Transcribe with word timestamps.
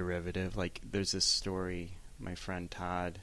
derivative. 0.00 0.56
Like 0.56 0.80
there's 0.88 1.12
this 1.12 1.24
story, 1.24 1.92
my 2.18 2.34
friend 2.34 2.70
Todd. 2.70 3.20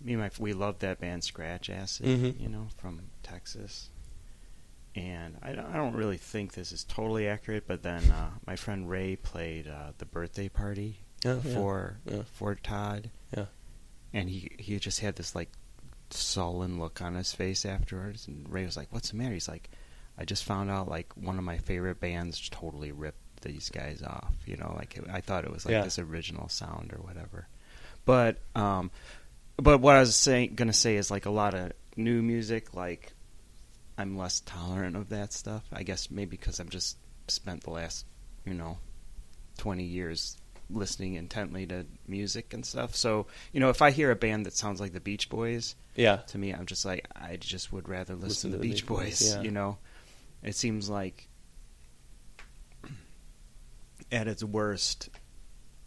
Me 0.00 0.12
and 0.14 0.22
my 0.22 0.30
we 0.38 0.52
loved 0.52 0.80
that 0.80 1.00
band 1.00 1.24
Scratch 1.24 1.68
Acid, 1.68 2.06
Mhm. 2.06 2.40
you 2.40 2.48
know, 2.48 2.68
from 2.78 3.00
Texas. 3.22 3.90
And 4.96 5.36
I 5.42 5.52
don't, 5.52 5.66
I 5.66 5.76
don't 5.76 5.94
really 5.94 6.16
think 6.16 6.52
this 6.54 6.72
is 6.72 6.84
totally 6.84 7.28
accurate, 7.28 7.66
but 7.66 7.82
then 7.82 8.10
uh, 8.10 8.30
my 8.46 8.56
friend 8.56 8.88
Ray 8.90 9.16
played 9.16 9.68
uh, 9.68 9.92
the 9.98 10.04
birthday 10.06 10.48
party 10.48 11.00
Oh, 11.24 11.40
yeah. 11.44 11.54
for 11.54 11.98
Yeah. 12.06 12.22
for 12.32 12.54
Todd, 12.54 13.10
Yeah. 13.36 13.46
and 14.12 14.28
he 14.30 14.50
he 14.58 14.78
just 14.78 15.00
had 15.00 15.16
this 15.16 15.34
like 15.34 15.50
sullen 16.10 16.78
look 16.80 17.00
on 17.02 17.14
his 17.14 17.32
face 17.32 17.64
afterwards. 17.66 18.26
And 18.26 18.48
Ray 18.48 18.64
was 18.64 18.76
like, 18.76 18.90
"What's 18.92 19.10
the 19.10 19.16
matter?" 19.16 19.34
He's 19.34 19.48
like, 19.48 19.70
"I 20.18 20.24
just 20.24 20.44
found 20.44 20.70
out 20.70 20.88
like 20.88 21.14
one 21.16 21.36
of 21.38 21.44
my 21.44 21.58
favorite 21.58 22.00
bands 22.00 22.48
totally 22.48 22.90
ripped 22.90 23.19
these 23.42 23.68
guys 23.70 24.02
off. 24.02 24.32
You 24.46 24.56
know, 24.56 24.74
like 24.76 24.96
it, 24.96 25.04
I 25.10 25.20
thought 25.20 25.44
it 25.44 25.52
was 25.52 25.64
like 25.64 25.72
Yeah. 25.72 25.82
this 25.84 25.98
original 25.98 26.48
sound 26.48 26.92
or 26.92 26.98
whatever." 27.02 27.46
But 28.04 28.38
um, 28.54 28.90
but 29.56 29.78
what 29.78 29.96
I 29.96 30.00
was 30.00 30.16
saying 30.16 30.54
gonna 30.54 30.72
say 30.72 30.96
is 30.96 31.10
like 31.10 31.26
a 31.26 31.30
lot 31.30 31.54
of 31.54 31.72
new 31.96 32.22
music, 32.22 32.74
like 32.74 33.12
I'm 33.98 34.16
less 34.16 34.40
tolerant 34.40 34.96
of 34.96 35.10
that 35.10 35.32
stuff. 35.32 35.64
I 35.72 35.82
guess 35.82 36.10
maybe 36.10 36.36
because 36.36 36.60
I've 36.60 36.70
just 36.70 36.96
spent 37.28 37.64
the 37.64 37.70
last 37.70 38.06
you 38.44 38.54
know 38.54 38.78
twenty 39.58 39.84
years 39.84 40.36
listening 40.72 41.14
intently 41.14 41.66
to 41.66 41.84
music 42.06 42.54
and 42.54 42.64
stuff. 42.64 42.94
So, 42.94 43.26
you 43.52 43.58
know, 43.58 43.70
if 43.70 43.82
I 43.82 43.90
hear 43.90 44.12
a 44.12 44.16
band 44.16 44.46
that 44.46 44.54
sounds 44.54 44.80
like 44.80 44.92
the 44.92 45.00
Beach 45.00 45.28
Boys, 45.28 45.74
Yeah. 45.96 46.18
to 46.28 46.38
me, 46.38 46.52
I'm 46.52 46.64
just 46.66 46.84
like, 46.84 47.08
I 47.16 47.34
just 47.38 47.72
would 47.72 47.88
rather 47.88 48.14
listen, 48.14 48.28
Listen 48.28 48.50
to 48.52 48.56
the 48.58 48.62
Beach, 48.62 48.86
Boys. 48.86 49.34
yeah. 49.34 49.42
You 49.42 49.50
know, 49.50 49.78
it 50.44 50.54
seems 50.54 50.88
like 50.88 51.26
at 54.12 54.28
its 54.28 54.42
worst, 54.44 55.08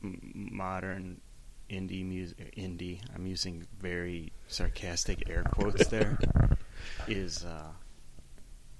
modern 0.02 1.22
indie 1.70 2.06
music, 2.06 2.54
indie. 2.56 3.00
I'm 3.16 3.26
using 3.26 3.66
very 3.80 4.32
sarcastic 4.48 5.24
air 5.30 5.44
quotes 5.44 5.88
there. 5.88 6.18
is 7.08 7.44
uh, 7.44 7.72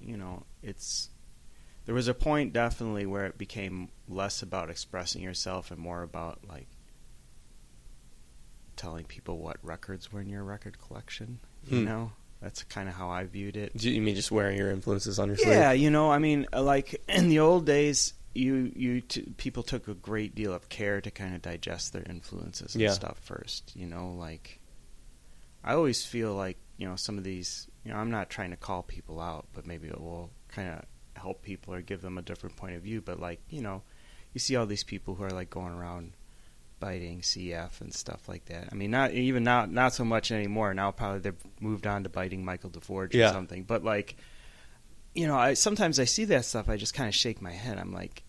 you 0.00 0.16
know, 0.16 0.44
it's 0.62 1.10
there 1.86 1.94
was 1.94 2.08
a 2.08 2.14
point 2.14 2.52
definitely 2.52 3.06
where 3.06 3.26
it 3.26 3.36
became 3.38 3.88
less 4.08 4.42
about 4.42 4.70
expressing 4.70 5.22
yourself 5.22 5.70
and 5.70 5.78
more 5.78 6.02
about 6.02 6.38
like 6.48 6.66
telling 8.76 9.04
people 9.04 9.38
what 9.38 9.56
records 9.62 10.12
were 10.12 10.20
in 10.20 10.28
your 10.28 10.42
record 10.42 10.78
collection. 10.78 11.38
You 11.68 11.80
Hmm. 11.80 11.84
know, 11.84 12.12
that's 12.42 12.62
kind 12.64 12.88
of 12.88 12.94
how 12.94 13.08
I 13.08 13.24
viewed 13.24 13.56
it. 13.56 13.76
Do 13.76 13.90
you 13.90 14.00
mean 14.02 14.14
just 14.14 14.30
wearing 14.30 14.56
your 14.58 14.70
influences 14.70 15.18
on 15.18 15.28
your 15.28 15.36
sleeve? 15.36 15.52
Yeah, 15.52 15.72
you 15.72 15.90
know, 15.90 16.10
I 16.10 16.18
mean, 16.18 16.46
like 16.52 17.02
in 17.08 17.28
the 17.28 17.38
old 17.40 17.66
days, 17.66 18.14
you 18.34 18.72
you 18.74 19.00
t- 19.00 19.32
people 19.36 19.62
took 19.62 19.86
a 19.88 19.94
great 19.94 20.34
deal 20.34 20.52
of 20.52 20.68
care 20.68 21.00
to 21.00 21.10
kind 21.10 21.34
of 21.34 21.42
digest 21.42 21.92
their 21.92 22.02
influences 22.08 22.74
and 22.74 22.82
Yeah. 22.82 22.90
stuff 22.92 23.18
first. 23.20 23.72
You 23.76 23.86
know, 23.86 24.12
like 24.18 24.60
I 25.62 25.74
always 25.74 26.04
feel 26.04 26.34
like 26.34 26.58
you 26.76 26.88
know 26.88 26.96
some 26.96 27.18
of 27.18 27.24
these. 27.24 27.68
You 27.84 27.92
know, 27.92 27.98
I'm 27.98 28.10
not 28.10 28.30
trying 28.30 28.50
to 28.50 28.56
call 28.56 28.82
people 28.82 29.20
out, 29.20 29.46
but 29.52 29.66
maybe 29.66 29.88
it 29.88 30.00
will 30.00 30.30
kind 30.48 30.70
of 30.70 30.84
help 31.20 31.42
people 31.42 31.74
or 31.74 31.80
give 31.82 32.00
them 32.02 32.18
a 32.18 32.22
different 32.22 32.56
point 32.56 32.74
of 32.76 32.82
view. 32.82 33.00
But 33.00 33.20
like 33.20 33.40
you 33.48 33.60
know, 33.62 33.82
you 34.32 34.40
see 34.40 34.56
all 34.56 34.66
these 34.66 34.84
people 34.84 35.14
who 35.14 35.24
are 35.24 35.30
like 35.30 35.50
going 35.50 35.72
around 35.74 36.12
biting 36.80 37.20
CF 37.20 37.80
and 37.80 37.94
stuff 37.94 38.28
like 38.28 38.46
that. 38.46 38.68
I 38.72 38.74
mean, 38.74 38.90
not 38.90 39.12
even 39.12 39.44
not 39.44 39.70
not 39.70 39.94
so 39.94 40.04
much 40.04 40.32
anymore. 40.32 40.74
Now 40.74 40.90
probably 40.90 41.20
they've 41.20 41.44
moved 41.60 41.86
on 41.86 42.02
to 42.02 42.08
biting 42.08 42.44
Michael 42.44 42.70
DeForge 42.70 43.14
Yeah. 43.14 43.30
or 43.30 43.32
something. 43.32 43.62
But 43.62 43.84
like, 43.84 44.16
you 45.14 45.26
know, 45.28 45.36
I 45.36 45.54
sometimes 45.54 46.00
I 46.00 46.04
see 46.04 46.24
that 46.26 46.44
stuff. 46.44 46.68
I 46.68 46.76
just 46.76 46.92
kind 46.94 47.08
of 47.08 47.14
shake 47.14 47.40
my 47.40 47.52
head. 47.52 47.78
I'm 47.78 47.92
like, 47.92 48.23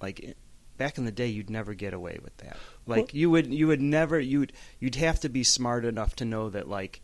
like 0.00 0.20
eh, 0.24 0.32
back 0.76 0.98
in 0.98 1.04
the 1.04 1.12
day, 1.12 1.26
you'd 1.28 1.50
never 1.50 1.74
get 1.74 1.92
away 1.92 2.18
with 2.22 2.36
that. 2.38 2.56
Like 2.86 2.98
Well- 2.98 3.08
you 3.12 3.30
would 3.30 3.52
you 3.52 3.66
would 3.66 3.80
never 3.80 4.18
you'd 4.18 4.52
you'd 4.78 4.94
have 4.96 5.20
to 5.20 5.28
be 5.28 5.44
smart 5.44 5.84
enough 5.84 6.16
to 6.16 6.24
know 6.24 6.48
that 6.50 6.68
like 6.68 7.00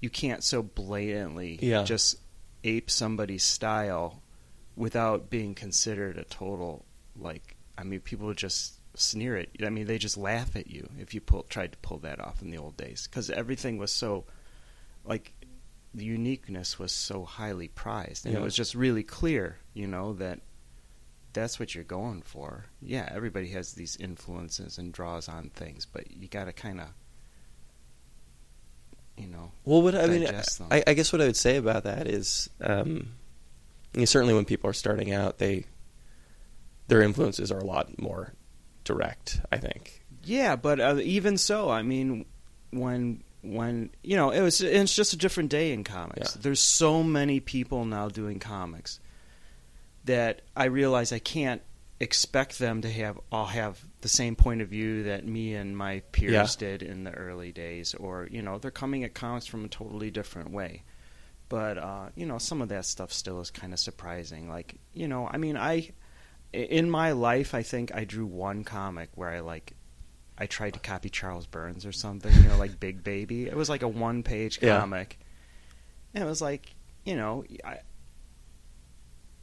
you 0.00 0.10
can't 0.10 0.42
so 0.44 0.62
blatantly 0.62 1.58
Yeah. 1.60 1.82
just 1.84 2.16
ape 2.64 2.90
somebody's 2.90 3.44
style 3.44 4.22
without 4.76 5.28
being 5.30 5.54
considered 5.54 6.16
a 6.18 6.24
total 6.24 6.84
like 7.16 7.56
I 7.76 7.82
mean 7.84 8.00
people 8.00 8.26
would 8.28 8.36
just 8.36 8.74
sneer 8.94 9.36
at 9.36 9.48
you 9.58 9.66
I 9.66 9.70
mean 9.70 9.86
they 9.86 9.98
just 9.98 10.16
laugh 10.16 10.56
at 10.56 10.68
you 10.68 10.88
if 10.98 11.14
you 11.14 11.20
pull 11.20 11.42
tried 11.44 11.72
to 11.72 11.78
pull 11.78 11.98
that 11.98 12.20
off 12.20 12.42
in 12.42 12.50
the 12.50 12.58
old 12.58 12.76
days 12.76 13.06
cuz 13.08 13.28
everything 13.30 13.76
was 13.78 13.92
so 13.92 14.24
like 15.04 15.32
the 15.94 16.04
uniqueness 16.04 16.78
was 16.78 16.92
so 16.92 17.24
highly 17.24 17.68
prized 17.68 18.24
and 18.24 18.34
Yeah. 18.34 18.40
it 18.40 18.42
was 18.42 18.54
just 18.56 18.74
really 18.74 19.02
clear 19.02 19.58
you 19.74 19.86
know 19.86 20.12
that 20.14 20.40
that's 21.38 21.58
what 21.60 21.74
you're 21.74 21.84
going 21.84 22.22
for 22.22 22.66
yeah 22.82 23.08
everybody 23.12 23.48
has 23.48 23.72
these 23.72 23.96
influences 23.96 24.78
and 24.78 24.92
draws 24.92 25.28
on 25.28 25.50
things 25.50 25.86
but 25.86 26.10
you 26.10 26.28
got 26.28 26.44
to 26.44 26.52
kind 26.52 26.80
of 26.80 26.88
you 29.16 29.26
know 29.26 29.50
Well, 29.64 29.82
what 29.82 29.94
I 29.94 30.06
mean. 30.06 30.26
I, 30.70 30.82
I 30.86 30.94
guess 30.94 31.12
what 31.12 31.20
I 31.20 31.26
would 31.26 31.36
say 31.36 31.56
about 31.56 31.84
that 31.84 32.06
is, 32.06 32.48
um, 32.60 33.08
you 33.92 34.00
know, 34.00 34.04
certainly 34.04 34.32
when 34.34 34.44
people 34.44 34.70
are 34.70 34.74
starting 34.74 35.12
out, 35.12 35.38
they 35.38 35.64
their 36.86 37.02
influences 37.02 37.50
are 37.50 37.58
a 37.58 37.64
lot 37.64 38.00
more 38.00 38.32
direct. 38.84 39.40
I 39.50 39.56
think. 39.56 40.04
Yeah, 40.22 40.54
but 40.54 40.78
uh, 40.78 40.98
even 41.02 41.36
so, 41.36 41.68
I 41.68 41.82
mean, 41.82 42.26
when 42.70 43.24
when 43.42 43.90
you 44.04 44.14
know 44.14 44.30
it 44.30 44.40
was 44.40 44.60
it's 44.60 44.94
just 44.94 45.12
a 45.12 45.16
different 45.16 45.50
day 45.50 45.72
in 45.72 45.82
comics. 45.82 46.36
Yeah. 46.36 46.42
There's 46.42 46.60
so 46.60 47.02
many 47.02 47.40
people 47.40 47.84
now 47.84 48.08
doing 48.08 48.38
comics 48.38 49.00
that 50.08 50.42
I 50.56 50.64
realize 50.64 51.12
I 51.12 51.18
can't 51.20 51.62
expect 52.00 52.58
them 52.58 52.80
to 52.82 52.90
have 52.90 53.18
all 53.32 53.46
have 53.46 53.84
the 54.02 54.08
same 54.08 54.36
point 54.36 54.60
of 54.62 54.68
view 54.68 55.04
that 55.04 55.26
me 55.26 55.54
and 55.54 55.76
my 55.76 56.00
peers 56.12 56.32
Yeah. 56.32 56.46
did 56.58 56.82
in 56.82 57.02
the 57.04 57.10
early 57.12 57.50
days 57.52 57.94
or 57.94 58.28
you 58.30 58.40
know 58.42 58.58
they're 58.58 58.70
coming 58.70 59.02
at 59.04 59.14
comics 59.14 59.46
from 59.46 59.64
a 59.64 59.68
totally 59.68 60.10
different 60.12 60.50
way 60.52 60.84
but 61.48 61.76
uh, 61.76 62.10
you 62.14 62.24
know 62.24 62.38
some 62.38 62.62
of 62.62 62.68
that 62.68 62.84
stuff 62.84 63.12
still 63.12 63.40
is 63.40 63.50
kind 63.50 63.72
of 63.72 63.80
surprising 63.80 64.48
like 64.48 64.76
you 64.94 65.08
know 65.08 65.26
i 65.26 65.38
mean 65.38 65.56
i 65.56 65.90
in 66.52 66.88
my 66.88 67.10
life 67.10 67.52
i 67.52 67.62
think 67.64 67.92
i 67.92 68.04
drew 68.04 68.26
one 68.26 68.62
comic 68.62 69.08
where 69.16 69.30
i 69.30 69.40
like 69.40 69.72
i 70.38 70.46
tried 70.46 70.74
to 70.74 70.78
copy 70.78 71.08
charles 71.08 71.46
burns 71.46 71.84
or 71.84 71.90
something 71.90 72.32
you 72.32 72.48
know 72.48 72.56
like 72.58 72.78
big 72.78 73.02
baby 73.02 73.46
it 73.48 73.56
was 73.56 73.68
like 73.68 73.82
a 73.82 73.88
one 73.88 74.22
page 74.22 74.60
Yeah. 74.62 74.78
comic 74.78 75.18
and 76.14 76.22
it 76.22 76.26
was 76.28 76.40
like 76.40 76.76
you 77.04 77.16
know 77.16 77.44
I, 77.64 77.78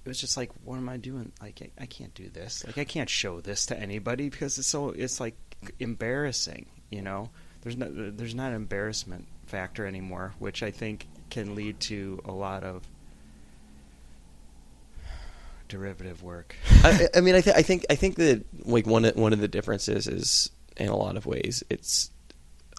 it 0.06 0.08
was 0.08 0.22
just 0.22 0.38
like 0.38 0.52
what 0.64 0.78
am 0.78 0.88
i 0.88 0.98
doing? 0.98 1.32
Like 1.42 1.60
I, 1.80 1.84
I 1.84 1.86
can't 1.88 2.14
do 2.14 2.30
this. 2.30 2.64
Like 2.66 2.78
i 2.78 2.84
can't 2.86 3.10
show 3.10 3.42
this 3.42 3.66
to 3.68 3.78
anybody 3.80 4.30
because 4.30 4.58
it's 4.60 4.68
so 4.68 4.90
it's 4.90 5.20
like 5.20 5.36
embarrassing 5.80 6.68
you 6.92 7.02
know? 7.02 7.30
There's 7.62 7.76
no 7.78 7.90
there's 8.12 8.36
not 8.36 8.50
an 8.50 8.56
embarrassment 8.56 9.28
factor 9.48 9.86
anymore 9.86 10.34
which 10.40 10.62
i 10.64 10.72
think 10.72 11.08
can 11.30 11.56
lead 11.56 11.80
to 11.80 12.20
a 12.26 12.32
lot 12.32 12.64
of 12.64 12.84
derivative 15.68 16.22
work. 16.24 16.56
I, 16.84 17.08
I 17.16 17.22
mean, 17.22 17.36
I, 17.36 17.42
th- 17.42 17.56
I 17.56 17.62
think 17.62 17.86
I 17.90 17.96
think 17.96 18.16
that 18.18 18.46
like 18.66 18.86
one 18.86 19.06
of- 19.06 19.16
one 19.16 19.34
of 19.34 19.40
the 19.40 19.48
differences 19.48 20.08
is 20.08 20.50
in 20.78 20.90
a 20.90 20.96
lot 20.96 21.16
of 21.18 21.26
ways 21.26 21.64
it's 21.70 22.12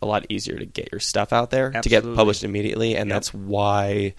a 0.03 0.07
lot 0.07 0.27
easier 0.29 0.59
to 0.59 0.67
get 0.67 0.91
your 0.93 1.01
stuff 1.01 1.33
out 1.33 1.51
there 1.51 1.71
to 1.72 1.89
get 1.89 2.03
published 2.05 2.45
immediately, 2.45 2.95
and 2.97 3.09
Yep. 3.09 3.15
that's 3.17 3.34
why 3.34 4.15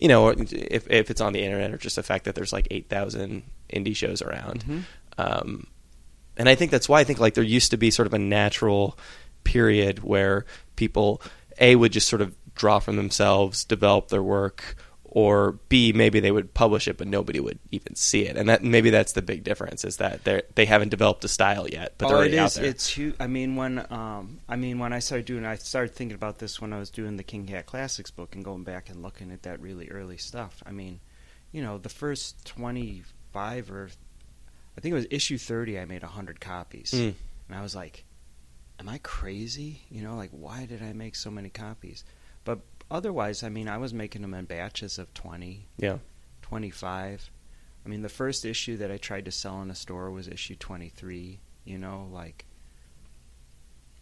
you 0.00 0.08
know 0.08 0.28
if 0.30 0.90
if 0.90 1.10
it's 1.10 1.20
on 1.20 1.32
the 1.32 1.42
internet 1.42 1.72
or 1.72 1.76
just 1.76 1.96
the 1.96 2.02
fact 2.02 2.24
that 2.24 2.34
there's 2.34 2.52
like 2.52 2.66
eight 2.70 2.88
thousand 2.88 3.42
indie 3.72 3.94
shows 3.94 4.22
around. 4.22 4.64
Mhm. 4.64 4.82
Um, 5.18 5.66
and 6.36 6.48
I 6.48 6.54
think 6.54 6.70
that's 6.70 6.88
why 6.88 7.00
I 7.00 7.04
think 7.04 7.20
like 7.20 7.34
there 7.34 7.44
used 7.44 7.70
to 7.72 7.76
be 7.76 7.90
sort 7.90 8.06
of 8.06 8.14
a 8.14 8.18
natural 8.18 8.98
period 9.44 10.02
where 10.02 10.46
people 10.76 11.20
a 11.58 11.76
would 11.76 11.92
just 11.92 12.08
sort 12.08 12.22
of 12.22 12.34
draw 12.54 12.78
from 12.78 12.96
themselves, 12.96 13.64
develop 13.64 14.08
their 14.08 14.22
work, 14.22 14.76
or 15.12 15.58
b 15.68 15.92
maybe 15.92 16.20
they 16.20 16.30
would 16.30 16.54
publish 16.54 16.86
it 16.86 16.96
but 16.96 17.06
nobody 17.06 17.40
would 17.40 17.58
even 17.70 17.94
see 17.96 18.26
it, 18.26 18.36
and 18.36 18.48
that 18.48 18.62
maybe 18.62 18.90
that's 18.90 19.12
the 19.12 19.22
big 19.22 19.42
difference 19.44 19.84
is 19.84 19.96
that 19.96 20.24
they 20.24 20.42
they 20.54 20.64
haven't 20.64 20.88
developed 20.88 21.24
a 21.24 21.28
style 21.28 21.68
yet, 21.68 21.94
but 21.98 22.08
they're 22.08 22.16
oh, 22.16 22.20
it 22.20 22.22
already 22.22 22.38
out 22.38 22.52
there. 22.54 22.64
It's 22.64 22.88
huge. 22.88 23.14
I 23.18 23.26
mean, 23.26 23.56
when 23.56 23.84
um, 23.92 24.38
I 24.48 24.56
mean, 24.56 24.78
when 24.78 24.92
I 24.92 25.00
started 25.00 25.26
doing, 25.26 25.44
I 25.44 25.56
started 25.56 25.94
thinking 25.94 26.14
about 26.14 26.38
this 26.38 26.60
when 26.60 26.72
I 26.72 26.78
was 26.78 26.90
doing 26.90 27.16
the 27.16 27.22
King 27.24 27.46
Cat 27.46 27.66
Classics 27.66 28.10
book 28.10 28.34
and 28.34 28.44
going 28.44 28.62
back 28.64 28.88
and 28.88 29.02
looking 29.02 29.32
at 29.32 29.42
that 29.42 29.60
really 29.60 29.88
early 29.90 30.16
stuff. 30.16 30.62
I 30.64 30.70
mean, 30.72 31.00
you 31.52 31.62
know, 31.62 31.78
the 31.78 31.88
first 31.88 32.44
twenty-five 32.46 33.70
or 33.70 33.90
I 34.76 34.80
think 34.80 34.92
it 34.92 34.96
was 34.96 35.06
issue 35.10 35.38
thirty. 35.38 35.78
I 35.78 35.84
made 35.84 36.02
hundred 36.02 36.40
copies, 36.40 36.92
Mm. 36.92 37.14
and 37.48 37.58
I 37.58 37.62
was 37.62 37.74
like, 37.74 38.04
"Am 38.78 38.88
I 38.88 38.98
crazy? 39.02 39.82
You 39.90 40.02
know, 40.02 40.16
like 40.16 40.30
why 40.30 40.66
did 40.66 40.82
I 40.82 40.92
make 40.92 41.16
so 41.16 41.30
many 41.30 41.50
copies?" 41.50 42.04
But 42.44 42.60
otherwise, 42.90 43.42
I 43.42 43.48
mean, 43.48 43.68
I 43.68 43.78
was 43.78 43.92
making 43.94 44.22
them 44.22 44.34
in 44.34 44.44
batches 44.46 44.98
of 44.98 45.12
twenty. 45.14 45.68
yeah. 45.78 45.98
25. 46.42 47.30
I 47.86 47.88
mean, 47.88 48.02
the 48.02 48.08
first 48.08 48.44
issue 48.44 48.76
that 48.78 48.90
I 48.90 48.96
tried 48.96 49.24
to 49.26 49.30
sell 49.30 49.62
in 49.62 49.70
a 49.70 49.74
store 49.74 50.10
was 50.10 50.26
issue 50.26 50.56
23, 50.56 51.38
you 51.64 51.78
know, 51.78 52.08
like 52.12 52.44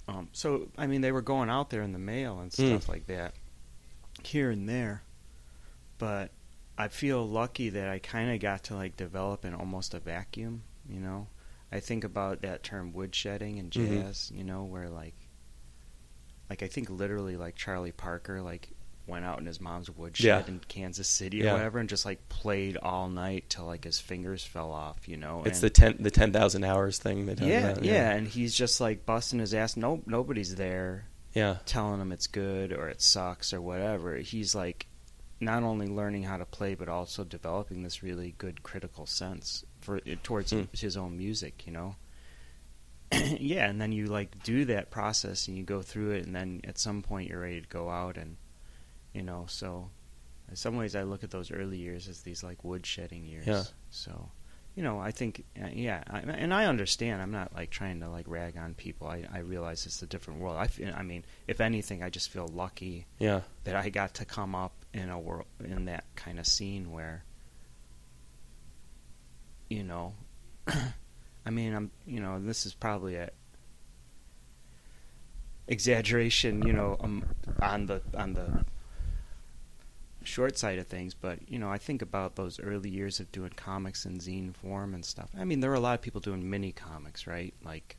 um 0.08 0.28
so 0.32 0.68
I 0.78 0.86
mean, 0.86 1.02
they 1.02 1.12
were 1.12 1.20
going 1.22 1.50
out 1.50 1.70
there 1.70 1.82
in 1.82 1.92
the 1.92 1.98
mail 1.98 2.40
and 2.40 2.52
Hmm. 2.52 2.68
stuff 2.68 2.88
like 2.88 3.06
that 3.06 3.34
here 4.22 4.50
and 4.50 4.68
there. 4.68 5.02
But 5.98 6.30
I 6.78 6.88
feel 6.88 7.28
lucky 7.28 7.68
that 7.70 7.88
I 7.88 7.98
kind 7.98 8.30
of 8.32 8.40
got 8.40 8.64
to 8.64 8.74
like 8.74 8.96
develop 8.96 9.44
in 9.44 9.52
almost 9.54 9.92
a 9.94 9.98
vacuum. 10.00 10.62
You 10.88 11.00
know, 11.00 11.26
I 11.70 11.80
think 11.80 12.04
about 12.04 12.40
that 12.42 12.62
term 12.62 12.92
woodshedding 12.92 13.58
and 13.60 13.70
Mhm. 13.70 14.02
jazz. 14.02 14.32
You 14.34 14.44
know, 14.44 14.64
where 14.64 14.88
like, 14.88 15.14
like 16.48 16.62
I 16.62 16.68
think 16.68 16.88
literally 16.88 17.36
like 17.36 17.56
Charlie 17.56 17.92
Parker 17.92 18.40
like 18.40 18.70
went 19.08 19.24
out 19.24 19.38
in 19.40 19.46
his 19.46 19.60
mom's 19.60 19.90
woodshed 19.90 20.24
Yeah. 20.24 20.46
in 20.46 20.60
Kansas 20.68 21.08
City 21.08 21.40
or 21.42 21.46
Yeah. 21.46 21.52
whatever 21.54 21.78
and 21.78 21.88
just 21.88 22.04
like 22.04 22.28
played 22.28 22.76
all 22.76 23.08
night 23.08 23.46
till 23.48 23.64
like 23.64 23.84
his 23.84 23.98
fingers 23.98 24.44
fell 24.44 24.70
off. 24.70 25.08
You 25.08 25.16
know, 25.16 25.42
It's 25.44 25.58
and, 25.58 25.64
the 25.66 25.70
ten 25.70 25.96
the 26.00 26.10
ten 26.10 26.32
thousand 26.32 26.64
hours 26.64 26.98
thing 26.98 27.26
they 27.26 27.34
talk 27.34 27.48
yeah, 27.48 27.68
about. 27.70 27.84
yeah, 27.84 28.10
and 28.12 28.28
he's 28.28 28.54
just 28.54 28.80
like 28.80 29.06
busting 29.06 29.38
his 29.40 29.54
ass. 29.54 29.76
Nope, 29.76 30.02
nobody's 30.06 30.54
there 30.56 31.06
yeah, 31.34 31.58
telling 31.66 32.00
him 32.00 32.12
it's 32.12 32.26
good 32.26 32.72
or 32.72 32.88
it 32.88 33.00
sucks 33.02 33.52
or 33.52 33.60
whatever. 33.60 34.16
He's 34.16 34.54
like 34.54 34.86
not 35.40 35.62
only 35.62 35.86
learning 35.86 36.24
how 36.24 36.36
to 36.36 36.44
play 36.44 36.74
but 36.74 36.88
also 36.88 37.22
developing 37.24 37.82
this 37.84 38.02
really 38.02 38.34
good 38.38 38.62
critical 38.62 39.06
sense 39.06 39.64
for 39.80 40.00
towards 40.22 40.50
Hmm. 40.50 40.62
his 40.72 40.96
own 40.96 41.16
music, 41.16 41.64
you 41.66 41.72
know. 41.72 41.96
yeah, 43.38 43.66
and 43.68 43.80
then 43.80 43.92
you 43.92 44.06
like 44.06 44.42
do 44.42 44.64
that 44.66 44.90
process 44.90 45.48
and 45.48 45.56
you 45.56 45.62
go 45.64 45.80
through 45.80 46.10
it 46.10 46.26
and 46.26 46.34
then 46.36 46.60
at 46.64 46.78
some 46.78 47.02
point 47.02 47.28
you're 47.28 47.40
ready 47.40 47.60
to 47.60 47.68
go 47.68 47.88
out 47.88 48.18
and 48.18 48.36
you 49.18 49.24
know, 49.24 49.46
so 49.48 49.90
in 50.48 50.54
some 50.54 50.76
ways 50.76 50.94
I 50.94 51.02
look 51.02 51.24
at 51.24 51.32
those 51.32 51.50
early 51.50 51.76
years 51.76 52.06
as 52.06 52.22
these 52.22 52.44
like 52.44 52.62
woodshedding 52.62 53.28
years. 53.28 53.46
Yeah. 53.46 53.64
So 53.90 54.30
you 54.76 54.84
know, 54.84 55.00
I 55.00 55.10
think, 55.10 55.44
uh, 55.60 55.66
yeah, 55.72 56.04
I, 56.08 56.20
and 56.20 56.54
I 56.54 56.66
understand. 56.66 57.20
I'm 57.20 57.32
not 57.32 57.52
like 57.52 57.68
trying 57.68 57.98
to 57.98 58.08
like 58.08 58.26
rag 58.28 58.56
on 58.56 58.74
people. 58.74 59.08
I, 59.08 59.24
I 59.34 59.38
realize 59.40 59.84
it's 59.86 60.02
a 60.02 60.06
different 60.06 60.38
world. 60.38 60.56
I, 60.56 60.68
feel, 60.68 60.94
I 60.96 61.02
mean, 61.02 61.24
if 61.48 61.60
anything, 61.60 62.00
I 62.04 62.10
just 62.10 62.30
feel 62.30 62.46
lucky 62.46 63.06
yeah, 63.18 63.40
that 63.64 63.74
I 63.74 63.88
got 63.88 64.14
to 64.14 64.24
come 64.24 64.54
up 64.54 64.70
in 64.94 65.10
a 65.10 65.18
world 65.18 65.46
in 65.64 65.86
that 65.86 66.04
kind 66.14 66.38
of 66.38 66.46
scene 66.46 66.92
where, 66.92 67.24
you 69.68 69.82
know, 69.82 70.14
I 70.68 71.50
mean, 71.50 71.74
I'm, 71.74 71.90
you 72.06 72.20
know, 72.20 72.38
this 72.38 72.64
is 72.64 72.72
probably 72.72 73.16
a 73.16 73.30
exaggeration, 75.66 76.64
you 76.64 76.72
know, 76.72 76.96
um, 77.00 77.24
on 77.60 77.86
the 77.86 78.00
on 78.16 78.34
the 78.34 78.64
short 80.28 80.58
side 80.58 80.78
of 80.78 80.86
things, 80.86 81.14
but 81.14 81.38
you 81.50 81.58
know, 81.58 81.70
I 81.70 81.78
think 81.78 82.02
about 82.02 82.36
those 82.36 82.60
early 82.60 82.90
years 82.90 83.18
of 83.20 83.32
doing 83.32 83.50
comics 83.56 84.04
in 84.04 84.18
zine 84.18 84.54
form 84.54 84.94
and 84.94 85.04
stuff. 85.04 85.30
I 85.38 85.44
mean, 85.44 85.60
there 85.60 85.70
were 85.70 85.76
a 85.76 85.80
lot 85.80 85.94
of 85.94 86.02
people 86.02 86.20
doing 86.20 86.48
mini 86.48 86.72
comics, 86.72 87.26
right? 87.26 87.54
Like, 87.64 87.96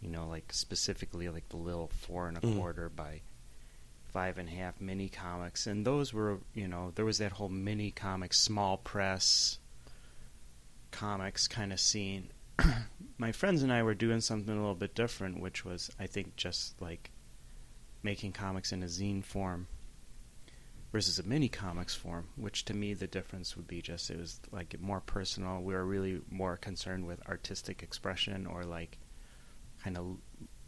you 0.00 0.08
know, 0.10 0.28
like 0.28 0.52
specifically 0.52 1.28
like 1.28 1.48
the 1.48 1.56
little 1.56 1.88
four 1.88 2.28
and 2.28 2.36
a 2.36 2.40
Mhm. 2.40 2.56
quarter 2.56 2.88
by 2.88 3.22
five 4.12 4.36
and 4.38 4.48
a 4.48 4.52
half 4.52 4.80
mini 4.80 5.08
comics, 5.08 5.66
and 5.66 5.86
those 5.86 6.12
were, 6.12 6.40
you 6.54 6.68
know, 6.68 6.92
there 6.94 7.04
was 7.04 7.18
that 7.18 7.32
whole 7.32 7.48
mini 7.48 7.90
comic, 7.90 8.34
small 8.34 8.76
press 8.76 9.58
comics 10.90 11.48
kind 11.48 11.72
of 11.72 11.80
scene. 11.80 12.30
My 13.18 13.32
friends 13.32 13.62
and 13.62 13.72
I 13.72 13.82
were 13.82 13.94
doing 13.94 14.20
something 14.20 14.52
a 14.54 14.58
little 14.60 14.74
bit 14.74 14.94
different, 14.94 15.40
which 15.40 15.64
was, 15.64 15.90
I 15.98 16.06
think, 16.06 16.36
just 16.36 16.80
like 16.80 17.10
making 18.02 18.32
comics 18.32 18.72
in 18.72 18.82
a 18.82 18.86
zine 18.86 19.24
form 19.24 19.68
versus 20.92 21.18
a 21.18 21.22
mini 21.22 21.48
comics 21.48 21.94
form, 21.94 22.28
which 22.36 22.64
to 22.66 22.74
me 22.74 22.92
the 22.94 23.06
difference 23.06 23.56
would 23.56 23.66
be 23.66 23.80
just 23.80 24.10
it 24.10 24.18
was 24.18 24.38
like 24.52 24.78
more 24.80 25.00
personal. 25.00 25.60
We 25.62 25.74
were 25.74 25.84
really 25.86 26.20
more 26.30 26.56
concerned 26.56 27.06
with 27.06 27.26
artistic 27.28 27.82
expression 27.82 28.46
or 28.46 28.64
like 28.64 28.98
kind 29.82 29.96
of 29.96 30.18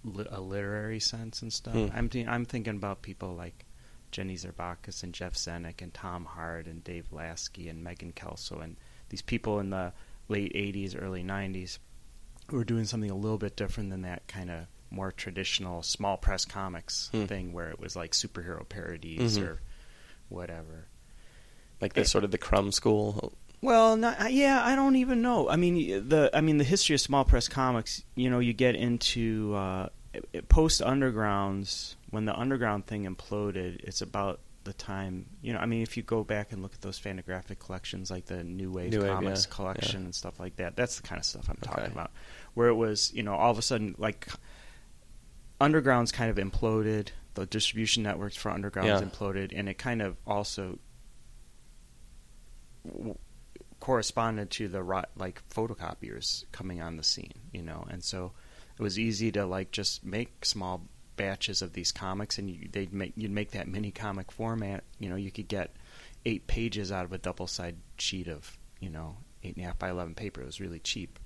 li- 0.03 0.27
a 0.31 0.41
literary 0.41 1.01
sense 1.01 1.43
and 1.43 1.53
stuff. 1.53 1.75
Hmm. 1.75 1.87
I'm 1.95 2.09
th- 2.09 2.27
I'm 2.27 2.45
thinking 2.45 2.77
about 2.77 3.03
people 3.03 3.35
like 3.35 3.65
Jenny 4.11 4.37
Zervakis 4.37 5.03
and 5.03 5.13
Jeff 5.13 5.35
Zenick 5.35 5.83
and 5.83 5.93
Tom 5.93 6.25
Hart 6.25 6.67
and 6.67 6.83
Dave 6.83 7.13
Lasky 7.13 7.69
and 7.69 7.83
Megan 7.85 8.13
Kelso 8.13 8.61
and 8.61 8.77
these 9.11 9.23
people 9.23 9.61
in 9.61 9.71
the 9.71 9.93
late 10.29 10.55
'80s, 10.55 10.97
early 11.01 11.23
'90s 11.23 11.79
who 12.49 12.57
were 12.57 12.65
doing 12.65 12.85
something 12.85 13.11
a 13.11 13.15
little 13.17 13.39
bit 13.39 13.57
different 13.57 13.91
than 13.91 14.03
that 14.03 14.27
kind 14.29 14.51
of 14.51 14.67
more 14.91 15.11
traditional 15.13 15.83
small 15.83 16.17
press 16.17 16.45
comics 16.45 17.09
Hmm. 17.13 17.25
thing 17.27 17.53
where 17.53 17.69
it 17.71 17.79
was 17.81 17.95
like 17.97 18.13
superhero 18.13 18.67
parodies 18.69 19.37
Mhm. 19.39 19.43
or 19.49 19.61
whatever. 20.29 20.87
like 21.81 21.93
the 21.95 22.05
sort 22.05 22.25
of 22.25 22.31
the 22.31 22.39
crumb 22.39 22.73
school. 22.73 23.33
Well, 23.61 23.97
not, 23.97 24.33
yeah, 24.33 24.63
I 24.65 24.75
don't 24.75 24.97
even 24.97 25.23
know. 25.23 25.49
I 25.49 25.57
mean, 25.57 26.09
the 26.09 26.31
I 26.35 26.41
mean 26.43 26.59
the 26.59 26.65
history 26.65 26.95
of 26.95 27.01
small 27.01 27.25
press 27.25 27.49
comics. 27.49 28.03
You 28.15 28.29
know, 28.31 28.39
you 28.39 28.53
get 28.53 28.75
into 28.75 29.55
uh, 29.55 29.89
post 30.49 30.81
undergrounds 30.83 31.95
when 32.11 32.27
the 32.27 32.39
underground 32.39 32.87
thing 32.87 33.05
imploded. 33.05 33.81
It's 33.85 34.03
about 34.03 34.41
the 34.65 34.73
time. 34.75 35.27
You 35.43 35.53
know, 35.55 35.59
I 35.61 35.67
mean, 35.67 35.83
if 35.83 35.97
you 35.97 36.03
go 36.03 36.25
back 36.25 36.53
and 36.53 36.61
look 36.63 36.75
at 36.75 36.83
those 36.83 36.99
Fantagraphics 37.01 37.59
collections, 37.59 38.11
like 38.11 38.27
the 38.27 38.45
New 38.45 38.71
Wave 38.71 38.93
New 38.93 39.01
Wave, 39.01 39.11
Comics 39.13 39.47
yeah, 39.49 39.55
collection 39.55 40.01
yeah. 40.01 40.05
and 40.07 40.15
stuff 40.15 40.39
like 40.39 40.57
that. 40.57 40.77
That's 40.77 40.97
the 40.97 41.03
kind 41.07 41.19
of 41.19 41.25
stuff 41.25 41.49
I'm 41.49 41.57
Okay. 41.63 41.71
talking 41.75 41.93
about. 41.93 42.11
Where 42.55 42.69
it 42.69 42.75
was, 42.75 43.13
you 43.15 43.23
know, 43.23 43.35
all 43.35 43.51
of 43.51 43.59
a 43.59 43.63
sudden 43.63 43.95
like 43.99 44.29
undergrounds 45.61 46.13
kind 46.13 46.31
of 46.31 46.37
imploded. 46.37 47.09
The 47.35 47.47
distribution 47.47 48.03
networks 48.05 48.37
for 48.37 48.51
undergrounds 48.51 49.01
Yeah. 49.01 49.01
imploded, 49.03 49.53
and 49.55 49.69
it 49.69 49.75
kind 49.79 50.01
of 50.03 50.17
also 50.27 50.79
w- 52.87 53.19
corresponded 53.81 54.51
to 54.51 54.69
the 54.69 54.83
ri- 54.83 55.03
like 55.17 55.43
photocopiers 55.49 56.45
coming 56.53 56.81
on 56.81 56.97
the 56.97 57.03
scene, 57.03 57.33
you 57.53 57.63
know, 57.63 57.87
and 57.91 58.03
so 58.03 58.33
it 58.79 58.83
was 58.83 58.99
easy 58.99 59.31
to 59.33 59.45
like 59.47 59.71
just 59.71 60.05
make 60.05 60.45
small 60.45 60.87
batches 61.17 61.63
of 61.63 61.73
these 61.73 61.93
comics, 61.93 62.39
and 62.39 62.51
you, 62.51 62.69
they'd 62.73 62.93
make 62.93 63.13
you'd 63.17 63.31
make 63.31 63.51
that 63.53 63.69
mini 63.69 63.91
comic 63.91 64.31
format. 64.33 64.85
You 64.99 65.09
know, 65.09 65.17
you 65.17 65.31
could 65.31 65.49
get 65.49 65.75
eight 66.25 66.47
pages 66.47 66.91
out 66.91 67.05
of 67.05 67.13
a 67.13 67.19
double 67.19 67.47
side 67.47 67.77
sheet 67.99 68.29
of 68.29 68.57
you 68.81 68.91
know 68.91 69.17
eight 69.43 69.57
and 69.57 69.65
a 69.65 69.69
half 69.69 69.79
by 69.79 69.91
eleven 69.91 70.15
paper. 70.15 70.41
It 70.41 70.47
was 70.47 70.61
really 70.61 70.81
cheap. 70.81 71.19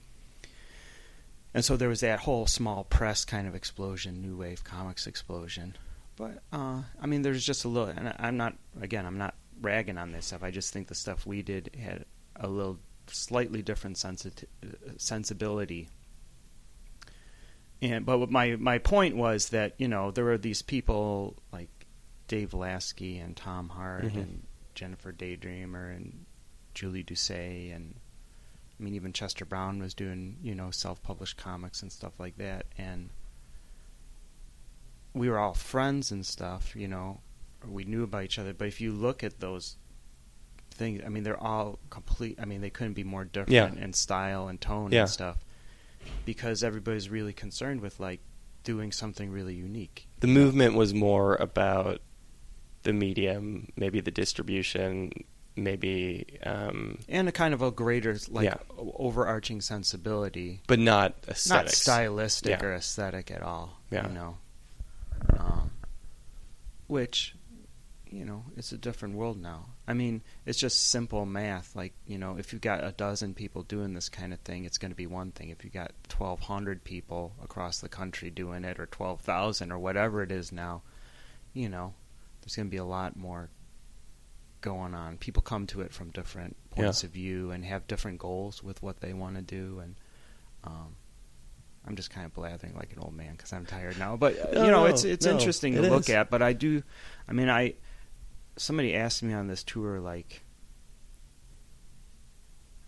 And 1.55 1.65
so 1.65 1.77
there 1.77 1.89
was 1.89 2.01
that 2.01 2.21
whole 2.21 2.47
small 2.47 2.85
press 2.85 3.25
kind 3.25 3.49
of 3.49 3.55
explosion, 3.55 4.21
new 4.21 4.37
wave 4.37 4.63
comics 4.65 5.07
explosion. 5.07 5.77
But 6.19 6.43
uh, 6.53 6.83
I 7.01 7.07
mean, 7.07 7.23
there's 7.23 7.45
just 7.47 7.65
a 7.65 7.69
little, 7.69 7.89
and 7.89 8.13
I'm 8.19 8.37
not 8.37 8.55
again, 8.81 9.07
I'm 9.07 9.19
not 9.19 9.35
ragging 9.61 9.97
on 9.99 10.13
this 10.13 10.27
stuff. 10.27 10.43
I 10.43 10.51
just 10.51 10.73
think 10.73 10.89
the 10.89 10.95
stuff 10.95 11.25
we 11.27 11.43
did 11.43 11.71
had 11.81 12.05
a 12.37 12.49
little 12.49 12.79
slightly 13.07 13.63
different 13.63 13.97
sensit- 13.97 14.45
sensibility. 14.99 15.89
And 17.81 18.05
but 18.05 18.31
my 18.31 18.57
my 18.57 18.79
point 18.79 19.17
was 19.17 19.51
that 19.51 19.75
you 19.79 19.87
know 19.89 20.11
there 20.11 20.25
were 20.25 20.39
these 20.39 20.63
people 20.63 21.37
like 21.53 21.69
Dave 22.27 22.53
Lasky 22.53 23.19
and 23.19 23.37
Tom 23.37 23.69
Hart 23.69 24.05
Mhm. 24.07 24.15
and 24.17 24.43
Jennifer 24.75 25.13
Daydreamer 25.13 25.95
and 25.95 26.27
Julie 26.75 27.05
Doucet 27.05 27.73
and 27.73 27.95
I 28.79 28.83
mean 28.83 28.95
even 28.95 29.13
Chester 29.13 29.45
Brown 29.45 29.79
was 29.79 29.95
doing 29.95 30.39
you 30.43 30.55
know 30.57 30.71
self-published 30.73 31.37
comics 31.37 31.83
and 31.83 31.93
stuff 31.93 32.19
like 32.19 32.37
that 32.39 32.67
and 32.77 33.11
we 35.15 35.29
were 35.29 35.39
all 35.39 35.55
friends 35.55 36.11
and 36.13 36.25
stuff 36.25 36.75
you 36.77 36.87
know 36.89 37.21
we 37.69 37.85
knew 37.85 38.03
about 38.05 38.25
each 38.25 38.39
other 38.39 38.53
but 38.53 38.69
if 38.69 38.81
you 38.81 38.93
look 38.93 39.25
at 39.25 39.41
those 39.41 39.77
things 40.71 41.03
I 41.05 41.09
mean 41.09 41.25
they're 41.25 41.43
all 41.43 41.79
complete 41.91 42.39
I 42.41 42.45
mean 42.45 42.61
they 42.61 42.71
couldn't 42.71 42.93
be 42.95 43.05
more 43.05 43.25
different 43.25 43.77
Yeah. 43.77 43.85
in 43.85 43.93
style 43.93 44.49
and 44.49 44.61
tone 44.61 44.93
Yeah. 44.93 45.01
and 45.03 45.11
stuff 45.11 45.39
because 46.25 46.63
everybody's 46.63 47.09
really 47.11 47.33
concerned 47.33 47.81
with 47.81 47.99
like 47.99 48.21
doing 48.65 48.93
something 48.93 49.31
really 49.31 49.55
unique 49.55 50.07
The 50.21 50.27
movement 50.29 50.75
was 50.75 50.95
more 50.95 51.35
about 51.37 52.01
the 52.85 52.93
medium, 52.93 53.69
maybe 53.77 54.01
the 54.01 54.11
distribution, 54.13 55.11
maybe, 55.57 56.25
um, 56.45 56.99
and 57.09 57.29
a 57.29 57.33
kind 57.33 57.53
of 57.53 57.61
a 57.61 57.71
greater 57.73 58.17
like 58.29 58.45
Yeah. 58.45 58.57
overarching 58.79 59.61
sensibility 59.61 60.61
but 60.69 60.79
not 60.79 61.15
not 61.49 61.71
stylistic 61.71 62.61
Yeah. 62.61 62.65
or 62.67 62.75
aesthetic 62.75 63.31
at 63.33 63.43
all. 63.43 63.81
Yeah. 63.91 64.07
You 64.07 64.15
know, 64.15 64.37
which 66.89 67.35
you 68.11 68.25
know 68.25 68.43
it's 68.57 68.73
a 68.73 68.79
different 68.79 69.15
world 69.15 69.39
now. 69.41 69.67
I 69.87 69.93
mean, 69.95 70.23
it's 70.47 70.59
just 70.59 70.91
simple 70.91 71.25
math. 71.27 71.77
Like 71.77 71.93
you 72.07 72.19
know, 72.19 72.37
if 72.39 72.53
you've 72.53 72.63
got 72.63 72.83
a 72.83 72.91
dozen 72.93 73.35
people 73.35 73.63
doing 73.63 73.95
this 73.95 74.09
kind 74.09 74.33
of 74.33 74.41
thing, 74.41 74.65
it's 74.65 74.79
going 74.79 74.91
to 74.91 74.97
be 74.97 75.07
one 75.07 75.31
thing. 75.31 75.51
If 75.51 75.63
you've 75.63 75.73
got 75.73 75.93
twelve 76.09 76.41
hundred 76.41 76.83
people 76.85 77.35
across 77.43 77.79
the 77.81 77.89
country 77.89 78.31
doing 78.31 78.65
it, 78.65 78.81
or 78.81 78.87
twelve 78.87 79.21
thousand, 79.21 79.71
or 79.71 79.79
whatever 79.79 80.23
it 80.23 80.33
is 80.33 80.51
now, 80.51 80.83
you 81.53 81.69
know, 81.69 81.95
there's 82.41 82.57
going 82.57 82.67
to 82.67 82.71
be 82.71 82.77
a 82.79 82.85
lot 82.85 83.17
more 83.17 83.51
going 84.61 84.95
on. 84.95 85.17
People 85.19 85.43
come 85.43 85.67
to 85.69 85.83
it 85.83 85.93
from 85.93 86.11
different 86.11 86.57
points 86.71 87.03
Yeah. 87.03 87.07
of 87.09 87.13
view 87.13 87.51
and 87.53 87.65
have 87.65 87.87
different 87.87 88.19
goals 88.19 88.63
with 88.63 88.83
what 88.83 89.01
they 89.01 89.13
want 89.13 89.37
to 89.37 89.43
do, 89.43 89.81
and 89.81 89.95
um, 90.65 90.97
I'm 91.87 91.97
just 91.97 92.11
kind 92.11 92.27
of 92.27 92.35
blathering 92.35 92.75
like 92.75 92.93
an 92.93 92.99
old 93.01 93.15
man 93.15 93.33
because 93.33 93.53
I'm 93.53 93.65
tired 93.67 93.99
now. 93.99 94.17
But 94.17 94.39
uh, 94.39 94.53
No, 94.53 94.65
you 94.65 94.71
know, 94.71 94.81
no, 94.81 94.87
it's 94.87 95.05
it's 95.05 95.25
no, 95.27 95.33
interesting 95.33 95.75
it 95.75 95.83
to 95.83 95.89
look 95.91 96.03
is. 96.09 96.11
at. 96.11 96.31
But 96.31 96.43
I 96.43 96.53
do, 96.53 96.83
I 97.29 97.33
mean, 97.33 97.49
I 97.49 97.75
somebody 98.57 98.95
asked 98.95 99.23
me 99.23 99.33
on 99.33 99.47
this 99.47 99.63
tour 99.63 100.01
like. 100.01 100.43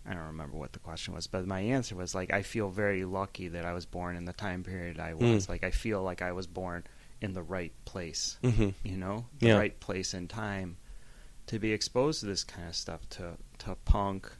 I 0.05 0.13
don't 0.13 0.27
remember 0.27 0.57
what 0.57 0.73
the 0.73 0.79
question 0.79 1.13
was, 1.13 1.27
but 1.27 1.45
my 1.45 1.59
answer 1.59 1.95
was 1.95 2.15
like 2.15 2.33
I 2.33 2.41
feel 2.41 2.69
very 2.69 3.05
lucky 3.05 3.49
that 3.49 3.65
I 3.65 3.73
was 3.73 3.85
born 3.85 4.15
in 4.15 4.25
the 4.25 4.33
time 4.33 4.63
period 4.63 4.99
I 4.99 5.13
was. 5.13 5.45
Mm. 5.45 5.49
Like 5.49 5.63
I 5.63 5.69
feel 5.71 6.01
like 6.01 6.21
I 6.23 6.31
was 6.31 6.47
born 6.47 6.83
in 7.21 7.33
the 7.33 7.43
right 7.43 7.71
place 7.85 8.37
hmm 8.43 8.69
you 8.83 8.97
know, 8.97 9.25
the 9.39 9.47
Yeah. 9.49 9.57
right 9.57 9.79
place 9.79 10.13
and 10.15 10.27
time. 10.29 10.77
to 11.47 11.59
be 11.59 11.71
exposed 11.71 12.21
to 12.21 12.25
this 12.25 12.43
kind 12.43 12.67
of 12.67 12.75
stuff 12.75 13.07
to 13.09 13.33
to 13.59 13.75
punk 13.85 14.31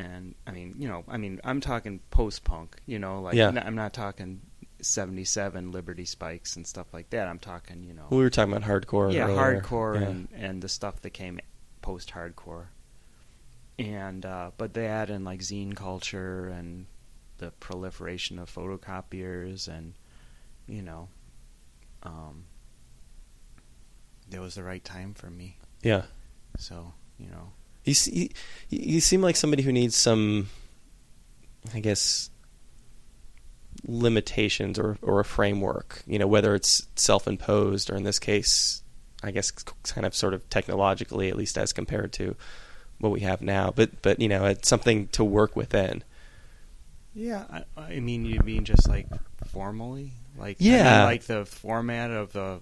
and 0.00 0.34
I 0.46 0.50
mean, 0.52 0.74
you 0.78 0.88
know, 0.88 1.04
I 1.08 1.16
mean, 1.16 1.40
I'm 1.44 1.60
talking 1.60 2.00
post 2.10 2.44
punk, 2.44 2.76
you 2.86 2.98
know, 2.98 3.20
like 3.20 3.34
Yeah. 3.34 3.48
n- 3.48 3.58
I'm 3.58 3.74
not 3.74 3.92
talking 3.92 4.40
77 4.80 5.72
Liberty 5.72 6.04
Spikes 6.06 6.56
and 6.56 6.66
stuff 6.66 6.86
like 6.92 7.10
that. 7.10 7.28
I'm 7.28 7.38
talking, 7.38 7.84
you 7.84 7.92
know, 7.94 8.06
We 8.10 8.18
were 8.18 8.30
talking 8.30 8.52
about 8.54 8.68
hardcore. 8.68 9.12
yeah, 9.12 9.24
earlier. 9.26 9.60
hardcore 9.60 10.00
Yeah. 10.00 10.08
and 10.08 10.28
and 10.32 10.62
the 10.62 10.68
stuff 10.68 11.00
that 11.02 11.10
came 11.10 11.38
post 11.82 12.10
hardcore. 12.10 12.66
And 13.78 14.24
uh 14.26 14.50
but 14.56 14.74
that 14.74 15.10
and 15.10 15.24
like 15.24 15.40
zine 15.40 15.74
culture 15.76 16.48
and 16.48 16.86
the 17.38 17.50
proliferation 17.52 18.38
of 18.38 18.54
photocopiers 18.54 19.66
and 19.68 19.94
you 20.68 20.82
know 20.82 21.08
um 22.02 22.44
it 24.30 24.38
was 24.38 24.54
the 24.54 24.62
right 24.62 24.84
time 24.84 25.12
for 25.14 25.28
me. 25.30 25.58
yeah. 25.82 26.04
So, 26.58 26.92
you 27.18 27.28
know, 27.30 27.52
You, 27.84 27.94
see, 27.94 28.30
you 28.68 28.94
you 28.94 29.00
seem 29.00 29.22
like 29.22 29.36
somebody 29.36 29.62
who 29.62 29.72
needs 29.72 29.96
some, 29.96 30.48
I 31.74 31.80
guess, 31.80 32.30
limitations 33.86 34.78
or 34.78 34.98
or 35.02 35.20
a 35.20 35.24
framework. 35.24 36.02
You 36.06 36.18
know, 36.18 36.26
whether 36.26 36.54
it's 36.54 36.86
self-imposed 36.96 37.90
or 37.90 37.96
in 37.96 38.02
this 38.04 38.18
case, 38.18 38.82
I 39.22 39.30
guess, 39.30 39.50
kind 39.50 40.06
of 40.06 40.14
sort 40.14 40.34
of 40.34 40.48
technologically, 40.50 41.28
at 41.28 41.36
least 41.36 41.56
as 41.58 41.72
compared 41.72 42.12
to 42.14 42.36
what 42.98 43.12
we 43.12 43.20
have 43.20 43.40
now. 43.40 43.72
But 43.74 44.02
but 44.02 44.20
you 44.20 44.28
know, 44.28 44.44
it's 44.44 44.68
something 44.68 45.08
to 45.08 45.24
work 45.24 45.56
within. 45.56 46.04
Yeah, 47.14 47.44
I, 47.50 47.64
I 47.94 48.00
mean, 48.00 48.24
you 48.24 48.40
mean 48.40 48.64
just 48.64 48.88
like 48.88 49.08
formally, 49.46 50.12
like 50.38 50.58
I 50.60 50.64
mean, 50.64 50.72
Yeah. 50.74 51.04
like 51.04 51.24
the 51.24 51.44
format 51.44 52.12
of 52.12 52.32
the, 52.32 52.60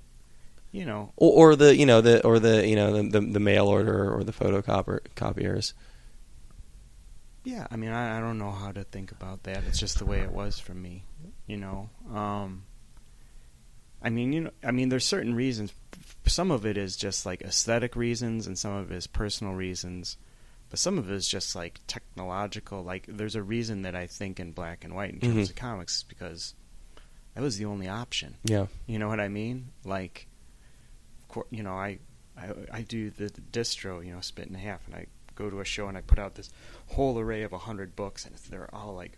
you 0.72 0.84
know, 0.84 1.12
Or, 1.16 1.52
or 1.52 1.56
the 1.56 1.76
you 1.76 1.86
know 1.86 2.00
the 2.00 2.24
or 2.24 2.38
the 2.38 2.66
you 2.66 2.76
know 2.76 2.92
the 3.02 3.20
the, 3.20 3.20
the 3.26 3.40
mail 3.40 3.66
order 3.68 4.12
or 4.14 4.22
the 4.24 4.32
photocopier 4.32 5.00
copiers. 5.14 5.74
yeah. 7.44 7.66
I 7.70 7.76
mean, 7.76 7.90
I, 7.90 8.18
I 8.18 8.20
don't 8.20 8.38
know 8.38 8.50
how 8.50 8.72
to 8.72 8.84
think 8.84 9.10
about 9.10 9.44
that. 9.44 9.64
It's 9.66 9.78
just 9.78 9.98
the 9.98 10.04
way 10.06 10.20
it 10.20 10.32
was 10.32 10.58
for 10.58 10.74
me, 10.74 11.04
you 11.46 11.56
know. 11.56 11.88
Um, 12.14 12.64
I 14.02 14.10
mean, 14.10 14.32
you 14.32 14.40
know, 14.42 14.50
I 14.62 14.70
mean, 14.70 14.90
there's 14.90 15.06
certain 15.06 15.34
reasons. 15.34 15.72
Some 16.26 16.50
of 16.50 16.66
it 16.66 16.76
is 16.76 16.96
just 16.96 17.24
like 17.24 17.40
aesthetic 17.42 17.96
reasons, 17.96 18.46
and 18.46 18.58
some 18.58 18.72
of 18.72 18.92
it 18.92 18.94
is 18.96 19.06
personal 19.06 19.54
reasons. 19.54 20.16
But 20.70 20.78
some 20.78 20.98
of 20.98 21.10
it 21.10 21.14
is 21.14 21.26
just 21.26 21.56
like 21.56 21.80
technological. 21.86 22.82
Like, 22.84 23.06
there's 23.08 23.34
a 23.34 23.42
reason 23.42 23.82
that 23.82 23.94
I 23.96 24.06
think 24.06 24.38
in 24.38 24.52
black 24.52 24.84
and 24.84 24.94
white 24.94 25.14
in 25.14 25.20
terms 25.20 25.46
Mhm. 25.48 25.50
of 25.50 25.56
comics 25.56 26.02
because 26.02 26.54
that 27.34 27.40
was 27.40 27.56
the 27.56 27.64
only 27.64 27.88
option. 27.88 28.36
Yeah. 28.44 28.66
You 28.86 28.98
know 28.98 29.08
what 29.08 29.18
I 29.20 29.28
mean? 29.28 29.68
Like, 29.84 30.28
course, 31.40 31.48
you 31.50 31.62
know, 31.62 31.74
I, 31.74 31.98
I, 32.36 32.48
I 32.72 32.82
do 32.82 33.10
the 33.10 33.30
distro, 33.52 34.04
you 34.04 34.12
know, 34.12 34.20
Spit 34.20 34.46
and 34.46 34.56
a 34.56 34.60
Half, 34.60 34.86
and 34.86 34.94
I 34.94 35.06
go 35.34 35.48
to 35.50 35.60
a 35.60 35.64
show 35.64 35.88
and 35.88 35.96
I 35.96 36.00
put 36.00 36.18
out 36.18 36.34
this 36.34 36.50
whole 36.88 37.18
array 37.18 37.42
of 37.42 37.52
a 37.52 37.58
hundred 37.58 37.94
books, 37.96 38.24
and 38.26 38.34
they're 38.50 38.72
all 38.74 38.94
like 38.94 39.12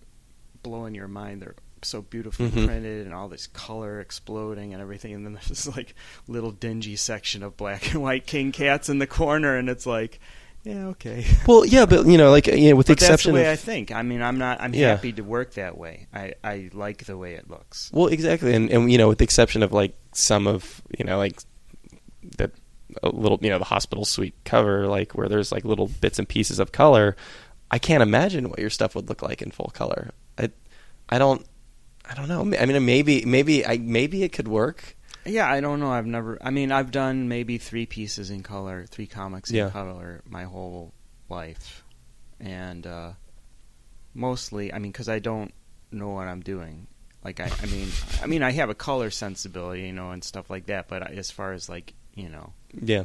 blowing 0.63 0.95
your 0.95 1.09
mind. 1.09 1.43
They're 1.43 1.55
so 1.83 2.03
beautifully 2.03 2.51
Mhm. 2.51 2.67
printed, 2.67 3.07
and 3.07 3.15
all 3.15 3.29
this 3.29 3.47
color 3.47 4.01
exploding 4.01 4.73
and 4.75 4.83
everything. 4.83 5.15
And 5.15 5.25
then 5.25 5.33
there's 5.35 5.49
this 5.49 5.67
like 5.67 5.95
little 6.29 6.51
dingy 6.51 6.97
section 6.97 7.43
of 7.43 7.57
black 7.57 7.93
and 7.93 8.03
white 8.03 8.27
king 8.27 8.53
cats 8.53 8.89
in 8.89 8.99
the 8.99 9.07
corner, 9.07 9.57
and 9.57 9.69
it's 9.71 9.87
like, 9.87 10.21
yeah, 10.63 10.89
okay. 10.89 11.25
Well, 11.47 11.65
yeah, 11.65 11.87
but 11.87 12.05
you 12.07 12.19
know, 12.19 12.31
like 12.31 12.47
you 12.47 12.69
know, 12.71 12.77
with 12.77 12.87
the 12.87 12.93
But 12.93 12.99
that's 13.01 13.09
the 13.09 13.15
exception 13.15 13.33
way 13.35 13.47
of 13.47 13.53
I 13.53 13.57
think. 13.57 13.93
I 13.93 14.03
mean, 14.03 14.21
I'm 14.21 14.37
not. 14.37 14.61
I'm 14.61 14.75
Yeah. 14.75 14.89
happy 14.91 15.13
to 15.15 15.23
work 15.23 15.55
that 15.55 15.79
way. 15.79 16.07
I, 16.13 16.35
I 16.45 16.69
like 16.75 17.07
the 17.07 17.17
way 17.17 17.33
it 17.35 17.49
looks. 17.49 17.91
Well, 17.95 18.09
exactly, 18.09 18.53
and 18.55 18.71
and 18.71 18.93
you 18.93 18.99
know, 18.99 19.09
with 19.09 19.17
the 19.19 19.25
exception 19.25 19.63
of 19.63 19.73
like 19.73 19.95
some 20.13 20.47
of 20.47 20.83
you 20.99 21.07
know 21.07 21.17
like 21.17 21.39
the 22.23 22.51
a 23.03 23.09
little 23.09 23.39
you 23.41 23.51
know 23.51 23.59
the 23.59 23.65
hospital 23.65 24.05
suite 24.05 24.35
cover, 24.45 24.87
like 24.87 25.13
where 25.13 25.29
there's 25.29 25.53
like 25.53 25.65
little 25.65 25.87
bits 25.89 26.19
and 26.19 26.29
pieces 26.29 26.59
of 26.59 26.73
color, 26.73 27.17
I 27.71 27.79
can't 27.79 28.03
imagine 28.03 28.49
what 28.51 28.59
your 28.59 28.71
stuff 28.71 28.95
would 28.95 29.09
look 29.09 29.23
like 29.23 29.43
in 29.43 29.51
full 29.51 29.71
color. 29.75 30.11
I 30.39 30.51
I 31.09 31.19
don't 31.19 31.47
I 32.09 32.15
don't 32.15 32.29
know. 32.29 32.41
I 32.59 32.67
mean, 32.67 32.85
maybe 32.85 33.25
maybe 33.25 33.65
I 33.65 33.79
maybe 33.79 34.23
it 34.25 34.33
could 34.33 34.49
work. 34.49 34.97
Yeah, 35.27 35.49
I 35.51 35.61
don't 35.61 35.81
know. 35.81 35.93
I've 35.93 36.07
never. 36.07 36.39
I 36.43 36.51
mean, 36.51 36.73
I've 36.73 36.91
done 36.91 37.29
maybe 37.29 37.59
three 37.59 37.85
pieces 37.87 38.31
in 38.31 38.43
color, 38.43 38.87
three 38.89 39.07
comics 39.07 39.51
in 39.51 39.57
Yeah. 39.57 39.71
color 39.71 40.23
my 40.27 40.45
whole 40.45 40.95
life, 41.29 41.85
and 42.41 42.87
uh, 42.87 43.13
mostly, 44.15 44.73
I 44.73 44.79
mean, 44.79 44.93
because 44.93 45.09
I 45.09 45.19
don't 45.19 45.53
know 45.93 46.09
what 46.09 46.27
I'm 46.29 46.41
doing. 46.41 46.87
Like, 47.23 47.39
I, 47.39 47.51
I 47.63 47.67
mean, 47.67 47.89
I 48.23 48.27
mean, 48.27 48.43
I 48.43 48.53
have 48.53 48.71
a 48.71 48.75
color 48.75 49.11
sensibility, 49.11 49.83
you 49.83 49.93
know, 49.93 50.11
and 50.11 50.25
stuff 50.25 50.49
like 50.49 50.67
that. 50.67 50.89
But 50.89 51.11
as 51.13 51.31
far 51.31 51.53
as 51.53 51.69
like, 51.69 51.93
you 52.21 52.29
know, 52.29 52.53
Yeah, 52.75 53.05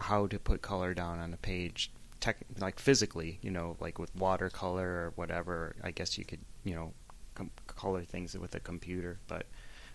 how 0.00 0.26
to 0.28 0.38
put 0.38 0.62
color 0.62 0.94
down 0.94 1.18
on 1.18 1.32
a 1.32 1.36
page, 1.36 1.90
tech, 2.20 2.36
like 2.58 2.78
physically, 2.78 3.38
you 3.42 3.50
know, 3.50 3.76
like 3.80 3.98
with 3.98 4.14
watercolor 4.14 4.86
or 4.88 5.12
whatever. 5.16 5.74
I 5.82 5.90
guess 5.90 6.18
you 6.18 6.24
could, 6.24 6.40
you 6.64 6.74
know, 6.74 6.92
com- 7.34 7.50
color 7.66 8.02
things 8.04 8.36
with 8.38 8.54
a 8.54 8.60
computer, 8.60 9.18
but 9.28 9.46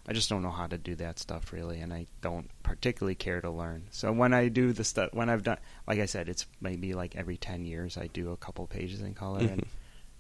I 0.08 0.14
just 0.14 0.30
don't 0.30 0.44
know 0.44 0.52
how 0.52 0.68
to 0.68 0.78
do 0.78 0.96
that 0.96 1.18
stuff 1.20 1.52
really, 1.54 1.80
and 1.82 1.92
I 1.94 2.06
don't 2.22 2.50
particularly 2.64 3.16
care 3.16 3.42
to 3.42 3.50
learn. 3.50 3.88
So 3.92 4.12
when 4.12 4.34
I 4.34 4.50
do 4.50 4.74
the 4.74 4.84
stuff, 4.84 5.14
when 5.14 5.30
I've 5.30 5.44
done, 5.44 5.58
like 5.88 6.00
I 6.00 6.06
said, 6.06 6.30
it's 6.30 6.46
maybe 6.62 6.94
like 6.94 7.16
every 7.16 7.38
ten 7.38 7.66
years 7.66 7.98
I 7.98 8.08
do 8.08 8.32
a 8.32 8.38
couple 8.38 8.68
pages 8.68 9.02
in 9.02 9.14
color, 9.16 9.40
and 9.40 9.62
Mhm. 9.62 9.68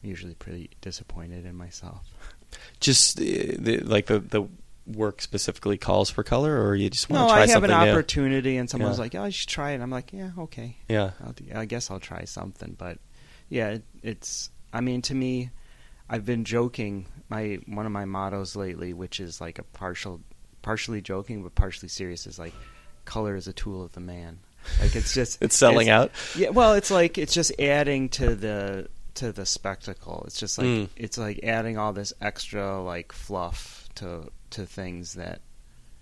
I'm 0.03 0.09
usually 0.09 0.35
pretty 0.35 0.69
disappointed 0.81 1.45
in 1.45 1.55
myself. 1.55 2.01
just 2.79 3.17
the, 3.17 3.55
the, 3.57 3.77
like 3.79 4.05
the 4.07 4.19
the 4.19 4.43
work 4.88 5.22
specifically 5.22 5.77
calls 5.77 6.10
for 6.10 6.24
color, 6.24 6.62
or 6.63 6.75
you 6.75 6.89
just 6.89 7.10
want 7.10 7.22
No, 7.24 7.27
to 7.27 7.34
try 7.34 7.38
I 7.38 7.42
have 7.42 7.50
something 7.51 7.72
an 7.72 7.86
new? 7.86 7.92
opportunity, 7.92 8.58
and 8.58 8.70
someone's 8.70 8.98
Yeah. 8.98 9.01
like, 9.04 9.15
"Oh, 9.15 9.25
you 9.25 9.32
should 9.32 9.50
try 9.50 9.72
it." 9.72 9.82
I'm 9.82 9.89
like, 9.89 10.13
"Yeah, 10.13 10.32
okay." 10.38 10.77
Yeah, 10.88 11.12
do, 11.36 11.46
I 11.56 11.65
guess 11.65 11.89
I'll 11.89 12.00
try 12.00 12.25
something, 12.25 12.75
but 12.77 13.00
yeah, 13.50 13.70
it, 13.70 13.84
it's. 14.04 14.50
I 14.74 14.82
mean, 14.82 15.01
to 15.04 15.15
me, 15.15 15.50
I've 16.10 16.25
been 16.25 16.44
joking. 16.46 17.08
My 17.30 17.60
one 17.65 17.86
of 17.86 17.92
my 17.92 18.06
mottos 18.06 18.56
lately, 18.56 18.94
which 18.94 19.20
is 19.20 19.42
like 19.42 19.58
a 19.58 19.63
partial, 19.63 20.22
partially 20.62 21.01
joking 21.01 21.42
but 21.44 21.56
partially 21.56 21.89
serious, 21.89 22.27
is 22.27 22.38
like, 22.38 22.54
"Color 23.06 23.36
is 23.36 23.48
a 23.48 23.54
tool 23.54 23.84
of 23.84 23.94
the 23.94 24.00
man." 24.01 24.39
Like 24.82 24.96
it's 24.96 25.13
just 25.13 25.39
it's 25.42 25.56
selling 25.56 25.89
out. 25.89 26.12
Yeah, 26.36 26.50
well, 26.50 26.74
it's 26.74 26.92
like 26.92 27.18
it's 27.18 27.34
just 27.34 27.51
adding 27.60 28.10
to 28.10 28.36
the 28.36 28.88
to 29.15 29.32
the 29.32 29.46
spectacle. 29.46 30.24
It's 30.27 30.38
just 30.39 30.58
like 30.60 30.68
Mm. 30.68 30.89
it's 30.96 31.18
like 31.18 31.39
adding 31.44 31.77
all 31.77 31.94
this 31.94 32.13
extra 32.22 32.82
like 32.82 33.12
fluff 33.12 33.88
to 33.96 34.27
to 34.55 34.65
things 34.65 35.13
that 35.13 35.41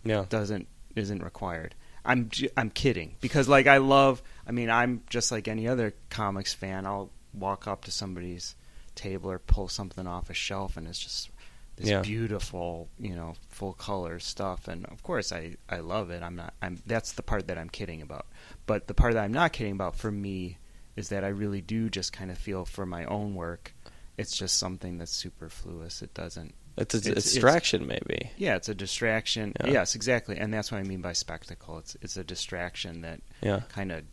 Yeah, 0.03 0.25
doesn't 0.29 0.67
isn't 0.95 1.24
required. 1.24 1.75
I'm 2.05 2.29
j- 2.29 2.50
I'm 2.57 2.69
kidding 2.69 3.15
because 3.22 3.48
like 3.48 3.67
I 3.67 3.77
love. 3.77 4.22
I 4.48 4.51
mean, 4.51 4.69
I'm 4.69 5.01
just 5.10 5.31
like 5.31 5.48
any 5.48 5.67
other 5.67 5.93
comics 6.10 6.53
fan. 6.53 6.86
I'll 6.86 7.10
walk 7.33 7.67
up 7.67 7.86
to 7.86 7.91
somebody's 7.91 8.55
table 8.95 9.31
or 9.31 9.39
pull 9.39 9.67
something 9.69 10.05
off 10.05 10.29
a 10.29 10.33
shelf, 10.33 10.75
and 10.77 10.88
it's 10.88 11.00
just 11.00 11.29
this 11.77 11.89
Yeah. 11.89 12.01
beautiful, 12.01 12.89
you 13.00 13.15
know, 13.15 13.33
full 13.50 13.74
color 13.74 14.19
stuff. 14.19 14.67
And 14.67 14.86
of 14.88 15.01
course, 15.01 15.31
I 15.31 15.55
I 15.69 15.77
love 15.79 16.10
it. 16.12 16.22
I'm 16.22 16.36
not. 16.36 16.53
I'm 16.62 16.81
that's 16.86 17.13
the 17.13 17.24
part 17.24 17.48
that 17.48 17.57
I'm 17.57 17.69
kidding 17.69 18.01
about. 18.01 18.27
But 18.65 18.88
the 18.88 18.93
part 18.93 19.13
that 19.13 19.24
I'm 19.24 19.33
not 19.33 19.53
kidding 19.53 19.74
about 19.74 19.95
for 19.95 20.12
me 20.12 20.57
is 20.95 21.10
that 21.10 21.24
I 21.24 21.29
really 21.29 21.62
do 21.62 21.89
just 21.89 22.13
kind 22.13 22.29
of 22.29 22.38
feel 22.38 22.65
for 22.65 22.86
my 22.86 23.05
own 23.05 23.33
work. 23.33 23.74
It's 24.17 24.38
just 24.38 24.57
something 24.60 25.00
that's 25.00 25.12
superfluous. 25.15 26.01
It 26.03 26.13
doesn't 26.13 26.53
it's 26.77 26.94
a 26.96 26.98
it's- 26.98 27.12
it's- 27.12 27.24
distraction, 27.34 27.86
maybe. 27.88 28.32
yeah, 28.38 28.56
it's 28.56 28.70
a 28.70 28.75
distraction. 28.75 29.53
Yeah. 29.63 29.72
Yes, 29.72 29.96
exactly, 29.96 30.38
and 30.38 30.53
that's 30.53 30.72
what 30.72 30.80
I 30.80 30.84
mean 30.84 31.01
by 31.01 31.13
spectacle. 31.13 31.77
It's 31.77 31.96
it's 32.01 32.18
a 32.18 32.24
distraction 32.24 33.01
that 33.01 33.22
Yeah. 33.42 33.62
kind 33.70 33.92
of 33.92 34.03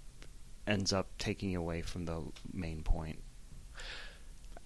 ends 0.67 0.93
up 0.93 1.09
taking 1.19 1.57
away 1.57 1.83
from 1.83 2.05
the 2.05 2.23
main 2.53 2.83
point. 2.83 3.19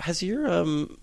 Has 0.01 0.23
your 0.23 0.51
um? 0.51 0.99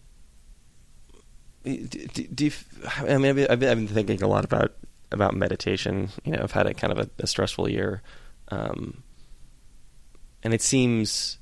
Do, 1.64 1.78
do, 1.88 2.24
do 2.28 2.46
you, 2.46 2.52
I 2.98 3.18
mean, 3.18 3.26
I've 3.30 3.36
been, 3.36 3.48
I've 3.52 3.60
been 3.60 3.70
I've 3.70 3.78
been 3.78 3.88
thinking 3.88 4.22
a 4.24 4.28
lot 4.28 4.44
about 4.44 4.74
about 5.12 5.36
meditation. 5.36 6.10
You 6.26 6.32
know, 6.34 6.40
I've 6.42 6.52
had 6.52 6.66
a 6.66 6.74
kind 6.74 6.92
of 6.92 7.00
a, 7.00 7.10
a 7.20 7.28
stressful 7.28 7.70
year, 7.70 8.02
um, 8.50 9.04
and 10.44 10.54
it 10.56 10.62
seems 10.62 11.38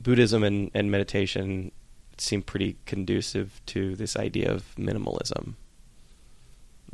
Buddhism 0.00 0.44
and, 0.44 0.70
and 0.74 0.90
meditation 0.90 1.72
seem 2.20 2.42
pretty 2.42 2.76
conducive 2.86 3.60
to 3.66 3.94
this 3.96 4.16
idea 4.16 4.50
of 4.52 4.74
minimalism. 4.76 5.54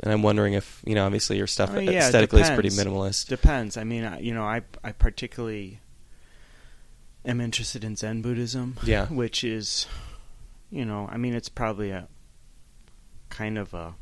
And 0.03 0.11
I'm 0.11 0.21
wondering 0.23 0.53
if 0.53 0.81
you 0.85 0.93
know, 0.95 1.05
obviously, 1.05 1.37
your 1.37 1.47
stuff 1.47 1.71
Oh, 1.73 1.79
yeah, 1.79 1.99
aesthetically 2.07 2.41
is 2.41 2.49
pretty 2.49 2.69
minimalist. 2.69 3.27
Depends. 3.27 3.77
I 3.77 3.83
mean, 3.83 4.03
I, 4.03 4.19
you 4.19 4.33
know, 4.33 4.43
I 4.43 4.61
I 4.83 4.91
particularly 4.91 5.79
am 7.25 7.39
interested 7.41 7.83
in 7.83 7.95
Zen 7.95 8.21
Buddhism. 8.21 8.77
Yeah. 8.83 9.05
which 9.09 9.43
is, 9.43 9.87
you 10.69 10.83
know, 10.85 11.07
I 11.11 11.17
mean, 11.17 11.33
it's 11.33 11.49
probably 11.49 11.91
a 11.91 12.07
kind 13.29 13.57
of 13.57 13.73
a 13.73 13.95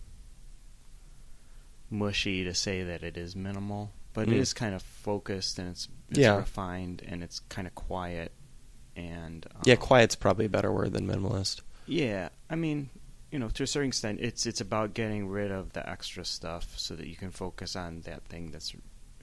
mushy 1.90 2.44
to 2.44 2.54
say 2.54 2.84
that 2.84 3.04
it 3.04 3.18
is 3.18 3.36
minimal, 3.36 3.92
but 4.14 4.28
Mm. 4.28 4.34
it 4.34 4.38
is 4.40 4.54
kind 4.54 4.74
of 4.74 4.82
focused 4.82 5.60
and 5.60 5.70
it's, 5.70 5.88
it's 6.10 6.20
Yeah. 6.20 6.38
refined 6.38 7.04
and 7.08 7.24
it's 7.24 7.40
kind 7.50 7.68
of 7.68 7.76
quiet 7.76 8.32
and 8.96 9.46
um, 9.56 9.62
Yeah, 9.66 9.76
quiet's 9.76 10.16
probably 10.16 10.46
a 10.46 10.50
better 10.50 10.72
word 10.72 10.94
than 10.94 11.08
minimalist. 11.08 11.62
Yeah, 11.86 12.30
I 12.50 12.56
mean, 12.56 12.90
you 13.32 13.40
know, 13.40 13.50
to 13.50 13.64
a 13.64 13.68
certain 13.68 13.88
extent, 13.90 14.20
it's 14.22 14.46
it's 14.46 14.62
about 14.62 14.94
getting 14.94 15.28
rid 15.28 15.52
of 15.52 15.74
the 15.74 15.88
extra 15.90 16.24
stuff 16.26 16.74
so 16.78 16.96
that 16.96 17.08
you 17.08 17.16
can 17.16 17.32
focus 17.32 17.76
on 17.76 18.02
that 18.02 18.24
thing 18.26 18.52
that's 18.52 18.74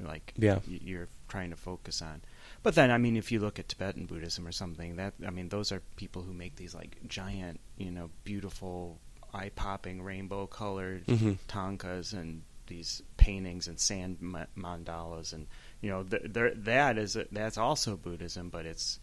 like 0.00 0.32
Yeah. 0.36 0.60
you're 0.66 1.08
trying 1.28 1.50
to 1.50 1.56
focus 1.56 2.02
on. 2.02 2.22
But 2.62 2.74
then, 2.74 2.90
I 2.90 2.98
mean, 2.98 3.16
if 3.16 3.30
you 3.32 3.38
look 3.40 3.58
at 3.58 3.68
Tibetan 3.68 4.06
Buddhism 4.06 4.46
or 4.46 4.52
something, 4.52 4.96
that 4.96 5.14
I 5.26 5.30
mean, 5.30 5.48
those 5.48 5.72
are 5.72 5.80
people 5.96 6.22
who 6.22 6.32
make 6.32 6.56
these 6.56 6.74
like 6.74 6.96
giant, 7.06 7.60
you 7.78 7.90
know, 7.90 8.10
beautiful, 8.24 8.98
eye-popping, 9.32 10.02
rainbow-colored 10.02 11.06
Mhm. 11.06 11.38
tankas 11.48 12.12
and 12.12 12.42
these 12.66 13.02
paintings 13.16 13.68
and 13.68 13.78
sand 13.80 14.18
ma- 14.20 14.46
mandalas, 14.56 15.32
and 15.32 15.46
you 15.80 15.88
know, 15.90 16.02
th- 16.02 16.22
there- 16.26 16.54
that 16.54 16.98
is 16.98 17.16
that's 17.32 17.58
also 17.58 17.96
Buddhism, 17.96 18.48
but 18.50 18.66
it's 18.66 18.98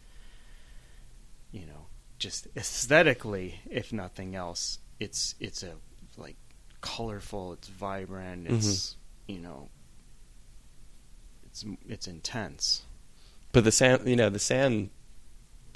you 1.51 1.65
know, 1.65 1.87
just 2.19 2.47
aesthetically, 2.55 3.61
if 3.69 3.93
nothing 3.93 4.35
else, 4.35 4.79
it's 4.99 5.35
it's 5.39 5.63
a 5.63 5.73
like 6.17 6.35
colorful, 6.81 7.53
it's 7.53 7.67
vibrant, 7.67 8.45
mm-hmm. 8.45 8.55
it's 8.55 8.95
you 9.27 9.39
know, 9.39 9.69
it's 11.45 11.65
it's 11.87 12.07
intense. 12.07 12.83
But 13.51 13.63
the 13.63 13.71
sand, 13.71 14.07
you 14.07 14.15
know, 14.15 14.29
the 14.29 14.39
sand 14.39 14.89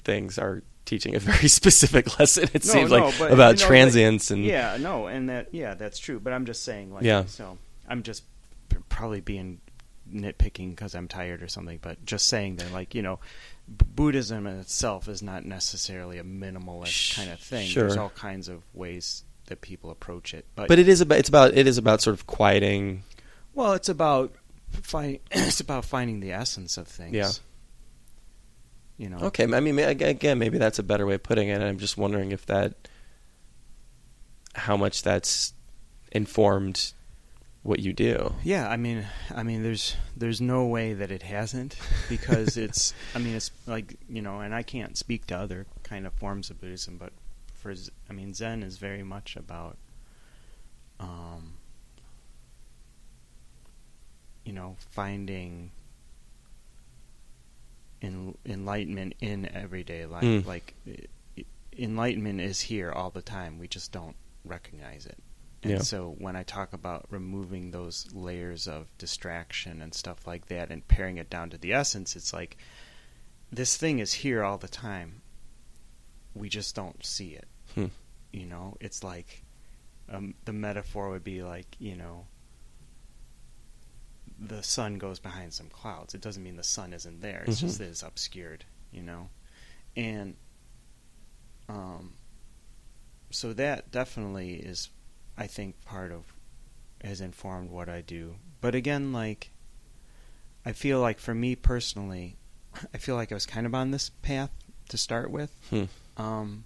things 0.04 0.38
are 0.38 0.62
teaching 0.84 1.14
a 1.14 1.18
very 1.20 1.48
specific 1.48 2.18
lesson. 2.18 2.44
It 2.52 2.64
No, 2.64 2.72
seems 2.72 2.90
no, 2.90 3.06
like 3.06 3.18
but, 3.18 3.32
about 3.32 3.58
you 3.58 3.62
know, 3.62 3.68
transience 3.68 4.30
and 4.30 4.44
yeah, 4.44 4.76
no, 4.78 5.06
and 5.06 5.28
that 5.28 5.48
yeah, 5.52 5.74
that's 5.74 5.98
true. 5.98 6.20
But 6.20 6.32
I'm 6.32 6.44
just 6.44 6.64
saying, 6.64 6.92
like, 6.92 7.04
Yeah. 7.04 7.24
so 7.26 7.58
I'm 7.88 8.02
just 8.02 8.24
probably 8.88 9.20
being 9.20 9.60
nitpicking 10.12 10.70
because 10.70 10.94
I'm 10.94 11.08
tired 11.08 11.42
or 11.42 11.48
something. 11.48 11.78
But 11.80 12.04
just 12.04 12.28
saying 12.28 12.56
that, 12.56 12.72
like, 12.72 12.94
you 12.94 13.02
know, 13.02 13.20
Buddhism 13.68 14.46
in 14.46 14.58
itself 14.58 15.08
is 15.08 15.22
not 15.22 15.44
necessarily 15.44 16.18
a 16.18 16.24
minimalist 16.24 17.14
kind 17.16 17.30
of 17.30 17.40
thing. 17.40 17.66
sure. 17.66 17.84
There's 17.84 17.96
all 17.96 18.10
kinds 18.10 18.48
of 18.48 18.62
ways 18.74 19.24
that 19.46 19.60
people 19.60 19.90
approach 19.90 20.34
it. 20.34 20.46
But, 20.54 20.68
But 20.68 20.78
it 20.78 20.88
is 20.88 21.00
about 21.00 21.18
it's 21.18 21.28
about 21.28 21.54
it 21.54 21.66
is 21.66 21.78
about 21.78 22.00
sort 22.00 22.14
of 22.14 22.26
quieting. 22.26 23.04
well, 23.54 23.72
it's 23.72 23.88
about 23.88 24.32
fi- 24.70 25.20
it's 25.30 25.60
about 25.60 25.84
finding 25.84 26.20
the 26.20 26.32
essence 26.32 26.76
of 26.76 26.88
things. 26.88 27.14
Yeah. 27.14 27.30
You 28.98 29.08
know. 29.08 29.18
Okay, 29.18 29.44
I 29.44 29.60
mean, 29.60 29.78
again, 29.78 30.38
maybe 30.38 30.58
that's 30.58 30.78
a 30.78 30.82
better 30.82 31.06
way 31.06 31.14
of 31.14 31.22
putting 31.22 31.48
it. 31.48 31.60
I'm 31.60 31.78
just 31.78 31.96
wondering 31.96 32.30
if 32.30 32.46
that, 32.46 32.88
how 34.54 34.76
much 34.76 35.02
that's 35.02 35.54
informed 36.12 36.92
what 37.62 37.78
you 37.78 37.92
do. 37.92 38.34
Yeah, 38.42 38.68
I 38.68 38.76
mean, 38.76 39.06
I 39.34 39.42
mean, 39.42 39.62
there's 39.62 39.96
there's 40.16 40.40
no 40.40 40.66
way 40.66 40.94
that 40.94 41.10
it 41.10 41.22
hasn't 41.22 41.76
because 42.08 42.56
it's. 42.56 42.92
I 43.14 43.18
mean, 43.18 43.34
it's 43.34 43.50
like 43.66 43.96
you 44.08 44.22
know, 44.22 44.40
and 44.40 44.54
I 44.54 44.62
can't 44.62 44.96
speak 44.96 45.26
to 45.28 45.36
other 45.36 45.66
kind 45.82 46.06
of 46.06 46.12
forms 46.14 46.50
of 46.50 46.60
Buddhism, 46.60 46.96
but 46.98 47.12
for 47.54 47.72
I 48.10 48.12
mean, 48.12 48.34
Zen 48.34 48.62
is 48.64 48.78
very 48.78 49.04
much 49.04 49.36
about, 49.36 49.76
um, 50.98 51.54
you 54.44 54.52
know, 54.52 54.76
finding 54.90 55.70
en- 58.02 58.36
enlightenment 58.44 59.14
in 59.20 59.48
everyday 59.54 60.06
life. 60.06 60.24
Mm. 60.24 60.44
Like, 60.46 60.74
i 60.88 60.96
i- 61.38 61.44
enlightenment 61.78 62.40
is 62.40 62.60
here 62.62 62.90
all 62.90 63.10
the 63.10 63.22
time. 63.22 63.58
We 63.60 63.68
just 63.68 63.92
don't 63.92 64.16
recognize 64.44 65.06
it. 65.06 65.18
And 65.62 65.72
Yeah. 65.72 65.78
so 65.78 66.14
when 66.18 66.34
I 66.34 66.42
talk 66.42 66.72
about 66.72 67.06
removing 67.10 67.70
those 67.70 68.12
layers 68.12 68.66
of 68.66 68.88
distraction 68.98 69.80
and 69.80 69.94
stuff 69.94 70.26
like 70.26 70.46
that 70.46 70.70
and 70.70 70.86
paring 70.88 71.18
it 71.18 71.30
down 71.30 71.50
to 71.50 71.58
the 71.58 71.72
essence, 71.72 72.16
it's 72.16 72.32
like 72.32 72.56
this 73.52 73.76
thing 73.76 74.00
is 74.00 74.12
here 74.12 74.42
all 74.42 74.58
the 74.58 74.66
time. 74.68 75.22
We 76.34 76.48
just 76.48 76.74
don't 76.74 77.04
see 77.04 77.34
it. 77.34 77.46
Hmm. 77.74 77.86
You 78.32 78.46
know, 78.46 78.76
it's 78.80 79.04
like 79.04 79.44
um, 80.08 80.34
the 80.46 80.52
metaphor 80.52 81.10
would 81.10 81.22
be 81.22 81.42
like, 81.42 81.76
you 81.78 81.94
know, 81.94 82.26
the 84.38 84.62
sun 84.62 84.98
goes 84.98 85.20
behind 85.20 85.52
some 85.54 85.68
clouds. 85.68 86.14
It 86.14 86.20
doesn't 86.20 86.42
mean 86.42 86.56
the 86.56 86.64
sun 86.64 86.92
isn't 86.92 87.20
there. 87.20 87.44
It's 87.46 87.60
just 87.60 87.76
Mhm. 87.76 87.78
that 87.78 87.88
it's 87.88 88.02
obscured, 88.02 88.64
you 88.90 89.02
know? 89.02 89.28
And 89.96 90.36
um 91.68 92.14
so 93.30 93.52
that 93.52 93.90
definitely 93.90 94.54
is 94.54 94.90
I 95.36 95.46
think 95.46 95.82
part 95.84 96.12
of 96.12 96.24
has 97.02 97.20
informed 97.20 97.70
what 97.70 97.88
I 97.88 98.00
do. 98.00 98.36
But 98.60 98.74
again, 98.74 99.12
like 99.12 99.50
I 100.64 100.72
feel 100.72 101.00
like 101.00 101.18
for 101.18 101.34
me 101.34 101.56
personally, 101.56 102.36
I 102.94 102.98
feel 102.98 103.16
like 103.16 103.32
I 103.32 103.34
was 103.34 103.46
kind 103.46 103.66
of 103.66 103.74
on 103.74 103.90
this 103.90 104.10
path 104.22 104.50
to 104.88 104.96
start 104.96 105.30
with. 105.30 105.54
Hmm. 105.70 105.84
Um, 106.16 106.64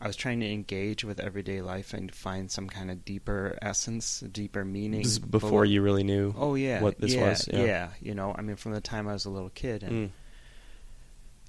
I 0.00 0.06
was 0.06 0.16
trying 0.16 0.40
to 0.40 0.50
engage 0.50 1.04
with 1.04 1.18
everyday 1.20 1.60
life 1.60 1.92
and 1.92 2.12
find 2.14 2.50
some 2.50 2.68
kind 2.68 2.90
of 2.90 3.04
deeper 3.04 3.58
essence, 3.60 4.20
deeper 4.20 4.64
meaning. 4.64 5.02
This 5.02 5.12
is 5.12 5.18
before 5.18 5.50
below- 5.50 5.62
you 5.64 5.82
really 5.82 6.04
knew. 6.04 6.34
Oh 6.36 6.54
yeah, 6.54 6.80
what 6.82 7.00
this 7.00 7.14
yeah, 7.14 7.28
was, 7.28 7.48
yeah. 7.52 7.88
You 8.00 8.14
know, 8.14 8.34
I 8.36 8.42
mean, 8.42 8.56
from 8.56 8.72
the 8.72 8.80
time 8.80 9.08
I 9.08 9.12
was 9.12 9.24
a 9.24 9.30
little 9.30 9.50
kid, 9.50 9.82
and 9.82 10.08
Mm. 10.08 10.12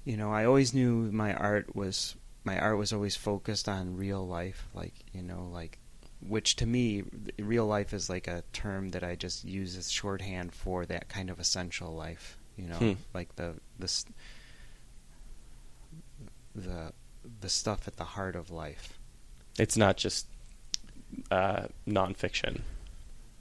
you 0.04 0.16
know, 0.16 0.32
I 0.32 0.44
always 0.44 0.74
knew 0.74 1.10
my 1.12 1.32
art 1.34 1.74
was 1.76 2.16
my 2.44 2.58
art 2.58 2.78
was 2.78 2.92
always 2.92 3.16
focused 3.16 3.68
on 3.68 3.96
real 3.96 4.26
life, 4.26 4.66
like 4.74 4.94
you 5.12 5.22
know, 5.22 5.48
like 5.52 5.78
which 6.26 6.56
to 6.56 6.66
me, 6.66 7.04
real 7.38 7.66
life 7.66 7.92
is 7.92 8.08
like 8.10 8.26
a 8.28 8.42
term 8.52 8.90
that 8.90 9.02
I 9.02 9.14
just 9.16 9.44
use 9.44 9.76
as 9.76 9.90
shorthand 9.90 10.52
for 10.52 10.84
that 10.86 11.08
kind 11.08 11.30
of 11.30 11.40
essential 11.40 11.94
life. 11.94 12.36
You 12.56 12.66
know, 12.68 12.76
Hmm. 12.76 12.92
like 13.14 13.36
the 13.36 13.54
the 13.78 14.04
the 16.54 16.92
the 17.40 17.48
stuff 17.48 17.86
at 17.86 17.96
the 17.96 18.04
heart 18.04 18.36
of 18.36 18.50
life. 18.50 18.98
It's 19.58 19.76
not 19.76 19.96
just 19.96 20.26
uh, 21.30 21.66
nonfiction. 21.86 22.62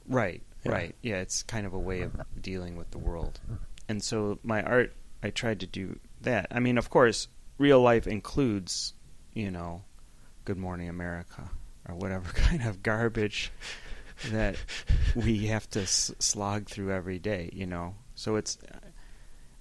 Right, 0.07 0.41
Yeah. 0.65 0.71
right. 0.71 0.95
Yeah, 1.01 1.17
it's 1.17 1.43
kind 1.43 1.65
of 1.65 1.73
a 1.73 1.79
way 1.79 2.01
of 2.01 2.13
dealing 2.41 2.75
with 2.75 2.91
the 2.91 2.97
world. 2.97 3.39
And 3.87 4.03
so 4.03 4.39
my 4.43 4.61
art, 4.63 4.93
I 5.23 5.29
tried 5.29 5.59
to 5.61 5.67
do 5.67 5.99
that. 6.21 6.47
I 6.51 6.59
mean, 6.59 6.77
of 6.77 6.89
course, 6.89 7.27
real 7.57 7.81
life 7.81 8.05
includes, 8.07 8.93
you 9.33 9.49
know, 9.51 9.83
Good 10.45 10.57
Morning 10.57 10.89
America 10.89 11.49
or 11.89 11.95
whatever 11.95 12.31
kind 12.33 12.61
of 12.63 12.83
garbage 12.83 13.51
that 14.31 14.55
we 15.15 15.47
have 15.47 15.69
to 15.71 15.81
s- 15.81 16.11
slog 16.19 16.67
through 16.67 16.91
every 16.91 17.19
day, 17.19 17.49
you 17.53 17.65
know. 17.65 17.95
So 18.15 18.35
it's 18.35 18.57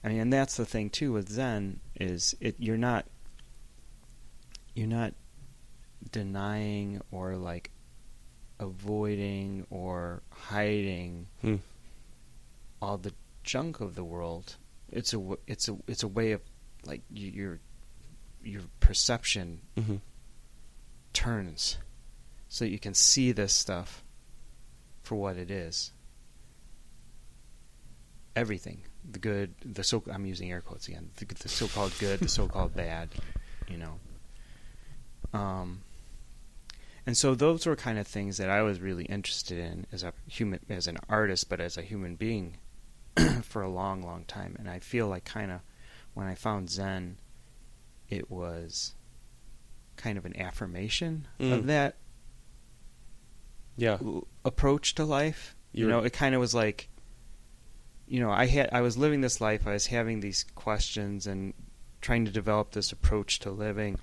I 0.04 0.08
mean, 0.08 0.20
and 0.20 0.32
that's 0.32 0.56
the 0.56 0.66
thing 0.66 0.90
too 0.90 1.12
with 1.12 1.28
Zen 1.28 1.80
is 1.96 2.34
it 2.40 2.56
you're 2.58 2.76
not 2.76 3.06
you're 4.74 4.86
not 4.86 5.14
denying 6.12 7.00
or 7.10 7.36
like 7.36 7.70
avoiding 8.60 9.66
or 9.70 10.22
hiding 10.30 11.26
Hmm. 11.40 11.56
all 12.82 12.96
the 12.98 13.12
junk 13.44 13.80
of 13.80 13.94
the 13.94 14.04
world. 14.04 14.56
It's 14.90 15.12
a 15.14 15.36
it's 15.46 15.68
a 15.68 15.76
it's 15.86 16.02
a 16.02 16.08
way 16.08 16.32
of 16.32 16.40
like 16.84 17.02
your 17.10 17.60
your 18.42 18.62
perception 18.80 19.60
hmm 19.76 19.96
turns 21.12 21.78
so 22.48 22.64
that 22.64 22.70
you 22.70 22.78
can 22.78 22.94
see 22.94 23.32
this 23.32 23.52
stuff 23.52 24.02
for 25.02 25.16
what 25.16 25.36
it 25.36 25.50
is. 25.50 25.92
Everything, 28.36 28.82
the 29.10 29.18
good, 29.18 29.54
the 29.64 29.82
so 29.82 30.02
I'm 30.12 30.24
using 30.24 30.50
air 30.52 30.60
quotes 30.60 30.86
again. 30.86 31.10
The, 31.16 31.24
the 31.26 31.48
so-called 31.48 31.92
good, 31.98 32.20
the 32.20 32.28
so-called 32.28 32.74
bad, 32.74 33.08
you 33.68 33.76
know. 33.78 33.98
Um, 35.32 35.80
and 37.04 37.16
so 37.16 37.34
those 37.34 37.66
were 37.66 37.74
kind 37.74 37.98
of 37.98 38.06
things 38.06 38.36
that 38.36 38.48
I 38.48 38.62
was 38.62 38.80
really 38.80 39.04
interested 39.06 39.58
in 39.58 39.86
as 39.90 40.04
a 40.04 40.12
human, 40.28 40.60
as 40.68 40.86
an 40.86 40.98
artist, 41.08 41.48
but 41.48 41.60
as 41.60 41.76
a 41.76 41.82
human 41.82 42.14
being 42.14 42.58
for 43.42 43.62
a 43.62 43.68
long, 43.68 44.02
long 44.02 44.24
time. 44.24 44.54
And 44.58 44.70
I 44.70 44.78
feel 44.78 45.08
like 45.08 45.24
kind 45.24 45.50
of 45.50 45.60
when 46.14 46.26
I 46.28 46.36
found 46.36 46.70
Zen, 46.70 47.18
it 48.08 48.30
was 48.30 48.94
kind 49.96 50.16
of 50.16 50.24
an 50.26 50.40
affirmation 50.40 51.26
Mm. 51.40 51.52
of 51.52 51.66
that 51.66 51.96
Yeah. 53.78 53.98
approach 54.44 54.94
to 54.96 55.04
life. 55.04 55.54
You 55.72 55.86
You're- 55.86 55.92
know, 55.92 56.04
it 56.04 56.12
kind 56.12 56.34
of 56.34 56.40
was 56.40 56.54
like, 56.54 56.88
you 58.06 58.20
know, 58.20 58.30
I 58.30 58.46
had 58.46 58.70
I 58.72 58.80
was 58.82 58.98
living 58.98 59.20
this 59.22 59.40
life. 59.40 59.66
I 59.66 59.72
was 59.72 59.86
having 59.86 60.20
these 60.20 60.44
questions 60.54 61.26
and 61.26 61.54
trying 62.00 62.24
to 62.26 62.30
develop 62.30 62.72
this 62.72 62.92
approach 62.92 63.38
to 63.40 63.50
living. 63.50 63.98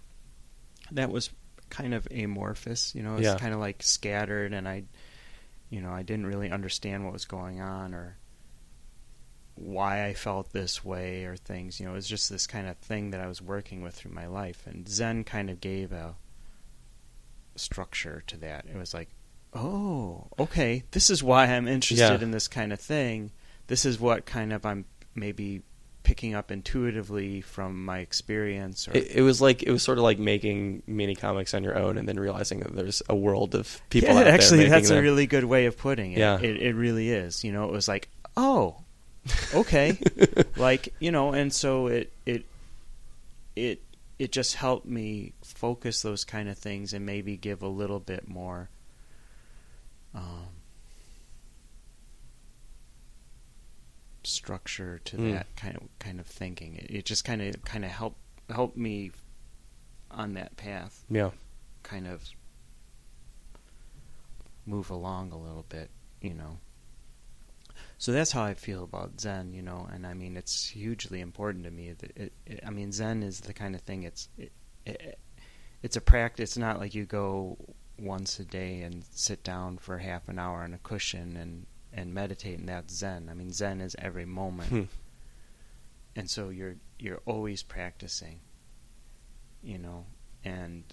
That 0.92 1.12
was 1.12 1.30
kind 1.70 1.94
of 1.94 2.08
amorphous. 2.12 2.94
You 2.96 3.04
know, 3.04 3.16
it's 3.16 3.24
Yeah. 3.26 3.38
kind 3.38 3.54
of 3.54 3.60
like 3.60 3.84
scattered, 3.84 4.54
and 4.54 4.68
I, 4.68 4.84
you 5.70 5.82
know, 5.82 5.92
I 5.92 6.04
didn't 6.04 6.28
really 6.28 6.50
understand 6.52 7.04
what 7.04 7.14
was 7.14 7.26
going 7.26 7.60
on 7.62 7.94
or 7.94 8.18
why 9.56 10.06
I 10.06 10.14
felt 10.14 10.52
this 10.52 10.84
way 10.86 11.24
or 11.26 11.36
things. 11.36 11.80
You 11.80 11.86
know, 11.88 11.94
it 11.94 11.96
was 11.96 12.08
just 12.08 12.30
this 12.30 12.46
kind 12.48 12.68
of 12.68 12.78
thing 12.78 13.12
that 13.12 13.22
I 13.22 13.28
was 13.28 13.42
working 13.42 13.82
with 13.82 13.96
through 13.96 14.12
my 14.12 14.28
life, 14.28 14.68
and 14.68 14.88
Zen 14.88 15.24
kind 15.24 15.50
of 15.50 15.60
gave 15.62 15.92
a 15.92 16.16
structure 17.56 18.22
to 18.28 18.38
that. 18.38 18.66
It 18.68 18.76
was 18.76 18.94
like, 18.94 19.10
oh, 19.56 20.28
okay, 20.38 20.84
this 20.91 21.10
is 21.10 21.24
why 21.24 21.46
I'm 21.46 21.68
interested 21.68 22.20
Yeah. 22.20 22.24
in 22.24 22.32
this 22.32 22.48
kind 22.48 22.72
of 22.74 22.80
thing. 22.80 23.32
This 23.68 23.86
is 23.86 24.00
what 24.00 24.26
kind 24.26 24.54
of 24.54 24.65
I'm 24.65 24.86
maybe 25.15 25.62
picking 26.04 26.36
up 26.36 26.52
intuitively 26.52 27.41
from 27.41 27.84
my 27.84 27.98
experience. 28.00 28.88
Or 28.88 28.91
It, 28.96 29.15
it 29.15 29.22
was 29.24 29.41
like 29.41 29.63
it 29.63 29.72
was 29.72 29.82
sort 29.82 29.98
of 29.98 30.04
like 30.04 30.20
making 30.20 30.84
mini 30.86 31.15
comics 31.15 31.54
on 31.56 31.63
your 31.63 31.76
own 31.78 31.98
and 31.98 32.08
then 32.08 32.20
realizing 32.20 32.60
that 32.60 32.76
there's 32.76 33.02
a 33.10 33.15
world 33.15 33.56
of 33.56 33.82
people 33.89 34.13
yeah, 34.13 34.22
actually, 34.22 34.68
that's 34.70 34.89
them. 34.89 35.00
a 35.00 35.02
really 35.02 35.26
good 35.26 35.46
way 35.46 35.65
of 35.65 35.78
putting 35.78 36.12
it. 36.12 36.20
Yeah. 36.20 36.39
it. 36.39 36.62
It 36.62 36.76
really 36.76 37.10
is. 37.10 37.44
You 37.44 37.52
know, 37.54 37.63
it 37.65 37.72
was 37.72 37.88
like, 37.88 38.10
oh, 38.38 38.76
okay, 39.54 39.98
like 40.58 40.94
you 41.00 41.12
know, 41.12 41.34
and 41.34 41.52
so 41.52 41.88
it 41.88 42.12
it 42.28 42.46
it 43.56 43.82
it 44.20 44.32
just 44.32 44.56
helped 44.56 44.86
me 44.86 45.34
focus 45.44 46.02
those 46.04 46.24
kind 46.24 46.50
of 46.50 46.58
things 46.58 46.94
and 46.94 47.06
maybe 47.06 47.36
give 47.36 47.63
a 47.63 47.68
little 47.68 48.00
bit 48.00 48.28
more. 48.28 48.70
Um, 50.15 50.47
structure 54.23 54.99
to 55.06 55.17
Mm. 55.17 55.32
that 55.34 55.56
kind 55.56 55.75
of 55.78 55.84
kind 55.99 56.19
of 56.19 56.25
thinking. 56.25 56.75
It, 56.75 56.89
it 56.89 57.06
just 57.06 57.23
kind 57.25 57.41
of 57.41 57.63
kind 57.63 57.86
of 57.86 57.91
helped 57.91 58.19
helped 58.49 58.78
me 58.78 59.12
on 60.12 60.34
that 60.34 60.56
path 60.58 61.04
Yeah. 61.10 61.32
kind 61.84 62.08
of 62.08 62.30
move 64.65 64.89
along 64.89 65.32
a 65.32 65.38
little 65.38 65.65
bit, 65.69 65.89
you 66.21 66.34
know. 66.34 66.58
So 67.97 68.12
that's 68.12 68.32
how 68.32 68.43
I 68.43 68.54
feel 68.54 68.84
about 68.84 69.19
Zen, 69.21 69.54
you 69.54 69.62
know, 69.62 69.88
and 69.91 70.06
I 70.08 70.13
mean 70.13 70.38
it's 70.38 70.67
hugely 70.69 71.21
important 71.21 71.65
to 71.65 71.71
me. 71.71 71.91
That 71.93 72.12
it, 72.17 72.34
it, 72.45 72.60
I 72.65 72.69
mean 72.71 72.91
Zen 72.91 73.21
is 73.23 73.41
the 73.41 73.54
kind 73.54 73.75
of 73.75 73.82
thing. 73.82 74.04
It's 74.04 74.30
it, 74.38 74.51
it, 74.86 75.19
it's 75.84 75.95
a 75.97 76.01
practice. 76.01 76.51
It's 76.51 76.58
not 76.58 76.80
like 76.80 76.95
you 76.95 77.06
go 77.06 77.58
once 77.99 78.39
a 78.39 78.45
day 78.45 78.81
and 78.81 79.03
sit 79.12 79.43
down 79.43 79.77
for 79.77 79.97
half 79.99 80.27
an 80.27 80.38
hour 80.39 80.62
on 80.63 80.73
a 80.73 80.77
cushion 80.79 81.36
and 81.38 81.65
and 81.93 82.13
meditate, 82.13 82.60
and 82.60 82.67
that's 82.67 82.93
Zen. 82.93 83.29
I 83.29 83.34
mean 83.34 83.51
Zen 83.53 83.79
is 83.81 83.95
every 83.99 84.25
moment 84.25 84.69
Hmm. 84.69 84.84
and 86.15 86.29
so 86.29 86.49
you're 86.49 86.75
you're 86.99 87.21
always 87.25 87.63
practicing 87.63 88.39
you 89.63 89.77
know 89.77 90.05
and 90.43 90.84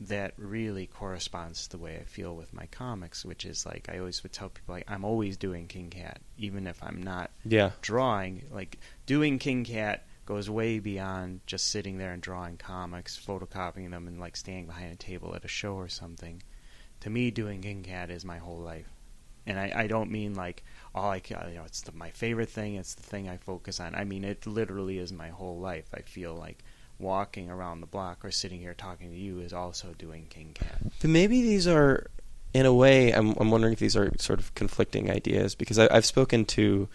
that 0.00 0.32
really 0.36 0.86
corresponds 0.86 1.64
to 1.64 1.70
the 1.70 1.78
way 1.78 1.96
I 2.00 2.04
feel 2.04 2.36
with 2.36 2.52
my 2.52 2.66
comics 2.66 3.24
which 3.24 3.44
is 3.44 3.64
like 3.66 3.88
I 3.92 3.98
always 3.98 4.22
would 4.22 4.32
tell 4.32 4.48
people 4.48 4.74
like 4.74 4.84
I'm 4.88 5.04
always 5.04 5.36
doing 5.36 5.66
King 5.66 5.90
Cat 5.90 6.20
even 6.36 6.66
if 6.66 6.82
I'm 6.82 7.02
not 7.02 7.30
Yeah. 7.44 7.70
drawing 7.80 8.44
like 8.52 8.78
doing 9.06 9.38
King 9.38 9.64
Cat 9.64 10.06
goes 10.28 10.50
way 10.50 10.78
beyond 10.78 11.40
just 11.46 11.70
sitting 11.70 11.96
there 11.96 12.12
and 12.12 12.20
drawing 12.20 12.58
comics 12.58 13.18
photocopying 13.18 13.90
them 13.92 14.06
and 14.06 14.20
like 14.20 14.36
standing 14.36 14.66
behind 14.66 14.92
a 14.92 14.96
table 14.96 15.34
at 15.34 15.42
a 15.42 15.48
show 15.48 15.72
or 15.72 15.88
something. 15.88 16.42
To 17.00 17.08
me 17.08 17.30
doing 17.30 17.62
King 17.62 17.82
Cat 17.82 18.10
is 18.10 18.26
my 18.26 18.36
whole 18.36 18.58
life. 18.58 18.92
And 19.46 19.58
I, 19.58 19.72
I 19.74 19.86
don't 19.86 20.10
mean 20.10 20.34
like 20.34 20.64
all 20.94 21.10
I 21.10 21.20
ca- 21.20 21.46
you 21.48 21.54
know 21.54 21.64
it's 21.64 21.80
the, 21.80 21.92
my 21.92 22.10
favorite 22.10 22.50
thing 22.50 22.74
it's 22.74 22.92
the 22.92 23.02
thing 23.02 23.26
I 23.26 23.38
focus 23.38 23.80
on. 23.80 23.94
I 23.94 24.04
mean 24.04 24.22
it 24.22 24.46
literally 24.46 24.98
is 24.98 25.14
my 25.14 25.28
whole 25.28 25.58
life. 25.58 25.86
I 25.94 26.02
feel 26.02 26.34
like 26.34 26.62
walking 26.98 27.48
around 27.48 27.80
the 27.80 27.86
block 27.86 28.22
or 28.22 28.30
sitting 28.30 28.60
here 28.60 28.74
talking 28.74 29.10
to 29.10 29.16
you 29.16 29.40
is 29.40 29.54
also 29.54 29.94
doing 29.96 30.26
King 30.28 30.50
Cat. 30.52 30.82
But 31.00 31.08
maybe 31.08 31.40
these 31.40 31.66
are, 31.66 32.10
in 32.52 32.66
a 32.66 32.74
way, 32.74 33.12
I'm, 33.12 33.34
I'm 33.38 33.50
wondering 33.50 33.72
if 33.72 33.78
these 33.78 33.96
are 33.96 34.12
sort 34.18 34.40
of 34.40 34.54
conflicting 34.54 35.10
ideas 35.10 35.54
because 35.54 35.78
I, 35.78 35.88
I've 35.90 36.04
spoken 36.04 36.44
to 36.46 36.86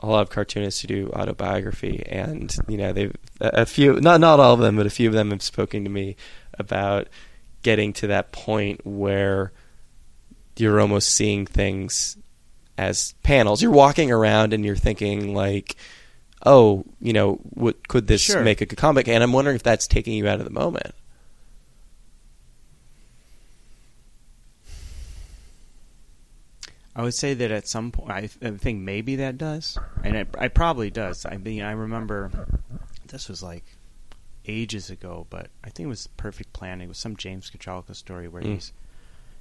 a 0.00 0.06
lot 0.06 0.22
of 0.22 0.30
cartoonists 0.30 0.80
who 0.82 0.88
do 0.88 1.10
autobiography, 1.14 2.02
and 2.06 2.54
you 2.68 2.76
know 2.76 2.92
they've 2.92 3.14
a 3.40 3.66
few, 3.66 4.00
not 4.00 4.20
not 4.20 4.40
all 4.40 4.54
of 4.54 4.60
them, 4.60 4.76
but 4.76 4.86
a 4.86 4.90
few 4.90 5.08
of 5.08 5.14
them 5.14 5.30
have 5.30 5.42
spoken 5.42 5.84
to 5.84 5.90
me 5.90 6.16
about 6.58 7.08
getting 7.62 7.92
to 7.92 8.06
that 8.08 8.32
point 8.32 8.84
where 8.86 9.52
you're 10.56 10.80
almost 10.80 11.08
seeing 11.10 11.46
things 11.46 12.16
as 12.76 13.14
panels. 13.22 13.62
You're 13.62 13.72
walking 13.72 14.10
around 14.10 14.52
and 14.52 14.64
you're 14.64 14.76
thinking 14.76 15.34
like, 15.34 15.76
oh, 16.46 16.84
you 17.00 17.12
know, 17.12 17.34
what 17.50 17.86
could 17.88 18.06
this 18.06 18.22
Sure. 18.22 18.42
make 18.42 18.60
a 18.60 18.66
good 18.66 18.76
comic? 18.78 19.08
And 19.08 19.22
I'm 19.22 19.32
wondering 19.32 19.56
if 19.56 19.62
that's 19.62 19.86
taking 19.86 20.14
you 20.14 20.28
out 20.28 20.38
of 20.38 20.44
the 20.44 20.52
moment. 20.52 20.94
I 26.98 27.02
would 27.02 27.14
say 27.14 27.32
that 27.32 27.50
at 27.52 27.68
some 27.68 27.92
point, 27.92 28.10
I, 28.10 28.20
th- 28.22 28.38
I 28.42 28.50
think 28.58 28.80
maybe 28.80 29.16
that 29.16 29.38
does, 29.38 29.78
and 30.02 30.16
it, 30.16 30.28
I 30.36 30.48
probably 30.48 30.90
does. 30.90 31.24
I 31.24 31.36
mean, 31.36 31.62
I 31.62 31.70
remember 31.70 32.30
this 33.06 33.28
was 33.28 33.40
like 33.42 33.64
ages 34.46 34.90
ago, 34.90 35.26
but 35.30 35.48
I 35.62 35.70
think 35.70 35.86
it 35.86 35.90
was 35.90 36.08
Perfect 36.16 36.52
Planet. 36.52 36.84
It 36.86 36.88
was 36.88 36.98
some 36.98 37.16
James 37.16 37.50
Kochalka 37.50 37.94
story 37.94 38.26
where 38.28 38.42
Mm. 38.42 38.54
he's 38.54 38.72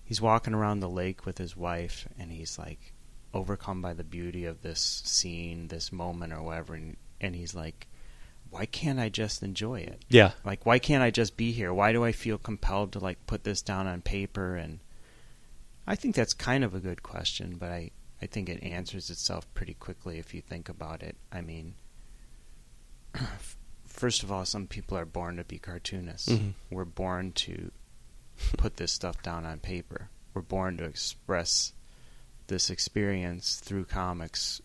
he's 0.06 0.22
walking 0.22 0.54
around 0.54 0.80
the 0.82 0.90
lake 0.90 1.26
with 1.26 1.40
his 1.40 1.58
wife, 1.58 2.08
and 2.20 2.32
he's 2.32 2.60
like 2.60 2.94
overcome 3.34 3.82
by 3.82 3.94
the 3.94 4.04
beauty 4.04 4.46
of 4.46 4.62
this 4.62 5.02
scene, 5.06 5.68
this 5.70 5.92
moment, 5.92 6.34
or 6.34 6.44
whatever, 6.44 6.76
and, 6.76 6.96
and 7.20 7.36
he's 7.36 7.56
like, 7.56 7.88
"Why 8.52 8.68
can't 8.68 9.00
I 9.00 9.10
just 9.10 9.42
enjoy 9.42 9.80
it? 9.80 10.06
Yeah. 10.10 10.32
Like, 10.46 10.64
why 10.66 10.78
can't 10.80 11.02
I 11.04 11.10
just 11.10 11.36
be 11.36 11.52
here? 11.54 11.74
Why 11.74 11.92
do 11.92 12.04
I 12.06 12.12
feel 12.12 12.38
compelled 12.38 12.92
to 12.94 13.00
like 13.00 13.26
put 13.26 13.44
this 13.44 13.64
down 13.64 13.88
on 13.88 14.02
paper 14.04 14.56
and?" 14.56 14.80
I 15.88 15.96
think 15.96 16.16
that's 16.16 16.34
kind 16.34 16.64
of 16.64 16.76
a 16.76 16.80
good 16.80 17.02
question, 17.02 17.56
but 17.58 17.72
I, 17.72 17.92
I 18.22 18.26
think 18.26 18.50
it 18.50 18.62
answers 18.62 19.10
itself 19.10 19.52
pretty 19.54 19.74
quickly 19.74 20.20
if 20.20 20.34
you 20.34 20.42
think 20.42 20.68
about 20.70 21.02
it. 21.02 21.16
I 21.32 21.42
mean, 21.42 21.76
first 23.86 24.22
of 24.24 24.32
all, 24.32 24.46
some 24.46 24.68
people 24.68 24.98
are 24.98 25.06
born 25.06 25.38
to 25.38 25.44
be 25.44 25.60
cartoonists. 25.60 26.30
Mhm. 26.30 26.54
We're 26.70 26.86
born 26.86 27.32
to 27.34 27.72
put 28.58 28.78
this 28.78 28.92
stuff 28.92 29.22
down 29.24 29.46
on 29.46 29.60
paper. 29.60 30.10
We're 30.34 30.42
born 30.42 30.78
to 30.78 30.84
express 30.84 31.74
this 32.48 32.70
experience 32.70 33.56
through 33.56 33.86
comics 33.86 34.62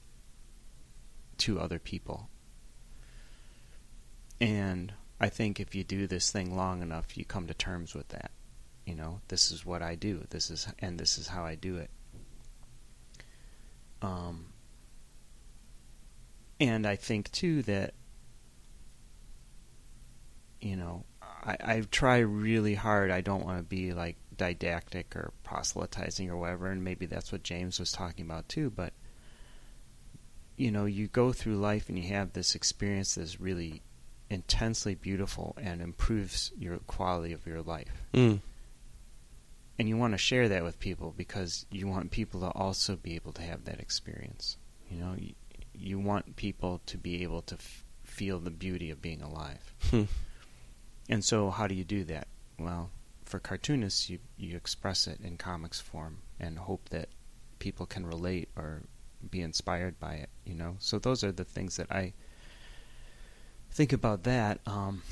to 1.38 1.58
other 1.60 1.78
people. 1.78 2.28
And 4.40 4.92
I 5.20 5.28
think 5.28 5.60
if 5.60 5.74
you 5.74 5.84
do 5.84 6.06
this 6.06 6.30
thing 6.30 6.56
long 6.56 6.82
enough, 6.82 7.16
you 7.16 7.24
come 7.24 7.46
to 7.46 7.54
terms 7.54 7.94
with 7.94 8.08
that. 8.08 8.32
You 8.86 8.94
know, 8.96 9.20
this 9.28 9.50
is 9.50 9.64
what 9.64 9.82
I 9.82 9.94
do. 9.94 10.24
This 10.30 10.50
is 10.50 10.66
and 10.80 10.98
this 10.98 11.18
is 11.18 11.28
how 11.28 11.44
I 11.44 11.54
do 11.54 11.76
it. 11.76 11.90
Um, 14.00 14.46
and 16.60 16.86
I 16.86 16.96
think 16.96 17.30
too 17.30 17.62
that 17.62 17.94
you 20.60 20.76
know 20.76 21.04
I, 21.44 21.56
I 21.60 21.82
try 21.90 22.18
really 22.18 22.74
hard. 22.74 23.10
I 23.10 23.20
don't 23.20 23.44
want 23.44 23.58
to 23.58 23.64
be 23.64 23.92
like 23.92 24.16
didactic 24.36 25.14
or 25.14 25.32
proselytizing 25.44 26.30
or 26.30 26.36
whatever, 26.36 26.68
and 26.68 26.82
maybe 26.82 27.06
that's 27.06 27.30
what 27.32 27.42
James 27.42 27.78
was 27.78 27.92
talking 27.92 28.24
about 28.24 28.48
too. 28.48 28.70
But 28.70 28.92
you 30.56 30.70
know, 30.70 30.84
you 30.84 31.08
go 31.08 31.32
through 31.32 31.56
life 31.56 31.88
and 31.88 31.98
you 31.98 32.08
have 32.08 32.32
this 32.32 32.54
experience 32.54 33.14
that's 33.14 33.40
really 33.40 33.82
intensely 34.30 34.94
beautiful 34.94 35.56
and 35.60 35.82
improves 35.82 36.52
your 36.58 36.78
quality 36.78 37.32
of 37.34 37.46
your 37.46 37.60
life 37.60 38.02
Mm. 38.14 38.40
And 39.78 39.88
you 39.88 39.96
want 39.96 40.12
to 40.14 40.18
share 40.18 40.48
that 40.48 40.62
with 40.62 40.78
people 40.78 41.14
because 41.16 41.66
you 41.70 41.88
want 41.88 42.10
people 42.10 42.40
to 42.40 42.48
also 42.48 42.96
be 42.96 43.14
able 43.14 43.32
to 43.32 43.42
have 43.42 43.64
that 43.64 43.80
experience. 43.80 44.56
You 44.90 44.98
know, 44.98 45.14
you, 45.18 45.34
you 45.74 45.98
want 45.98 46.36
people 46.36 46.80
to 46.86 46.98
be 46.98 47.22
able 47.22 47.42
to 47.42 47.54
f- 47.54 47.84
feel 48.04 48.38
the 48.38 48.50
beauty 48.50 48.90
of 48.90 49.00
being 49.00 49.22
alive. 49.22 49.74
Hmm. 49.90 50.04
And 51.08 51.24
so, 51.24 51.50
how 51.50 51.66
do 51.66 51.74
you 51.74 51.84
do 51.84 52.04
that? 52.04 52.28
Well, 52.58 52.90
for 53.24 53.38
cartoonists, 53.38 54.10
you 54.10 54.18
you 54.36 54.56
express 54.56 55.06
it 55.06 55.20
in 55.22 55.36
comics 55.36 55.80
form 55.80 56.18
and 56.38 56.58
hope 56.58 56.90
that 56.90 57.08
people 57.58 57.86
can 57.86 58.06
relate 58.06 58.50
or 58.56 58.82
be 59.30 59.40
inspired 59.40 59.98
by 59.98 60.14
it. 60.14 60.28
You 60.44 60.54
know, 60.54 60.76
so 60.78 60.98
those 60.98 61.24
are 61.24 61.32
the 61.32 61.44
things 61.44 61.76
that 61.76 61.90
I 61.90 62.12
think 63.70 63.92
about. 63.92 64.24
That, 64.24 64.60
um, 64.66 65.02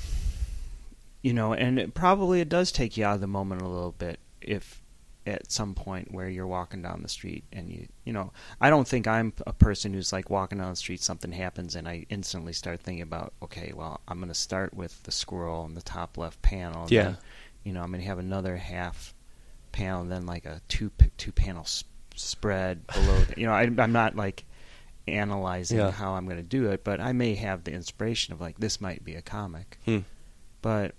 you 1.21 1.33
know, 1.33 1.53
and 1.53 1.79
it 1.79 1.93
probably 1.93 2.41
it 2.41 2.49
does 2.49 2.71
take 2.71 2.95
you 2.95 3.05
out 3.05 3.15
of 3.15 3.21
the 3.21 3.27
moment 3.27 3.63
a 3.63 3.67
little 3.67 3.95
bit 3.97 4.19
if 4.41 4.81
at 5.27 5.51
some 5.51 5.75
point 5.75 6.11
where 6.11 6.27
you're 6.27 6.47
walking 6.47 6.81
down 6.81 7.01
the 7.03 7.07
street 7.09 7.43
and 7.53 7.69
you 7.69 7.87
you 8.05 8.11
know 8.11 8.33
I 8.59 8.71
don't 8.71 8.87
think 8.87 9.05
I'm 9.07 9.33
a 9.45 9.53
person 9.53 9.93
who's 9.93 10.11
like 10.11 10.31
walking 10.31 10.57
down 10.57 10.71
the 10.71 10.75
street 10.75 10.99
something 11.01 11.31
happens 11.31 11.75
and 11.75 11.87
I 11.87 12.07
instantly 12.09 12.53
start 12.53 12.79
thinking 12.81 13.03
about 13.03 13.33
okay 13.43 13.71
well 13.75 14.01
I'm 14.07 14.17
going 14.17 14.29
to 14.29 14.33
start 14.33 14.73
with 14.73 15.03
the 15.03 15.11
squirrel 15.11 15.65
in 15.65 15.75
the 15.75 15.81
top 15.83 16.17
left 16.17 16.41
panel 16.41 16.83
and 16.83 16.91
Yeah. 16.91 17.03
then, 17.03 17.17
you 17.63 17.71
know 17.73 17.81
I'm 17.83 17.89
going 17.91 18.01
to 18.01 18.07
have 18.07 18.17
another 18.17 18.57
half 18.57 19.13
panel 19.71 20.01
and 20.01 20.11
then 20.11 20.25
like 20.25 20.45
a 20.47 20.59
two 20.67 20.91
two 21.17 21.31
panel 21.31 21.61
s- 21.61 21.83
spread 22.15 22.87
below 22.93 23.19
the, 23.25 23.39
you 23.39 23.45
know 23.45 23.53
I, 23.53 23.61
I'm 23.77 23.91
not 23.91 24.15
like 24.15 24.43
analyzing 25.07 25.77
Yeah. 25.77 25.91
how 25.91 26.13
I'm 26.13 26.25
going 26.25 26.37
to 26.37 26.43
do 26.43 26.69
it 26.71 26.83
but 26.83 26.99
I 26.99 27.11
may 27.13 27.35
have 27.35 27.63
the 27.63 27.73
inspiration 27.73 28.33
of 28.33 28.41
like 28.41 28.59
this 28.59 28.81
might 28.81 29.03
be 29.03 29.13
a 29.15 29.21
comic 29.21 29.77
Hmm. 29.85 29.99
but 30.61 30.95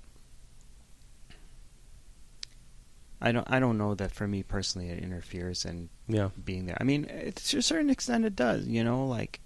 I 3.25 3.31
don't 3.33 3.49
I 3.51 3.61
don't 3.61 3.79
know 3.79 3.95
that 3.95 4.11
for 4.13 4.27
me 4.27 4.43
personally 4.43 4.89
it 4.91 4.99
interferes 5.03 5.65
in 5.65 5.89
Yeah. 6.09 6.31
being 6.45 6.67
there. 6.67 6.77
I 6.81 6.85
mean, 6.85 7.05
it, 7.05 7.37
to 7.37 7.59
a 7.59 7.63
certain 7.63 7.89
extent 7.89 8.25
it 8.25 8.35
does, 8.37 8.67
you 8.67 8.83
know, 8.85 9.07
like 9.07 9.39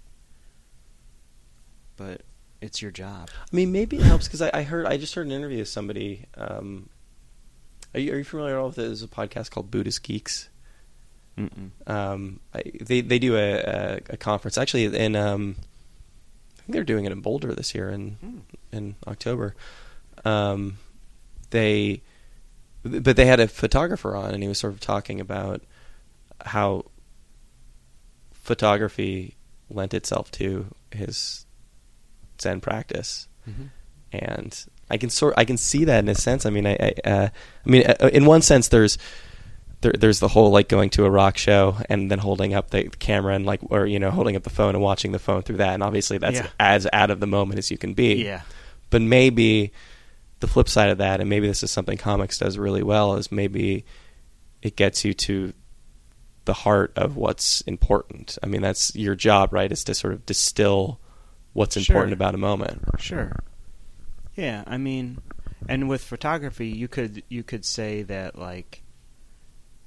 but 1.95 2.21
it's 2.61 2.81
your 2.81 2.91
job. 2.91 3.29
I 3.35 3.55
mean, 3.55 3.71
maybe 3.71 3.97
it 3.97 4.03
helps 4.03 4.27
because 4.27 4.41
I, 4.41 4.49
I 4.53 4.63
heard 4.63 4.85
I 4.85 4.97
just 4.97 5.13
heard 5.15 5.25
an 5.27 5.31
interview 5.31 5.59
with 5.59 5.67
somebody. 5.67 6.25
Um, 6.35 6.89
are 7.93 7.99
you 7.99 8.13
are 8.13 8.17
you 8.17 8.23
familiar 8.23 8.55
at 8.55 8.59
all 8.59 8.67
with 8.67 8.77
it? 8.79 8.83
There's 8.83 9.03
a 9.03 9.07
podcast 9.07 9.51
called 9.51 9.71
Buddhist 9.71 10.03
Geeks. 10.03 10.49
Um, 11.85 12.39
I, 12.51 12.63
they 12.81 13.01
they 13.01 13.19
do 13.19 13.35
a, 13.37 13.57
a, 13.59 13.99
a 14.11 14.17
conference 14.17 14.57
actually 14.57 14.85
in 14.85 15.15
um, 15.15 15.55
I 15.59 16.61
think 16.63 16.73
they're 16.73 16.83
doing 16.83 17.05
it 17.05 17.11
in 17.11 17.21
Boulder 17.21 17.53
this 17.53 17.75
year 17.75 17.91
in 17.91 18.11
Hmm. 18.21 18.37
in 18.71 18.95
October. 19.05 19.55
Um, 20.25 20.79
they 21.51 22.01
but 22.83 23.15
they 23.15 23.25
had 23.25 23.39
a 23.39 23.47
photographer 23.47 24.15
on 24.15 24.33
and 24.33 24.41
he 24.43 24.47
was 24.49 24.57
sort 24.59 24.73
of 24.73 24.79
talking 24.79 25.19
about 25.19 25.61
how 26.45 26.85
photography 28.33 29.35
lent 29.69 29.93
itself 29.93 30.31
to 30.31 30.67
his 30.91 31.45
Zen 32.41 32.61
practice, 32.61 33.27
Mhm. 33.49 33.69
and 34.13 34.65
I 34.89 34.97
can 34.97 35.09
sort 35.09 35.33
I 35.37 35.43
can 35.45 35.57
see 35.57 35.83
that 35.85 35.99
in 35.99 36.07
a 36.09 36.15
sense. 36.15 36.45
I 36.45 36.49
mean, 36.49 36.65
I 36.65 36.73
I, 36.79 36.93
uh, 37.09 37.29
I 37.65 37.69
mean, 37.69 37.83
uh, 37.87 38.09
in 38.13 38.25
one 38.25 38.41
sense, 38.41 38.67
there's 38.69 38.97
there, 39.81 39.91
there's 39.97 40.19
the 40.19 40.29
whole 40.29 40.49
like 40.51 40.69
going 40.69 40.89
to 40.91 41.05
a 41.05 41.09
rock 41.09 41.37
show 41.37 41.77
and 41.89 42.09
then 42.09 42.19
holding 42.19 42.53
up 42.53 42.69
the 42.71 42.83
camera 42.99 43.35
and 43.35 43.45
like 43.45 43.59
or 43.69 43.85
you 43.85 43.99
know 43.99 44.11
holding 44.11 44.35
up 44.35 44.43
the 44.43 44.49
phone 44.49 44.75
and 44.75 44.83
watching 44.83 45.11
the 45.11 45.19
phone 45.19 45.41
through 45.41 45.57
that, 45.57 45.73
and 45.73 45.83
obviously 45.83 46.17
that's 46.17 46.37
Yeah. 46.39 46.47
as 46.59 46.87
out 46.93 47.11
of 47.11 47.19
the 47.19 47.27
moment 47.27 47.57
as 47.59 47.69
you 47.71 47.77
can 47.77 47.93
be. 47.93 48.23
Yeah. 48.23 48.41
But 48.89 49.01
maybe 49.01 49.73
the 50.39 50.47
flip 50.47 50.69
side 50.69 50.89
of 50.89 50.97
that, 50.99 51.19
and 51.19 51.29
maybe 51.29 51.47
this 51.47 51.63
is 51.63 51.71
something 51.71 51.97
comics 51.97 52.37
does 52.39 52.57
really 52.57 52.83
well, 52.83 53.15
is 53.15 53.31
maybe 53.31 53.85
it 54.61 54.75
gets 54.75 55.03
you 55.05 55.13
to 55.13 55.53
the 56.45 56.53
heart 56.53 56.93
of 56.95 57.15
what's 57.17 57.61
important. 57.61 58.37
I 58.41 58.45
mean, 58.47 58.61
that's 58.61 58.95
your 58.95 59.15
job, 59.15 59.51
right? 59.51 59.71
Is 59.71 59.83
to 59.85 59.95
sort 59.95 60.13
of 60.13 60.25
distill 60.25 60.99
what's 61.53 61.79
Sure. 61.79 61.95
important 61.95 62.13
about 62.13 62.35
a 62.35 62.37
moment. 62.37 62.83
Sure. 62.99 63.35
Yeah, 64.35 64.63
I 64.67 64.77
mean, 64.77 65.17
and 65.67 65.89
with 65.89 66.03
photography, 66.03 66.67
you 66.67 66.87
could 66.87 67.23
you 67.29 67.43
could 67.43 67.65
say 67.65 68.03
that 68.03 68.37
like, 68.37 68.83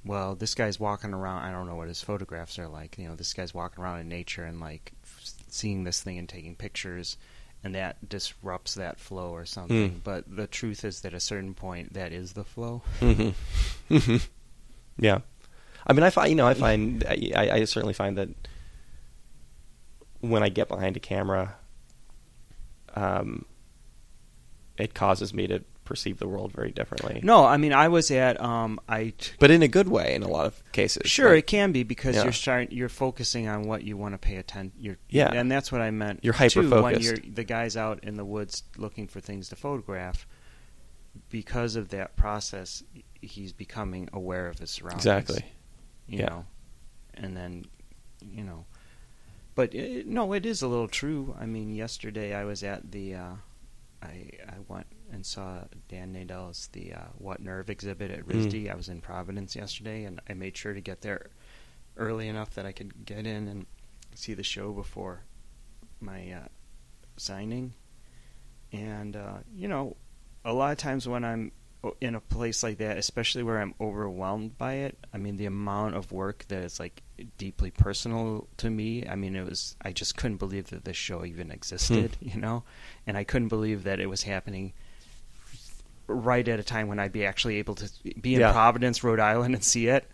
well, 0.03 0.35
this 0.35 0.53
guy's 0.55 0.79
walking 0.79 1.13
around. 1.13 1.43
I 1.43 1.51
don't 1.51 1.67
know 1.67 1.75
what 1.75 1.87
his 1.87 2.01
photographs 2.01 2.59
are 2.59 2.67
like. 2.67 2.97
You 2.97 3.07
know, 3.07 3.15
this 3.15 3.33
guy's 3.33 3.53
walking 3.53 3.83
around 3.83 3.99
in 4.01 4.09
nature 4.09 4.43
and 4.43 4.59
like 4.59 4.91
f- 5.03 5.31
seeing 5.47 5.83
this 5.85 6.01
thing 6.01 6.17
and 6.17 6.27
taking 6.27 6.55
pictures, 6.55 7.17
and 7.63 7.75
that 7.75 8.09
disrupts 8.09 8.75
that 8.75 8.99
flow 8.99 9.29
or 9.29 9.45
something. 9.45 9.89
Hmm. 9.89 9.97
But 10.03 10.35
the 10.35 10.47
truth 10.47 10.83
is 10.83 11.01
that 11.01 11.09
at 11.09 11.17
a 11.17 11.19
certain 11.19 11.53
point, 11.53 11.93
that 11.93 12.11
is 12.11 12.33
the 12.33 12.43
flow. 12.43 12.81
Mm-hmm. 12.99 13.97
hmm 13.97 14.17
Yeah, 14.97 15.19
I 15.87 15.93
mean, 15.93 16.03
I 16.03 16.09
find 16.09 16.29
you 16.29 16.35
know, 16.35 16.47
I 16.47 16.53
find 16.53 17.03
I, 17.07 17.49
I 17.53 17.63
certainly 17.63 17.93
find 17.93 18.17
that 18.17 18.29
when 20.19 20.43
I 20.43 20.49
get 20.49 20.67
behind 20.67 20.95
a 20.97 20.99
camera, 20.99 21.55
um, 22.95 23.45
it 24.77 24.93
causes 24.93 25.33
me 25.33 25.47
to 25.47 25.63
perceive 25.91 26.19
the 26.19 26.27
world 26.27 26.51
very 26.53 26.71
differently. 26.71 27.19
No, 27.21 27.43
I 27.45 27.57
mean, 27.57 27.73
I 27.73 27.87
was 27.89 28.09
at 28.11 28.39
um, 28.41 28.79
I. 28.87 29.13
T- 29.17 29.31
but 29.39 29.51
in 29.51 29.61
a 29.61 29.67
good 29.67 29.89
way 29.89 30.15
in 30.15 30.23
a 30.23 30.27
lot 30.29 30.45
of 30.45 30.63
cases. 30.71 31.09
Sure, 31.09 31.29
Like, 31.31 31.39
it 31.39 31.47
can 31.47 31.71
be 31.73 31.83
because 31.83 32.15
Yeah. 32.15 32.23
you're 32.23 32.31
starting, 32.31 32.69
you're 32.71 32.87
focusing 32.89 33.47
on 33.49 33.63
what 33.63 33.83
you 33.83 33.97
want 33.97 34.13
to 34.13 34.17
pay 34.17 34.37
attention. 34.37 34.71
You're, 34.79 34.97
Yeah. 35.09 35.31
and 35.33 35.51
that's 35.51 35.71
what 35.71 35.81
I 35.81 35.91
meant. 35.91 36.21
You're 36.23 36.33
hyper-focused. 36.33 36.83
When 36.83 37.01
you're 37.01 37.17
the 37.33 37.43
guys 37.43 37.75
out 37.75 38.03
in 38.03 38.15
the 38.15 38.23
woods 38.25 38.63
looking 38.77 39.07
for 39.07 39.19
things 39.19 39.49
to 39.49 39.55
photograph, 39.55 40.25
because 41.29 41.75
of 41.75 41.89
that 41.89 42.15
process, 42.15 42.83
he's 43.21 43.51
becoming 43.51 44.07
aware 44.13 44.47
of 44.47 44.59
his 44.59 44.69
surroundings. 44.71 45.05
exactly. 45.05 45.43
You 46.07 46.19
Yeah. 46.19 46.25
know, 46.29 46.45
and 47.15 47.35
then, 47.35 47.65
you 48.21 48.43
know, 48.43 48.65
but 49.55 49.73
it, 49.75 50.07
no, 50.07 50.31
it 50.33 50.45
is 50.45 50.61
a 50.61 50.67
little 50.67 50.87
true. 50.87 51.35
I 51.39 51.45
mean, 51.45 51.75
yesterday 51.75 52.33
I 52.33 52.45
was 52.45 52.63
at 52.63 52.91
the, 52.91 53.15
uh, 53.15 53.33
I 54.01 54.31
I 54.47 54.55
went 54.67 54.87
and 55.11 55.25
saw 55.25 55.59
Dan 55.89 56.13
Nadel's 56.13 56.67
the 56.67 56.93
uh, 56.93 56.99
What 57.17 57.41
Nerve 57.41 57.69
exhibit 57.69 58.11
at 58.11 58.25
Mm. 58.25 58.31
RISD. 58.33 58.71
I 58.71 58.75
was 58.75 58.89
in 58.89 59.01
Providence 59.01 59.55
yesterday, 59.55 60.05
and 60.05 60.21
I 60.29 60.33
made 60.33 60.55
sure 60.57 60.73
to 60.73 60.81
get 60.81 61.01
there 61.01 61.29
early 61.97 62.27
enough 62.27 62.51
that 62.55 62.65
I 62.65 62.71
could 62.71 63.05
get 63.05 63.25
in 63.27 63.47
and 63.47 63.65
see 64.15 64.33
the 64.33 64.43
show 64.43 64.71
before 64.71 65.23
my 65.99 66.31
uh, 66.31 66.47
signing. 67.17 67.73
And 68.71 69.15
uh, 69.15 69.39
you 69.53 69.67
know, 69.67 69.97
a 70.45 70.53
lot 70.53 70.71
of 70.71 70.77
times 70.77 71.07
when 71.07 71.25
I'm 71.25 71.51
in 71.99 72.15
a 72.15 72.21
place 72.21 72.63
like 72.63 72.77
that, 72.77 72.97
especially 72.97 73.43
where 73.43 73.59
I'm 73.59 73.73
overwhelmed 73.81 74.57
by 74.57 74.73
it, 74.75 74.97
I 75.13 75.17
mean, 75.17 75.37
the 75.37 75.47
amount 75.47 75.95
of 75.95 76.11
work 76.11 76.45
that 76.47 76.63
is 76.63 76.79
like 76.79 77.01
deeply 77.37 77.71
personal 77.71 78.47
to 78.57 78.69
me. 78.69 79.05
I 79.07 79.15
mean, 79.15 79.35
it 79.35 79.43
was 79.47 79.75
I 79.81 79.91
just 79.91 80.15
couldn't 80.15 80.37
believe 80.37 80.69
that 80.69 80.85
this 80.85 80.95
show 80.97 81.25
even 81.25 81.51
existed, 81.51 82.17
you 82.21 82.39
know, 82.39 82.63
and 83.05 83.17
I 83.17 83.23
couldn't 83.23 83.49
believe 83.49 83.83
that 83.83 83.99
it 83.99 84.07
was 84.09 84.23
happening 84.23 84.73
right 86.13 86.47
at 86.47 86.59
a 86.59 86.63
time 86.63 86.87
when 86.87 86.99
I'd 86.99 87.11
be 87.11 87.25
actually 87.25 87.57
able 87.57 87.75
to 87.75 87.89
be 88.19 88.35
in 88.35 88.41
Yeah. 88.41 88.51
Providence, 88.51 89.03
Rhode 89.03 89.19
Island, 89.19 89.55
and 89.55 89.63
see 89.63 89.87
it. 89.87 90.09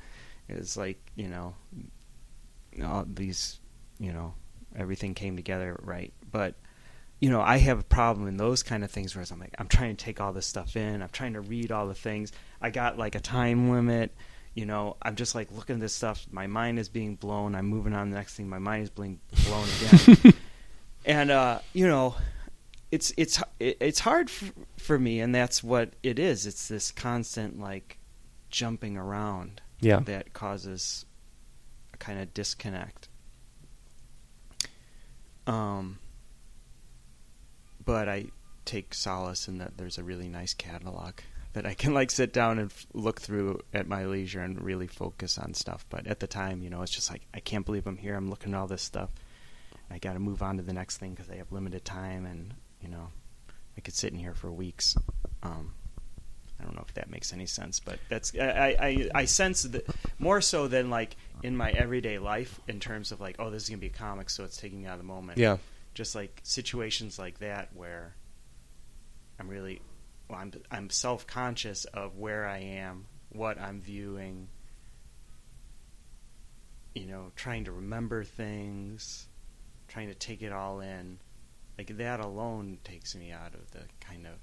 It's 0.49 0.77
like 0.77 0.97
you 1.15 1.27
know, 1.27 1.55
all 2.83 3.05
these, 3.11 3.59
you 3.99 4.13
know, 4.13 4.33
everything 4.75 5.13
came 5.13 5.35
together 5.35 5.79
right, 5.83 6.13
but 6.31 6.55
you 7.19 7.29
know, 7.31 7.41
I 7.41 7.57
have 7.57 7.79
a 7.79 7.83
problem 7.83 8.27
in 8.27 8.37
those 8.37 8.61
kind 8.61 8.83
of 8.83 8.91
things 8.91 9.15
where 9.15 9.25
I'm 9.31 9.39
like, 9.39 9.55
I'm 9.57 9.67
trying 9.67 9.95
to 9.95 10.05
take 10.05 10.21
all 10.21 10.33
this 10.33 10.45
stuff 10.45 10.75
in. 10.75 11.01
I'm 11.01 11.09
trying 11.09 11.33
to 11.33 11.41
read 11.41 11.71
all 11.71 11.87
the 11.87 11.95
things. 11.95 12.31
I 12.61 12.69
got 12.69 12.97
like 12.99 13.15
a 13.15 13.19
time 13.19 13.71
limit. 13.71 14.13
You 14.53 14.67
know, 14.67 14.97
I'm 15.01 15.15
just 15.15 15.33
like 15.33 15.51
looking 15.51 15.75
at 15.75 15.79
this 15.81 15.93
stuff. 15.93 16.27
My 16.31 16.45
mind 16.45 16.77
is 16.77 16.89
being 16.89 17.15
blown. 17.15 17.55
I'm 17.55 17.65
moving 17.65 17.93
on 17.93 18.05
to 18.07 18.11
the 18.11 18.17
next 18.17 18.35
thing. 18.35 18.47
My 18.47 18.59
mind 18.59 18.83
is 18.83 18.89
being 18.91 19.19
blown 19.47 19.67
again. 19.81 20.33
and 21.05 21.31
uh, 21.31 21.59
you 21.73 21.87
know, 21.87 22.15
it's 22.91 23.11
it's 23.17 23.41
it's 23.59 23.99
hard 23.99 24.29
for, 24.29 24.45
for 24.77 24.97
me, 24.99 25.19
and 25.19 25.33
that's 25.35 25.63
what 25.63 25.93
it 26.03 26.19
is. 26.19 26.45
It's 26.45 26.67
this 26.67 26.91
constant 26.91 27.59
like 27.59 27.97
jumping 28.49 28.95
around 28.97 29.61
Yeah. 29.81 29.99
that 30.01 30.33
causes 30.33 31.05
a 31.93 31.97
kind 31.97 32.19
of 32.19 32.33
disconnect. 32.33 33.09
Um, 35.45 35.99
but 37.83 38.09
I 38.09 38.25
take 38.65 38.93
solace 38.93 39.47
in 39.47 39.59
that 39.59 39.77
there's 39.77 39.97
a 39.97 40.03
really 40.03 40.27
nice 40.27 40.53
catalog 40.53 41.13
that 41.53 41.65
I 41.65 41.73
can 41.73 41.93
like 41.93 42.11
sit 42.11 42.33
down 42.33 42.59
and 42.59 42.69
f- 42.69 42.85
look 42.93 43.21
through 43.21 43.61
at 43.73 43.87
my 43.87 44.05
leisure 44.05 44.41
and 44.41 44.61
really 44.61 44.87
focus 44.87 45.37
on 45.37 45.53
stuff. 45.53 45.85
But 45.89 46.05
at 46.05 46.19
the 46.19 46.27
time, 46.27 46.61
you 46.61 46.69
know, 46.69 46.81
it's 46.81 46.91
just 46.91 47.09
like 47.09 47.21
I 47.33 47.39
can't 47.39 47.65
believe 47.65 47.87
I'm 47.87 47.97
here. 47.97 48.15
I'm 48.15 48.29
looking 48.29 48.53
at 48.53 48.59
all 48.59 48.67
this 48.67 48.81
stuff. 48.81 49.09
I 49.89 49.99
got 49.99 50.13
to 50.13 50.19
move 50.19 50.41
on 50.43 50.57
to 50.57 50.63
the 50.63 50.73
next 50.73 50.97
thing 50.97 51.11
because 51.11 51.29
I 51.29 51.35
have 51.35 51.51
limited 51.51 51.85
time, 51.85 52.25
and 52.25 52.53
you 52.81 52.89
know, 52.89 53.09
I 53.77 53.81
could 53.81 53.93
sit 53.93 54.11
in 54.13 54.19
here 54.19 54.33
for 54.33 54.51
weeks. 54.51 54.95
Um, 55.43 55.73
I 56.59 56.63
don't 56.63 56.75
know 56.75 56.83
if 56.87 56.93
that 56.95 57.09
makes 57.09 57.33
any 57.33 57.45
sense, 57.45 57.79
but 57.79 57.99
that's 58.09 58.33
I, 58.35 58.75
I, 58.79 59.09
I 59.13 59.25
sense 59.25 59.63
that 59.63 59.87
more 60.17 60.41
so 60.41 60.67
than 60.67 60.89
like 60.89 61.15
in 61.43 61.55
my 61.55 61.69
everyday 61.71 62.17
life 62.17 62.59
in 62.67 62.79
terms 62.79 63.11
of 63.11 63.21
like 63.21 63.35
oh 63.37 63.51
this 63.51 63.63
is 63.63 63.69
gonna 63.69 63.79
be 63.79 63.87
a 63.87 63.91
comic 63.91 64.29
so 64.29 64.43
it's 64.43 64.57
taking 64.57 64.81
me 64.81 64.87
out 64.87 64.93
of 64.93 64.99
the 64.99 65.05
moment. 65.05 65.37
Yeah. 65.37 65.57
Just 65.93 66.15
like 66.15 66.39
situations 66.43 67.19
like 67.19 67.39
that 67.39 67.69
where 67.75 68.15
I'm 69.39 69.47
really 69.47 69.81
well, 70.29 70.39
I'm 70.39 70.51
I'm 70.71 70.89
self 70.89 71.27
conscious 71.27 71.85
of 71.85 72.17
where 72.17 72.47
I 72.47 72.57
am, 72.57 73.05
what 73.29 73.59
I'm 73.59 73.81
viewing, 73.81 74.47
you 76.95 77.05
know, 77.05 77.31
trying 77.35 77.65
to 77.65 77.71
remember 77.71 78.23
things, 78.23 79.27
trying 79.87 80.07
to 80.07 80.15
take 80.15 80.41
it 80.41 80.51
all 80.51 80.79
in. 80.79 81.19
Like 81.77 81.97
that 81.97 82.19
alone 82.19 82.79
takes 82.83 83.15
me 83.15 83.31
out 83.31 83.53
of 83.53 83.71
the 83.71 83.83
kind 83.99 84.25
of 84.25 84.33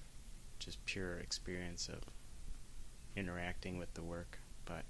just 0.59 0.85
pure 0.87 1.19
experience 1.19 1.89
of 1.89 2.01
interacting 3.17 3.79
with 3.79 3.93
the 3.95 4.03
work. 4.03 4.39
But 4.65 4.85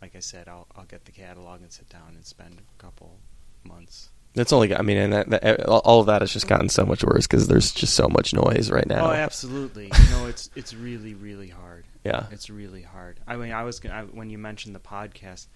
like 0.00 0.14
I 0.16 0.20
said, 0.20 0.48
I'll 0.48 0.66
I'll 0.76 0.84
get 0.84 1.04
the 1.04 1.12
catalog 1.12 1.60
and 1.62 1.72
sit 1.72 1.88
down 1.88 2.14
and 2.14 2.24
spend 2.24 2.58
a 2.60 2.82
couple 2.82 3.18
months. 3.64 4.10
That's 4.34 4.52
only. 4.52 4.74
I 4.74 4.80
mean, 4.80 4.96
and 4.96 5.12
that, 5.12 5.30
that, 5.30 5.66
all 5.66 6.00
of 6.00 6.06
that 6.06 6.22
has 6.22 6.32
just 6.32 6.48
gotten 6.48 6.68
so 6.70 6.86
much 6.86 7.04
worse 7.04 7.26
because 7.26 7.48
there's 7.48 7.70
just 7.70 7.94
so 7.94 8.08
much 8.08 8.32
noise 8.32 8.70
right 8.70 8.86
now. 8.86 9.10
Oh, 9.10 9.12
absolutely. 9.12 9.84
you 9.84 10.10
know, 10.10 10.26
it's 10.26 10.48
it's 10.56 10.72
really 10.72 11.14
really 11.14 11.48
hard. 11.48 11.84
Yeah. 12.04 12.26
It's 12.30 12.48
really 12.48 12.82
hard. 12.82 13.20
I 13.26 13.36
mean, 13.36 13.52
I 13.52 13.62
was 13.64 13.78
gonna, 13.78 13.94
I, 13.94 14.02
when 14.04 14.30
you 14.30 14.38
mentioned 14.38 14.74
the 14.74 14.80
podcast, 14.80 15.48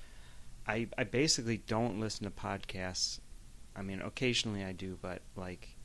I 0.66 0.88
I 0.98 1.04
basically 1.04 1.56
don't 1.56 2.00
listen 2.00 2.24
to 2.24 2.30
podcasts. 2.30 3.20
I 3.74 3.82
mean, 3.82 4.00
occasionally 4.00 4.64
I 4.64 4.72
do, 4.72 4.98
but 5.00 5.22
like, 5.36 5.75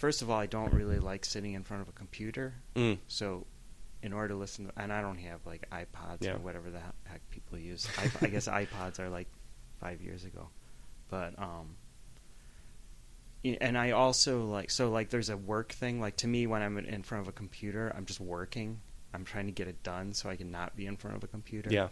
first 0.00 0.22
of 0.22 0.30
all, 0.30 0.40
I 0.40 0.46
don't 0.46 0.72
really 0.72 0.98
like 0.98 1.26
sitting 1.26 1.52
in 1.52 1.62
front 1.62 1.82
of 1.82 1.88
a 1.88 1.92
computer. 1.92 2.54
Mm. 2.74 2.98
So, 3.06 3.46
in 4.02 4.14
order 4.14 4.28
to 4.28 4.36
listen, 4.36 4.66
to, 4.66 4.72
and 4.78 4.90
I 4.90 5.02
don't 5.02 5.18
have 5.18 5.44
like 5.44 5.68
iPods 5.70 6.22
Yeah. 6.22 6.32
or 6.32 6.38
whatever 6.38 6.70
the 6.70 6.80
heck 7.04 7.20
people 7.28 7.58
use. 7.58 7.86
I, 7.98 8.10
I 8.24 8.28
guess 8.28 8.48
iPods 8.62 8.98
are 8.98 9.10
like 9.10 9.28
five 9.78 10.00
years 10.00 10.24
ago, 10.24 10.48
but 11.10 11.38
um, 11.38 11.76
and 13.44 13.76
I 13.76 13.90
also 13.90 14.44
like 14.46 14.70
so 14.70 14.90
like 14.90 15.10
there's 15.10 15.28
a 15.28 15.36
work 15.36 15.72
thing. 15.72 16.00
Like 16.00 16.16
to 16.18 16.26
me, 16.28 16.46
when 16.46 16.62
I'm 16.62 16.78
in 16.78 17.02
front 17.02 17.22
of 17.22 17.28
a 17.28 17.32
computer, 17.32 17.92
I'm 17.94 18.06
just 18.06 18.20
working. 18.20 18.80
I'm 19.12 19.24
trying 19.24 19.46
to 19.46 19.52
get 19.52 19.68
it 19.68 19.82
done 19.82 20.14
so 20.14 20.30
I 20.30 20.36
can 20.36 20.50
not 20.50 20.76
be 20.76 20.86
in 20.86 20.96
front 20.96 21.16
of 21.16 21.24
a 21.24 21.26
computer. 21.26 21.68
Yeah. 21.70 21.88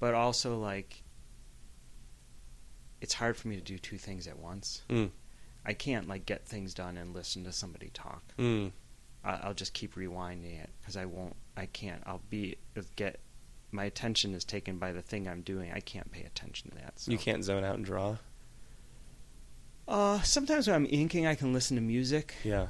But 0.00 0.14
also 0.14 0.58
like, 0.58 1.02
it's 3.00 3.14
hard 3.14 3.36
for 3.36 3.46
me 3.48 3.56
to 3.56 3.62
do 3.62 3.78
two 3.78 3.98
things 3.98 4.26
at 4.26 4.38
once. 4.38 4.82
Mm. 4.88 5.10
I 5.66 5.72
can't 5.74 6.08
like 6.08 6.24
get 6.24 6.46
things 6.46 6.72
done 6.72 6.96
and 6.96 7.12
listen 7.12 7.44
to 7.44 7.52
somebody 7.52 7.90
talk. 7.92 8.22
Mm. 8.38 8.70
I- 9.24 9.40
I'll 9.42 9.54
just 9.54 9.74
keep 9.74 9.96
rewinding 9.96 10.62
it 10.62 10.70
because 10.80 10.96
I 10.96 11.04
won't. 11.04 11.34
I 11.56 11.66
can't. 11.66 12.02
I'll 12.06 12.22
be 12.30 12.56
get. 12.94 13.18
My 13.72 13.84
attention 13.84 14.32
is 14.32 14.44
taken 14.44 14.78
by 14.78 14.92
the 14.92 15.02
thing 15.02 15.26
I'm 15.26 15.42
doing. 15.42 15.72
I 15.72 15.80
can't 15.80 16.10
pay 16.12 16.22
attention 16.22 16.70
to 16.70 16.76
that. 16.76 17.00
So. 17.00 17.10
You 17.10 17.18
can't 17.18 17.42
zone 17.44 17.64
out 17.64 17.74
and 17.74 17.84
draw. 17.84 18.16
Uh, 19.88 20.20
sometimes 20.22 20.66
when 20.68 20.76
I'm 20.76 20.86
inking, 20.88 21.26
I 21.26 21.34
can 21.34 21.52
listen 21.52 21.76
to 21.76 21.82
music. 21.82 22.34
Yeah. 22.44 22.68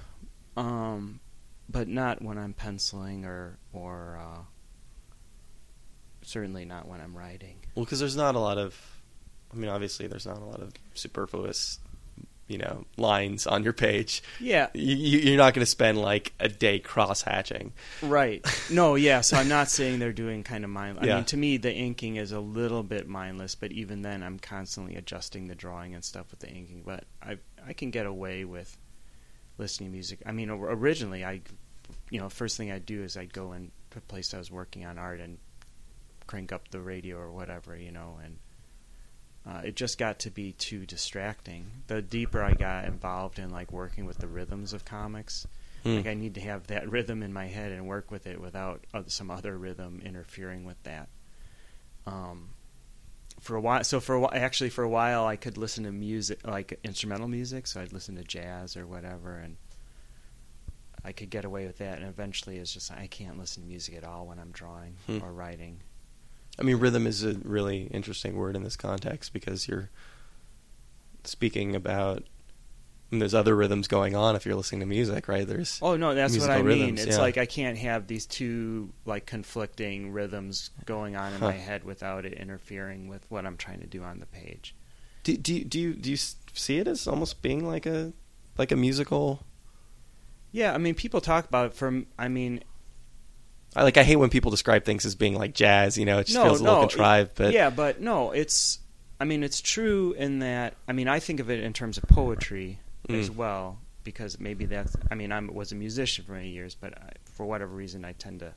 Um, 0.56 1.20
but 1.68 1.86
not 1.88 2.22
when 2.22 2.38
I'm 2.38 2.54
penciling 2.54 3.24
or 3.26 3.58
or 3.72 4.18
uh, 4.22 4.40
certainly 6.22 6.64
not 6.64 6.88
when 6.88 7.00
I'm 7.00 7.16
writing. 7.16 7.58
Well, 7.74 7.84
because 7.84 8.00
there's 8.00 8.16
not 8.16 8.34
a 8.34 8.38
lot 8.40 8.58
of. 8.58 8.74
I 9.52 9.56
mean, 9.56 9.70
obviously, 9.70 10.06
there's 10.06 10.26
not 10.26 10.38
a 10.38 10.44
lot 10.44 10.60
of 10.60 10.72
superfluous, 10.94 11.78
you 12.48 12.58
know, 12.58 12.84
lines 12.96 13.46
on 13.46 13.64
your 13.64 13.72
page. 13.72 14.22
Yeah, 14.40 14.68
You, 14.74 14.94
you- 14.94 15.18
you're 15.18 15.36
not 15.36 15.52
going 15.54 15.64
to 15.64 15.70
spend 15.70 15.98
like 15.98 16.32
a 16.38 16.48
day 16.48 16.78
cross 16.78 17.22
hatching. 17.22 17.72
Right. 18.02 18.44
No, 18.70 18.94
yeah. 18.96 19.20
So 19.20 19.36
I'm 19.36 19.48
not 19.48 19.68
saying 19.68 19.98
they're 20.00 20.12
doing 20.12 20.42
kind 20.42 20.64
of 20.64 20.70
mindless. 20.70 21.06
Yeah. 21.06 21.14
I 21.14 21.16
mean, 21.16 21.24
to 21.26 21.36
me, 21.36 21.56
the 21.56 21.72
inking 21.72 22.16
is 22.16 22.32
a 22.32 22.40
little 22.40 22.82
bit 22.82 23.08
mindless, 23.08 23.54
but 23.54 23.70
even 23.72 24.02
then, 24.02 24.22
I'm 24.22 24.38
constantly 24.38 24.96
adjusting 24.96 25.46
the 25.46 25.54
drawing 25.54 25.94
and 25.94 26.04
stuff 26.04 26.30
with 26.30 26.40
the 26.40 26.48
inking. 26.48 26.82
But 26.84 27.04
I 27.22 27.38
I 27.66 27.72
can 27.72 27.90
get 27.90 28.06
away 28.06 28.44
with 28.44 28.76
listening 29.58 29.90
to 29.90 29.92
music. 29.92 30.20
I 30.26 30.32
mean, 30.32 30.50
originally, 30.50 31.24
I, 31.24 31.40
you 32.10 32.20
know, 32.20 32.28
first 32.28 32.56
thing 32.56 32.70
I'd 32.72 32.86
do 32.86 33.02
is 33.02 33.16
I'd 33.16 33.32
go 33.32 33.52
in 33.52 33.70
a 33.96 34.00
place 34.00 34.34
I 34.34 34.38
was 34.38 34.50
working 34.50 34.84
on 34.84 34.98
art 34.98 35.20
and 35.20 35.38
crank 36.26 36.52
up 36.52 36.68
the 36.68 36.80
radio 36.80 37.16
or 37.18 37.30
whatever, 37.30 37.76
you 37.76 37.92
know, 37.92 38.18
and 38.22 38.36
uh, 39.48 39.60
it 39.64 39.76
just 39.76 39.96
got 39.98 40.18
to 40.20 40.30
be 40.30 40.52
too 40.52 40.84
distracting. 40.86 41.66
The 41.86 42.02
deeper 42.02 42.42
I 42.42 42.52
got 42.54 42.84
involved 42.86 43.38
in 43.38 43.50
like 43.50 43.70
working 43.72 44.04
with 44.06 44.18
the 44.18 44.26
rhythms 44.26 44.72
of 44.72 44.84
comics, 44.84 45.46
Hmm. 45.84 45.96
like 45.96 46.06
I 46.06 46.14
need 46.14 46.34
to 46.34 46.40
have 46.40 46.66
that 46.66 46.90
rhythm 46.90 47.22
in 47.22 47.32
my 47.32 47.46
head 47.46 47.70
and 47.70 47.86
work 47.86 48.10
with 48.10 48.26
it 48.26 48.40
without 48.40 48.84
some 49.06 49.30
other 49.30 49.56
rhythm 49.56 50.00
interfering 50.04 50.64
with 50.64 50.82
that. 50.82 51.08
Um, 52.06 52.50
for 53.40 53.54
a 53.56 53.60
while, 53.60 53.84
so 53.84 54.00
for 54.00 54.14
a 54.14 54.20
while, 54.20 54.30
actually 54.32 54.70
for 54.70 54.82
a 54.82 54.88
while, 54.88 55.26
I 55.26 55.36
could 55.36 55.58
listen 55.58 55.84
to 55.84 55.92
music 55.92 56.44
like 56.46 56.80
instrumental 56.82 57.28
music. 57.28 57.66
So 57.66 57.80
I'd 57.80 57.92
listen 57.92 58.16
to 58.16 58.24
jazz 58.24 58.76
or 58.76 58.86
whatever, 58.86 59.36
and 59.36 59.56
I 61.04 61.12
could 61.12 61.30
get 61.30 61.44
away 61.44 61.66
with 61.66 61.78
that. 61.78 61.98
And 61.98 62.08
eventually, 62.08 62.56
it's 62.56 62.72
just 62.72 62.90
I 62.90 63.06
can't 63.06 63.38
listen 63.38 63.62
to 63.62 63.68
music 63.68 63.94
at 63.96 64.04
all 64.04 64.26
when 64.26 64.38
I'm 64.40 64.50
drawing 64.52 64.96
Hmm. 65.06 65.18
or 65.22 65.32
writing. 65.32 65.80
I 66.58 66.62
mean, 66.62 66.76
rhythm 66.76 67.06
is 67.06 67.22
a 67.24 67.34
really 67.34 67.84
interesting 67.84 68.36
word 68.36 68.56
in 68.56 68.62
this 68.64 68.76
context 68.76 69.32
because 69.32 69.68
you're 69.68 69.90
speaking 71.24 71.74
about 71.74 72.22
and 73.12 73.20
there's 73.20 73.34
other 73.34 73.54
rhythms 73.54 73.86
going 73.86 74.16
on 74.16 74.34
if 74.34 74.44
you're 74.44 74.56
listening 74.56 74.80
to 74.80 74.86
music, 74.86 75.28
right? 75.28 75.46
There's 75.46 75.78
Oh 75.80 75.96
no, 75.96 76.14
that's 76.14 76.36
what 76.38 76.50
I 76.50 76.62
mean. 76.62 76.80
rhythms, 76.94 77.04
it's 77.04 77.16
yeah. 77.16 77.22
like 77.22 77.38
I 77.38 77.46
can't 77.46 77.78
have 77.78 78.06
these 78.06 78.26
two 78.26 78.90
like 79.04 79.26
conflicting 79.26 80.10
rhythms 80.12 80.70
going 80.86 81.14
on 81.14 81.32
in 81.32 81.38
Huh. 81.38 81.46
my 81.48 81.52
head 81.52 81.84
without 81.84 82.24
it 82.24 82.32
interfering 82.32 83.08
with 83.08 83.24
what 83.30 83.46
I'm 83.46 83.56
trying 83.56 83.80
to 83.80 83.86
do 83.86 84.02
on 84.02 84.18
the 84.18 84.26
page. 84.26 84.74
do, 85.22 85.36
do 85.36 85.54
you 85.54 85.64
do 85.64 85.78
you 85.80 85.94
do 85.94 86.10
you 86.10 86.16
see 86.16 86.78
it 86.78 86.88
as 86.88 87.06
almost 87.06 87.42
being 87.42 87.66
like 87.66 87.86
a 87.86 88.12
like 88.58 88.72
a 88.72 88.76
musical? 88.76 89.42
Yeah, 90.52 90.72
I 90.74 90.78
mean, 90.78 90.94
people 90.94 91.20
talk 91.20 91.44
about 91.46 91.66
it 91.66 91.74
from. 91.74 92.06
I 92.18 92.28
mean, 92.28 92.64
I 93.76 93.82
like 93.82 93.96
I 93.98 94.02
hate 94.04 94.16
when 94.16 94.30
people 94.30 94.50
describe 94.50 94.84
things 94.84 95.04
as 95.04 95.14
being 95.14 95.34
like 95.34 95.52
jazz. 95.54 95.98
You 95.98 96.06
know, 96.06 96.18
it 96.18 96.24
just 96.24 96.36
no, 96.36 96.44
feels 96.44 96.60
a 96.60 96.64
little 96.64 96.80
no, 96.80 96.86
contrived. 96.88 97.32
But 97.34 97.52
yeah, 97.52 97.70
but 97.70 98.00
no, 98.00 98.30
it's. 98.32 98.78
I 99.20 99.24
mean, 99.24 99.42
it's 99.44 99.60
true 99.60 100.14
in 100.18 100.40
that. 100.40 100.74
I 100.88 100.92
mean, 100.92 101.08
I 101.08 101.20
think 101.20 101.40
of 101.40 101.50
it 101.50 101.60
in 101.62 101.72
terms 101.72 101.96
of 101.98 102.04
poetry 102.04 102.80
as 103.08 103.30
Mm. 103.30 103.36
well 103.36 103.78
because 104.02 104.40
maybe 104.40 104.64
that's. 104.64 104.96
I 105.10 105.14
mean, 105.14 105.30
I 105.30 105.40
was 105.40 105.72
a 105.72 105.74
musician 105.74 106.24
for 106.24 106.32
many 106.32 106.48
years, 106.48 106.74
but 106.74 106.96
I, 106.96 107.10
for 107.24 107.44
whatever 107.44 107.74
reason, 107.74 108.04
I 108.04 108.12
tend 108.12 108.40
to 108.40 108.54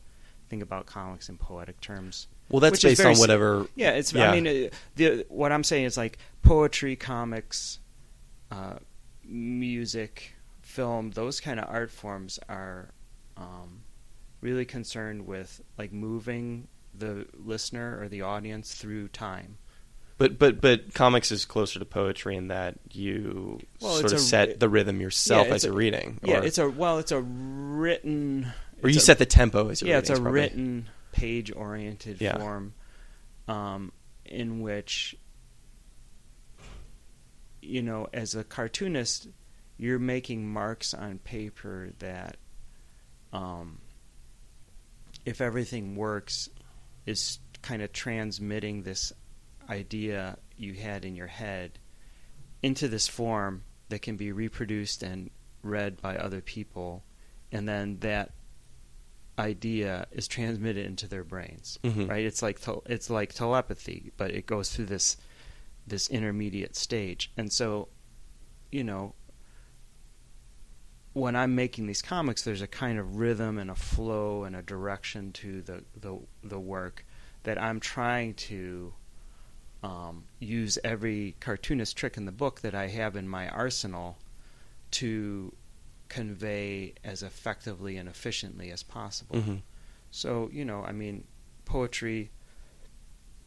think 0.49 0.63
about 0.63 0.85
comics 0.85 1.27
in 1.29 1.37
poetic 1.37 1.79
terms. 1.81 2.27
well, 2.49 2.59
that's 2.61 2.81
based 2.81 3.01
very 3.01 3.13
on 3.13 3.19
whatever. 3.19 3.67
Yeah, 3.75 3.91
it's. 3.91 4.13
Yeah. 4.13 4.31
I 4.31 4.39
mean, 4.39 4.47
uh, 4.47 4.69
the 4.95 5.25
what 5.29 5.51
I'm 5.51 5.63
saying 5.65 5.83
is 5.85 5.97
like 5.97 6.17
poetry, 6.43 6.95
comics, 6.95 7.79
uh, 8.51 8.75
music, 9.25 10.33
film. 10.61 11.11
Those 11.11 11.39
kind 11.39 11.59
of 11.59 11.67
art 11.69 11.91
forms 11.91 12.39
are 12.49 12.89
um, 13.37 13.78
really 14.41 14.65
concerned 14.65 15.25
with 15.27 15.61
like 15.77 15.91
moving 15.91 16.67
the 16.93 17.25
listener 17.33 17.99
or 18.01 18.07
the 18.09 18.21
audience 18.21 18.73
through 18.73 19.07
time. 19.09 19.57
But 20.17 20.37
but 20.37 20.59
but 20.59 20.93
comics 20.93 21.31
is 21.31 21.45
closer 21.45 21.79
to 21.79 21.85
poetry 21.85 22.35
in 22.35 22.49
that 22.49 22.75
you 22.91 23.59
Well, 23.79 23.93
sort 23.99 24.11
of 24.11 24.17
a- 24.17 24.21
set 24.21 24.59
the 24.59 24.67
rhythm 24.67 24.99
yourself 24.99 25.47
Yeah, 25.47 25.53
as 25.53 25.63
you're 25.63 25.71
a- 25.73 25.75
reading. 25.77 26.19
Yeah, 26.23 26.39
or, 26.39 26.43
it's 26.43 26.57
a 26.57 26.69
well, 26.69 26.99
it's 26.99 27.11
a 27.13 27.21
written. 27.21 28.51
or 28.83 28.89
you 28.89 28.97
a- 28.97 29.01
set 29.01 29.17
the 29.17 29.25
tempo 29.25 29.69
as 29.69 29.81
you're 29.81 29.89
yeah, 29.89 29.95
reading. 29.95 29.99
it's 30.11 30.19
a 30.19 30.21
probably- 30.21 30.41
written 30.41 30.89
page-oriented 31.13 32.19
Yeah. 32.21 32.37
form, 32.37 32.73
um, 33.47 33.91
in 34.25 34.59
which 34.61 35.15
you 37.61 37.81
know, 37.81 38.07
as 38.13 38.35
a 38.35 38.43
cartoonist, 38.43 39.27
you're 39.77 39.99
making 39.99 40.47
marks 40.51 40.93
on 40.93 41.19
paper 41.19 41.91
that, 41.99 42.37
um, 43.33 43.79
if 45.25 45.41
everything 45.41 45.95
works, 45.95 46.49
is 47.05 47.39
kind 47.61 47.81
of 47.81 47.91
transmitting 47.91 48.83
this 48.83 49.11
idea 49.69 50.37
you 50.57 50.73
had 50.73 51.05
in 51.05 51.15
your 51.15 51.27
head 51.27 51.79
into 52.61 52.87
this 52.87 53.07
form 53.07 53.63
that 53.89 54.01
can 54.01 54.17
be 54.17 54.31
reproduced 54.31 55.03
and 55.03 55.29
read 55.63 56.01
by 56.01 56.15
other 56.17 56.41
people, 56.41 57.03
and 57.51 57.67
then 57.67 57.99
that 57.99 58.31
idea 59.37 60.05
is 60.11 60.27
transmitted 60.27 60.85
into 60.85 61.07
their 61.07 61.23
brains. 61.23 61.79
Mhm. 61.83 62.09
Right? 62.09 62.25
It's 62.25 62.41
like 62.41 62.59
it's 62.85 63.09
like 63.09 63.33
telepathy, 63.33 64.11
but 64.17 64.31
it 64.31 64.45
goes 64.45 64.73
through 64.75 64.87
this 64.87 65.17
this 65.87 66.09
intermediate 66.09 66.75
stage. 66.75 67.31
And 67.37 67.51
so, 67.51 67.87
you 68.71 68.83
know, 68.83 69.15
when 71.19 71.35
I'm 71.35 71.55
making 71.55 71.87
these 71.87 72.01
comics, 72.01 72.43
there's 72.43 72.61
a 72.61 72.67
kind 72.67 72.97
of 72.99 73.17
rhythm 73.17 73.57
and 73.57 73.69
a 73.69 73.75
flow 73.75 74.43
and 74.43 74.55
a 74.55 74.61
direction 74.61 75.31
to 75.33 75.61
the 75.61 75.83
the, 75.99 76.17
the 76.43 76.59
work 76.59 77.05
that 77.43 77.61
I'm 77.61 77.79
trying 77.79 78.33
to 78.35 78.93
um, 79.83 80.25
use 80.39 80.77
every 80.83 81.35
cartoonist 81.39 81.95
trick 81.95 82.17
in 82.17 82.25
the 82.25 82.31
book 82.33 82.61
that 82.61 82.75
I 82.75 82.87
have 82.87 83.15
in 83.15 83.27
my 83.29 83.47
arsenal 83.47 84.17
to 84.91 85.53
convey 86.09 86.93
as 87.03 87.23
effectively 87.23 87.95
and 87.97 88.09
efficiently 88.09 88.71
as 88.71 88.83
possible. 88.83 89.37
Mhm. 89.37 89.61
So, 90.11 90.49
you 90.51 90.65
know, 90.65 90.83
I 90.83 90.91
mean, 90.91 91.23
poetry, 91.65 92.31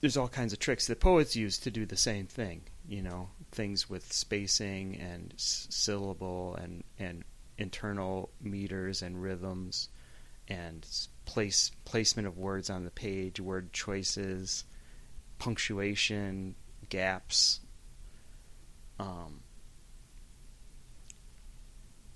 there's 0.01 0.17
all 0.17 0.29
kinds 0.29 0.53
of 0.53 0.59
tricks 0.59 0.87
that 0.87 1.01
poets 1.01 1.37
use 1.37 1.59
to 1.59 1.71
do 1.71 1.85
the 1.85 1.97
same 1.97 2.27
thing, 2.27 2.63
you 2.89 3.03
know, 3.03 3.29
things 3.51 3.91
with 3.91 4.13
spacing 4.13 4.97
and 4.97 5.33
s- 5.35 5.67
syllable 5.71 6.55
and, 6.55 6.83
and 6.99 7.25
internal 7.59 8.31
meters 8.41 9.03
and 9.03 9.23
rhythms 9.23 9.89
and 10.49 10.87
place 11.25 11.71
placement 11.85 12.27
of 12.29 12.37
words 12.39 12.69
on 12.71 12.85
the 12.85 12.91
page, 12.91 13.39
word 13.41 13.73
choices, 13.73 14.65
punctuation, 15.39 16.55
gaps. 16.89 17.61
Um, 18.99 19.41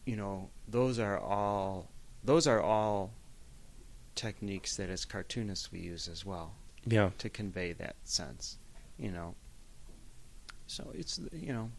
you 0.05 0.17
know, 0.17 0.51
those 0.69 0.99
are 0.99 1.19
all 1.19 1.89
those 2.25 2.47
are 2.47 2.61
all 2.61 3.13
techniques 4.15 4.77
that 4.77 4.89
as 4.89 5.05
cartoonists 5.05 5.71
we 5.71 5.81
use 5.81 6.09
as 6.09 6.25
well 6.25 6.55
Yeah. 6.85 7.11
to 7.19 7.29
convey 7.29 7.73
that 7.75 7.97
sense, 8.05 8.59
you 8.99 9.11
know. 9.11 9.35
So 10.67 10.91
it's 10.95 11.21
you 11.33 11.53
know, 11.53 11.71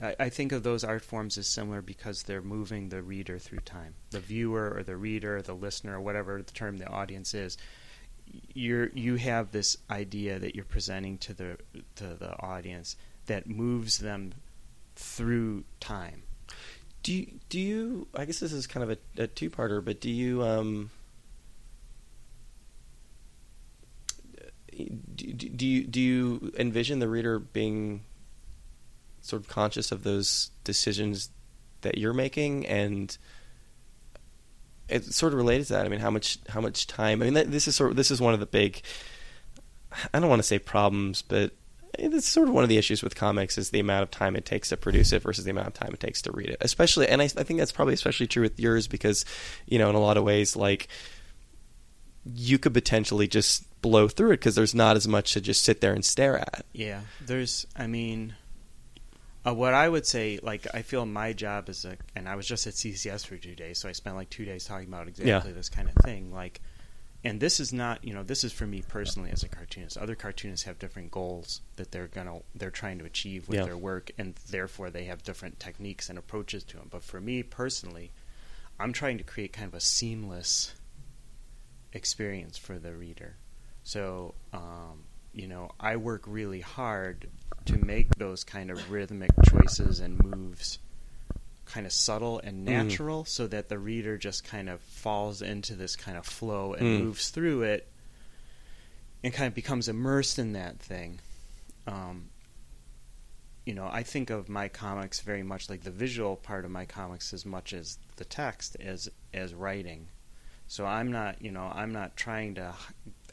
I, 0.00 0.16
I 0.18 0.28
think 0.28 0.52
of 0.52 0.62
those 0.62 0.84
art 0.84 1.02
forms 1.02 1.38
as 1.38 1.46
similar 1.46 1.82
because 1.82 2.22
they're 2.22 2.42
moving 2.42 2.88
the 2.88 3.02
reader 3.02 3.38
through 3.38 3.60
time, 3.60 3.94
the 4.10 4.20
viewer 4.20 4.72
or 4.76 4.82
the 4.82 4.96
reader, 4.96 5.40
the 5.42 5.54
listener, 5.54 5.96
or 5.96 6.00
whatever 6.00 6.42
the 6.42 6.52
term 6.52 6.78
the 6.78 6.88
audience 6.88 7.34
is. 7.34 7.56
You're 8.54 8.88
you 8.94 9.16
have 9.16 9.52
this 9.52 9.76
idea 9.90 10.38
that 10.38 10.54
you're 10.54 10.64
presenting 10.64 11.18
to 11.18 11.34
the 11.34 11.58
to 11.96 12.14
the 12.14 12.38
audience 12.40 12.96
that 13.26 13.46
moves 13.46 13.98
them 13.98 14.32
through 14.96 15.64
time. 15.80 16.22
Do 17.02 17.12
you, 17.12 17.38
do 17.50 17.60
you? 17.60 18.08
I 18.14 18.24
guess 18.24 18.40
this 18.40 18.52
is 18.52 18.66
kind 18.66 18.90
of 18.90 18.98
a, 19.18 19.22
a 19.24 19.26
two-parter, 19.26 19.84
but 19.84 20.00
do 20.00 20.10
you 20.10 20.42
um? 20.42 20.90
Do 24.72 25.32
do 25.32 25.66
you 25.66 25.84
do 25.84 26.00
you 26.00 26.52
envision 26.58 26.98
the 26.98 27.08
reader 27.08 27.38
being 27.38 28.04
sort 29.24 29.42
of 29.42 29.48
conscious 29.48 29.90
of 29.92 30.04
those 30.04 30.50
decisions 30.64 31.30
that 31.82 31.98
you're 31.98 32.12
making, 32.12 32.66
and 32.66 33.16
it's 34.88 35.14
sort 35.16 35.32
of 35.32 35.38
related 35.38 35.66
to 35.68 35.72
that. 35.74 35.86
I 35.86 35.88
mean, 35.88 36.00
how 36.00 36.10
much 36.10 36.38
how 36.48 36.60
much 36.60 36.86
time? 36.86 37.22
I 37.22 37.30
mean, 37.30 37.50
this 37.50 37.68
is 37.68 37.76
sort 37.76 37.90
of 37.90 37.96
this 37.96 38.10
is 38.10 38.20
one 38.20 38.34
of 38.34 38.40
the 38.40 38.46
big. 38.46 38.82
I 40.12 40.20
don't 40.20 40.28
want 40.28 40.40
to 40.40 40.48
say 40.48 40.58
problems, 40.58 41.22
but 41.22 41.52
it's 41.98 42.28
sort 42.28 42.48
of 42.48 42.54
one 42.54 42.64
of 42.64 42.68
the 42.68 42.76
issues 42.76 43.02
with 43.02 43.14
comics 43.14 43.56
is 43.56 43.70
the 43.70 43.80
amount 43.80 44.02
of 44.02 44.10
time 44.10 44.36
it 44.36 44.44
takes 44.44 44.70
to 44.70 44.76
produce 44.76 45.12
it 45.12 45.22
versus 45.22 45.44
the 45.44 45.50
amount 45.50 45.68
of 45.68 45.74
time 45.74 45.90
it 45.92 46.00
takes 46.00 46.22
to 46.22 46.32
read 46.32 46.48
it. 46.48 46.56
Especially, 46.60 47.08
and 47.08 47.22
I, 47.22 47.24
I 47.24 47.44
think 47.44 47.58
that's 47.58 47.72
probably 47.72 47.94
especially 47.94 48.26
true 48.26 48.42
with 48.42 48.58
yours 48.58 48.88
because, 48.88 49.24
you 49.66 49.78
know, 49.78 49.88
in 49.88 49.94
a 49.94 50.00
lot 50.00 50.16
of 50.16 50.24
ways, 50.24 50.56
like 50.56 50.88
you 52.34 52.58
could 52.58 52.74
potentially 52.74 53.28
just 53.28 53.64
blow 53.82 54.08
through 54.08 54.30
it 54.30 54.38
because 54.38 54.54
there's 54.54 54.74
not 54.74 54.96
as 54.96 55.06
much 55.06 55.34
to 55.34 55.40
just 55.40 55.62
sit 55.62 55.80
there 55.80 55.92
and 55.92 56.04
stare 56.04 56.38
at. 56.38 56.64
Yeah, 56.72 57.02
there's. 57.20 57.66
I 57.76 57.86
mean, 57.86 58.34
uh, 59.46 59.54
what 59.54 59.74
I 59.74 59.88
would 59.88 60.06
say, 60.06 60.38
like, 60.42 60.66
I 60.74 60.82
feel 60.82 61.04
my 61.06 61.32
job 61.32 61.68
is 61.68 61.84
a, 61.84 61.96
and 62.16 62.28
I 62.28 62.34
was 62.36 62.46
just 62.46 62.66
at 62.66 62.74
CCS 62.74 63.26
for 63.26 63.36
two 63.36 63.54
days, 63.54 63.78
so 63.78 63.88
I 63.88 63.92
spent 63.92 64.16
like 64.16 64.30
two 64.30 64.44
days 64.44 64.64
talking 64.64 64.88
about 64.88 65.08
exactly 65.08 65.50
Yeah. 65.50 65.56
this 65.56 65.68
kind 65.68 65.88
of 65.88 65.94
thing. 66.04 66.32
Like, 66.32 66.60
and 67.22 67.40
this 67.40 67.58
is 67.58 67.72
not 67.72 68.04
you 68.04 68.12
know 68.12 68.22
this 68.22 68.44
is 68.44 68.52
for 68.52 68.66
me 68.66 68.82
personally 68.86 69.30
as 69.30 69.42
a 69.42 69.48
cartoonist 69.48 69.96
other 69.96 70.14
cartoonists 70.14 70.66
have 70.66 70.78
different 70.78 71.10
goals 71.10 71.62
that 71.76 71.90
they're 71.90 72.06
gonna 72.06 72.40
they're 72.54 72.70
trying 72.70 72.98
to 72.98 73.06
achieve 73.06 73.48
with 73.48 73.56
Yeah. 73.60 73.64
their 73.64 73.78
work 73.78 74.10
and 74.18 74.34
therefore 74.50 74.90
they 74.90 75.04
have 75.04 75.22
different 75.22 75.58
techniques 75.58 76.10
and 76.10 76.18
approaches 76.18 76.64
to 76.64 76.76
them 76.76 76.88
but 76.90 77.02
for 77.02 77.22
me 77.22 77.42
personally 77.42 78.12
i'm 78.78 78.92
trying 78.92 79.16
to 79.16 79.24
create 79.24 79.54
kind 79.54 79.66
of 79.68 79.72
a 79.72 79.80
seamless 79.80 80.74
experience 81.92 82.58
for 82.58 82.78
the 82.78 82.94
reader 82.94 83.36
so 83.82 84.34
um, 84.52 85.04
you 85.34 85.46
know 85.48 85.70
i 85.80 85.96
work 85.96 86.22
really 86.26 86.60
hard 86.60 87.28
to 87.66 87.76
make 87.76 88.14
those 88.16 88.44
kind 88.44 88.70
of 88.70 88.90
rhythmic 88.90 89.30
choices 89.50 90.00
and 90.00 90.18
moves 90.18 90.78
kind 91.64 91.86
of 91.86 91.92
subtle 91.92 92.38
and 92.40 92.58
Mm. 92.60 92.64
natural 92.64 93.24
so 93.24 93.46
that 93.46 93.68
the 93.68 93.78
reader 93.78 94.16
just 94.18 94.44
kind 94.44 94.68
of 94.68 94.80
falls 94.80 95.40
into 95.42 95.74
this 95.74 95.96
kind 95.96 96.16
of 96.16 96.26
flow 96.26 96.74
and 96.74 96.86
Mm. 96.86 97.04
moves 97.04 97.30
through 97.30 97.62
it 97.62 97.90
and 99.22 99.32
kind 99.32 99.48
of 99.48 99.54
becomes 99.54 99.88
immersed 99.88 100.38
in 100.38 100.52
that 100.52 100.78
thing. 100.78 101.20
Um, 101.86 102.28
you 103.64 103.72
know, 103.74 103.88
I 103.90 104.02
think 104.02 104.28
of 104.28 104.50
my 104.50 104.68
comics 104.68 105.20
very 105.20 105.42
much 105.42 105.70
like 105.70 105.82
the 105.84 105.90
visual 105.90 106.36
part 106.36 106.66
of 106.66 106.70
my 106.70 106.84
comics 106.84 107.32
as 107.32 107.46
much 107.46 107.72
as 107.72 107.98
the 108.16 108.24
text 108.26 108.76
as 108.78 109.08
as 109.32 109.54
writing. 109.54 110.08
So 110.68 110.84
I'm 110.84 111.10
not, 111.10 111.40
you 111.40 111.50
know, 111.50 111.70
I'm 111.74 111.92
not 111.92 112.14
trying 112.16 112.56
to 112.56 112.74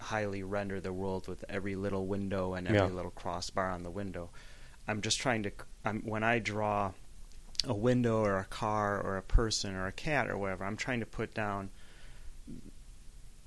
highly 0.01 0.43
render 0.43 0.79
the 0.81 0.91
world 0.93 1.27
with 1.27 1.45
every 1.47 1.75
little 1.75 2.05
window 2.07 2.53
and 2.55 2.67
every 2.67 2.79
Yeah. 2.79 2.85
little 2.87 3.11
crossbar 3.11 3.69
on 3.69 3.83
the 3.83 3.91
window. 3.91 4.29
I'm 4.87 5.01
just 5.01 5.19
trying 5.19 5.43
to 5.43 5.51
I'm 5.85 6.01
when 6.01 6.23
I 6.23 6.39
draw 6.39 6.91
a 7.63 7.73
window 7.73 8.17
or 8.23 8.39
a 8.39 8.45
car 8.45 8.99
or 8.99 9.17
a 9.17 9.21
person 9.21 9.75
or 9.75 9.85
a 9.87 9.91
cat 9.91 10.29
or 10.29 10.37
whatever, 10.37 10.65
I'm 10.65 10.77
trying 10.77 10.99
to 11.01 11.05
put 11.05 11.33
down 11.33 11.69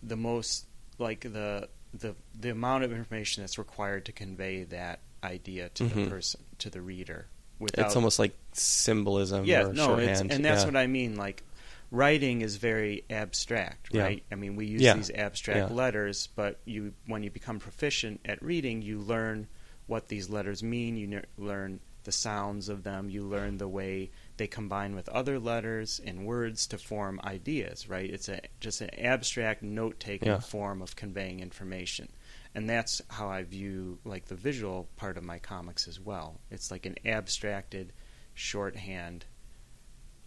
the 0.03 0.17
most 0.17 0.67
like 0.99 1.21
the 1.21 1.69
the 1.93 2.15
the 2.39 2.51
amount 2.51 2.85
of 2.85 2.93
information 2.93 3.43
that's 3.43 3.59
required 3.59 4.05
to 4.07 4.13
convey 4.13 4.65
that 4.65 5.01
idea 5.23 5.69
to 5.71 5.85
the 5.85 5.95
Mhm. 5.95 6.09
person 6.11 6.41
to 6.59 6.71
the 6.71 6.81
reader 6.81 7.27
without 7.59 7.87
It's 7.87 7.97
almost 7.97 8.19
like 8.19 8.35
symbolism 8.53 9.45
yeah 9.45 9.63
or 9.65 9.73
no 9.73 9.97
it's, 9.97 10.21
and 10.21 10.31
that's 10.45 10.63
yeah. 10.63 10.67
what 10.67 10.77
I 10.77 10.87
mean 10.87 11.17
like 11.17 11.43
writing 11.91 12.41
is 12.43 12.57
very 12.57 13.05
abstract 13.11 13.89
Yeah. 13.93 14.03
right 14.03 14.23
I 14.31 14.35
mean 14.35 14.57
we 14.57 14.67
use 14.67 14.83
Yeah. 14.83 14.95
these 14.95 15.11
abstract 15.11 15.71
Yeah. 15.71 15.77
letters 15.77 16.29
but 16.35 16.61
you 16.65 16.95
when 17.07 17.23
you 17.23 17.31
become 17.31 17.59
proficient 17.59 18.21
at 18.25 18.43
reading 18.43 18.83
you 18.83 18.99
learn 19.01 19.49
what 19.87 20.09
these 20.09 20.29
letters 20.29 20.63
mean 20.63 20.97
you 20.97 21.07
ner- 21.07 21.25
learn 21.37 21.81
the 22.05 22.13
sounds 22.13 22.69
of 22.69 22.83
them 22.85 23.09
you 23.09 23.23
learn 23.23 23.57
the 23.59 23.69
way 23.69 24.11
they 24.37 24.47
combine 24.47 24.95
with 24.95 25.09
other 25.09 25.39
letters 25.39 26.01
and 26.05 26.27
words 26.27 26.67
to 26.67 26.77
form 26.79 27.21
ideas 27.25 27.89
right 27.89 28.11
it's 28.11 28.29
a 28.29 28.41
just 28.61 28.81
an 28.81 28.91
abstract 28.99 29.63
note-taking 29.63 30.39
form 30.41 30.83
of 30.83 30.97
conveying 30.97 31.41
information 31.41 32.09
and 32.57 32.69
that's 32.71 33.01
how 33.09 33.29
I 33.29 33.43
view 33.43 33.99
like 34.05 34.27
the 34.27 34.37
visual 34.37 34.89
part 34.97 35.17
of 35.17 35.25
my 35.25 35.41
comics 35.41 35.89
as 35.89 35.99
well. 35.99 36.39
It's 36.53 36.71
like 36.71 36.87
an 36.87 36.95
abstracted 37.05 37.93
shorthand 38.33 39.25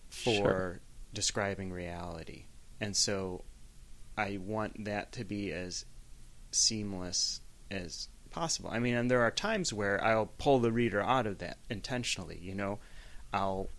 for 0.09 0.33
Sure. 0.35 0.79
Describing 1.17 1.71
reality. 1.71 2.45
And 2.79 2.95
so 2.95 3.43
I 4.15 4.37
want 4.39 4.85
that 4.85 5.11
to 5.13 5.23
be 5.25 5.51
as 5.51 5.83
seamless 6.51 7.41
as 7.71 8.07
possible. 8.29 8.69
I 8.71 8.77
mean, 8.77 8.93
and 8.93 9.09
there 9.09 9.21
are 9.21 9.31
times 9.31 9.73
where 9.73 10.03
I'll 10.03 10.27
pull 10.37 10.59
the 10.59 10.71
reader 10.71 11.01
out 11.01 11.25
of 11.25 11.39
that 11.39 11.57
intentionally, 11.71 12.37
you 12.39 12.53
know. 12.53 12.77
I'll 13.33 13.69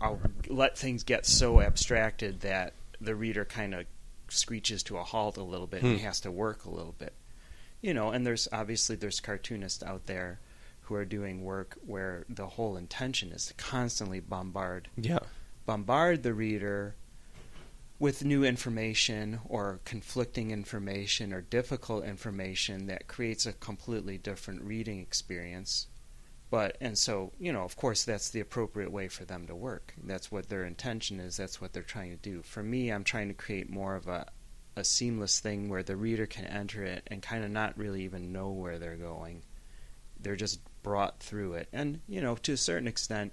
I'll 0.00 0.20
let 0.48 0.76
things 0.76 1.04
get 1.04 1.26
so 1.26 1.60
abstracted 1.60 2.40
that 2.40 2.74
the 3.00 3.14
reader 3.14 3.44
kind 3.44 3.72
of 3.72 3.86
screeches 4.28 4.82
to 4.84 4.98
a 4.98 5.04
halt 5.04 5.36
a 5.36 5.44
little 5.44 5.68
bit 5.68 5.82
and 5.84 5.98
Hmm. 5.98 6.04
has 6.04 6.20
to 6.22 6.30
work 6.32 6.64
a 6.64 6.70
little 6.70 6.94
bit 6.98 7.14
you 7.82 7.94
know, 7.94 8.10
and 8.10 8.26
there's 8.26 8.46
obviously 8.52 8.94
there's 8.96 9.20
cartoonists 9.20 9.82
out 9.82 10.04
there 10.04 10.38
who 10.82 10.94
are 10.96 11.04
doing 11.06 11.42
work 11.42 11.78
where 11.86 12.26
the 12.28 12.46
whole 12.46 12.76
intention 12.76 13.32
is 13.32 13.46
to 13.46 13.54
constantly 13.54 14.20
bombard 14.20 14.88
yeah. 14.98 15.20
Bombard 15.70 16.24
the 16.24 16.34
reader 16.34 16.96
with 18.00 18.24
new 18.24 18.42
information 18.42 19.38
or 19.48 19.78
conflicting 19.84 20.50
information 20.50 21.32
or 21.32 21.40
difficult 21.42 22.02
information 22.04 22.88
that 22.88 23.06
creates 23.06 23.46
a 23.46 23.52
completely 23.52 24.18
different 24.18 24.60
reading 24.62 24.98
experience. 24.98 25.86
But 26.50 26.76
and 26.80 26.98
so, 26.98 27.30
you 27.38 27.52
know, 27.52 27.62
of 27.62 27.76
course 27.76 28.04
that's 28.04 28.30
the 28.30 28.40
appropriate 28.40 28.90
way 28.90 29.06
for 29.06 29.24
them 29.24 29.46
to 29.46 29.54
work. 29.54 29.94
That's 30.02 30.32
what 30.32 30.48
their 30.48 30.64
intention 30.64 31.20
is, 31.20 31.36
that's 31.36 31.60
what 31.60 31.72
they're 31.72 31.84
trying 31.84 32.10
to 32.10 32.16
do. 32.16 32.42
For 32.42 32.64
me, 32.64 32.90
I'm 32.90 33.04
trying 33.04 33.28
to 33.28 33.34
create 33.34 33.70
more 33.70 33.94
of 33.94 34.08
a 34.08 34.26
a 34.74 34.82
seamless 34.82 35.38
thing 35.38 35.68
where 35.68 35.84
the 35.84 35.94
reader 35.94 36.26
can 36.26 36.46
enter 36.46 36.82
it 36.82 37.04
and 37.06 37.22
kind 37.22 37.44
of 37.44 37.50
not 37.52 37.78
really 37.78 38.02
even 38.02 38.32
know 38.32 38.50
where 38.50 38.80
they're 38.80 38.96
going. 38.96 39.44
They're 40.18 40.34
just 40.34 40.58
brought 40.82 41.20
through 41.20 41.52
it. 41.54 41.68
And, 41.72 42.00
you 42.08 42.20
know, 42.20 42.34
to 42.34 42.54
a 42.54 42.56
certain 42.56 42.88
extent, 42.88 43.32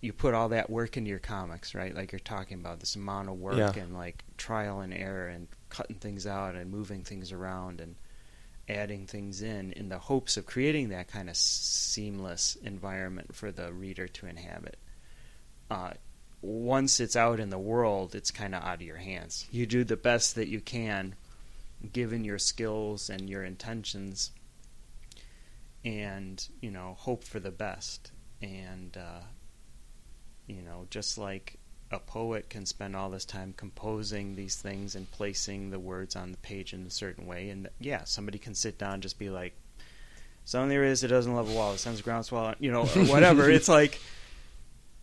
you 0.00 0.12
put 0.12 0.32
all 0.34 0.48
that 0.50 0.70
work 0.70 0.96
into 0.96 1.10
your 1.10 1.18
comics, 1.18 1.74
right? 1.74 1.94
Like 1.94 2.12
you're 2.12 2.18
talking 2.20 2.58
about 2.58 2.80
this 2.80 2.96
amount 2.96 3.28
of 3.28 3.38
work 3.38 3.56
Yeah. 3.56 3.72
and 3.82 3.94
like 3.94 4.24
trial 4.38 4.80
and 4.80 4.94
error 4.94 5.28
and 5.28 5.46
cutting 5.68 5.96
things 5.96 6.26
out 6.26 6.54
and 6.54 6.70
moving 6.70 7.02
things 7.04 7.32
around 7.32 7.80
and 7.80 7.96
adding 8.68 9.06
things 9.06 9.42
in 9.42 9.72
in 9.72 9.88
the 9.88 9.98
hopes 9.98 10.36
of 10.36 10.46
creating 10.46 10.90
that 10.90 11.08
kind 11.08 11.28
of 11.28 11.36
seamless 11.36 12.56
environment 12.62 13.34
for 13.34 13.50
the 13.52 13.72
reader 13.72 14.06
to 14.08 14.26
inhabit. 14.26 14.78
Uh, 15.70 15.90
once 16.42 16.98
it's 17.00 17.16
out 17.16 17.38
in 17.38 17.50
the 17.50 17.58
world, 17.58 18.14
it's 18.14 18.30
kind 18.30 18.54
of 18.54 18.62
out 18.62 18.76
of 18.76 18.82
your 18.82 18.96
hands. 18.96 19.46
You 19.50 19.66
do 19.66 19.84
the 19.84 19.96
best 19.96 20.36
that 20.36 20.48
you 20.48 20.60
can, 20.60 21.14
given 21.92 22.24
your 22.24 22.38
skills 22.38 23.10
and 23.10 23.28
your 23.28 23.44
intentions, 23.44 24.30
and 25.84 26.46
you 26.60 26.70
know, 26.70 26.94
hope 26.98 27.24
for 27.24 27.40
the 27.40 27.50
best. 27.50 28.12
And 28.42 28.96
uh, 28.96 29.20
you 30.50 30.62
know, 30.62 30.86
just 30.90 31.16
like 31.18 31.56
a 31.92 31.98
poet 31.98 32.48
can 32.48 32.64
spend 32.66 32.94
all 32.94 33.10
this 33.10 33.24
time 33.24 33.52
composing 33.56 34.36
these 34.36 34.56
things 34.56 34.94
and 34.94 35.10
placing 35.10 35.70
the 35.70 35.78
words 35.78 36.14
on 36.16 36.30
the 36.30 36.38
page 36.38 36.72
in 36.72 36.86
a 36.86 36.90
certain 36.90 37.26
way, 37.26 37.50
and 37.50 37.68
yeah, 37.80 38.04
somebody 38.04 38.38
can 38.38 38.54
sit 38.54 38.78
down 38.78 38.94
and 38.94 39.02
just 39.02 39.18
be 39.18 39.28
like, 39.30 39.54
"Something 40.44 40.68
there 40.68 40.84
is, 40.84 41.02
it 41.02 41.08
doesn't 41.08 41.34
love 41.34 41.50
a 41.50 41.54
wall, 41.54 41.72
it 41.72 41.78
sends 41.78 42.00
a 42.00 42.02
groundswell," 42.02 42.54
you 42.60 42.70
know, 42.70 42.82
or 42.82 42.86
whatever. 43.06 43.50
it's 43.50 43.68
like 43.68 44.00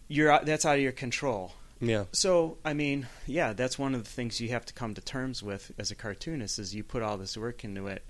you're 0.08 0.40
that's 0.44 0.66
out 0.66 0.76
of 0.78 0.82
your 0.82 0.92
control. 0.94 1.54
Yeah. 1.80 2.06
So, 2.12 2.58
I 2.66 2.74
mean, 2.74 3.08
yeah, 3.28 3.54
that's 3.54 3.78
one 3.78 3.94
of 3.94 4.04
the 4.04 4.10
things 4.10 4.42
you 4.42 4.50
have 4.50 4.66
to 4.66 4.74
come 4.74 4.94
to 4.96 5.02
terms 5.02 5.44
with 5.44 5.72
as 5.78 5.92
a 5.92 5.96
cartoonist 5.96 6.58
is 6.58 6.74
you 6.74 6.84
put 6.84 7.04
all 7.04 7.18
this 7.18 7.38
work 7.38 7.64
into 7.64 7.86
it. 7.88 8.04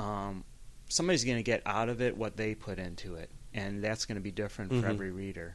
Um, 0.00 0.42
somebody's 0.88 1.24
going 1.24 1.36
to 1.36 1.42
get 1.44 1.62
out 1.66 1.88
of 1.88 2.00
it 2.00 2.16
what 2.16 2.36
they 2.36 2.54
put 2.56 2.78
into 2.80 3.14
it, 3.14 3.30
and 3.54 3.82
that's 3.84 4.06
going 4.06 4.16
to 4.16 4.20
be 4.22 4.32
different 4.32 4.72
Mhm. 4.72 4.80
for 4.80 4.86
every 4.88 5.10
reader. 5.12 5.54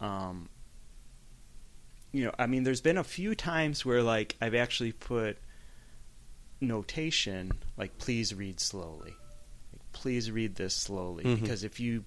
Um, 0.00 0.48
you 2.12 2.24
know, 2.24 2.34
I 2.38 2.46
mean, 2.46 2.62
there's 2.64 2.80
been 2.80 2.98
a 2.98 3.04
few 3.04 3.34
times 3.34 3.84
where 3.84 4.02
like 4.02 4.36
I've 4.40 4.54
actually 4.54 4.92
put 4.92 5.38
notation 6.60 7.52
like 7.76 7.98
please 7.98 8.34
read 8.34 8.58
slowly. 8.60 9.14
Like, 9.72 9.92
please 9.92 10.30
read 10.30 10.56
this 10.56 10.74
slowly 10.74 11.24
Mhm. 11.24 11.40
because 11.40 11.62
if 11.64 11.78
you 11.80 12.04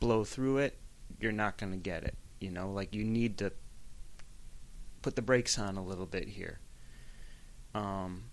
blow 0.00 0.24
through 0.24 0.58
it, 0.58 0.78
you're 1.20 1.32
not 1.32 1.56
going 1.58 1.72
to 1.72 1.78
get 1.78 2.02
it. 2.04 2.16
You 2.40 2.50
know, 2.50 2.72
like 2.72 2.94
you 2.94 3.04
need 3.04 3.38
to 3.38 3.52
put 5.02 5.14
the 5.16 5.22
brakes 5.22 5.58
on 5.58 5.76
a 5.76 5.82
little 5.84 6.06
bit 6.06 6.28
here. 6.28 6.58
Um, 7.74 8.24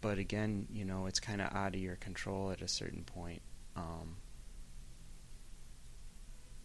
but 0.00 0.18
again, 0.18 0.66
you 0.72 0.84
know, 0.84 1.06
it's 1.06 1.20
kind 1.20 1.40
of 1.40 1.52
out 1.52 1.74
of 1.74 1.80
your 1.80 1.96
control 1.96 2.50
at 2.50 2.60
a 2.62 2.68
certain 2.68 3.04
point. 3.04 3.42
Um, 3.76 4.16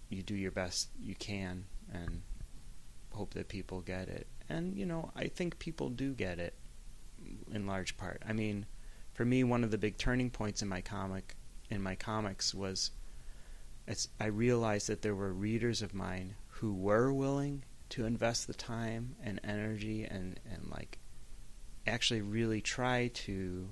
you 0.10 0.22
do 0.24 0.36
your 0.36 0.52
best 0.52 0.90
you 1.00 1.16
can 1.16 1.66
and 1.92 2.22
hope 3.18 3.34
that 3.34 3.47
people 3.47 3.82
get 3.82 4.07
it. 4.07 4.28
And, 4.49 4.78
you 4.78 4.86
know, 4.86 5.11
I 5.15 5.28
think 5.28 5.59
people 5.59 5.89
do 5.89 6.13
get 6.13 6.39
it 6.39 6.53
in 7.51 7.68
large 7.68 7.97
part. 7.97 8.22
I 8.28 8.34
mean, 8.34 8.65
for 9.13 9.26
me, 9.26 9.43
one 9.43 9.63
of 9.63 9.72
the 9.72 9.78
big 9.78 9.97
turning 9.97 10.30
points 10.30 10.61
in 10.61 10.68
my 10.68 10.82
comic, 10.82 11.36
in 11.70 11.82
my 11.82 11.95
comics 11.95 12.53
was 12.53 12.91
it's, 13.88 14.07
I 14.20 14.26
realized 14.28 14.88
that 14.88 15.01
there 15.01 15.15
were 15.15 15.34
readers 15.34 15.82
of 15.82 15.93
mine 15.93 16.36
who 16.47 16.74
were 16.74 17.11
willing 17.11 17.63
to 17.89 18.05
invest 18.05 18.47
the 18.47 18.53
time 18.53 19.15
and 19.24 19.39
energy 19.43 20.03
and, 20.03 20.39
and 20.51 20.70
like 20.70 20.99
actually 21.86 22.22
really 22.22 22.61
try 22.61 23.07
to 23.13 23.70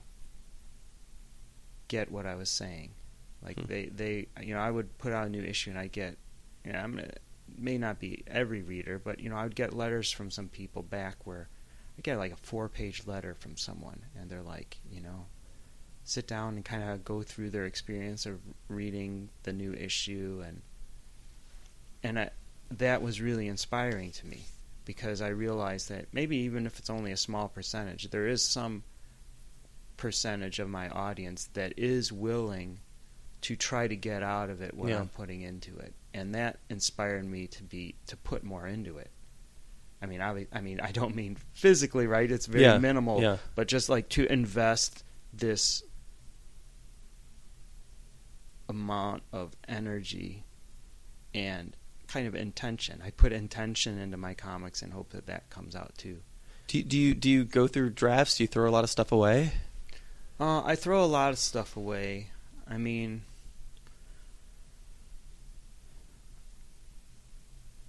get 1.88 2.12
what 2.12 2.26
I 2.26 2.36
was 2.36 2.50
saying. 2.50 2.92
Like 3.44 3.60
Hmm. 3.60 3.66
they, 3.68 3.86
they 3.88 4.28
you 4.42 4.54
know, 4.56 4.60
I 4.62 4.72
would 4.72 4.98
put 4.98 5.14
out 5.14 5.28
a 5.28 5.30
new 5.30 5.44
issue 5.44 5.70
and 5.70 5.80
I 5.80 5.88
get 5.88 6.18
you 6.66 6.74
know, 6.74 6.80
I'm 6.80 6.96
gonna 6.96 7.12
may 7.58 7.78
not 7.78 8.00
be 8.00 8.24
every 8.28 8.62
reader, 8.62 9.00
but 9.00 9.20
you 9.20 9.30
know, 9.30 9.36
I 9.38 9.44
would 9.44 9.56
get 9.56 9.74
letters 9.74 10.12
from 10.12 10.32
some 10.32 10.48
people 10.48 10.84
back 10.84 11.18
where 11.26 11.48
I 11.98 12.02
get 12.02 12.18
like 12.18 12.32
a 12.34 12.38
four 12.38 12.68
page 12.70 13.04
letter 13.06 13.34
from 13.36 13.58
someone 13.58 14.02
and 14.20 14.30
they're 14.30 14.42
like, 14.42 14.78
you 14.92 15.02
know, 15.02 15.26
sit 16.04 16.28
down 16.28 16.56
and 16.56 16.66
kind 16.66 16.84
of 16.90 17.04
go 17.04 17.22
through 17.24 17.50
their 17.50 17.66
experience 17.66 18.26
of 18.26 18.40
reading 18.68 19.30
the 19.44 19.54
new 19.54 19.74
issue 19.74 20.44
and 20.46 20.62
and 22.04 22.20
I, 22.20 22.30
that 22.72 23.02
was 23.02 23.20
really 23.20 23.48
inspiring 23.48 24.12
to 24.12 24.28
me 24.28 24.42
because 24.86 25.22
I 25.22 25.30
realized 25.30 25.90
that 25.90 26.08
maybe 26.14 26.38
even 26.38 26.68
if 26.68 26.78
it's 26.78 26.90
only 26.92 27.12
a 27.12 27.18
small 27.18 27.48
percentage, 27.48 28.10
there 28.12 28.28
is 28.28 28.44
some 28.44 28.84
percentage 29.98 30.60
of 30.60 30.70
my 30.70 30.90
audience 30.90 31.50
that 31.54 31.74
is 31.78 32.12
willing 32.12 32.80
to 33.42 33.56
try 33.56 33.88
to 33.88 33.96
get 33.96 34.22
out 34.22 34.50
of 34.50 34.62
it 34.62 34.74
what 34.76 34.90
Yeah. 34.90 35.00
I'm 35.00 35.08
putting 35.08 35.42
into 35.42 35.76
it, 35.78 35.94
and 36.16 36.34
that 36.34 36.60
inspired 36.70 37.26
me 37.26 37.46
to 37.48 37.64
be 37.64 37.96
to 38.08 38.16
put 38.16 38.44
more 38.44 38.66
into 38.66 38.98
it. 38.98 39.12
I 40.02 40.06
mean, 40.08 40.22
I, 40.22 40.48
I 40.54 40.62
mean, 40.62 40.80
I 40.80 40.92
don't 40.92 41.16
mean 41.16 41.38
physically, 41.54 42.08
right? 42.08 42.30
It's 42.32 42.46
very 42.46 42.64
Yeah, 42.64 42.78
minimal, 42.78 43.22
yeah. 43.22 43.38
but 43.56 43.68
just 43.68 43.90
like 43.90 44.08
to 44.10 44.32
invest 44.32 45.04
this 45.34 45.84
amount 48.70 49.24
of 49.32 49.56
energy 49.68 50.44
and 51.34 51.76
kind 52.08 52.28
of 52.28 52.36
intention. 52.36 53.02
I 53.04 53.12
put 53.12 53.32
intention 53.32 53.98
into 54.00 54.18
my 54.18 54.34
comics 54.34 54.82
and 54.82 54.94
hope 54.94 55.10
that 55.12 55.28
that 55.28 55.50
comes 55.50 55.76
out 55.76 55.98
too. 55.98 56.20
Do 56.68 56.78
you, 56.80 56.84
do 56.84 56.98
you 56.98 57.14
do 57.14 57.30
you 57.30 57.44
go 57.44 57.68
through 57.68 57.92
drafts? 57.92 58.38
Do 58.38 58.44
you 58.44 58.48
throw 58.48 58.68
a 58.68 58.72
lot 58.72 58.84
of 58.84 58.90
stuff 58.90 59.12
away? 59.12 59.52
Uh, 60.40 60.64
I 60.64 60.76
throw 60.76 61.04
a 61.04 61.06
lot 61.06 61.32
of 61.32 61.38
stuff 61.40 61.78
away. 61.78 62.30
I 62.68 62.78
mean, 62.78 63.22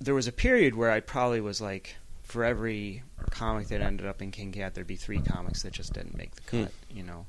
there 0.00 0.14
was 0.14 0.26
a 0.26 0.32
period 0.32 0.74
where 0.74 0.90
I 0.90 1.00
probably 1.00 1.40
was 1.40 1.60
like, 1.60 1.96
for 2.22 2.44
every 2.44 3.02
comic 3.30 3.68
that 3.68 3.80
ended 3.80 4.06
up 4.06 4.20
in 4.22 4.30
King 4.30 4.52
Cat, 4.52 4.74
there'd 4.74 4.86
be 4.86 4.96
three 4.96 5.20
comics 5.20 5.62
that 5.62 5.72
just 5.72 5.94
didn't 5.94 6.16
make 6.16 6.34
the 6.34 6.42
Hmm. 6.50 6.64
cut. 6.64 6.72
You 6.90 7.02
know, 7.02 7.26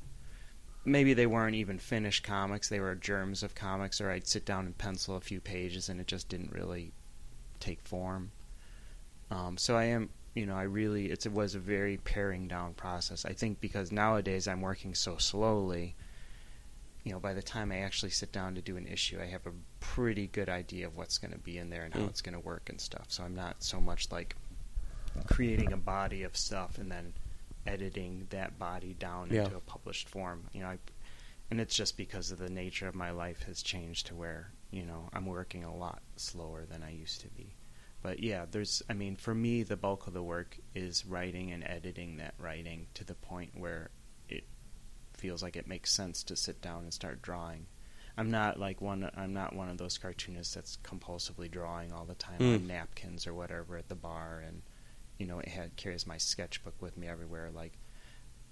maybe 0.84 1.14
they 1.14 1.26
weren't 1.26 1.54
even 1.56 1.78
finished 1.78 2.24
comics; 2.24 2.68
they 2.68 2.80
were 2.80 2.94
germs 2.94 3.42
of 3.42 3.54
comics, 3.54 4.00
or 4.00 4.10
I'd 4.10 4.26
sit 4.26 4.44
down 4.44 4.66
and 4.66 4.76
pencil 4.76 5.16
a 5.16 5.20
few 5.20 5.40
pages, 5.40 5.88
and 5.88 6.00
it 6.00 6.06
just 6.06 6.28
didn't 6.28 6.52
really 6.52 6.92
take 7.60 7.80
form. 7.82 8.32
Um, 9.30 9.58
so 9.58 9.76
I 9.76 9.84
am, 9.84 10.10
you 10.34 10.46
know, 10.46 10.56
I 10.56 10.62
really 10.62 11.06
it's, 11.10 11.26
it 11.26 11.32
was 11.32 11.54
a 11.54 11.58
very 11.58 11.98
paring 11.98 12.48
down 12.48 12.74
process. 12.74 13.24
I 13.24 13.32
think 13.32 13.60
because 13.60 13.92
nowadays 13.92 14.48
I'm 14.48 14.60
working 14.60 14.94
so 14.94 15.16
slowly. 15.18 15.96
You 17.04 17.12
know, 17.12 17.20
by 17.20 17.32
the 17.32 17.42
time 17.42 17.72
I 17.72 17.78
actually 17.80 18.10
sit 18.10 18.32
down 18.32 18.54
to 18.56 18.60
do 18.60 18.76
an 18.76 18.86
issue, 18.86 19.18
I 19.20 19.26
have 19.26 19.46
a 19.46 19.52
pretty 19.80 20.26
good 20.26 20.48
idea 20.48 20.86
of 20.86 20.96
what's 20.96 21.16
going 21.18 21.32
to 21.32 21.38
be 21.38 21.56
in 21.58 21.70
there 21.70 21.84
and 21.84 21.94
how 21.94 22.00
Mm. 22.00 22.08
it's 22.10 22.20
going 22.20 22.34
to 22.34 22.40
work 22.40 22.68
and 22.68 22.80
stuff. 22.80 23.06
So 23.08 23.22
I'm 23.24 23.34
not 23.34 23.62
so 23.62 23.80
much 23.80 24.10
like 24.10 24.36
creating 25.26 25.72
a 25.72 25.76
body 25.76 26.22
of 26.22 26.36
stuff 26.36 26.78
and 26.78 26.90
then 26.90 27.14
editing 27.66 28.26
that 28.30 28.58
body 28.58 28.94
down 28.94 29.30
Yeah. 29.30 29.44
into 29.44 29.56
a 29.56 29.60
published 29.60 30.08
form. 30.08 30.48
You 30.52 30.62
know, 30.62 30.68
I, 30.68 30.78
and 31.50 31.60
it's 31.60 31.74
just 31.74 31.96
because 31.96 32.30
of 32.30 32.38
the 32.38 32.50
nature 32.50 32.88
of 32.88 32.94
my 32.94 33.10
life 33.10 33.42
has 33.44 33.62
changed 33.62 34.06
to 34.08 34.14
where 34.14 34.52
you 34.70 34.84
know 34.84 35.08
I'm 35.14 35.24
working 35.26 35.64
a 35.64 35.74
lot 35.74 36.02
slower 36.16 36.66
than 36.66 36.82
I 36.82 36.90
used 36.90 37.22
to 37.22 37.28
be. 37.28 37.54
But 38.02 38.20
yeah, 38.20 38.44
there's 38.50 38.82
I 38.90 38.92
mean 38.92 39.16
for 39.16 39.34
me 39.34 39.62
the 39.62 39.76
bulk 39.76 40.06
of 40.06 40.12
the 40.12 40.22
work 40.22 40.58
is 40.74 41.06
writing 41.06 41.52
and 41.52 41.64
editing 41.64 42.18
that 42.18 42.34
writing 42.38 42.86
to 42.94 43.04
the 43.04 43.14
point 43.14 43.52
where 43.58 43.90
feels 45.18 45.42
like 45.42 45.56
it 45.56 45.66
makes 45.66 45.92
sense 45.92 46.22
to 46.24 46.36
sit 46.36 46.60
down 46.62 46.84
and 46.84 46.94
start 46.94 47.20
drawing. 47.22 47.66
I'm 48.16 48.30
not 48.30 48.58
like 48.58 48.80
one 48.80 49.08
I'm 49.16 49.32
not 49.32 49.54
one 49.54 49.68
of 49.68 49.78
those 49.78 49.96
cartoonists 49.98 50.54
that's 50.54 50.78
compulsively 50.84 51.50
drawing 51.50 51.92
all 51.92 52.04
the 52.04 52.14
time 52.14 52.38
Mm. 52.40 52.54
on 52.54 52.66
napkins 52.66 53.26
or 53.26 53.34
whatever 53.34 53.76
at 53.76 53.88
the 53.88 53.94
bar 53.94 54.42
and 54.46 54.62
you 55.18 55.26
know 55.26 55.38
it 55.38 55.48
had 55.48 55.76
carries 55.76 56.06
my 56.06 56.16
sketchbook 56.18 56.74
with 56.82 56.96
me 56.96 57.06
everywhere 57.06 57.50
like 57.52 57.74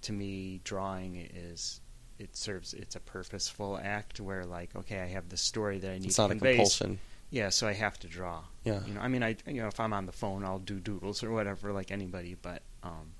to 0.03 0.13
me 0.13 0.61
drawing 0.63 1.15
is 1.17 1.81
it 2.17 2.35
serves 2.37 2.73
it's 2.73 2.95
a 2.95 2.99
purposeful 3.01 3.77
act 3.83 4.19
where 4.21 4.45
like 4.45 4.73
okay 4.75 5.01
I 5.01 5.07
have 5.07 5.27
the 5.29 5.37
story 5.37 5.79
that 5.79 5.91
I 5.91 5.97
need 5.97 6.05
It's 6.07 6.15
to 6.15 6.21
not 6.23 6.31
a 6.31 6.35
convey 6.35 6.51
compulsion. 6.55 6.99
yeah, 7.29 7.49
so 7.49 7.67
I 7.67 7.73
have 7.73 7.99
to 7.99 8.07
draw. 8.07 8.43
Yeah. 8.63 8.79
You 8.85 8.93
know, 8.93 9.01
I 9.01 9.09
mean, 9.09 9.21
I 9.21 9.35
you 9.45 9.61
know, 9.61 9.67
if 9.67 9.79
I'm 9.81 9.91
on 9.91 10.05
the 10.05 10.13
phone, 10.13 10.45
I'll 10.45 10.59
do 10.59 10.79
doodles 10.79 11.23
or 11.23 11.31
whatever, 11.31 11.73
like 11.73 11.91
anybody. 11.91 12.35
But 12.41 12.61
um, 12.83 13.11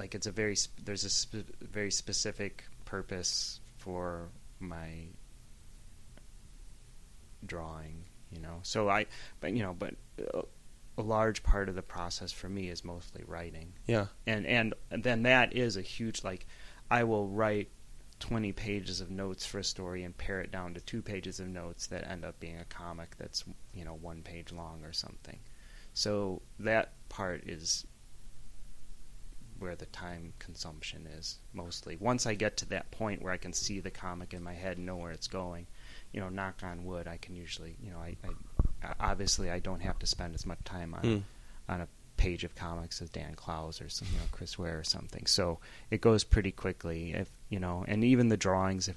like 0.00 0.14
it's 0.14 0.26
a 0.26 0.32
very 0.32 0.56
sp- 0.56 0.80
there's 0.82 1.04
a 1.04 1.10
sp- 1.12 1.44
very 1.60 1.90
specific 1.90 2.64
purpose 2.86 3.60
for 3.78 4.30
my 4.58 5.08
drawing. 7.44 8.04
You 8.32 8.40
know, 8.40 8.60
so 8.62 8.88
I, 8.88 9.06
but 9.40 9.52
you 9.52 9.62
know, 9.62 9.74
but 9.76 9.94
uh, 10.34 10.42
a 10.96 11.02
large 11.02 11.42
part 11.42 11.68
of 11.68 11.74
the 11.74 11.82
process 11.82 12.30
for 12.32 12.48
me 12.48 12.68
is 12.68 12.84
mostly 12.84 13.22
writing 13.26 13.72
Yeah. 13.86 14.06
and 14.26 14.46
and 14.46 14.74
then 14.90 15.22
that 15.24 15.54
is 15.56 15.76
a 15.76 15.82
huge 15.82 16.22
like 16.24 16.46
I 16.90 17.04
will 17.04 17.26
write 17.28 17.70
20 18.20 18.52
pages 18.52 19.00
of 19.00 19.10
notes 19.10 19.46
for 19.46 19.58
a 19.58 19.64
story 19.64 20.04
and 20.04 20.16
pare 20.16 20.40
it 20.40 20.50
down 20.52 20.74
to 20.74 20.80
two 20.80 21.00
pages 21.00 21.40
of 21.40 21.48
notes 21.48 21.86
that 21.88 22.06
end 22.06 22.24
up 22.24 22.38
being 22.38 22.58
a 22.58 22.64
comic 22.66 23.16
that's 23.16 23.44
you 23.72 23.84
know 23.84 23.94
one 23.94 24.22
page 24.22 24.52
long 24.52 24.84
or 24.84 24.92
something 24.92 25.38
so 25.94 26.42
that 26.58 26.92
part 27.08 27.44
is 27.48 27.86
where 29.60 29.76
the 29.76 29.86
time 29.86 30.32
consumption 30.38 31.06
is 31.18 31.38
mostly 31.52 31.96
once 32.00 32.26
I 32.26 32.34
get 32.34 32.56
to 32.58 32.66
that 32.70 32.90
point 32.90 33.22
where 33.22 33.32
I 33.32 33.36
can 33.36 33.52
see 33.52 33.80
the 33.80 33.90
comic 33.90 34.34
in 34.34 34.42
my 34.42 34.54
head 34.54 34.76
and 34.78 34.86
know 34.86 34.96
where 34.96 35.12
it's 35.12 35.28
going 35.28 35.66
you 36.12 36.20
know 36.20 36.28
knock 36.28 36.62
on 36.62 36.84
wood 36.84 37.06
I 37.06 37.16
can 37.18 37.36
usually 37.36 37.76
you 37.82 37.90
know 37.90 37.98
I, 37.98 38.16
I 38.84 38.92
obviously 38.98 39.50
I 39.50 39.58
don't 39.58 39.80
have 39.82 39.98
to 40.00 40.06
spend 40.06 40.34
as 40.34 40.46
much 40.46 40.58
time 40.64 40.94
on 40.94 41.02
Mm. 41.02 41.22
on 41.68 41.80
a 41.82 41.88
page 42.16 42.44
of 42.44 42.54
comics 42.54 43.00
as 43.00 43.08
Dan 43.08 43.34
Clowes 43.34 43.80
or 43.80 43.88
some, 43.88 44.06
you 44.12 44.18
know 44.18 44.24
Chris 44.32 44.58
Ware 44.58 44.78
or 44.78 44.84
something. 44.84 45.24
So 45.24 45.58
it 45.90 46.02
goes 46.02 46.22
pretty 46.22 46.52
quickly. 46.52 47.14
If 47.14 47.30
you 47.48 47.58
know, 47.60 47.82
and 47.88 48.04
even 48.04 48.28
the 48.28 48.36
drawings, 48.36 48.88
if 48.88 48.96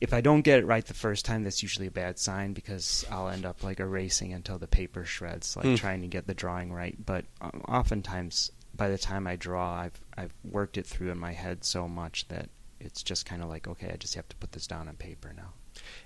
if 0.00 0.12
I 0.12 0.20
don't 0.20 0.42
get 0.42 0.58
it 0.60 0.66
right 0.66 0.84
the 0.84 0.94
first 0.94 1.24
time, 1.24 1.42
that's 1.42 1.62
usually 1.62 1.86
a 1.86 1.90
bad 1.90 2.18
sign 2.18 2.52
because 2.52 3.04
I'll 3.10 3.28
end 3.28 3.46
up 3.46 3.64
like 3.64 3.80
erasing 3.80 4.34
until 4.34 4.58
the 4.58 4.66
paper 4.66 5.04
shreds, 5.04 5.56
like 5.56 5.64
Hmm. 5.66 5.74
trying 5.74 6.02
to 6.02 6.06
get 6.06 6.26
the 6.26 6.34
drawing 6.34 6.70
right. 6.72 6.94
But 7.04 7.24
um, 7.40 7.62
oftentimes, 7.66 8.52
by 8.76 8.88
the 8.88 8.98
time 8.98 9.26
I 9.26 9.36
draw, 9.36 9.74
I've 9.74 10.00
I've 10.16 10.34
worked 10.44 10.76
it 10.76 10.86
through 10.86 11.10
in 11.10 11.18
my 11.18 11.32
head 11.32 11.64
so 11.64 11.88
much 11.88 12.28
that 12.28 12.48
it's 12.80 13.02
just 13.02 13.26
kind 13.26 13.42
of 13.42 13.48
like 13.48 13.66
okay, 13.68 13.90
I 13.92 13.96
just 13.96 14.14
have 14.14 14.28
to 14.28 14.36
put 14.36 14.52
this 14.52 14.66
down 14.66 14.88
on 14.88 14.96
paper 14.96 15.32
now. 15.36 15.52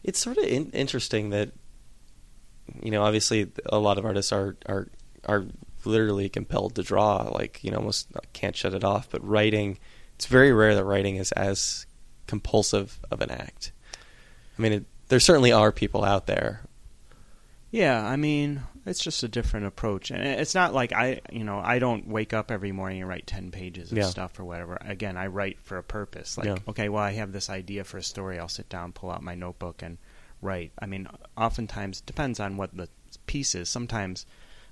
It's 0.02 0.18
sort 0.18 0.38
of 0.38 0.44
in- 0.44 0.70
interesting 0.70 1.30
that 1.30 1.52
you 2.82 2.90
know, 2.90 3.02
obviously, 3.02 3.50
a 3.66 3.78
lot 3.78 3.98
of 3.98 4.04
artists 4.04 4.32
are 4.32 4.56
are 4.66 4.88
are 5.24 5.46
literally 5.84 6.28
compelled 6.28 6.74
to 6.76 6.82
draw, 6.82 7.30
like 7.34 7.62
you 7.62 7.70
know, 7.70 7.78
almost 7.78 8.08
uh, 8.14 8.20
can't 8.32 8.56
shut 8.56 8.74
it 8.74 8.84
off. 8.84 9.08
But 9.10 9.26
writing, 9.26 9.78
it's 10.14 10.26
very 10.26 10.52
rare 10.52 10.74
that 10.74 10.84
writing 10.84 11.16
is 11.16 11.32
as 11.32 11.86
compulsive 12.26 13.00
of 13.10 13.20
an 13.20 13.30
act. 13.30 13.72
I 14.58 14.62
mean, 14.62 14.72
it, 14.72 14.84
there 15.08 15.20
certainly 15.20 15.52
are 15.52 15.72
people 15.72 16.04
out 16.04 16.26
there. 16.26 16.62
Yeah, 17.70 18.04
I 18.04 18.16
mean, 18.16 18.62
it's 18.90 19.02
just 19.02 19.22
a 19.22 19.28
different 19.28 19.66
approach, 19.66 20.10
and 20.10 20.22
it's 20.22 20.54
not 20.54 20.74
like 20.74 20.92
I, 20.92 21.20
you 21.30 21.44
know, 21.44 21.58
I 21.58 21.78
don't 21.78 22.06
wake 22.08 22.34
up 22.34 22.50
every 22.50 22.72
morning 22.72 23.00
and 23.00 23.08
write 23.08 23.26
ten 23.26 23.50
pages 23.50 23.92
of 23.92 23.98
Yeah. 23.98 24.04
stuff 24.04 24.38
or 24.38 24.44
whatever. 24.44 24.76
Again, 24.80 25.16
I 25.16 25.28
write 25.28 25.58
for 25.62 25.78
a 25.78 25.82
purpose. 25.82 26.36
Like, 26.36 26.46
Yeah. 26.46 26.56
okay, 26.68 26.88
well, 26.88 27.02
I 27.02 27.12
have 27.12 27.32
this 27.32 27.48
idea 27.48 27.84
for 27.84 27.96
a 27.98 28.02
story. 28.02 28.38
I'll 28.38 28.48
sit 28.48 28.68
down, 28.68 28.92
pull 28.92 29.10
out 29.10 29.22
my 29.22 29.34
notebook, 29.34 29.82
and 29.82 29.98
write. 30.42 30.72
I 30.78 30.86
mean, 30.86 31.08
oftentimes 31.36 32.00
depends 32.02 32.40
on 32.40 32.56
what 32.56 32.76
the 32.76 32.88
piece 33.26 33.54
is. 33.54 33.68
Sometimes 33.68 34.26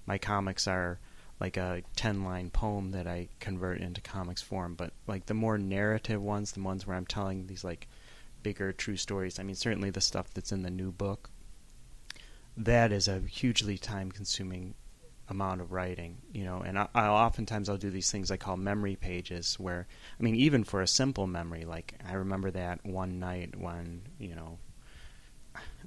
my 0.07 0.19
comics 0.19 0.67
are 0.67 0.99
like 1.41 1.57
a 1.57 1.83
ten 1.95 2.25
line 2.25 2.51
poem 2.51 2.91
that 2.91 3.07
I 3.07 3.29
convert 3.41 3.81
into 3.81 4.01
comics 4.01 4.43
form, 4.43 4.75
but 4.75 4.93
like 5.07 5.27
the 5.27 5.35
more 5.35 5.57
narrative 5.59 6.21
ones, 6.21 6.53
the 6.53 6.61
ones 6.63 6.87
where 6.87 6.97
I'm 6.97 7.07
telling 7.07 7.47
these 7.47 7.63
like 7.65 7.87
bigger 8.43 8.73
true 8.73 8.97
stories. 8.97 9.39
I 9.39 9.43
mean, 9.45 9.55
certainly 9.55 9.91
the 9.91 10.01
stuff 10.01 10.33
that's 10.35 10.53
in 10.53 10.63
the 10.63 10.71
new 10.71 10.91
book 10.91 11.31
that 12.59 12.93
is 12.93 13.09
a 13.09 13.21
hugely 13.21 13.79
time 13.79 14.11
consuming 14.11 14.75
amount 15.31 15.61
of 15.61 15.73
writing 15.73 16.17
you 16.33 16.43
know 16.43 16.61
and 16.61 16.79
I, 16.79 16.89
I'll 16.95 17.13
oftentimes 17.13 17.69
I'll 17.69 17.77
do 17.77 17.91
these 17.91 18.11
things 18.11 18.31
I 18.31 18.39
call 18.39 18.57
memory 18.57 18.97
pages 18.97 19.61
where 19.61 19.87
I 20.19 20.23
mean 20.23 20.35
even 20.35 20.65
for 20.65 20.81
a 20.81 20.87
simple 20.87 21.27
memory 21.27 21.65
like 21.65 21.95
I 22.09 22.15
remember 22.15 22.51
that 22.51 22.85
one 22.85 23.21
night 23.21 23.55
when 23.59 24.03
you 24.19 24.35
know 24.35 24.59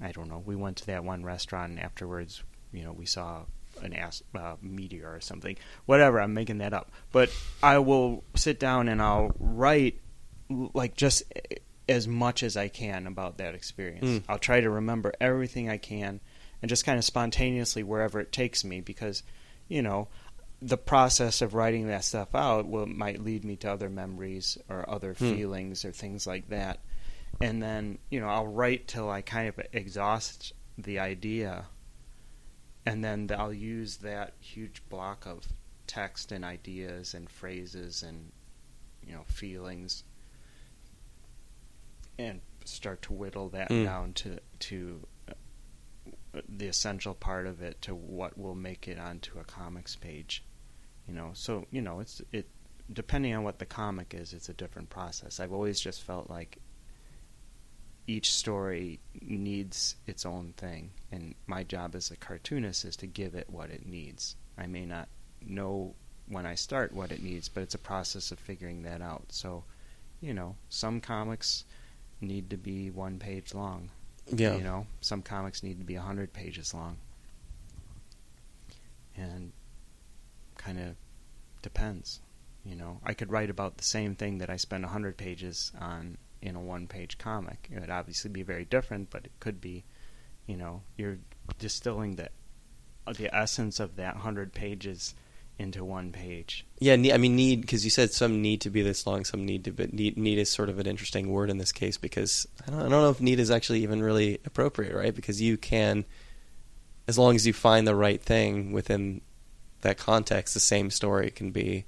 I 0.01 0.11
don't 0.11 0.29
know 0.29 0.43
we 0.45 0.55
went 0.55 0.77
to 0.77 0.85
that 0.87 1.03
one 1.03 1.23
restaurant 1.23 1.71
and 1.71 1.79
afterwards 1.79 2.43
you 2.71 2.83
know 2.83 2.93
we 2.93 3.07
saw 3.07 3.45
an 3.81 3.93
ast- 3.93 4.23
uh, 4.35 4.55
meteor 4.61 5.13
or 5.13 5.21
something. 5.21 5.57
Whatever 5.85 6.19
I'm 6.19 6.33
making 6.33 6.59
that 6.59 6.73
up. 6.73 6.91
But 7.11 7.31
I 7.61 7.79
will 7.79 8.23
sit 8.35 8.59
down 8.59 8.87
and 8.89 9.01
I'll 9.01 9.31
write 9.39 9.99
like 10.49 10.95
just 10.95 11.23
as 11.87 12.07
much 12.07 12.43
as 12.43 12.57
I 12.57 12.67
can 12.67 13.07
about 13.07 13.37
that 13.37 13.55
experience. 13.55 14.05
Mm. 14.05 14.23
I'll 14.27 14.39
try 14.39 14.61
to 14.61 14.69
remember 14.69 15.13
everything 15.19 15.69
I 15.69 15.77
can 15.77 16.19
and 16.61 16.69
just 16.69 16.85
kind 16.85 16.97
of 16.99 17.05
spontaneously 17.05 17.83
wherever 17.83 18.19
it 18.19 18.31
takes 18.31 18.63
me 18.63 18.81
because 18.81 19.23
you 19.67 19.81
know 19.81 20.07
the 20.61 20.77
process 20.77 21.41
of 21.41 21.53
writing 21.55 21.87
that 21.87 22.03
stuff 22.03 22.35
out 22.35 22.67
will 22.67 22.85
might 22.85 23.23
lead 23.23 23.43
me 23.43 23.55
to 23.55 23.71
other 23.71 23.89
memories 23.89 24.57
or 24.69 24.87
other 24.89 25.13
Hmm. 25.13 25.33
feelings 25.33 25.83
or 25.85 25.91
things 25.91 26.27
like 26.27 26.49
that 26.49 26.79
and 27.39 27.61
then 27.63 27.97
you 28.09 28.19
know 28.19 28.27
I'll 28.27 28.47
write 28.47 28.87
till 28.87 29.09
I 29.09 29.21
kind 29.21 29.47
of 29.49 29.59
exhaust 29.73 30.53
the 30.77 30.99
idea 30.99 31.65
and 32.85 33.03
then 33.03 33.29
I'll 33.35 33.53
use 33.53 33.97
that 33.97 34.33
huge 34.39 34.81
block 34.89 35.25
of 35.25 35.47
text 35.87 36.31
and 36.31 36.45
ideas 36.45 37.13
and 37.13 37.29
phrases 37.29 38.03
and 38.03 38.31
you 39.05 39.13
know 39.13 39.23
feelings 39.27 40.03
and 42.19 42.41
start 42.65 43.01
to 43.03 43.13
whittle 43.13 43.49
that 43.49 43.69
Hmm. 43.69 43.83
down 43.83 44.13
to 44.13 44.39
to 44.59 45.07
the 46.47 46.67
essential 46.67 47.13
part 47.13 47.45
of 47.45 47.61
it 47.61 47.81
to 47.81 47.93
what 47.93 48.37
will 48.37 48.55
make 48.55 48.87
it 48.87 48.97
onto 48.97 49.39
a 49.39 49.43
comics 49.43 49.95
page 49.95 50.43
you 51.07 51.13
know 51.13 51.31
so 51.33 51.65
you 51.71 51.81
know 51.81 51.99
it's 51.99 52.21
it 52.31 52.47
depending 52.93 53.33
on 53.33 53.43
what 53.43 53.59
the 53.59 53.65
comic 53.65 54.13
is, 54.13 54.33
it's 54.33 54.49
a 54.49 54.53
different 54.53 54.89
process. 54.89 55.39
I've 55.39 55.53
always 55.53 55.79
just 55.79 56.03
felt 56.03 56.29
like 56.29 56.57
each 58.07 58.33
story 58.33 58.99
needs 59.21 59.95
its 60.07 60.25
own 60.25 60.53
thing, 60.57 60.91
and 61.11 61.35
my 61.47 61.63
job 61.63 61.95
as 61.95 62.11
a 62.11 62.17
cartoonist 62.17 62.85
is 62.85 62.95
to 62.97 63.07
give 63.07 63.35
it 63.35 63.49
what 63.49 63.69
it 63.69 63.85
needs. 63.85 64.35
I 64.57 64.67
may 64.67 64.85
not 64.85 65.07
know 65.41 65.95
when 66.27 66.45
I 66.45 66.55
start 66.55 66.93
what 66.93 67.11
it 67.11 67.23
needs, 67.23 67.49
but 67.49 67.63
it's 67.63 67.75
a 67.75 67.79
process 67.79 68.31
of 68.31 68.39
figuring 68.39 68.83
that 68.83 69.01
out. 69.01 69.25
So, 69.29 69.63
you 70.19 70.33
know, 70.33 70.55
some 70.69 70.99
comics 70.99 71.65
need 72.19 72.49
to 72.49 72.57
be 72.57 72.89
one 72.89 73.19
page 73.19 73.53
long. 73.53 73.89
Yeah. 74.33 74.55
You 74.55 74.63
know, 74.63 74.87
some 75.01 75.21
comics 75.21 75.63
need 75.63 75.79
to 75.79 75.85
be 75.85 75.95
a 75.95 76.01
hundred 76.01 76.33
pages 76.33 76.73
long. 76.73 76.97
And 79.15 79.51
kind 80.57 80.79
of 80.79 80.95
depends. 81.61 82.21
You 82.65 82.75
know, 82.75 82.99
I 83.03 83.13
could 83.13 83.31
write 83.31 83.49
about 83.49 83.77
the 83.77 83.83
same 83.83 84.15
thing 84.15 84.37
that 84.37 84.49
I 84.49 84.55
spend 84.57 84.85
a 84.85 84.89
hundred 84.89 85.17
pages 85.17 85.71
on 85.79 86.17
in 86.41 86.55
a 86.55 86.61
one-page 86.61 87.17
comic. 87.17 87.69
It 87.71 87.79
would 87.79 87.89
obviously 87.89 88.31
be 88.31 88.43
very 88.43 88.65
different, 88.65 89.09
but 89.09 89.25
it 89.25 89.31
could 89.39 89.61
be, 89.61 89.83
you 90.47 90.57
know, 90.57 90.81
you're 90.97 91.19
distilling 91.59 92.15
the 92.15 92.29
the 93.17 93.35
essence 93.35 93.79
of 93.79 93.95
that 93.95 94.17
hundred 94.17 94.53
pages 94.53 95.15
into 95.61 95.85
one 95.85 96.11
page. 96.11 96.65
Yeah, 96.79 96.93
I 96.93 97.17
mean 97.17 97.35
need 97.35 97.61
because 97.61 97.85
you 97.85 97.89
said 97.89 98.11
some 98.11 98.41
need 98.41 98.61
to 98.61 98.69
be 98.69 98.81
this 98.81 99.07
long, 99.07 99.23
some 99.23 99.45
need 99.45 99.63
to, 99.65 99.71
but 99.71 99.93
need 99.93 100.17
need 100.17 100.37
is 100.37 100.49
sort 100.49 100.69
of 100.69 100.79
an 100.79 100.87
interesting 100.87 101.29
word 101.29 101.49
in 101.49 101.57
this 101.57 101.71
case 101.71 101.97
because 101.97 102.47
I 102.67 102.71
don't, 102.71 102.79
I 102.79 102.83
don't 102.83 102.91
know 102.91 103.09
if 103.09 103.21
need 103.21 103.39
is 103.39 103.51
actually 103.51 103.83
even 103.83 104.01
really 104.01 104.39
appropriate, 104.45 104.95
right? 104.95 105.15
Because 105.15 105.41
you 105.41 105.57
can, 105.57 106.05
as 107.07 107.17
long 107.17 107.35
as 107.35 107.47
you 107.47 107.53
find 107.53 107.87
the 107.87 107.95
right 107.95 108.21
thing 108.21 108.71
within 108.71 109.21
that 109.81 109.97
context, 109.97 110.53
the 110.53 110.59
same 110.59 110.89
story 110.89 111.31
can 111.31 111.51
be. 111.51 111.85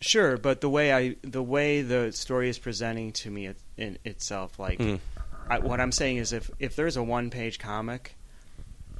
Sure, 0.00 0.36
but 0.36 0.60
the 0.60 0.70
way 0.70 0.92
I 0.92 1.16
the 1.22 1.42
way 1.42 1.82
the 1.82 2.12
story 2.12 2.48
is 2.48 2.58
presenting 2.58 3.12
to 3.12 3.30
me 3.30 3.46
it, 3.46 3.58
in 3.76 3.98
itself, 4.04 4.58
like 4.58 4.78
Mm. 4.78 5.00
I, 5.48 5.58
what 5.60 5.80
I'm 5.80 5.92
saying 5.92 6.16
is, 6.16 6.32
if 6.32 6.50
if 6.58 6.76
there's 6.76 6.96
a 6.96 7.02
one 7.02 7.30
page 7.30 7.58
comic, 7.58 8.16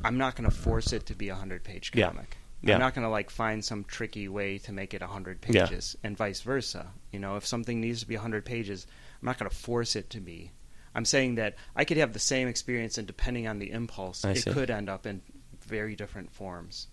I'm 0.05 0.19
not 0.19 0.37
going 0.37 0.49
to 0.49 0.57
force 0.57 0.93
it 0.93 1.07
to 1.07 1.15
be 1.15 1.29
a 1.29 1.35
hundred 1.35 1.65
page 1.65 1.93
comic. 1.93 2.29
Yeah. 2.31 2.46
I'm 2.65 2.81
not 2.81 2.95
going 2.95 3.05
to 3.05 3.11
like 3.11 3.31
find 3.31 3.65
some 3.65 3.85
tricky 3.85 4.29
way 4.29 4.59
to 4.59 4.73
make 4.73 4.93
it 4.95 5.03
a 5.03 5.07
hundred 5.07 5.39
Yeah. 5.49 5.67
pages, 5.67 5.97
and 6.03 6.17
vice 6.17 6.41
versa. 6.41 6.89
You 7.13 7.19
know, 7.21 7.37
if 7.37 7.47
something 7.47 7.81
needs 7.81 8.01
to 8.01 8.09
be 8.09 8.17
a 8.17 8.21
hundred 8.21 8.45
pages, 8.45 8.87
I'm 9.23 9.27
not 9.27 9.39
going 9.39 9.49
to 9.51 9.57
force 9.57 9.95
it 9.97 10.11
to 10.11 10.21
be. 10.21 10.51
I'm 10.95 11.05
saying 11.05 11.35
that 11.37 11.57
I 11.77 11.85
could 11.85 11.99
have 11.99 12.13
the 12.13 12.19
same 12.19 12.49
experience, 12.49 12.97
and 12.99 13.07
depending 13.07 13.47
on 13.47 13.59
the 13.59 13.71
impulse, 13.71 14.25
I 14.25 14.31
it 14.33 14.39
see. 14.39 14.51
could 14.53 14.71
end 14.71 14.89
up 14.89 15.07
in 15.07 15.21
very 15.67 15.95
different 15.95 16.33
forms. 16.33 16.89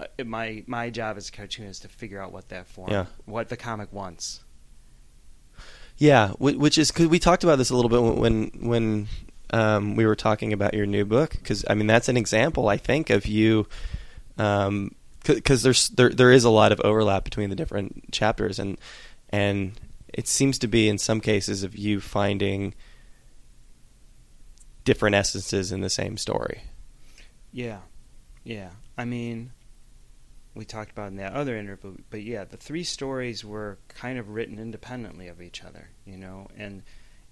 Uh, 0.00 0.06
my 0.24 0.64
my 0.66 0.88
job 0.90 1.16
as 1.16 1.28
a 1.28 1.32
cartoonist 1.32 1.84
is 1.84 1.90
to 1.90 1.96
figure 1.96 2.20
out 2.20 2.32
what 2.32 2.48
that 2.48 2.66
form, 2.66 2.90
Yeah. 2.90 3.06
what 3.26 3.50
the 3.50 3.56
comic 3.56 3.92
wants. 3.92 4.42
Yeah, 5.98 6.30
which 6.38 6.78
is 6.78 6.90
cause 6.90 7.06
we 7.06 7.18
talked 7.18 7.44
about 7.44 7.56
this 7.56 7.70
a 7.70 7.76
little 7.76 7.90
bit 7.90 8.00
when 8.18 8.46
when 8.60 9.08
um, 9.52 9.94
we 9.94 10.06
were 10.06 10.16
talking 10.16 10.52
about 10.52 10.74
your 10.74 10.86
new 10.86 11.04
book 11.04 11.32
because 11.32 11.64
I 11.68 11.74
mean 11.74 11.86
that's 11.86 12.08
an 12.08 12.16
example 12.16 12.68
I 12.68 12.78
think 12.78 13.10
of 13.10 13.26
you 13.26 13.66
Um, 14.38 14.94
because 15.24 15.62
there's 15.62 15.88
there 15.90 16.10
there 16.10 16.32
is 16.32 16.44
a 16.44 16.50
lot 16.50 16.72
of 16.72 16.80
overlap 16.80 17.24
between 17.24 17.50
the 17.50 17.56
different 17.56 18.12
chapters 18.12 18.58
and 18.58 18.78
and 19.30 19.78
it 20.12 20.28
seems 20.28 20.58
to 20.58 20.66
be 20.66 20.88
in 20.88 20.98
some 20.98 21.20
cases 21.20 21.62
of 21.62 21.76
you 21.76 22.00
finding 22.00 22.74
different 24.84 25.14
essences 25.14 25.72
in 25.72 25.80
the 25.80 25.88
same 25.88 26.16
story. 26.16 26.62
Yeah, 27.50 27.78
yeah. 28.44 28.70
I 28.98 29.04
mean, 29.04 29.52
we 30.54 30.64
talked 30.64 30.90
about 30.90 31.08
in 31.08 31.16
that 31.16 31.32
other 31.32 31.56
interview, 31.56 31.96
but 32.10 32.22
yeah, 32.22 32.44
the 32.44 32.58
three 32.58 32.84
stories 32.84 33.44
were 33.44 33.78
kind 33.88 34.18
of 34.18 34.28
written 34.28 34.58
independently 34.58 35.28
of 35.28 35.40
each 35.40 35.62
other, 35.64 35.88
you 36.04 36.18
know, 36.18 36.48
and 36.56 36.82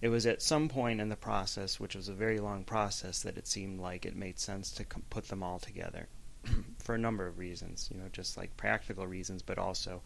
it 0.01 0.09
was 0.09 0.24
at 0.24 0.40
some 0.40 0.68
point 0.68 1.01
in 1.01 1.11
the 1.11 1.16
process, 1.16 1.78
which 1.78 1.94
was 1.94 2.09
a 2.09 2.14
very 2.14 2.38
long 2.38 2.64
process, 2.64 3.20
that 3.22 3.36
it 3.36 3.46
seemed 3.46 3.80
like 3.80 4.07
it 4.07 4.16
made 4.16 4.38
sense 4.38 4.70
to 4.72 4.86
put 5.11 5.28
them 5.28 5.42
all 5.42 5.59
together 5.59 6.09
for 6.78 6.95
a 6.95 6.99
number 6.99 7.26
of 7.26 7.38
reasons, 7.38 7.88
you 7.93 8.01
know, 8.01 8.09
just 8.12 8.36
like 8.36 8.57
practical 8.57 9.07
reasons, 9.07 9.43
but 9.43 9.59
also 9.59 10.03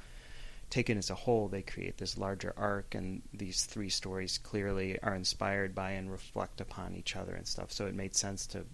taken 0.71 0.99
as 0.99 1.11
a 1.11 1.15
whole, 1.15 1.49
they 1.49 1.63
create 1.63 1.99
this 1.99 2.17
larger 2.19 2.53
arc, 2.57 2.95
and 2.95 3.23
these 3.33 3.65
three 3.65 3.89
stories 3.91 4.39
clearly 4.39 4.99
are 5.03 5.15
inspired 5.15 5.75
by 5.75 5.93
and 5.93 6.11
reflect 6.11 6.61
upon 6.61 6.95
each 6.97 7.17
other 7.17 7.35
and 7.35 7.47
stuff. 7.47 7.71
So 7.71 7.87
it 7.87 7.95
made 7.95 8.17
sense 8.17 8.47
to 8.49 8.65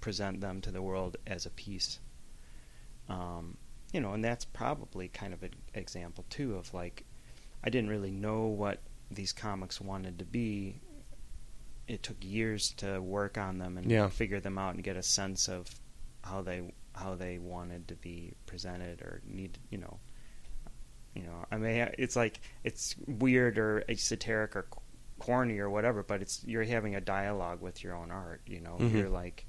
present 0.00 0.40
them 0.40 0.60
to 0.62 0.70
the 0.70 0.82
world 0.82 1.16
as 1.26 1.46
a 1.46 1.50
piece. 1.50 2.00
Um, 3.08 3.56
you 3.92 4.00
know, 4.00 4.12
and 4.12 4.22
that's 4.22 4.44
probably 4.44 5.08
kind 5.08 5.32
of 5.32 5.42
an 5.42 5.54
example 5.74 6.24
too 6.28 6.56
of 6.56 6.74
like, 6.74 7.04
I 7.64 7.70
didn't 7.70 7.90
really 7.90 8.10
know 8.10 8.46
what 8.46 8.80
these 9.10 9.32
comics 9.32 9.80
wanted 9.80 10.18
to 10.18 10.24
be. 10.24 10.80
It 11.86 12.02
took 12.02 12.22
years 12.22 12.72
to 12.78 13.00
work 13.00 13.38
on 13.38 13.58
them 13.58 13.78
and 13.78 13.90
Yeah. 13.90 14.08
figure 14.08 14.40
them 14.40 14.58
out 14.58 14.74
and 14.74 14.84
get 14.84 14.96
a 14.96 15.02
sense 15.02 15.48
of 15.48 15.66
how 16.22 16.42
they 16.42 16.74
how 16.98 17.14
they 17.14 17.38
wanted 17.38 17.88
to 17.88 17.94
be 17.96 18.32
presented 18.46 19.00
or 19.02 19.20
need 19.26 19.58
you 19.70 19.78
know 19.78 19.98
you 21.14 21.22
know 21.22 21.44
I 21.50 21.56
mean 21.56 21.88
it's 21.98 22.16
like 22.16 22.40
it's 22.64 22.94
weird 23.06 23.58
or 23.58 23.84
esoteric 23.88 24.56
or 24.56 24.66
corny 25.18 25.58
or 25.58 25.68
whatever 25.70 26.02
but 26.02 26.22
it's 26.22 26.44
you're 26.44 26.64
having 26.64 26.94
a 26.94 27.00
dialogue 27.00 27.60
with 27.60 27.82
your 27.82 27.94
own 27.94 28.10
art 28.10 28.40
you 28.46 28.60
know 28.60 28.76
Mhm. 28.78 28.92
you're 28.92 29.08
like 29.08 29.46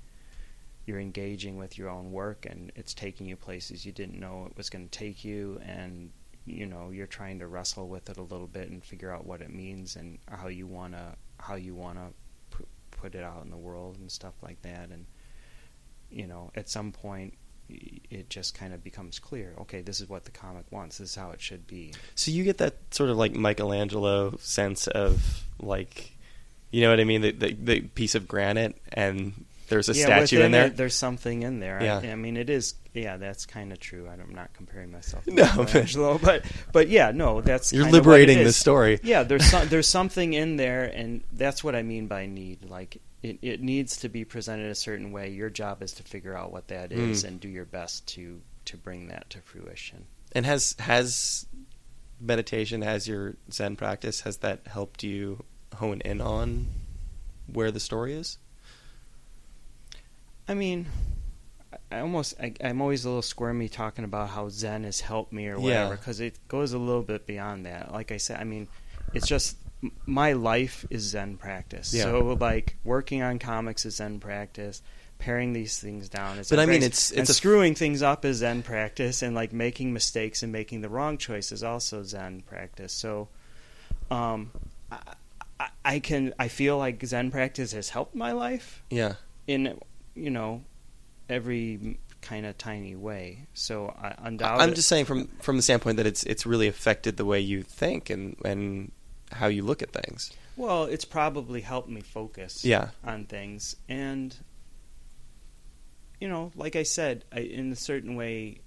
you're 0.86 1.00
engaging 1.00 1.58
with 1.58 1.78
your 1.78 1.90
own 1.90 2.12
work 2.12 2.46
and 2.48 2.72
it's 2.76 2.94
taking 2.96 3.28
you 3.28 3.36
places 3.36 3.86
you 3.86 3.92
didn't 3.92 4.20
know 4.20 4.46
it 4.50 4.58
was 4.58 4.70
going 4.70 4.88
to 4.88 4.98
take 5.00 5.24
you 5.24 5.60
and 5.64 6.12
you 6.46 6.66
know 6.66 6.90
you're 6.90 7.06
trying 7.06 7.38
to 7.40 7.48
wrestle 7.48 7.88
with 7.88 8.10
it 8.10 8.18
a 8.18 8.24
little 8.24 8.48
bit 8.48 8.70
and 8.70 8.84
figure 8.84 9.12
out 9.14 9.26
what 9.26 9.42
it 9.42 9.54
means 9.54 9.96
and 9.96 10.18
how 10.28 10.48
you 10.48 10.66
want 10.66 10.94
to 10.94 11.16
how 11.40 11.54
you 11.56 11.76
want 11.76 11.98
to 11.98 12.08
pu- 12.58 12.68
put 12.90 13.14
it 13.14 13.24
out 13.24 13.44
in 13.44 13.52
the 13.52 13.58
world 13.58 13.98
and 14.00 14.12
stuff 14.12 14.34
like 14.42 14.60
that 14.64 14.90
and 14.90 15.06
you 16.12 16.28
know 16.28 16.52
at 16.56 16.70
some 16.70 16.92
point 16.92 17.34
it 17.70 18.30
just 18.30 18.58
kind 18.58 18.74
of 18.74 18.84
becomes 18.84 19.20
clear 19.20 19.54
okay 19.60 19.82
this 19.82 20.00
is 20.00 20.10
what 20.10 20.26
the 20.26 20.32
comic 20.32 20.66
wants 20.72 20.98
this 20.98 21.12
is 21.12 21.16
how 21.16 21.30
it 21.32 21.40
should 21.40 21.68
be 21.68 21.94
So 22.16 22.32
you 22.32 22.44
get 22.44 22.58
that 22.58 22.76
sort 22.92 23.10
of 23.10 23.18
like 23.18 23.34
Michelangelo 23.34 24.36
sense 24.38 24.88
of 24.88 25.44
like, 25.60 26.16
you 26.72 26.82
know 26.82 26.90
what 26.90 27.00
I 27.00 27.04
mean? 27.04 27.22
The 27.22 27.32
the, 27.32 27.54
the 27.54 27.82
piece 27.82 28.16
of 28.16 28.28
granite 28.28 28.76
and 28.92 29.46
there's 29.68 29.88
a 29.88 29.94
yeah, 29.94 30.06
statue 30.06 30.42
in 30.42 30.52
there. 30.52 30.66
it, 30.68 30.78
there's 30.78 30.96
something 30.96 31.44
in 31.44 31.60
there. 31.60 31.82
Yeah. 31.82 32.02
I, 32.04 32.12
I 32.12 32.16
mean, 32.16 32.38
it 32.38 32.50
is. 32.50 32.74
Yeah, 32.94 33.18
that's 33.18 33.46
kind 33.46 33.72
of 33.72 33.80
true. 33.80 34.10
I'm 34.10 34.34
not 34.34 34.52
comparing 34.54 34.92
myself 34.92 35.24
to 35.26 35.32
No, 35.34 35.48
Michelangelo, 35.58 36.18
but 36.18 36.44
but 36.72 36.90
yeah, 36.90 37.12
no, 37.12 37.42
that's 37.42 37.72
You're 37.72 37.84
kind 37.84 37.96
of 37.96 38.00
what 38.06 38.10
liberating 38.10 38.44
the 38.44 38.52
story. 38.52 39.00
Yeah, 39.04 39.22
there's 39.24 39.46
some, 39.46 39.68
there's 39.68 39.88
something 39.88 40.34
in 40.34 40.58
there, 40.58 40.86
and 40.86 41.22
that's 41.32 41.64
what 41.64 41.76
I 41.76 41.84
mean 41.84 42.08
by 42.08 42.26
need. 42.26 42.68
Like 42.68 43.00
it, 43.22 43.40
it 43.42 43.62
needs 43.62 43.98
to 43.98 44.10
be 44.10 44.24
presented 44.26 44.70
a 44.72 44.76
certain 44.76 45.12
way. 45.12 45.30
Your 45.30 45.50
job 45.50 45.82
is 45.84 45.94
to 45.94 46.04
figure 46.04 46.36
out 46.38 46.52
what 46.52 46.68
that 46.70 46.92
is 46.92 47.24
Mm. 47.24 47.28
and 47.28 47.40
do 47.40 47.48
your 47.50 47.66
best 47.66 48.08
to 48.10 48.42
to 48.66 48.78
bring 48.78 49.08
that 49.08 49.30
to 49.32 49.42
fruition. 49.42 50.06
And 50.32 50.46
has 50.46 50.76
has 50.80 51.46
meditation, 52.22 52.82
has 52.82 53.08
your 53.08 53.36
Zen 53.52 53.76
practice, 53.76 54.22
has 54.22 54.38
that 54.38 54.68
helped 54.68 55.04
you 55.04 55.44
hone 55.76 56.02
in 56.02 56.22
on 56.22 56.68
where 57.52 57.72
the 57.72 57.80
story 57.80 58.14
is? 58.14 58.38
I 60.48 60.54
mean, 60.54 60.88
I- 61.92 62.00
almost 62.00 62.36
I, 62.40 62.54
I'm 62.64 62.82
always 62.82 63.06
a 63.06 63.10
little 63.10 63.22
squirmy 63.22 63.70
talking 63.70 64.04
about 64.06 64.30
how 64.30 64.50
Zen 64.50 64.84
has 64.84 65.02
helped 65.02 65.32
me 65.34 65.48
or 65.48 65.60
whatever 65.60 65.96
because 65.96 66.20
it 66.20 66.38
goes 66.48 66.74
a 66.74 66.80
little 66.80 67.04
bit 67.04 67.26
beyond 67.28 67.66
that. 67.66 67.92
Like 67.92 68.12
I 68.12 68.18
said, 68.18 68.40
I 68.40 68.44
mean, 68.44 68.68
it's 69.14 69.28
just 69.28 69.58
my 70.06 70.34
life 70.34 70.86
is 70.90 71.04
Zen 71.04 71.38
practice. 71.38 71.94
Yeah. 71.94 72.04
So 72.04 72.38
like 72.40 72.76
working 72.84 73.22
on 73.22 73.40
comics 73.40 73.86
is 73.86 73.96
Zen 73.98 74.20
practice. 74.20 74.82
Paring 75.20 75.52
these 75.52 75.78
things 75.80 76.08
down 76.08 76.40
is 76.40 76.50
But 76.50 76.56
Zen 76.56 76.60
I 76.60 76.66
mean, 76.66 76.80
practice, 76.82 77.12
it's- 77.12 77.12
and 77.12 77.20
it's 77.22 77.30
a- 77.32 77.34
screwing 77.34 77.76
things 77.76 78.02
up 78.02 78.24
is 78.24 78.38
Zen 78.38 78.64
practice, 78.64 79.22
and 79.22 79.36
like 79.36 79.52
making 79.52 79.92
mistakes 79.94 80.44
and 80.44 80.52
making 80.52 80.80
the 80.82 80.88
wrong 80.90 81.18
choice 81.18 81.52
is 81.52 81.62
also 81.64 82.04
Zen 82.04 82.42
practice. 82.42 82.94
So, 82.94 83.28
um, 84.12 84.52
I, 84.92 84.98
I, 85.60 85.68
I 85.84 86.00
can 86.00 86.34
I 86.40 86.48
feel 86.48 86.78
like 86.78 87.06
Zen 87.06 87.32
practice 87.32 87.74
has 87.74 87.90
helped 87.90 88.16
my 88.16 88.32
life 88.32 88.82
Yeah. 88.90 89.16
in 89.48 89.78
you 90.16 90.30
know 90.30 90.64
every 91.30 91.98
kind 92.22 92.46
of 92.46 92.58
tiny 92.58 92.96
way. 92.96 93.46
So 93.54 93.94
I 94.02 94.16
undoubtedly, 94.20 94.64
I'm 94.70 94.74
just 94.74 94.88
saying 94.88 95.04
from 95.06 95.28
from 95.42 95.58
the 95.58 95.62
standpoint 95.64 95.98
that 95.98 96.08
it's 96.08 96.24
it's 96.24 96.46
really 96.46 96.68
affected 96.68 97.18
the 97.18 97.26
way 97.26 97.40
you 97.42 97.62
think 97.64 98.10
and 98.10 98.38
and 98.46 98.92
how 99.32 99.48
you 99.48 99.64
look 99.64 99.82
at 99.82 99.92
things. 99.92 100.32
well, 100.58 100.84
it's 100.86 101.06
probably 101.06 101.62
helped 101.62 101.90
me 101.90 102.02
focus 102.02 102.66
Yeah. 102.66 102.90
on 103.04 103.26
things, 103.26 103.76
and 103.88 104.36
you 106.20 106.28
know, 106.28 106.52
like 106.56 106.76
I 106.76 106.84
said, 106.84 107.24
I, 107.32 107.40
in 107.40 107.72
a 107.72 107.76
certain 107.78 108.16
way, 108.16 108.60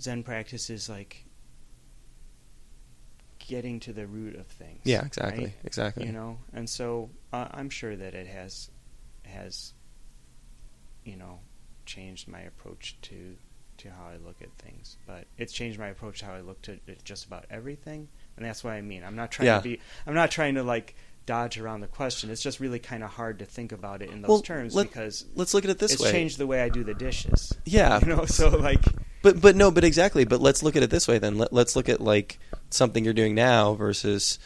Zen 0.00 0.22
practice 0.24 0.70
is 0.70 0.88
like 0.88 1.24
getting 3.38 3.80
to 3.80 3.92
the 3.92 4.06
root 4.06 4.36
of 4.36 4.46
things. 4.46 4.80
Yeah, 4.84 5.04
exactly. 5.04 5.44
right? 5.44 5.54
Exactly. 5.64 6.06
You 6.06 6.12
know, 6.12 6.38
and 6.52 6.68
so 6.68 7.10
uh, 7.32 7.48
I'm 7.50 7.70
sure 7.70 7.94
that 7.96 8.14
it 8.14 8.26
has 8.26 8.70
has 9.24 9.72
you 11.04 11.16
know 11.16 11.40
changed 11.86 12.28
my 12.28 12.40
approach 12.40 12.96
to 13.02 13.36
to 13.78 13.90
how 13.90 14.06
I 14.06 14.16
look 14.16 14.40
at 14.42 14.50
things. 14.58 14.96
But 15.06 15.26
it's 15.38 15.52
changed 15.52 15.78
my 15.78 15.88
approach 15.88 16.20
to 16.20 16.26
how 16.26 16.34
I 16.34 16.40
look 16.40 16.62
to 16.62 16.78
just 17.04 17.26
about 17.26 17.46
everything, 17.50 18.08
and 18.36 18.44
that's 18.46 18.62
what 18.64 18.72
I 18.72 18.80
mean. 18.82 19.02
I'm 19.04 19.16
not 19.16 19.30
trying 19.30 19.46
Yeah. 19.46 19.56
to 19.58 19.62
be. 19.62 19.80
I'm 20.06 20.14
not 20.14 20.30
trying 20.30 20.54
to 20.56 20.62
like 20.62 20.94
dodge 21.24 21.58
around 21.58 21.80
the 21.80 21.86
question. 21.86 22.30
It's 22.30 22.42
just 22.42 22.58
really 22.60 22.78
kind 22.80 23.02
of 23.04 23.10
hard 23.10 23.38
to 23.38 23.44
think 23.44 23.70
about 23.72 24.02
it 24.02 24.10
in 24.10 24.22
those 24.22 24.28
Well, 24.28 24.40
terms 24.40 24.74
let- 24.74 24.88
because 24.88 25.24
Let's 25.36 25.54
look 25.54 25.64
at 25.64 25.70
it 25.70 25.78
this 25.78 25.92
it's 25.92 26.02
way. 26.02 26.10
changed 26.10 26.38
the 26.38 26.46
way 26.46 26.62
I 26.62 26.68
do 26.68 26.82
the 26.84 26.94
dishes. 26.94 27.52
Yeah. 27.64 28.00
you 28.02 28.06
know. 28.08 28.24
So 28.24 28.48
like, 28.48 28.84
But 29.22 29.40
but 29.40 29.54
no, 29.54 29.70
but 29.70 29.84
exactly. 29.84 30.24
But 30.24 30.40
let's 30.40 30.62
look 30.62 30.74
at 30.76 30.82
it 30.82 30.90
this 30.90 31.06
way 31.06 31.18
then. 31.18 31.38
Let, 31.38 31.52
let's 31.52 31.76
look 31.76 31.88
at 31.88 32.00
like 32.00 32.38
something 32.70 33.04
you're 33.04 33.14
doing 33.14 33.34
now 33.36 33.74
versus 33.74 34.38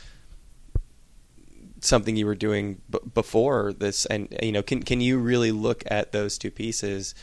something 1.81 2.17
you 2.17 2.27
were 2.27 2.35
doing 2.35 2.81
b- 2.91 2.99
before 3.15 3.73
this, 3.73 4.07
and 4.07 4.29
you 4.43 4.53
know, 4.53 4.63
can 4.63 4.83
can 4.83 5.01
you 5.01 5.19
really 5.19 5.53
look 5.53 5.83
at 5.87 6.13
those 6.13 6.37
two 6.39 6.51
pieces 6.51 7.15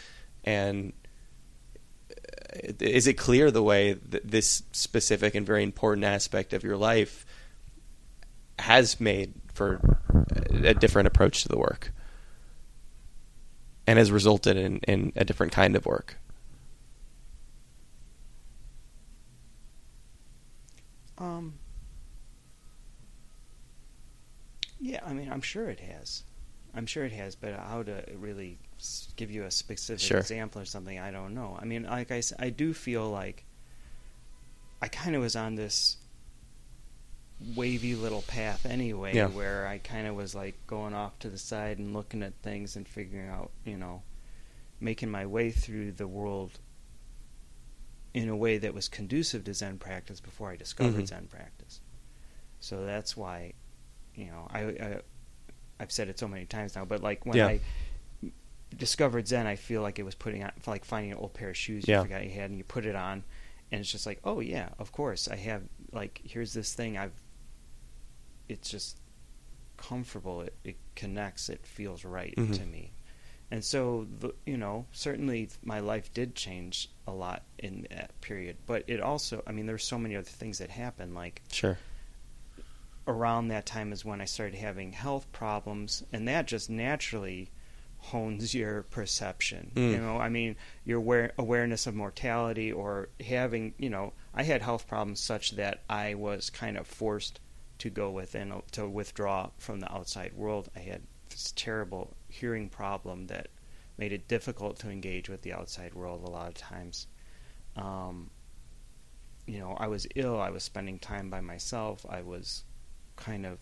and 0.44 0.94
is 2.80 3.08
it 3.08 3.14
clear 3.14 3.52
the 3.52 3.64
way 3.64 3.94
that 3.94 4.30
this 4.30 4.64
specific 4.72 5.36
and 5.36 5.46
very 5.46 5.64
important 5.64 6.06
aspect 6.06 6.54
of 6.54 6.64
your 6.64 6.78
life 6.78 7.26
has 8.60 9.00
made 9.00 9.34
for 9.54 9.80
a 10.50 10.74
different 10.74 11.08
approach 11.08 11.44
to 11.44 11.50
the 11.50 11.58
work 11.58 11.92
and 13.88 14.00
has 14.00 14.12
resulted 14.12 14.58
in, 14.58 14.78
in 14.88 15.12
a 15.16 15.26
different 15.26 15.52
kind 15.52 15.76
of 15.76 15.86
work? 15.86 16.18
um, 21.18 21.54
yeah, 24.80 25.00
I 25.06 25.14
mean, 25.14 25.32
I'm 25.32 25.42
sure 25.42 25.70
it 25.70 25.80
has. 25.80 26.24
I'm 26.76 26.86
sure 26.86 27.06
it 27.06 27.12
has, 27.14 27.36
but 27.36 27.54
how 27.54 27.84
to 27.84 28.04
really 28.16 28.58
give 29.16 29.32
you 29.32 29.44
a 29.46 29.52
specific 29.52 30.02
Sure. 30.02 30.18
example 30.20 30.62
or 30.62 30.66
something, 30.66 31.00
I 31.00 31.12
don't 31.12 31.34
know. 31.34 31.58
I 31.62 31.66
mean, 31.66 31.84
like 31.84 32.12
I, 32.12 32.22
I 32.40 32.50
do 32.50 32.74
feel 32.74 33.10
like 33.10 33.46
I 34.82 34.88
kind 34.88 35.16
of 35.16 35.22
was 35.22 35.36
on 35.36 35.56
this 35.56 35.98
wavy 37.56 37.96
little 37.96 38.22
path 38.24 38.66
anyway, 38.66 39.16
Yeah. 39.16 39.28
where 39.28 39.68
I 39.68 39.78
kind 39.80 40.08
of 40.08 40.16
was 40.16 40.34
like 40.36 40.56
going 40.68 40.94
off 40.94 41.18
to 41.20 41.30
the 41.30 41.38
side 41.38 41.78
and 41.80 41.94
looking 41.94 42.24
at 42.24 42.34
things 42.42 42.76
and 42.76 42.88
figuring 42.88 43.30
out, 43.30 43.52
you 43.66 43.78
know, 43.78 44.04
making 44.80 45.10
my 45.10 45.26
way 45.26 45.52
through 45.52 45.94
the 45.94 46.08
world 46.08 46.60
in 48.14 48.30
a 48.30 48.36
way 48.36 48.58
that 48.60 48.74
was 48.74 48.88
conducive 48.88 49.44
to 49.46 49.54
Zen 49.54 49.78
practice 49.80 50.20
before 50.20 50.52
I 50.52 50.56
discovered 50.56 51.04
Mhm. 51.04 51.08
Zen 51.08 51.28
practice. 51.28 51.82
So 52.60 52.86
that's 52.86 53.18
why, 53.18 53.54
you 54.16 54.26
know, 54.26 54.48
I, 54.52 54.60
I 54.62 55.02
I've 55.80 55.92
said 55.92 56.08
it 56.08 56.20
so 56.20 56.28
many 56.28 56.46
times 56.46 56.76
now, 56.76 56.86
but 56.86 57.02
like 57.02 57.26
when 57.26 57.38
Yeah. 57.38 57.48
I 57.48 57.60
discovered 58.78 59.28
Zen, 59.28 59.48
I 59.48 59.56
feel 59.56 59.82
like 59.82 60.00
it 60.00 60.04
was 60.04 60.16
putting 60.16 60.44
on 60.44 60.52
like 60.68 60.86
finding 60.86 61.12
an 61.12 61.18
old 61.18 61.34
pair 61.34 61.50
of 61.50 61.58
shoes 61.58 61.88
you 61.88 61.94
Yeah. 61.94 62.02
forgot 62.02 62.24
you 62.24 62.32
had, 62.32 62.50
and 62.50 62.58
you 62.58 62.64
put 62.64 62.86
it 62.86 62.96
on, 62.96 63.24
and 63.72 63.82
it's 63.82 63.92
just 63.92 64.06
like, 64.06 64.20
oh 64.24 64.40
yeah, 64.40 64.70
of 64.80 64.92
course 64.92 65.28
I 65.28 65.36
have. 65.38 65.64
Like 65.92 66.22
here's 66.24 66.54
this 66.54 66.74
thing 66.74 66.98
I've. 66.98 67.14
It's 68.50 68.70
just 68.70 68.98
comfortable. 69.78 70.42
It 70.42 70.56
it 70.64 70.76
connects. 70.96 71.50
It 71.50 71.66
feels 71.66 72.04
right 72.06 72.34
Mhm. 72.36 72.54
to 72.58 72.66
me, 72.66 72.94
and 73.52 73.64
so 73.64 74.08
the, 74.20 74.34
you 74.46 74.58
know 74.58 74.86
certainly 74.92 75.50
my 75.64 75.80
life 75.80 76.14
did 76.14 76.36
change 76.36 76.90
a 77.08 77.12
lot 77.12 77.44
in 77.60 77.88
that 77.90 78.20
period, 78.22 78.58
but 78.66 78.84
it 78.88 79.02
also 79.02 79.44
I 79.48 79.52
mean 79.52 79.66
there's 79.66 79.84
so 79.84 79.98
many 79.98 80.16
other 80.16 80.26
things 80.26 80.58
that 80.60 80.70
happen 80.70 81.14
like 81.14 81.42
Sure. 81.52 81.78
around 83.08 83.50
that 83.50 83.66
time 83.66 83.92
is 83.92 84.06
when 84.06 84.22
I 84.22 84.26
started 84.26 84.56
having 84.58 84.94
health 84.94 85.32
problems, 85.32 86.04
and 86.14 86.28
that 86.28 86.48
just 86.48 86.70
naturally 86.70 87.52
hones 88.04 88.54
your 88.54 88.84
perception. 88.84 89.72
Mm. 89.76 89.92
You 89.92 89.98
know, 89.98 90.18
I 90.18 90.30
mean, 90.30 90.58
your 90.84 90.98
aware- 91.00 91.32
awareness 91.38 91.88
of 91.88 91.96
mortality 91.96 92.72
or 92.72 93.10
having, 93.26 93.74
you 93.78 93.90
know, 93.90 94.14
I 94.34 94.44
had 94.44 94.62
health 94.62 94.88
problems 94.88 95.22
such 95.22 95.52
that 95.52 95.84
I 95.90 96.16
was 96.16 96.50
kind 96.50 96.78
of 96.78 96.86
forced 96.86 97.40
to 97.80 97.90
go 97.90 98.12
within, 98.12 98.62
to 98.72 98.88
withdraw 98.88 99.52
from 99.58 99.80
the 99.80 99.92
outside 99.92 100.34
world. 100.34 100.70
I 100.76 100.80
had 100.80 101.02
this 101.30 101.54
terrible 101.56 102.16
hearing 102.28 102.70
problem 102.70 103.28
that 103.28 103.48
made 103.98 104.12
it 104.12 104.28
difficult 104.28 104.80
to 104.80 104.90
engage 104.90 105.30
with 105.30 105.42
the 105.42 105.54
outside 105.54 105.94
world 105.94 106.28
a 106.28 106.32
lot 106.32 106.50
of 106.50 106.56
times. 106.56 107.08
Um, 107.76 108.30
you 109.48 109.60
know, 109.60 109.78
I 109.80 109.88
was 109.88 110.08
ill. 110.16 110.40
I 110.42 110.50
was 110.50 110.64
spending 110.64 111.00
time 111.00 111.30
by 111.30 111.42
myself. 111.42 112.06
I 112.10 112.22
was 112.22 112.66
kind 113.16 113.46
of, 113.46 113.60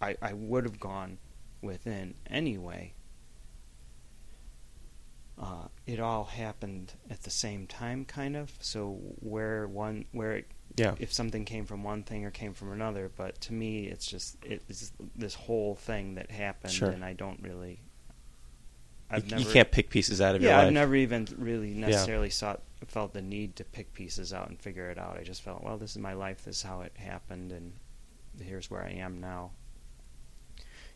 I, 0.00 0.16
I 0.20 0.32
would 0.32 0.64
have 0.64 0.80
gone 0.80 1.18
within 1.62 2.14
anyway. 2.26 2.94
Uh, 5.38 5.68
it 5.86 6.00
all 6.00 6.24
happened 6.24 6.94
at 7.10 7.22
the 7.24 7.30
same 7.30 7.66
time, 7.66 8.04
kind 8.04 8.36
of. 8.36 8.52
So 8.60 8.92
where 9.20 9.66
one, 9.66 10.06
where 10.12 10.36
it, 10.36 10.46
Yeah. 10.76 10.94
if 10.98 11.12
something 11.12 11.44
came 11.44 11.66
from 11.66 11.82
one 11.84 12.02
thing 12.04 12.24
or 12.24 12.30
came 12.30 12.54
from 12.54 12.72
another, 12.72 13.10
but 13.14 13.38
to 13.42 13.52
me, 13.52 13.86
it's 13.86 14.06
just 14.06 14.36
it's 14.42 14.92
this 15.14 15.34
whole 15.34 15.74
thing 15.74 16.14
that 16.14 16.30
happened, 16.30 16.72
Sure. 16.72 16.88
and 16.90 17.04
I 17.04 17.12
don't 17.12 17.40
really. 17.42 17.70
You- 17.72 17.78
I've 19.10 19.24
you, 19.30 19.36
never, 19.36 19.52
can't 19.52 19.70
pick 19.70 19.88
pieces 19.90 20.20
out 20.20 20.34
of 20.34 20.42
yeah, 20.42 20.48
your 20.48 20.56
life. 20.58 20.66
I've 20.66 20.72
never 20.72 20.96
even 20.96 21.28
really 21.38 21.74
necessarily 21.74 22.30
sought 22.30 22.62
felt 22.88 23.12
the 23.12 23.22
need 23.22 23.56
to 23.56 23.64
pick 23.64 23.92
pieces 23.92 24.32
out 24.32 24.48
and 24.48 24.58
figure 24.60 24.90
it 24.90 24.98
out. 24.98 25.16
I 25.16 25.22
just 25.22 25.42
felt, 25.42 25.62
well, 25.62 25.76
this 25.78 25.92
is 25.92 25.98
my 25.98 26.12
life. 26.14 26.44
This 26.44 26.56
is 26.56 26.62
how 26.62 26.80
it 26.80 26.92
happened, 26.96 27.52
and 27.52 27.72
here's 28.42 28.68
where 28.70 28.82
I 28.82 28.90
am 28.90 29.20
now. 29.20 29.52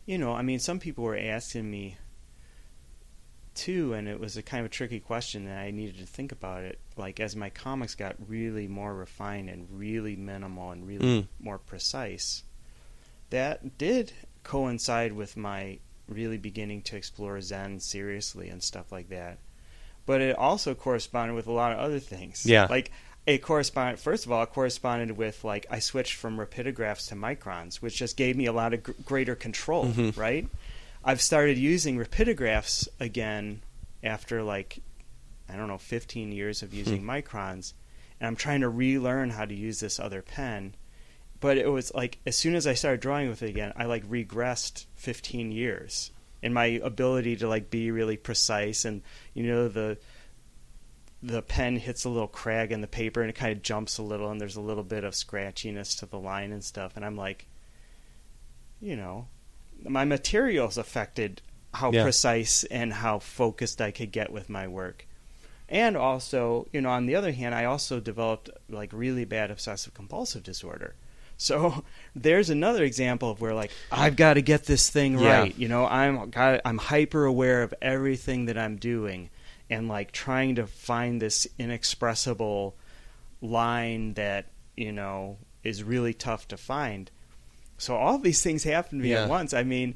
You 0.05 0.17
know, 0.17 0.33
I 0.33 0.41
mean, 0.41 0.59
some 0.59 0.79
people 0.79 1.03
were 1.03 1.17
asking 1.17 1.69
me 1.71 1.97
too, 3.55 3.93
and 3.93 4.07
it 4.07 4.19
was 4.19 4.37
a 4.37 4.41
kind 4.41 4.61
of 4.61 4.65
a 4.67 4.73
tricky 4.73 4.99
question, 4.99 5.47
and 5.47 5.59
I 5.59 5.71
needed 5.71 5.97
to 5.99 6.05
think 6.05 6.31
about 6.31 6.63
it. 6.63 6.79
Like 6.97 7.19
as 7.19 7.35
my 7.35 7.49
comics 7.49 7.95
got 7.95 8.15
really 8.27 8.67
more 8.67 8.93
refined 8.93 9.49
and 9.49 9.67
really 9.71 10.15
minimal 10.15 10.71
and 10.71 10.87
really 10.87 11.21
Mm. 11.23 11.27
more 11.39 11.57
precise, 11.57 12.43
that 13.29 13.77
did 13.77 14.13
coincide 14.43 15.13
with 15.13 15.37
my 15.37 15.79
really 16.07 16.37
beginning 16.37 16.81
to 16.81 16.95
explore 16.97 17.39
Zen 17.41 17.79
seriously 17.79 18.49
and 18.49 18.61
stuff 18.61 18.91
like 18.91 19.09
that. 19.09 19.37
But 20.05 20.19
it 20.21 20.35
also 20.37 20.73
corresponded 20.73 21.35
with 21.35 21.47
a 21.47 21.51
lot 21.51 21.71
of 21.71 21.79
other 21.79 21.99
things. 21.99 22.45
Yeah. 22.45 22.65
Like 22.69 22.91
it 23.25 23.37
corresponded 23.39 23.99
first 23.99 24.25
of 24.25 24.31
all, 24.31 24.43
it 24.43 24.49
corresponded 24.49 25.11
with 25.15 25.43
like 25.43 25.65
I 25.69 25.79
switched 25.79 26.15
from 26.15 26.37
rapidographs 26.37 27.07
to 27.09 27.15
microns, 27.15 27.75
which 27.75 27.95
just 27.97 28.17
gave 28.17 28.35
me 28.35 28.45
a 28.47 28.51
lot 28.53 28.73
of 28.73 28.83
gr- 28.83 28.91
greater 29.05 29.35
control, 29.35 29.85
Mhm. 29.85 30.17
right? 30.17 30.47
I've 31.03 31.21
started 31.21 31.57
using 31.57 31.97
rapidographs 31.97 32.87
again 32.99 33.63
after 34.03 34.43
like 34.43 34.79
I 35.49 35.57
don't 35.57 35.67
know, 35.67 35.77
15 35.77 36.31
years 36.31 36.61
of 36.63 36.73
using 36.73 37.01
Hmm. 37.01 37.09
microns, 37.09 37.73
and 38.19 38.27
I'm 38.27 38.37
trying 38.37 38.61
to 38.61 38.69
relearn 38.69 39.31
how 39.31 39.43
to 39.43 39.53
use 39.53 39.81
this 39.81 39.99
other 39.99 40.21
pen. 40.21 40.75
But 41.41 41.57
it 41.57 41.67
was 41.67 41.93
like 41.93 42.19
as 42.25 42.37
soon 42.37 42.55
as 42.55 42.67
I 42.67 42.73
started 42.73 43.01
drawing 43.01 43.27
with 43.29 43.43
it 43.43 43.49
again, 43.49 43.73
I 43.75 43.85
like 43.85 44.07
regressed 44.07 44.85
15 44.95 45.51
years 45.51 46.11
in 46.41 46.53
my 46.53 46.65
ability 46.65 47.35
to 47.37 47.47
like 47.47 47.69
be 47.69 47.91
really 47.91 48.17
precise 48.17 48.85
and 48.85 49.01
you 49.33 49.43
know 49.43 49.67
the 49.67 49.97
the 51.21 51.41
pen 51.41 51.75
hits 51.75 52.03
a 52.03 52.09
little 52.09 52.27
crag 52.27 52.71
in 52.71 52.81
the 52.81 52.87
paper 52.87 53.21
and 53.21 53.29
it 53.29 53.33
kind 53.35 53.51
of 53.51 53.61
jumps 53.61 53.99
a 53.99 54.01
little 54.03 54.31
and 54.31 54.41
there's 54.41 54.55
a 54.55 54.61
little 54.61 54.83
bit 54.83 55.03
of 55.03 55.13
scratchiness 55.13 55.99
to 55.99 56.07
the 56.07 56.17
line 56.17 56.51
and 56.51 56.63
stuff 56.63 56.93
and 56.95 57.05
I'm 57.05 57.15
like 57.15 57.47
you 58.79 58.95
know 58.95 59.27
my 59.87 60.05
materials 60.05 60.77
affected 60.77 61.41
how 61.73 61.91
Yeah. 61.91 62.03
precise 62.03 62.63
and 62.65 62.93
how 62.93 63.19
focused 63.19 63.81
I 63.81 63.91
could 63.91 64.11
get 64.11 64.31
with 64.31 64.49
my 64.49 64.67
work. 64.67 65.07
And 65.69 65.95
also, 65.95 66.67
you 66.73 66.81
know, 66.81 66.89
on 66.89 67.05
the 67.05 67.15
other 67.15 67.31
hand, 67.31 67.55
I 67.55 67.63
also 67.65 67.99
developed 68.01 68.49
like 68.69 68.89
really 68.91 69.23
bad 69.23 69.49
obsessive 69.51 69.93
compulsive 69.93 70.43
disorder. 70.43 70.95
So 71.37 71.85
there's 72.15 72.49
another 72.49 72.83
example 72.83 73.29
of 73.31 73.39
where 73.39 73.53
like 73.53 73.71
I've 73.91 74.17
got 74.17 74.33
to 74.33 74.41
get 74.41 74.65
this 74.65 74.89
thing 74.89 75.17
Yeah. 75.17 75.39
right. 75.41 75.57
You 75.57 75.69
know, 75.69 75.87
I'm 75.87 76.29
got 76.29 76.59
I'm 76.65 76.77
hyper 76.77 77.23
aware 77.25 77.63
of 77.63 77.73
everything 77.81 78.45
that 78.47 78.57
I'm 78.57 78.75
doing 78.75 79.29
and 79.69 79.87
like 79.87 80.11
trying 80.11 80.55
to 80.55 80.67
find 80.67 81.21
this 81.21 81.47
inexpressible 81.57 82.75
line 83.41 84.13
that, 84.15 84.47
you 84.75 84.91
know, 84.91 85.37
is 85.63 85.83
really 85.83 86.13
tough 86.13 86.47
to 86.49 86.57
find. 86.57 87.09
So 87.81 87.95
all 87.95 88.17
these 88.19 88.41
things 88.43 88.63
happen 88.63 88.99
to 88.99 89.03
me 89.03 89.11
Yeah. 89.11 89.23
at 89.23 89.29
once. 89.29 89.53
I 89.53 89.63
mean, 89.63 89.95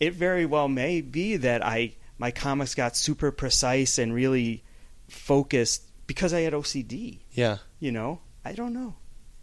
it 0.00 0.14
very 0.14 0.46
well 0.46 0.68
may 0.68 1.00
be 1.00 1.36
that 1.36 1.64
I 1.64 1.94
my 2.18 2.30
comics 2.30 2.74
got 2.74 2.96
super 2.96 3.30
precise 3.30 3.98
and 3.98 4.14
really 4.14 4.64
focused 5.08 5.82
because 6.06 6.32
I 6.32 6.40
had 6.40 6.54
OCD. 6.54 7.20
Yeah. 7.32 7.58
You 7.78 7.92
know, 7.92 8.20
I 8.44 8.52
don't 8.52 8.72
know. 8.72 8.94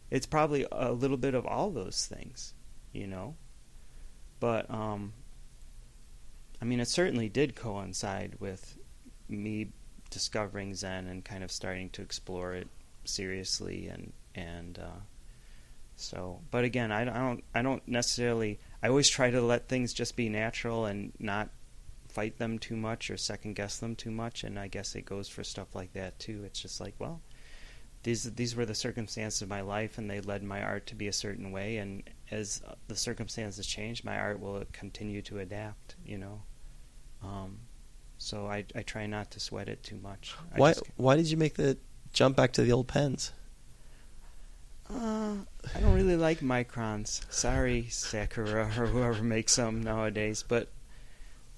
It's 0.10 0.26
probably 0.26 0.66
a 0.72 0.92
little 0.92 1.18
bit 1.18 1.36
of 1.36 1.46
all 1.46 1.70
those 1.72 2.06
things, 2.08 2.54
you 2.92 3.08
know. 3.08 3.36
But 4.40 4.70
um 4.72 5.14
I 6.62 6.66
mean, 6.66 6.80
it 6.80 6.88
certainly 6.88 7.30
did 7.30 7.56
coincide 7.56 8.38
with 8.40 8.78
me 9.28 9.68
discovering 10.10 10.74
Zen 10.76 11.08
and 11.08 11.24
kind 11.26 11.44
of 11.44 11.52
starting 11.52 11.90
to 11.92 12.02
explore 12.02 12.54
it 12.54 12.68
seriously 13.06 13.88
and 13.88 14.14
and 14.36 14.80
uh 14.80 15.00
so, 15.96 16.42
but 16.52 16.64
again, 16.64 16.92
I, 16.92 17.02
I 17.02 17.20
don't 17.20 17.44
I 17.54 17.62
don't 17.62 17.88
necessarily 17.88 18.60
I 18.82 18.90
always 18.90 19.10
try 19.10 19.30
to 19.32 19.42
let 19.42 19.68
things 19.68 19.94
just 19.94 20.16
be 20.16 20.30
natural 20.30 20.86
and 20.86 21.14
not 21.20 21.50
fight 22.10 22.38
them 22.38 22.60
too 22.60 22.76
much 22.76 23.10
or 23.10 23.18
second 23.18 23.56
guess 23.56 23.78
them 23.78 23.96
too 23.96 24.12
much, 24.12 24.44
and 24.44 24.60
I 24.60 24.68
guess 24.68 24.96
it 24.96 25.06
goes 25.06 25.28
for 25.28 25.44
stuff 25.44 25.74
like 25.76 25.94
that 25.94 26.20
too. 26.20 26.44
It's 26.46 26.60
just 26.60 26.80
like, 26.82 26.96
well, 27.00 27.22
these 28.04 28.24
these 28.36 28.56
were 28.56 28.66
the 28.66 28.76
circumstances 28.76 29.42
of 29.42 29.50
my 29.50 29.62
life, 29.62 29.98
and 29.98 30.10
they 30.10 30.20
led 30.20 30.44
my 30.44 30.62
art 30.62 30.88
to 30.88 30.96
be 30.96 31.08
a 31.08 31.14
certain 31.14 31.52
way. 31.52 31.78
And 31.78 32.04
as 32.32 32.62
the 32.88 32.96
circumstances 32.96 33.66
change, 33.66 34.04
my 34.04 34.18
art 34.18 34.40
will 34.40 34.64
continue 34.74 35.22
to 35.24 35.40
adapt. 35.40 35.96
You 36.06 36.18
know, 36.18 36.42
um, 37.24 37.60
so 38.18 38.48
I 38.48 38.66
I 38.76 38.82
try 38.82 39.06
not 39.06 39.32
to 39.32 39.40
sweat 39.40 39.70
it 39.70 39.84
too 39.84 39.98
much. 39.98 40.36
Why 40.56 40.74
just- 40.74 40.84
why 40.98 41.16
did 41.16 41.30
you 41.30 41.38
make 41.38 41.56
the 41.56 41.78
jump 42.12 42.36
back 42.36 42.52
to 42.54 42.64
the 42.64 42.72
old 42.72 42.88
pens? 42.88 43.32
Uh, 44.94 45.36
I 45.76 45.80
don't 45.80 45.94
really 45.94 46.16
like 46.16 46.40
microns. 46.40 47.22
Sorry, 47.32 47.88
Sakura 47.90 48.66
or 48.78 48.88
whoever 48.88 49.24
makes 49.24 49.56
them 49.56 49.82
nowadays, 49.82 50.44
but 50.48 50.70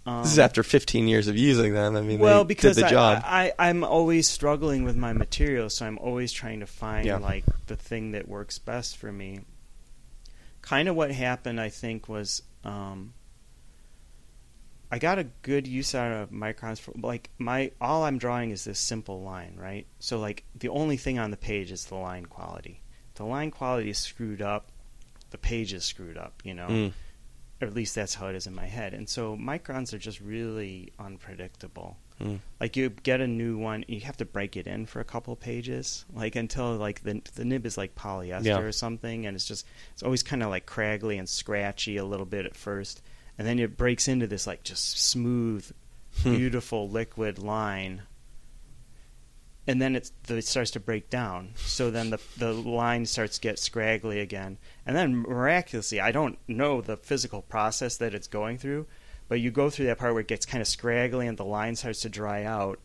um, 0.05 0.21
this 0.23 0.33
is 0.33 0.39
after 0.39 0.61
15 0.61 1.07
years 1.07 1.27
of 1.27 1.35
using 1.35 1.73
them. 1.73 1.95
I 1.95 2.01
mean, 2.01 2.19
well, 2.19 2.43
they 2.43 2.47
because 2.49 2.75
did 2.75 2.83
the 2.83 2.87
I, 2.87 2.91
job. 2.91 3.23
I, 3.25 3.53
I 3.57 3.69
am 3.69 3.83
always 3.83 4.29
struggling 4.29 4.83
with 4.83 4.95
my 4.95 5.13
material, 5.13 5.69
so 5.69 5.85
I'm 5.85 5.97
always 5.97 6.31
trying 6.31 6.59
to 6.59 6.67
find 6.67 7.05
Yeah. 7.05 7.17
like 7.17 7.43
the 7.65 7.75
thing 7.75 8.11
that 8.11 8.27
works 8.27 8.59
best 8.59 8.97
for 8.97 9.11
me. 9.11 9.41
Kind 10.61 10.87
of 10.87 10.95
what 10.95 11.11
happened, 11.11 11.59
I 11.59 11.69
think, 11.69 12.07
was 12.07 12.41
um, 12.63 13.13
I 14.91 14.99
got 14.99 15.19
a 15.19 15.25
good 15.41 15.67
use 15.67 15.93
out 15.95 16.11
of 16.11 16.29
microns. 16.29 16.79
For, 16.79 16.93
like 17.01 17.29
my 17.37 17.71
all 17.81 18.03
I'm 18.03 18.17
drawing 18.17 18.51
is 18.51 18.63
this 18.63 18.79
simple 18.79 19.21
line, 19.21 19.55
right? 19.57 19.87
So 19.99 20.19
like 20.19 20.43
the 20.55 20.69
only 20.69 20.97
thing 20.97 21.17
on 21.19 21.31
the 21.31 21.37
page 21.37 21.71
is 21.71 21.85
the 21.85 21.95
line 21.95 22.27
quality. 22.27 22.81
The 23.15 23.25
line 23.25 23.51
quality 23.51 23.89
is 23.89 23.97
screwed 23.97 24.41
up. 24.41 24.67
The 25.31 25.37
page 25.37 25.73
is 25.73 25.83
screwed 25.85 26.17
up. 26.17 26.41
You 26.43 26.53
know 26.53 26.67
Mm. 26.67 26.93
or 27.61 27.67
at 27.67 27.73
least 27.73 27.95
that's 27.95 28.15
how 28.15 28.27
it 28.27 28.35
is 28.35 28.47
in 28.47 28.53
my 28.53 28.65
head. 28.65 28.93
And 28.93 29.07
so 29.07 29.35
microns 29.37 29.93
are 29.93 29.97
just 29.97 30.19
really 30.19 30.91
unpredictable. 30.99 31.97
Mm. 32.21 32.39
Like 32.59 32.75
you 32.77 32.89
get 32.89 33.19
a 33.21 33.27
new 33.27 33.57
one, 33.57 33.83
you 33.87 33.99
have 34.01 34.17
to 34.17 34.25
break 34.25 34.55
it 34.55 34.67
in 34.67 34.85
for 34.85 34.99
a 35.01 35.05
couple 35.05 35.35
pages, 35.35 36.05
like 36.13 36.35
until 36.35 36.75
like 36.75 37.03
the 37.03 37.21
the 37.35 37.43
nib 37.45 37.65
is 37.65 37.77
like 37.77 37.95
polyester 37.95 38.45
Yeah. 38.45 38.59
or 38.59 38.71
something, 38.71 39.25
and 39.25 39.35
it's 39.35 39.45
just 39.45 39.65
it's 39.93 40.03
always 40.03 40.23
kind 40.23 40.43
of 40.43 40.49
like 40.49 40.65
craggly 40.65 41.17
and 41.19 41.27
scratchy 41.27 41.97
a 41.97 42.05
little 42.05 42.25
bit 42.25 42.45
at 42.45 42.55
first, 42.55 43.01
and 43.37 43.45
then 43.47 43.59
it 43.59 43.75
breaks 43.77 44.07
into 44.07 44.27
this 44.27 44.47
like 44.47 44.63
just 44.63 44.97
smooth, 44.99 45.69
Hmm. 46.23 46.35
beautiful 46.35 46.89
liquid 46.89 47.37
line. 47.39 48.03
And 49.67 49.81
then 49.81 49.95
it's, 49.95 50.11
it 50.29 50.45
starts 50.45 50.69
to 50.71 50.79
break 50.79 51.09
down. 51.09 51.53
So 51.55 51.89
then 51.89 52.11
the 52.11 52.19
the 52.37 52.53
line 52.53 53.05
starts 53.07 53.35
to 53.35 53.41
get 53.41 53.57
scraggly 53.57 54.19
again. 54.19 54.57
And 54.85 54.95
then 54.95 55.15
miraculously, 55.15 55.99
I 55.99 56.11
don't 56.11 56.37
know 56.47 56.81
the 56.81 56.97
physical 56.97 57.41
process 57.41 57.97
that 57.97 58.13
it's 58.13 58.27
going 58.27 58.59
through, 58.59 58.85
but 59.27 59.39
you 59.39 59.49
go 59.49 59.71
through 59.71 59.87
that 59.87 59.97
part 59.97 60.13
where 60.13 60.21
it 60.21 60.27
gets 60.27 60.45
kind 60.45 60.61
of 60.61 60.67
scraggly 60.67 61.25
and 61.27 61.35
the 61.37 61.45
line 61.45 61.75
starts 61.75 62.01
to 62.01 62.09
dry 62.09 62.43
out. 62.43 62.79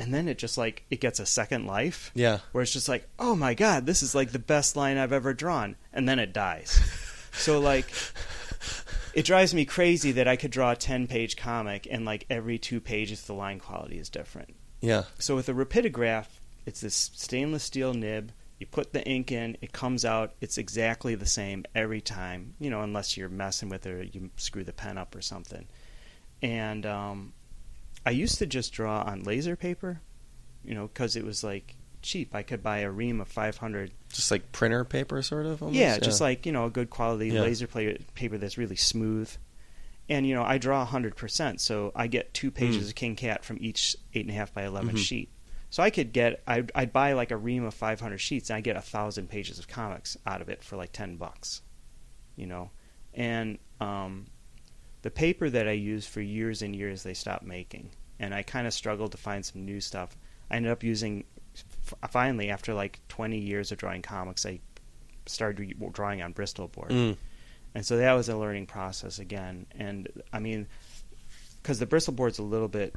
And 0.00 0.14
then 0.14 0.28
it 0.28 0.38
just 0.38 0.56
like 0.56 0.84
it 0.90 1.00
gets 1.00 1.18
a 1.20 1.26
second 1.26 1.66
life 1.66 2.10
Yeah. 2.14 2.38
where 2.52 2.62
it's 2.62 2.72
just 2.72 2.88
like, 2.88 3.06
"Oh 3.18 3.34
my 3.34 3.52
god, 3.54 3.84
this 3.84 4.02
is 4.02 4.14
like 4.14 4.30
the 4.32 4.38
best 4.38 4.76
line 4.76 4.96
I've 4.96 5.12
ever 5.12 5.34
drawn." 5.34 5.76
And 5.92 6.08
then 6.08 6.18
it 6.18 6.32
dies. 6.32 6.70
so 7.32 7.60
like 7.60 7.84
it 9.12 9.24
drives 9.24 9.52
me 9.52 9.64
crazy 9.64 10.12
that 10.12 10.28
I 10.28 10.36
could 10.36 10.52
draw 10.52 10.72
a 10.72 10.76
10-page 10.76 11.36
comic 11.36 11.86
and 11.90 12.04
like 12.04 12.24
every 12.30 12.58
2 12.58 12.80
pages 12.80 13.22
the 13.24 13.34
line 13.34 13.58
quality 13.58 13.98
is 13.98 14.08
different. 14.08 14.54
Yeah. 14.80 15.04
So 15.18 15.34
with 15.36 15.48
a 15.48 15.52
rapidograph, 15.54 16.26
it's 16.66 16.80
this 16.80 17.10
stainless 17.14 17.64
steel 17.64 17.94
nib. 17.94 18.32
You 18.58 18.66
put 18.66 18.92
the 18.92 19.06
ink 19.06 19.30
in, 19.30 19.56
it 19.60 19.72
comes 19.72 20.04
out. 20.04 20.34
It's 20.40 20.58
exactly 20.58 21.14
the 21.14 21.26
same 21.26 21.64
every 21.74 22.00
time. 22.00 22.54
You 22.58 22.70
know, 22.70 22.82
unless 22.82 23.16
you're 23.16 23.28
messing 23.28 23.68
with 23.68 23.86
it 23.86 23.92
or 23.92 24.02
you 24.02 24.30
screw 24.36 24.64
the 24.64 24.72
pen 24.72 24.98
up 24.98 25.14
or 25.14 25.20
something. 25.22 25.66
And 26.42 26.84
um, 26.84 27.32
I 28.04 28.10
used 28.10 28.38
to 28.38 28.46
just 28.46 28.72
draw 28.72 29.02
on 29.02 29.22
laser 29.24 29.54
paper, 29.56 30.00
you 30.64 30.74
know, 30.74 30.88
because 30.88 31.14
it 31.16 31.24
was 31.24 31.42
like 31.44 31.76
cheap. 32.02 32.34
I 32.34 32.42
could 32.42 32.62
buy 32.62 32.78
a 32.78 32.90
ream 32.90 33.20
of 33.20 33.28
500 33.28 33.92
Just 34.12 34.30
like 34.30 34.50
printer 34.52 34.84
paper, 34.84 35.22
sort 35.22 35.46
of. 35.46 35.62
Almost? 35.62 35.78
yeah, 35.78 35.98
just 35.98 36.20
like 36.20 36.44
you 36.46 36.52
know 36.52 36.66
a 36.66 36.70
good 36.70 36.90
quality 36.90 37.28
Yeah. 37.30 37.42
laser 37.42 37.66
paper 37.68 38.38
that's 38.38 38.58
really 38.58 38.76
smooth. 38.76 39.30
And 40.08 40.26
you 40.26 40.34
know 40.34 40.42
I 40.42 40.58
draw 40.58 40.84
hundred 40.84 41.16
percent, 41.16 41.60
so 41.60 41.92
I 41.94 42.06
get 42.06 42.32
two 42.32 42.50
pages 42.50 42.86
Mm. 42.86 42.88
of 42.88 42.94
King 42.94 43.16
Cat 43.16 43.44
from 43.44 43.58
each 43.60 43.96
eight 44.14 44.24
and 44.24 44.30
a 44.30 44.34
half 44.34 44.54
by 44.54 44.64
11 44.64 44.94
Mhm. 44.94 44.98
sheet. 44.98 45.30
So 45.70 45.82
I 45.82 45.90
could 45.90 46.12
get 46.14 46.42
I'd, 46.46 46.72
I'd 46.74 46.92
buy 46.94 47.12
like 47.12 47.30
a 47.30 47.36
ream 47.36 47.64
of 47.64 47.74
five 47.74 48.00
hundred 48.00 48.18
sheets, 48.18 48.48
and 48.48 48.56
I 48.56 48.60
get 48.62 48.76
a 48.76 48.80
thousand 48.80 49.28
pages 49.28 49.58
of 49.58 49.68
comics 49.68 50.16
out 50.26 50.40
of 50.40 50.48
it 50.48 50.64
for 50.64 50.76
like 50.76 50.92
ten 50.92 51.16
bucks, 51.16 51.60
you 52.36 52.46
know. 52.46 52.70
And 53.12 53.58
um, 53.80 54.26
the 55.02 55.10
paper 55.10 55.50
that 55.50 55.68
I 55.68 55.72
used 55.72 56.08
for 56.08 56.20
years 56.22 56.62
and 56.62 56.74
years, 56.74 57.02
they 57.02 57.12
stopped 57.14 57.44
making, 57.44 57.90
and 58.18 58.34
I 58.34 58.42
kind 58.42 58.66
of 58.66 58.72
struggled 58.72 59.12
to 59.12 59.18
find 59.18 59.44
some 59.44 59.64
new 59.66 59.80
stuff. 59.80 60.16
I 60.50 60.56
ended 60.56 60.72
up 60.72 60.82
using 60.82 61.24
f- 61.54 62.10
finally 62.10 62.48
after 62.48 62.72
like 62.72 63.00
twenty 63.08 63.38
years 63.38 63.70
of 63.70 63.76
drawing 63.76 64.00
comics, 64.00 64.46
I 64.46 64.60
started 65.26 65.60
re- 65.60 65.90
drawing 65.92 66.22
on 66.22 66.32
Bristol 66.32 66.68
board, 66.68 66.90
Mm. 66.92 67.16
And 67.74 67.84
so 67.84 67.96
that 67.98 68.12
was 68.14 68.28
a 68.28 68.36
learning 68.36 68.66
process 68.66 69.18
again. 69.18 69.66
And 69.72 70.08
I 70.32 70.38
mean, 70.38 70.66
because 71.62 71.78
the 71.78 71.86
Bristol 71.86 72.14
board's 72.14 72.38
a 72.38 72.42
little 72.42 72.68
bit 72.68 72.94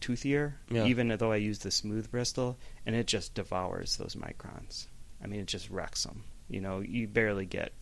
toothier, 0.00 0.54
Yeah. 0.70 0.86
even 0.86 1.08
though 1.08 1.32
I 1.32 1.36
use 1.36 1.58
the 1.60 1.70
smooth 1.70 2.10
Bristol, 2.10 2.58
and 2.84 2.94
it 2.96 3.06
just 3.06 3.34
devours 3.34 3.96
those 3.96 4.14
microns. 4.14 4.86
I 5.22 5.26
mean, 5.26 5.40
it 5.40 5.46
just 5.46 5.70
wrecks 5.70 6.04
them. 6.04 6.24
You 6.48 6.60
know, 6.60 6.80
you 6.80 7.08
barely 7.08 7.46
get. 7.46 7.72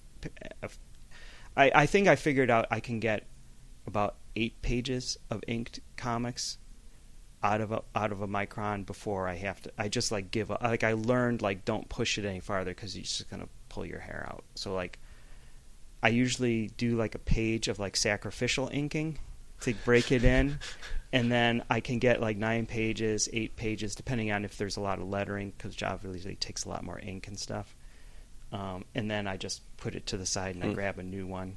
I 1.57 1.70
I 1.74 1.87
think 1.87 2.09
I 2.09 2.16
figured 2.16 2.51
out 2.51 2.66
I 2.70 2.80
can 2.80 3.01
get 3.01 3.26
about 3.87 4.16
eight 4.37 4.61
pages 4.62 5.18
of 5.30 5.43
inked 5.47 5.80
comics 5.97 6.59
out 7.43 7.61
of 7.61 7.72
a 7.72 7.82
out 7.95 8.11
of 8.11 8.22
a 8.22 8.26
micron 8.28 8.87
before 8.87 9.28
I 9.28 9.35
have 9.37 9.61
to. 9.62 9.72
I 9.78 9.89
just 9.89 10.11
like 10.11 10.30
give 10.30 10.51
up. 10.51 10.62
Like 10.62 10.82
I 10.85 10.95
learned 10.95 11.43
like 11.43 11.64
don't 11.64 11.89
push 11.89 12.16
it 12.18 12.24
any 12.24 12.41
farther 12.41 12.70
because 12.70 12.97
you're 12.97 13.05
just 13.05 13.28
gonna 13.30 13.49
pull 13.68 13.85
your 13.85 14.01
hair 14.01 14.26
out. 14.30 14.45
So 14.55 14.74
like, 14.74 14.99
I 16.05 16.09
usually 16.09 16.68
do 16.76 16.96
like 16.96 17.14
a 17.14 17.18
page 17.18 17.66
of 17.68 17.78
like 17.78 17.96
sacrificial 17.96 18.68
inking 18.72 19.18
to 19.62 19.72
break 19.84 20.12
it 20.12 20.22
in, 20.22 20.59
and 21.12 21.32
then 21.32 21.64
I 21.70 21.80
can 21.80 21.98
get 21.98 22.20
like 22.20 22.36
nine 22.36 22.66
pages, 22.66 23.28
eight 23.32 23.57
pages, 23.57 23.94
depending 23.94 24.30
on 24.30 24.44
if 24.44 24.59
there's 24.59 24.76
a 24.76 24.80
lot 24.82 25.00
of 25.00 25.09
lettering 25.09 25.52
because 25.57 25.74
Java 25.74 26.09
usually 26.09 26.36
takes 26.36 26.64
a 26.64 26.68
lot 26.68 26.84
more 26.84 26.98
ink 27.00 27.26
and 27.26 27.38
stuff. 27.38 27.74
Um, 28.52 28.84
and 28.94 29.11
then 29.11 29.26
I 29.26 29.36
just 29.38 29.62
put 29.78 29.94
it 29.94 30.07
to 30.09 30.16
the 30.16 30.26
side 30.26 30.55
and 30.55 30.62
I 30.62 30.68
Hmm. 30.68 30.74
grab 30.74 30.98
a 30.98 31.02
new 31.02 31.26
one, 31.26 31.57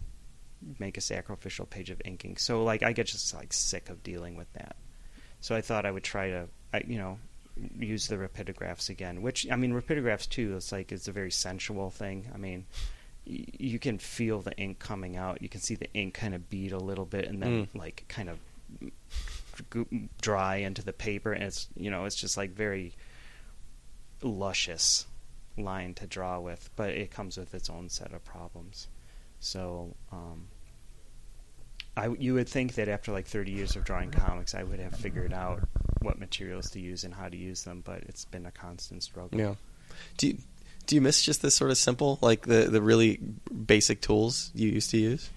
make 0.79 0.97
a 0.97 1.01
sacrificial 1.01 1.65
page 1.65 1.89
of 1.89 2.01
inking. 2.05 2.37
So 2.37 2.63
like 2.63 2.81
I 2.83 2.93
get 2.93 3.07
just 3.07 3.35
like 3.35 3.51
sick 3.53 3.89
of 3.89 4.01
dealing 4.01 4.35
with 4.37 4.51
that. 4.53 4.77
So 5.41 5.55
I 5.55 5.61
thought 5.61 5.85
I 5.85 5.91
would 5.91 6.03
try 6.03 6.29
to, 6.29 6.47
I, 6.73 6.83
you 6.87 6.97
know, 6.97 7.19
use 7.77 8.07
the 8.07 8.15
rapidographs 8.15 8.89
again. 8.89 9.21
Which 9.21 9.45
I 9.51 9.57
mean, 9.57 9.73
rapidographs 9.73 10.27
too. 10.29 10.55
It's 10.55 10.71
like 10.71 10.91
it's 10.91 11.07
a 11.07 11.11
very 11.11 11.31
sensual 11.31 11.89
thing. 11.91 12.31
I 12.33 12.37
mean, 12.37 12.65
you 13.29 13.77
can 13.79 13.97
feel 13.97 14.41
the 14.41 14.55
ink 14.57 14.79
coming 14.79 15.17
out. 15.17 15.41
You 15.41 15.49
can 15.49 15.59
see 15.59 15.75
the 15.75 15.91
ink 15.93 16.13
kind 16.13 16.33
of 16.33 16.49
bead 16.49 16.71
a 16.71 16.77
little 16.79 17.05
bit, 17.05 17.25
and 17.27 17.41
then 17.41 17.67
Mm. 17.67 17.75
like 17.79 18.05
kind 18.07 18.29
of 18.29 18.39
dry 20.21 20.57
into 20.57 20.83
the 20.83 20.93
paper, 20.93 21.33
and 21.33 21.43
it's 21.43 21.67
you 21.75 21.89
know 21.91 22.05
it's 22.05 22.15
just 22.15 22.37
like 22.37 22.51
very 22.51 22.93
luscious 24.21 25.05
line 25.57 25.93
to 25.95 26.07
draw 26.07 26.39
with, 26.39 26.69
but 26.75 26.91
it 26.91 27.11
comes 27.11 27.37
with 27.37 27.53
its 27.53 27.69
own 27.69 27.89
set 27.89 28.13
of 28.13 28.23
problems. 28.23 28.87
So, 29.39 29.95
um, 30.11 30.47
I 31.95 32.07
you 32.09 32.33
would 32.35 32.47
think 32.49 32.75
that 32.75 32.87
after 32.87 33.11
like 33.11 33.27
30 33.27 33.51
years 33.51 33.75
of 33.75 33.83
drawing 33.83 34.11
comics, 34.11 34.53
I 34.55 34.63
would 34.63 34.79
have 34.79 34.95
figured 34.95 35.33
out 35.33 35.67
what 36.01 36.19
materials 36.19 36.69
to 36.71 36.79
use 36.79 37.03
and 37.03 37.13
how 37.13 37.27
to 37.27 37.37
use 37.37 37.63
them, 37.63 37.81
but 37.83 38.03
it's 38.03 38.25
been 38.25 38.45
a 38.45 38.51
constant 38.51 39.03
struggle. 39.03 39.39
Yeah. 39.39 39.55
Do 40.17 40.27
you, 40.27 40.37
do 40.87 40.95
you 40.95 41.01
miss 41.01 41.21
just 41.21 41.41
this 41.41 41.53
sort 41.53 41.69
of 41.69 41.77
simple, 41.77 42.17
like 42.21 42.45
the 42.47 42.63
the 42.63 42.81
really 42.81 43.19
basic 43.65 44.01
tools 44.01 44.51
you 44.55 44.69
used 44.69 44.89
to 44.91 44.97
use? 44.97 45.29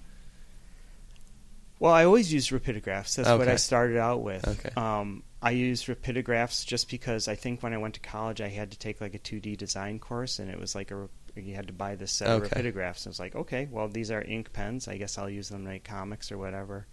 Well, 1.78 1.92
I 1.92 2.05
always 2.05 2.32
use 2.32 2.48
rapidographs. 2.48 3.16
That's 3.16 3.28
what 3.28 3.48
I 3.48 3.57
started 3.57 3.96
out 3.96 4.22
with. 4.22 4.46
Okay. 4.46 4.70
Um, 4.76 5.22
I 5.42 5.53
use 5.53 5.84
rapidographs 5.84 6.66
just 6.66 6.90
because 6.90 7.26
I 7.26 7.34
think 7.34 7.62
when 7.62 7.72
I 7.72 7.78
went 7.78 7.94
to 7.94 8.01
college, 8.01 8.42
I 8.42 8.48
had 8.48 8.70
to 8.72 8.78
take 8.78 9.01
like 9.01 9.14
a 9.14 9.18
2D 9.18 9.57
design 9.57 9.98
course, 9.98 10.38
and 10.38 10.51
it 10.51 10.61
was 10.61 10.74
like 10.74 10.90
a 10.90 11.09
you 11.36 11.55
had 11.55 11.68
to 11.68 11.72
buy 11.72 11.94
this 11.94 12.12
set 12.12 12.28
of 12.28 12.42
rapidographs. 12.42 13.05
And 13.05 13.09
I 13.09 13.11
was 13.11 13.20
like, 13.20 13.34
okay, 13.34 13.68
well 13.70 13.88
these 13.88 14.11
are 14.11 14.22
ink 14.22 14.53
pens. 14.53 14.88
I 14.88 14.96
guess 14.96 15.18
I'll 15.18 15.30
use 15.30 15.48
them 15.48 15.64
to 15.64 15.70
make 15.70 15.84
comics 15.84 16.30
or 16.30 16.38
whatever. 16.38 16.86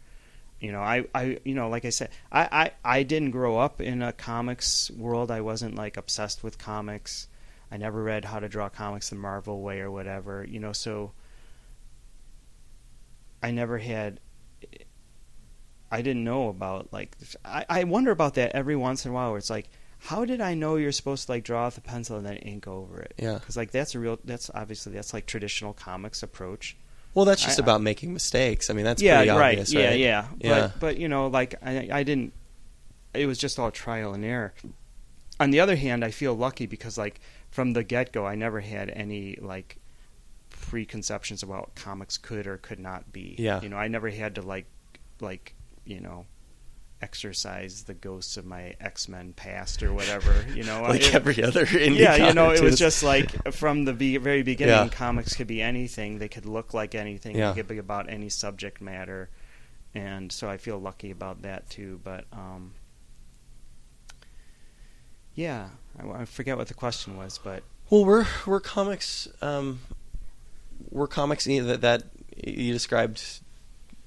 You 0.59 0.71
know, 0.71 0.81
I, 0.81 1.05
I, 1.13 1.37
you 1.45 1.53
know, 1.53 1.69
like 1.69 1.85
I 1.85 1.91
said, 1.91 2.09
I, 2.31 2.47
I, 2.51 2.71
I 2.99 3.03
didn't 3.03 3.29
grow 3.29 3.59
up 3.59 3.79
in 3.79 4.01
a 4.01 4.11
comics 4.11 4.89
world. 4.89 5.29
I 5.29 5.41
wasn't 5.41 5.75
like 5.75 5.97
obsessed 5.97 6.43
with 6.43 6.57
comics. 6.57 7.27
I 7.71 7.77
never 7.77 8.01
read 8.01 8.25
How 8.25 8.39
to 8.39 8.47
Draw 8.47 8.69
Comics 8.69 9.09
the 9.09 9.15
Marvel 9.15 9.61
Way 9.61 9.79
or 9.81 9.91
whatever. 9.91 10.45
You 10.47 10.59
know, 10.59 10.73
so 10.73 11.11
I 13.41 13.51
never 13.51 13.77
had 13.77 14.19
I 15.91 16.01
didn't 16.01 16.23
know 16.23 16.49
about 16.49 16.91
like 16.91 17.15
I, 17.45 17.65
I 17.69 17.83
wonder 17.85 18.11
about 18.11 18.35
that 18.35 18.51
every 18.53 18.75
once 18.75 19.05
in 19.05 19.11
a 19.11 19.13
while 19.13 19.29
where 19.29 19.37
it's 19.37 19.49
like 19.49 19.69
how 19.99 20.25
did 20.25 20.41
I 20.41 20.53
know 20.53 20.75
you're 20.75 20.91
supposed 20.91 21.25
to 21.25 21.31
like 21.31 21.43
draw 21.43 21.65
with 21.65 21.77
a 21.77 21.81
pencil 21.81 22.17
and 22.17 22.25
then 22.25 22.37
ink 22.37 22.67
over 22.67 22.99
it? 23.01 23.13
Yeah. 23.17 23.35
Because 23.35 23.57
like 23.57 23.71
that's 23.71 23.95
a 23.95 23.99
real 23.99 24.19
that's 24.23 24.49
obviously 24.53 24.93
that's 24.93 25.13
like 25.13 25.25
traditional 25.25 25.73
comics 25.73 26.23
approach. 26.23 26.77
Well, 27.13 27.25
that's 27.25 27.43
just 27.43 27.59
I- 27.59 27.63
about 27.63 27.81
making 27.81 28.13
mistakes. 28.13 28.69
I 28.69 28.73
mean, 28.73 28.85
that's 28.85 29.01
yeah, 29.01 29.17
pretty 29.17 29.31
right. 29.31 29.51
obvious, 29.57 29.73
Yeah, 29.73 29.87
right? 29.87 29.99
yeah. 29.99 30.27
Yeah. 30.39 30.49
But 30.73 30.79
but 30.79 30.97
you 30.97 31.07
know, 31.07 31.27
like 31.27 31.55
I 31.63 31.89
I 31.91 32.03
didn't. 32.03 32.33
It 33.13 33.25
was 33.25 33.37
just 33.39 33.57
all 33.57 33.71
trial 33.71 34.13
and 34.13 34.23
error. 34.23 34.53
On 35.39 35.49
the 35.51 35.59
other 35.59 35.75
hand, 35.75 36.03
I 36.03 36.11
feel 36.11 36.35
lucky 36.35 36.65
because 36.67 36.97
like 36.97 37.19
from 37.51 37.73
the 37.73 37.83
get 37.83 38.11
go, 38.11 38.25
I 38.25 38.35
never 38.35 38.59
had 38.61 38.89
any 38.89 39.35
like 39.41 39.77
preconceptions 40.49 41.43
about 41.43 41.59
what 41.61 41.75
comics 41.75 42.17
could 42.17 42.47
or 42.47 42.57
could 42.57 42.79
not 42.79 43.11
be. 43.11 43.35
Yeah. 43.37 43.61
You 43.61 43.69
know, 43.69 43.77
I 43.77 43.87
never 43.87 44.09
had 44.09 44.35
to 44.35 44.41
like 44.41 44.65
like 45.19 45.53
you 45.85 45.99
know 45.99 46.25
exercise 47.01 47.83
the 47.83 47.93
ghosts 47.93 48.37
of 48.37 48.45
my 48.45 48.75
X 48.79 49.07
Men 49.07 49.33
past 49.33 49.83
or 49.83 49.93
whatever. 49.93 50.45
You 50.53 50.63
know, 50.63 50.81
like 50.89 51.13
every 51.13 51.43
other 51.43 51.65
indie 51.65 51.99
yeah, 51.99 52.27
you 52.27 52.33
know, 52.33 52.51
it 52.51 52.61
was 52.61 52.77
just 52.77 53.03
like 53.03 53.53
from 53.53 53.85
the 53.85 53.93
be- 53.93 54.17
very 54.17 54.43
beginning, 54.43 54.75
Yeah. 54.75 54.89
comics 54.89 55.35
could 55.35 55.47
be 55.47 55.61
anything. 55.61 56.19
They 56.19 56.27
could 56.27 56.45
look 56.45 56.73
like 56.73 56.95
anything. 56.95 57.35
Yeah. 57.35 57.51
They 57.51 57.57
could 57.61 57.67
be 57.67 57.77
about 57.77 58.09
any 58.09 58.29
subject 58.29 58.81
matter, 58.81 59.29
and 59.93 60.31
so 60.31 60.49
I 60.49 60.57
feel 60.57 60.79
lucky 60.79 61.11
about 61.11 61.43
that 61.43 61.69
too. 61.69 61.99
But 62.03 62.25
um, 62.33 62.73
yeah, 65.37 65.69
I, 65.97 66.21
I 66.21 66.25
forget 66.25 66.57
what 66.57 66.67
the 66.67 66.73
question 66.73 67.15
was, 67.15 67.37
but 67.41 67.63
Well, 67.89 68.03
we're 68.03 68.25
we're 68.45 68.59
comics. 68.59 69.27
Um, 69.41 69.79
we're 70.91 71.07
comics 71.07 71.45
that 71.45 71.81
that 71.81 72.03
you 72.45 72.73
described 72.73 73.21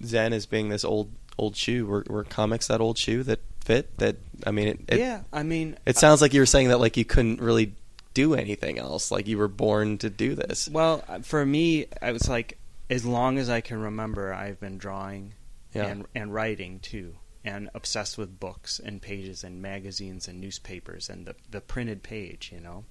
Zen 0.04 0.32
as 0.32 0.44
being 0.46 0.68
this 0.68 0.84
old 0.84 1.10
old 1.38 1.56
shoe. 1.56 1.86
We're, 1.86 2.04
we're 2.08 2.24
comics 2.24 2.66
that 2.66 2.80
old 2.80 2.98
shoe 2.98 3.22
that 3.22 3.40
fit. 3.64 3.96
That 3.98 4.16
I 4.46 4.50
mean, 4.50 4.68
it, 4.68 4.80
it, 4.88 4.98
yeah, 4.98 5.22
I 5.32 5.42
mean, 5.42 5.78
It 5.86 5.96
sounds 5.96 6.20
like 6.20 6.34
you 6.34 6.40
were 6.40 6.46
saying 6.46 6.68
that 6.68 6.80
like 6.80 6.96
you 6.96 7.04
couldn't 7.04 7.40
really 7.40 7.74
do 8.12 8.34
anything 8.34 8.78
else. 8.78 9.10
Like 9.10 9.26
you 9.28 9.38
were 9.38 9.48
born 9.48 9.98
to 9.98 10.10
do 10.10 10.34
this. 10.34 10.68
Well, 10.68 11.04
uh, 11.08 11.20
for 11.20 11.46
me, 11.46 11.86
I 12.02 12.10
was 12.12 12.28
like, 12.28 12.58
as 12.90 13.04
long 13.04 13.38
as 13.38 13.48
I 13.48 13.60
can 13.60 13.80
remember, 13.80 14.34
I've 14.34 14.58
been 14.58 14.78
drawing 14.78 15.34
Yeah. 15.74 15.86
and 15.86 16.06
and 16.14 16.34
writing 16.34 16.80
too, 16.80 17.14
and 17.44 17.70
obsessed 17.74 18.18
with 18.18 18.38
books 18.40 18.78
and 18.78 19.00
pages 19.00 19.42
and 19.44 19.62
magazines 19.62 20.28
and 20.28 20.40
newspapers 20.40 21.08
and 21.08 21.26
the 21.26 21.34
the 21.50 21.60
printed 21.60 22.02
page. 22.02 22.50
You 22.52 22.60
know, 22.60 22.84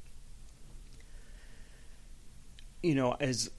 you 2.81 2.95
know, 2.95 3.15
as 3.19 3.51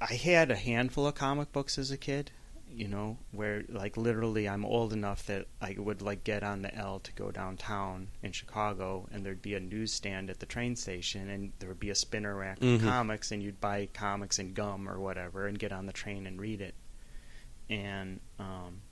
I 0.00 0.14
had 0.14 0.50
a 0.50 0.56
handful 0.56 1.06
of 1.06 1.14
comic 1.14 1.52
books 1.52 1.78
as 1.78 1.90
a 1.90 1.96
kid. 1.96 2.30
You 2.70 2.86
know, 2.86 3.16
where 3.32 3.64
like 3.70 3.96
literally, 3.96 4.46
I'm 4.46 4.62
old 4.62 4.92
enough 4.92 5.24
that 5.24 5.46
I 5.58 5.74
would 5.78 6.02
like 6.02 6.22
get 6.22 6.42
on 6.42 6.60
the 6.60 6.74
L 6.74 6.98
to 7.00 7.12
go 7.14 7.30
downtown 7.30 8.08
in 8.22 8.32
Chicago, 8.32 9.08
and 9.10 9.24
there'd 9.24 9.40
be 9.40 9.54
a 9.54 9.60
newsstand 9.60 10.28
at 10.28 10.38
the 10.38 10.44
train 10.44 10.76
station, 10.76 11.30
and 11.30 11.52
there 11.60 11.70
would 11.70 11.80
be 11.80 11.88
a 11.88 11.94
spinner 11.94 12.36
rack 12.36 12.60
Mhm. 12.60 12.74
of 12.74 12.82
comics, 12.82 13.32
and 13.32 13.42
you'd 13.42 13.58
buy 13.58 13.88
comics 13.94 14.38
and 14.38 14.54
gum 14.54 14.86
or 14.86 15.00
whatever, 15.00 15.46
and 15.46 15.58
get 15.58 15.72
on 15.72 15.86
the 15.86 15.94
train 15.94 16.26
and 16.26 16.38
read 16.38 16.60
it. 16.60 16.74
And 17.70 18.20
um, 18.38 18.82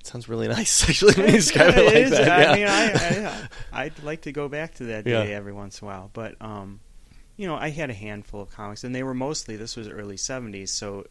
It 0.00 0.06
sounds 0.06 0.28
really 0.28 0.48
nice 0.48 0.82
actually 0.88 1.14
when 1.14 1.26
you 1.26 1.32
describe 1.36 1.74
it, 1.76 1.86
like 1.86 1.94
is. 1.96 2.10
that. 2.10 2.28
I 2.30 2.56
yeah. 2.56 2.56
mean, 2.56 2.66
I, 2.68 3.48
I 3.72 3.84
I'd 3.84 4.02
like 4.02 4.22
to 4.22 4.32
go 4.32 4.48
back 4.48 4.74
to 4.76 4.84
that 4.86 5.06
Yeah. 5.06 5.22
day 5.24 5.34
every 5.34 5.52
once 5.52 5.80
in 5.80 5.86
a 5.86 5.90
while, 5.90 6.10
but 6.12 6.34
um, 6.40 6.80
you 7.36 7.46
know, 7.46 7.54
I 7.56 7.70
had 7.70 7.88
a 7.90 7.94
handful 7.94 8.42
of 8.42 8.50
comics, 8.50 8.84
and 8.84 8.94
they 8.94 9.02
were 9.02 9.14
mostly 9.14 9.56
this 9.56 9.76
was 9.76 9.88
early 9.88 10.16
'70s, 10.16 10.68
so 10.68 11.06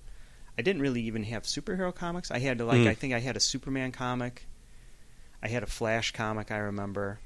I 0.58 0.62
didn't 0.62 0.82
really 0.82 1.02
even 1.04 1.24
have 1.24 1.44
superhero 1.44 1.94
comics. 1.96 2.30
I 2.32 2.40
had 2.40 2.58
to 2.60 2.66
like, 2.66 2.82
Mm. 2.82 2.88
I 2.88 2.94
think 2.94 3.14
I 3.14 3.20
had 3.20 3.36
a 3.36 3.40
Superman 3.40 3.92
comic, 3.92 4.46
I 5.42 5.48
had 5.48 5.64
a 5.64 5.68
Flash 5.68 6.12
comic, 6.12 6.52
I 6.52 6.58
remember. 6.58 7.20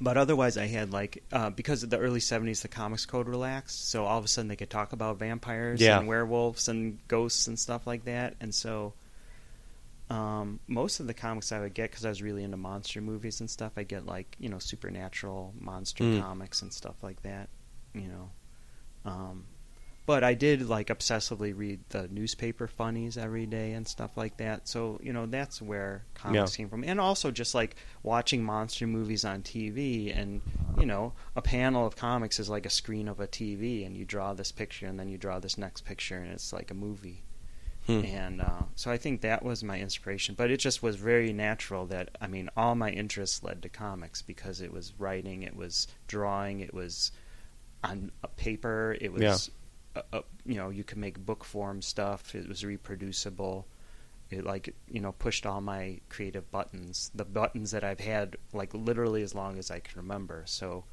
But 0.00 0.16
otherwise, 0.16 0.56
I 0.56 0.66
had 0.66 0.92
like 0.92 1.22
uh, 1.32 1.50
because 1.50 1.82
of 1.82 1.90
the 1.90 1.98
early 1.98 2.20
'70s, 2.20 2.62
the 2.62 2.68
comics 2.68 3.04
code 3.06 3.28
relaxed, 3.28 3.90
so 3.90 4.04
all 4.06 4.18
of 4.18 4.24
a 4.24 4.28
sudden 4.28 4.48
they 4.48 4.56
could 4.56 4.70
talk 4.70 4.92
about 4.94 5.18
vampires 5.18 5.80
Yeah. 5.80 5.98
and 5.98 6.08
werewolves 6.08 6.68
and 6.68 6.98
ghosts 7.06 7.46
and 7.48 7.58
stuff 7.58 7.86
like 7.86 8.06
that, 8.06 8.34
and 8.40 8.54
so 8.54 8.94
um, 10.10 10.60
most 10.66 11.00
of 11.00 11.06
the 11.06 11.14
comics 11.14 11.50
I 11.50 11.60
would 11.60 11.74
get 11.74 11.90
because 11.90 12.04
I 12.04 12.10
was 12.10 12.22
really 12.22 12.44
into 12.44 12.56
monster 12.56 13.00
movies 13.00 13.40
and 13.40 13.48
stuff. 13.48 13.72
I 13.76 13.84
get 13.84 14.04
like 14.06 14.36
you 14.38 14.48
know 14.48 14.58
supernatural 14.58 15.54
monster 15.58 16.04
Mm. 16.04 16.20
comics 16.20 16.62
and 16.62 16.72
stuff 16.72 16.96
like 17.02 17.22
that. 17.22 17.48
You 17.94 18.08
know, 18.08 18.30
um, 19.04 19.46
but 20.06 20.22
I 20.22 20.34
did 20.34 20.68
like 20.68 20.88
obsessively 20.88 21.56
read 21.56 21.80
the 21.88 22.08
newspaper 22.08 22.66
funnies 22.68 23.16
every 23.16 23.46
day 23.46 23.72
and 23.72 23.88
stuff 23.88 24.16
like 24.16 24.36
that. 24.36 24.68
So 24.68 25.00
you 25.02 25.12
know 25.12 25.24
that's 25.24 25.62
where 25.62 26.04
comics 26.14 26.52
Yeah. 26.52 26.56
came 26.56 26.68
from, 26.68 26.84
and 26.84 27.00
also 27.00 27.30
just 27.30 27.54
like 27.54 27.76
watching 28.02 28.44
monster 28.44 28.86
movies 28.86 29.24
on 29.24 29.42
TV, 29.42 30.14
and 30.14 30.42
you 30.76 30.84
know 30.84 31.14
a 31.34 31.40
panel 31.40 31.86
of 31.86 31.96
comics 31.96 32.38
is 32.38 32.50
like 32.50 32.66
a 32.66 32.70
screen 32.70 33.08
of 33.08 33.20
a 33.20 33.26
TV, 33.26 33.86
and 33.86 33.96
you 33.96 34.04
draw 34.04 34.34
this 34.34 34.52
picture, 34.52 34.86
and 34.86 35.00
then 35.00 35.08
you 35.08 35.16
draw 35.16 35.38
this 35.38 35.56
next 35.56 35.86
picture, 35.86 36.18
and 36.18 36.30
it's 36.30 36.52
like 36.52 36.70
a 36.70 36.74
movie 36.74 37.22
Hmm. 37.86 38.02
and 38.04 38.40
uh, 38.40 38.62
so 38.76 38.90
I 38.90 38.96
think 38.96 39.20
that 39.20 39.42
was 39.44 39.62
my 39.62 39.78
inspiration. 39.78 40.34
But 40.34 40.50
it 40.50 40.56
just 40.56 40.82
was 40.82 40.96
very 40.96 41.32
natural 41.34 41.84
that 41.86 42.16
I 42.20 42.26
mean, 42.28 42.48
all 42.56 42.74
my 42.74 42.90
interests 42.90 43.42
led 43.42 43.62
to 43.62 43.68
comics 43.68 44.22
because 44.22 44.62
it 44.62 44.72
was 44.72 44.94
writing, 44.98 45.42
it 45.42 45.54
was 45.54 45.86
drawing, 46.06 46.60
it 46.60 46.72
was 46.72 47.12
on 47.82 48.10
a 48.22 48.28
paper, 48.28 48.96
it 49.00 49.12
was 49.12 49.50
uh 49.96 50.02
uh 50.12 50.22
you 50.46 50.54
know 50.54 50.70
you 50.70 50.82
could 50.82 50.96
make 50.98 51.18
book 51.18 51.44
form 51.44 51.82
stuff. 51.82 52.34
It 52.34 52.48
was 52.48 52.64
reproducible. 52.64 53.66
It 54.30 54.44
like 54.46 54.74
you 54.88 55.00
know 55.00 55.12
pushed 55.12 55.44
all 55.44 55.60
my 55.60 56.00
creative 56.08 56.50
buttons, 56.50 57.10
the 57.14 57.26
buttons 57.26 57.72
that 57.72 57.84
I've 57.84 58.00
had 58.00 58.36
like 58.54 58.72
literally 58.72 59.22
as 59.22 59.34
long 59.34 59.58
as 59.58 59.70
I 59.70 59.80
can 59.80 60.00
remember. 60.00 60.44
So. 60.46 60.84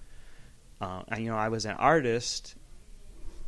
Uh, 0.82 1.04
and, 1.10 1.24
you 1.24 1.30
know, 1.30 1.38
I 1.38 1.50
was 1.50 1.66
an 1.66 1.76
artist 1.78 2.56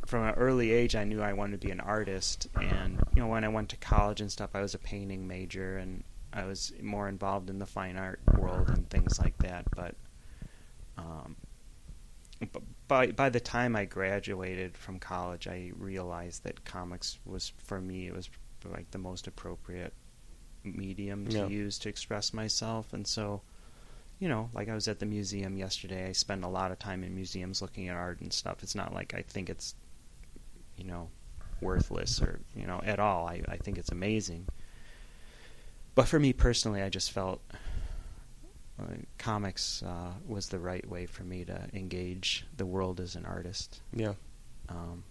from 0.06 0.24
an 0.28 0.34
early 0.34 0.70
age, 0.72 0.94
I 0.94 1.04
knew 1.04 1.22
I 1.22 1.32
wanted 1.32 1.60
to 1.60 1.66
be 1.66 1.70
an 1.72 1.80
artist, 1.80 2.46
and 2.60 3.02
you 3.14 3.22
know, 3.22 3.28
when 3.28 3.44
I 3.44 3.48
went 3.48 3.70
to 3.70 3.76
college 3.76 4.20
and 4.20 4.30
stuff, 4.30 4.50
I 4.54 4.60
was 4.60 4.74
a 4.74 4.78
painting 4.78 5.26
major, 5.26 5.76
and 5.78 6.04
I 6.32 6.44
was 6.44 6.72
more 6.82 7.08
involved 7.08 7.48
in 7.50 7.58
the 7.58 7.66
fine 7.66 7.96
art 7.96 8.20
world 8.36 8.70
and 8.70 8.88
things 8.90 9.18
like 9.18 9.38
that. 9.40 9.66
But, 9.74 9.94
um, 10.98 11.36
but 12.52 12.62
by 12.88 13.06
by 13.12 13.28
the 13.30 13.40
time 13.40 13.76
I 13.76 13.84
graduated 13.86 14.76
from 14.76 14.98
college, 14.98 15.46
I 15.48 15.72
realized 15.76 16.44
that 16.44 16.64
comics 16.64 17.18
was 17.24 17.52
for 17.58 17.80
me. 17.80 18.06
It 18.06 18.14
was 18.14 18.28
like 18.64 18.90
the 18.90 18.98
most 18.98 19.26
appropriate 19.26 19.94
medium 20.64 21.26
to 21.28 21.38
Yeah. 21.38 21.46
use 21.46 21.78
to 21.80 21.88
express 21.88 22.32
myself, 22.32 22.92
and 22.92 23.06
so. 23.06 23.42
You 24.20 24.28
know, 24.28 24.48
like 24.54 24.68
I 24.68 24.74
was 24.74 24.86
at 24.86 25.00
the 25.00 25.06
museum 25.06 25.56
yesterday. 25.56 26.08
I 26.08 26.12
spend 26.12 26.44
a 26.44 26.48
lot 26.48 26.70
of 26.70 26.78
time 26.78 27.02
in 27.02 27.14
museums 27.14 27.60
looking 27.60 27.88
at 27.88 27.96
art 27.96 28.20
and 28.20 28.32
stuff. 28.32 28.62
It's 28.62 28.74
not 28.74 28.94
like 28.94 29.12
I 29.12 29.22
think 29.22 29.50
it's 29.50 29.74
you 30.76 30.84
know, 30.84 31.08
worthless 31.60 32.20
or, 32.20 32.40
you 32.56 32.66
know, 32.66 32.80
at 32.84 32.98
all. 32.98 33.26
I, 33.26 33.42
I 33.48 33.56
think 33.56 33.78
it's 33.78 33.92
amazing. 33.92 34.46
But 35.94 36.08
for 36.08 36.18
me 36.18 36.32
personally, 36.32 36.82
I 36.82 36.88
just 36.88 37.12
felt 37.12 37.40
uh, 38.80 38.86
comics 39.18 39.82
uh, 39.82 40.12
was 40.26 40.48
the 40.48 40.58
right 40.58 40.86
way 40.88 41.06
for 41.06 41.22
me 41.22 41.44
to 41.44 41.68
engage 41.72 42.46
the 42.56 42.66
world 42.66 43.00
as 43.00 43.14
an 43.14 43.24
artist. 43.24 43.80
Yeah. 43.92 44.14
Um, 44.68 45.04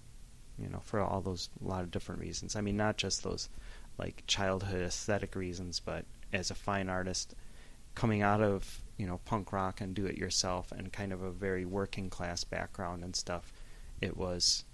you 0.59 0.69
know, 0.69 0.81
for 0.83 0.99
all 0.99 1.21
those 1.21 1.49
a 1.63 1.67
lot 1.67 1.83
of 1.83 1.91
different 1.91 2.21
reasons. 2.21 2.55
I 2.55 2.61
mean, 2.61 2.77
not 2.77 2.97
just 2.97 3.23
those 3.23 3.49
like 3.97 4.23
childhood 4.27 4.81
aesthetic 4.81 5.35
reasons, 5.35 5.79
but 5.79 6.05
as 6.31 6.51
a 6.51 6.55
fine 6.55 6.89
artist 6.89 7.35
coming 7.95 8.21
out 8.21 8.41
of 8.41 8.81
you 8.97 9.05
know 9.05 9.19
punk 9.25 9.53
rock 9.53 9.81
and 9.81 9.93
do 9.93 10.05
it 10.05 10.17
yourself 10.17 10.71
and 10.71 10.91
kind 10.91 11.13
of 11.13 11.21
a 11.21 11.31
very 11.31 11.65
working 11.65 12.09
class 12.09 12.43
background 12.43 13.03
and 13.03 13.15
stuff, 13.15 13.53
it 14.01 14.17
was 14.17 14.65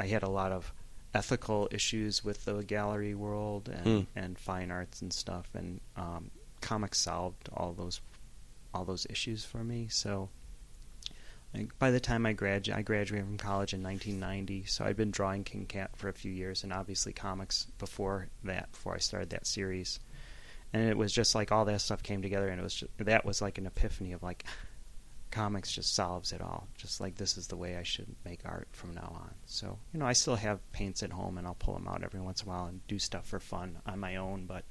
I 0.00 0.06
had 0.06 0.22
a 0.22 0.30
lot 0.30 0.52
of 0.52 0.72
ethical 1.14 1.68
issues 1.70 2.24
with 2.24 2.44
the 2.44 2.62
gallery 2.62 3.14
world 3.14 3.68
and 3.68 3.84
Hmm. 3.84 4.18
and 4.18 4.38
fine 4.38 4.70
arts 4.70 5.02
and 5.02 5.12
stuff, 5.12 5.48
and 5.54 5.80
um, 5.96 6.30
comics 6.60 6.98
solved 6.98 7.48
all 7.52 7.72
those 7.72 8.00
all 8.72 8.84
those 8.84 9.06
issues 9.10 9.44
for 9.44 9.64
me. 9.64 9.88
So 9.88 10.28
like, 11.52 11.76
by 11.80 11.90
the 11.90 11.98
time 12.00 12.24
I 12.26 12.32
grad 12.32 12.68
I 12.70 12.82
graduated 12.82 13.26
from 13.26 13.36
college 13.38 13.74
in 13.74 13.82
1990, 13.82 14.66
so 14.66 14.84
I'd 14.84 14.96
been 14.96 15.10
drawing 15.10 15.42
King 15.44 15.66
Cat 15.66 15.90
for 15.96 16.08
a 16.08 16.12
few 16.12 16.30
years, 16.30 16.62
and 16.62 16.72
obviously 16.72 17.12
comics 17.12 17.66
before 17.78 18.28
that, 18.44 18.70
before 18.72 18.94
I 18.94 18.98
started 18.98 19.30
that 19.30 19.46
series. 19.46 19.98
And 20.72 20.88
it 20.88 20.96
was 20.96 21.12
just 21.12 21.34
like 21.34 21.50
all 21.50 21.64
that 21.64 21.80
stuff 21.80 22.02
came 22.04 22.22
together, 22.22 22.48
and 22.48 22.60
it 22.60 22.62
was 22.62 22.74
just, 22.74 22.96
that 22.98 23.24
was 23.24 23.42
like 23.42 23.58
an 23.58 23.66
epiphany 23.66 24.12
of 24.12 24.22
like 24.22 24.44
comics 25.30 25.70
just 25.72 25.94
solves 25.94 26.32
it 26.32 26.40
all. 26.40 26.68
Just 26.76 27.00
like 27.00 27.16
this 27.16 27.36
is 27.36 27.46
the 27.46 27.56
way 27.56 27.76
I 27.76 27.82
should 27.82 28.14
make 28.24 28.40
art 28.44 28.68
from 28.72 28.94
now 28.94 29.12
on. 29.20 29.30
So 29.46 29.78
you 29.92 30.00
know, 30.00 30.06
I 30.06 30.12
still 30.12 30.36
have 30.36 30.60
paints 30.72 31.02
at 31.02 31.12
home, 31.12 31.38
and 31.38 31.46
I'll 31.46 31.54
pull 31.54 31.74
them 31.74 31.88
out 31.88 32.02
every 32.02 32.20
once 32.20 32.42
in 32.42 32.48
a 32.48 32.50
while 32.52 32.66
and 32.66 32.86
do 32.86 32.98
stuff 32.98 33.26
for 33.26 33.38
fun 33.40 33.78
on 33.86 33.98
my 33.98 34.16
own, 34.16 34.46
but 34.46 34.64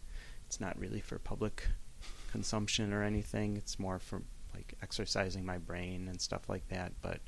it's 0.45 0.59
not 0.59 0.77
really 0.79 0.99
for 1.01 1.19
public 1.19 1.67
consumption 2.31 2.93
or 2.93 3.03
anything. 3.03 3.57
It's 3.57 3.79
more 3.79 3.99
for 3.99 4.21
like 4.53 4.73
exercising 4.81 5.45
my 5.45 5.57
brain 5.57 6.07
and 6.07 6.19
stuff 6.19 6.49
like 6.49 6.67
that. 6.69 6.91
But 7.01 7.19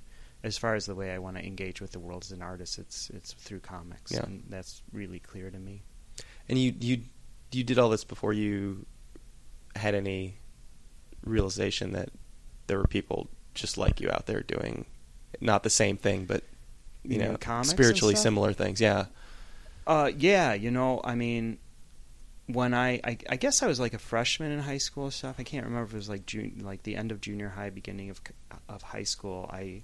as 0.44 0.58
far 0.58 0.76
as 0.76 0.86
the 0.88 0.96
way 0.96 1.12
I 1.12 1.20
want 1.20 1.38
to 1.38 1.46
engage 1.46 1.82
with 1.82 1.92
the 1.92 2.00
world 2.00 2.24
as 2.24 2.32
an 2.32 2.42
artist, 2.42 2.80
it's 2.80 3.10
it's 3.12 3.34
through 3.34 3.60
comics, 3.60 4.12
Yeah. 4.12 4.24
and 4.24 4.44
that's 4.50 4.82
really 4.92 5.20
clear 5.20 5.50
to 5.52 5.60
me. 5.60 5.84
And 6.50 6.58
you 6.58 6.74
you 6.80 7.02
you 7.52 7.64
did 7.64 7.78
all 7.80 7.90
this 7.90 8.04
before 8.04 8.34
you 8.34 8.86
had 9.76 9.94
any 9.96 10.38
realization 11.24 11.92
that 11.94 12.10
there 12.68 12.78
were 12.78 12.88
people 12.88 13.30
just 13.54 13.78
like 13.78 14.00
you 14.00 14.10
out 14.10 14.28
there 14.28 14.42
doing 14.42 14.86
not 15.40 15.64
the 15.64 15.70
same 15.70 15.98
thing, 15.98 16.26
but 16.26 16.44
you, 17.04 17.20
You 17.20 17.38
know, 17.38 17.64
spiritually 17.64 18.16
similar 18.16 18.54
things. 18.54 18.80
Yeah. 18.80 19.06
Uh, 19.88 20.12
yeah, 20.16 20.54
you 20.54 20.70
know, 20.70 21.02
I 21.04 21.16
mean, 21.16 21.58
when 22.46 22.74
I, 22.74 23.02
I, 23.04 23.18
I 23.30 23.36
guess 23.38 23.64
I 23.64 23.68
was 23.68 23.80
like 23.80 23.94
a 23.94 24.00
freshman 24.00 24.52
in 24.52 24.60
high 24.60 24.78
school 24.78 25.06
or 25.06 25.12
stuff. 25.12 25.36
I 25.40 25.44
can't 25.44 25.66
remember 25.66 25.88
if 25.88 25.94
it 25.94 25.98
was 25.98 26.10
like 26.10 26.26
June, 26.26 26.62
like 26.64 26.84
the 26.84 26.96
end 26.96 27.12
of 27.12 27.22
junior 27.22 27.50
high, 27.50 27.70
beginning 27.70 28.10
of 28.10 28.22
of 28.70 28.82
high 28.82 29.04
school. 29.04 29.50
I, 29.52 29.84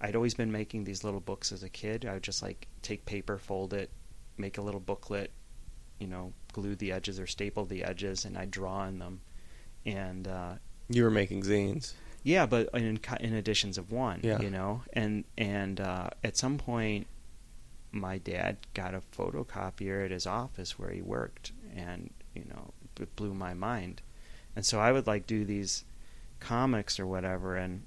I'd 0.00 0.16
always 0.16 0.34
been 0.34 0.52
making 0.52 0.84
these 0.84 1.04
little 1.04 1.20
books 1.20 1.52
as 1.52 1.62
a 1.62 1.68
kid. 1.68 2.06
I 2.06 2.14
would 2.14 2.22
just 2.22 2.42
like 2.42 2.68
take 2.82 3.04
paper, 3.04 3.36
fold 3.38 3.74
it, 3.74 3.90
make 4.36 4.58
a 4.58 4.62
little 4.62 4.80
booklet, 4.80 5.30
you 5.98 6.06
know, 6.06 6.32
glue 6.52 6.76
the 6.76 6.92
edges 6.92 7.20
or 7.20 7.26
staple 7.26 7.64
the 7.64 7.84
edges, 7.84 8.24
and 8.24 8.38
I'd 8.38 8.50
draw 8.50 8.86
in 8.86 8.98
them. 8.98 9.20
And 9.84 10.26
uh, 10.26 10.54
You 10.88 11.04
were 11.04 11.10
making 11.10 11.42
zines. 11.42 11.92
yeah, 12.22 12.46
but 12.46 12.68
in 12.74 12.98
in 13.20 13.34
editions 13.34 13.78
of 13.78 13.92
one, 13.92 14.20
Yeah. 14.22 14.40
you 14.40 14.50
know, 14.50 14.82
and 14.92 15.24
and 15.36 15.80
uh, 15.80 16.10
at 16.24 16.36
some 16.36 16.58
point, 16.58 17.06
my 17.92 18.18
dad 18.18 18.56
got 18.74 18.94
a 18.94 19.00
photocopier 19.16 20.04
at 20.04 20.10
his 20.10 20.26
office 20.26 20.78
where 20.78 20.90
he 20.90 21.00
worked, 21.02 21.52
and 21.74 22.10
you 22.34 22.44
know, 22.48 22.72
it 23.00 23.14
blew 23.16 23.34
my 23.34 23.54
mind. 23.54 24.02
And 24.56 24.64
so 24.66 24.80
I 24.80 24.92
would 24.92 25.06
like 25.06 25.26
do 25.26 25.44
these 25.44 25.84
comics 26.40 26.98
or 26.98 27.06
whatever, 27.06 27.56
and 27.56 27.82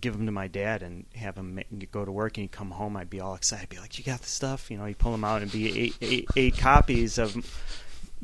give 0.00 0.14
them 0.16 0.24
to 0.26 0.32
my 0.32 0.48
dad 0.48 0.82
and 0.82 1.04
have 1.14 1.36
him 1.36 1.60
go 1.92 2.04
to 2.04 2.10
work 2.10 2.36
and 2.38 2.42
he'd 2.44 2.50
come 2.50 2.70
home 2.70 2.96
I'd 2.96 3.10
be 3.10 3.20
all 3.20 3.34
excited 3.34 3.68
be 3.68 3.78
like 3.78 3.98
you 3.98 4.04
got 4.04 4.22
the 4.22 4.26
stuff 4.28 4.70
you 4.70 4.78
know 4.78 4.86
he'd 4.86 4.96
pull 4.98 5.12
them 5.12 5.22
out 5.22 5.42
and 5.42 5.52
be 5.52 5.78
eight, 5.78 5.96
eight, 6.00 6.26
eight 6.34 6.56
copies 6.56 7.18
of 7.18 7.36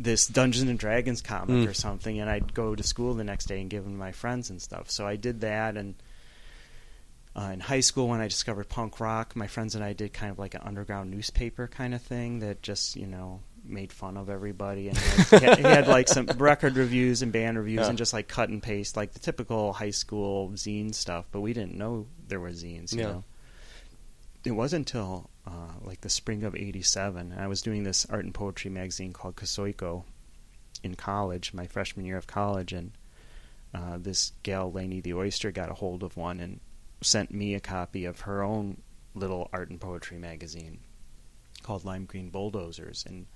this 0.00 0.26
Dungeons 0.28 0.70
and 0.70 0.78
Dragons 0.78 1.20
comic 1.20 1.56
Mm. 1.56 1.68
or 1.68 1.74
something, 1.74 2.20
and 2.20 2.30
I'd 2.30 2.54
go 2.54 2.74
to 2.76 2.82
school 2.84 3.14
the 3.14 3.24
next 3.24 3.46
day 3.46 3.60
and 3.60 3.68
give 3.68 3.82
them 3.82 3.94
to 3.94 3.98
my 3.98 4.12
friends 4.12 4.48
and 4.48 4.62
stuff. 4.62 4.90
So 4.90 5.06
I 5.06 5.16
did 5.16 5.40
that, 5.40 5.76
and 5.76 5.96
uh, 7.36 7.50
in 7.52 7.60
high 7.60 7.80
school 7.80 8.08
when 8.08 8.20
I 8.20 8.28
discovered 8.28 8.68
punk 8.68 9.00
rock, 9.00 9.36
my 9.36 9.46
friends 9.46 9.74
and 9.74 9.84
I 9.84 9.92
did 9.92 10.12
kind 10.12 10.30
of 10.32 10.38
like 10.38 10.54
an 10.54 10.62
underground 10.64 11.10
newspaper 11.10 11.68
kind 11.68 11.94
of 11.94 12.02
thing 12.02 12.38
that 12.40 12.62
just 12.62 12.96
you 12.96 13.06
know 13.06 13.40
made 13.64 13.92
fun 13.92 14.16
of 14.16 14.30
everybody 14.30 14.88
and 14.88 14.96
had, 14.96 15.42
had, 15.42 15.58
had 15.58 15.88
like 15.88 16.08
some 16.08 16.26
record 16.38 16.76
reviews 16.76 17.20
and 17.22 17.32
band 17.32 17.58
reviews 17.58 17.80
Yeah. 17.80 17.88
and 17.88 17.98
just 17.98 18.12
like 18.14 18.26
cut 18.26 18.48
and 18.48 18.62
paste 18.62 18.96
like 18.96 19.12
the 19.12 19.18
typical 19.18 19.72
high 19.74 19.90
school 19.90 20.50
zine 20.50 20.94
stuff. 20.94 21.26
But 21.32 21.40
we 21.42 21.52
didn't 21.52 21.74
know 21.76 22.06
there 22.28 22.40
were 22.40 22.50
zines, 22.50 22.92
you 22.94 23.00
Yeah. 23.00 23.06
know. 23.08 23.24
It 24.44 24.52
wasn't 24.52 24.88
until 24.88 25.28
uh, 25.48 25.72
like 25.82 26.00
the 26.02 26.10
spring 26.10 26.44
of 26.44 26.54
'87. 26.54 27.34
I 27.36 27.46
was 27.46 27.62
doing 27.62 27.82
this 27.82 28.06
art 28.10 28.24
and 28.24 28.34
poetry 28.34 28.70
magazine 28.70 29.12
called 29.12 29.36
Kosoiko 29.36 30.04
in 30.82 30.94
college, 30.94 31.54
my 31.54 31.66
freshman 31.66 32.04
year 32.04 32.18
of 32.18 32.26
college, 32.26 32.72
and 32.72 32.92
uh, 33.74 33.98
this 33.98 34.32
gal 34.42 34.70
Lainey 34.70 35.00
the 35.00 35.14
Oyster 35.14 35.50
got 35.50 35.70
a 35.70 35.74
hold 35.74 36.02
of 36.02 36.16
one 36.16 36.40
and 36.40 36.60
sent 37.00 37.32
me 37.32 37.54
a 37.54 37.60
copy 37.60 38.04
of 38.04 38.20
her 38.20 38.42
own 38.42 38.82
little 39.14 39.48
art 39.52 39.70
and 39.70 39.80
poetry 39.80 40.18
magazine 40.18 40.78
called 41.62 41.84
Lime 41.84 42.04
Green 42.04 42.28
Bulldozers, 42.28 43.04
and 43.06 43.26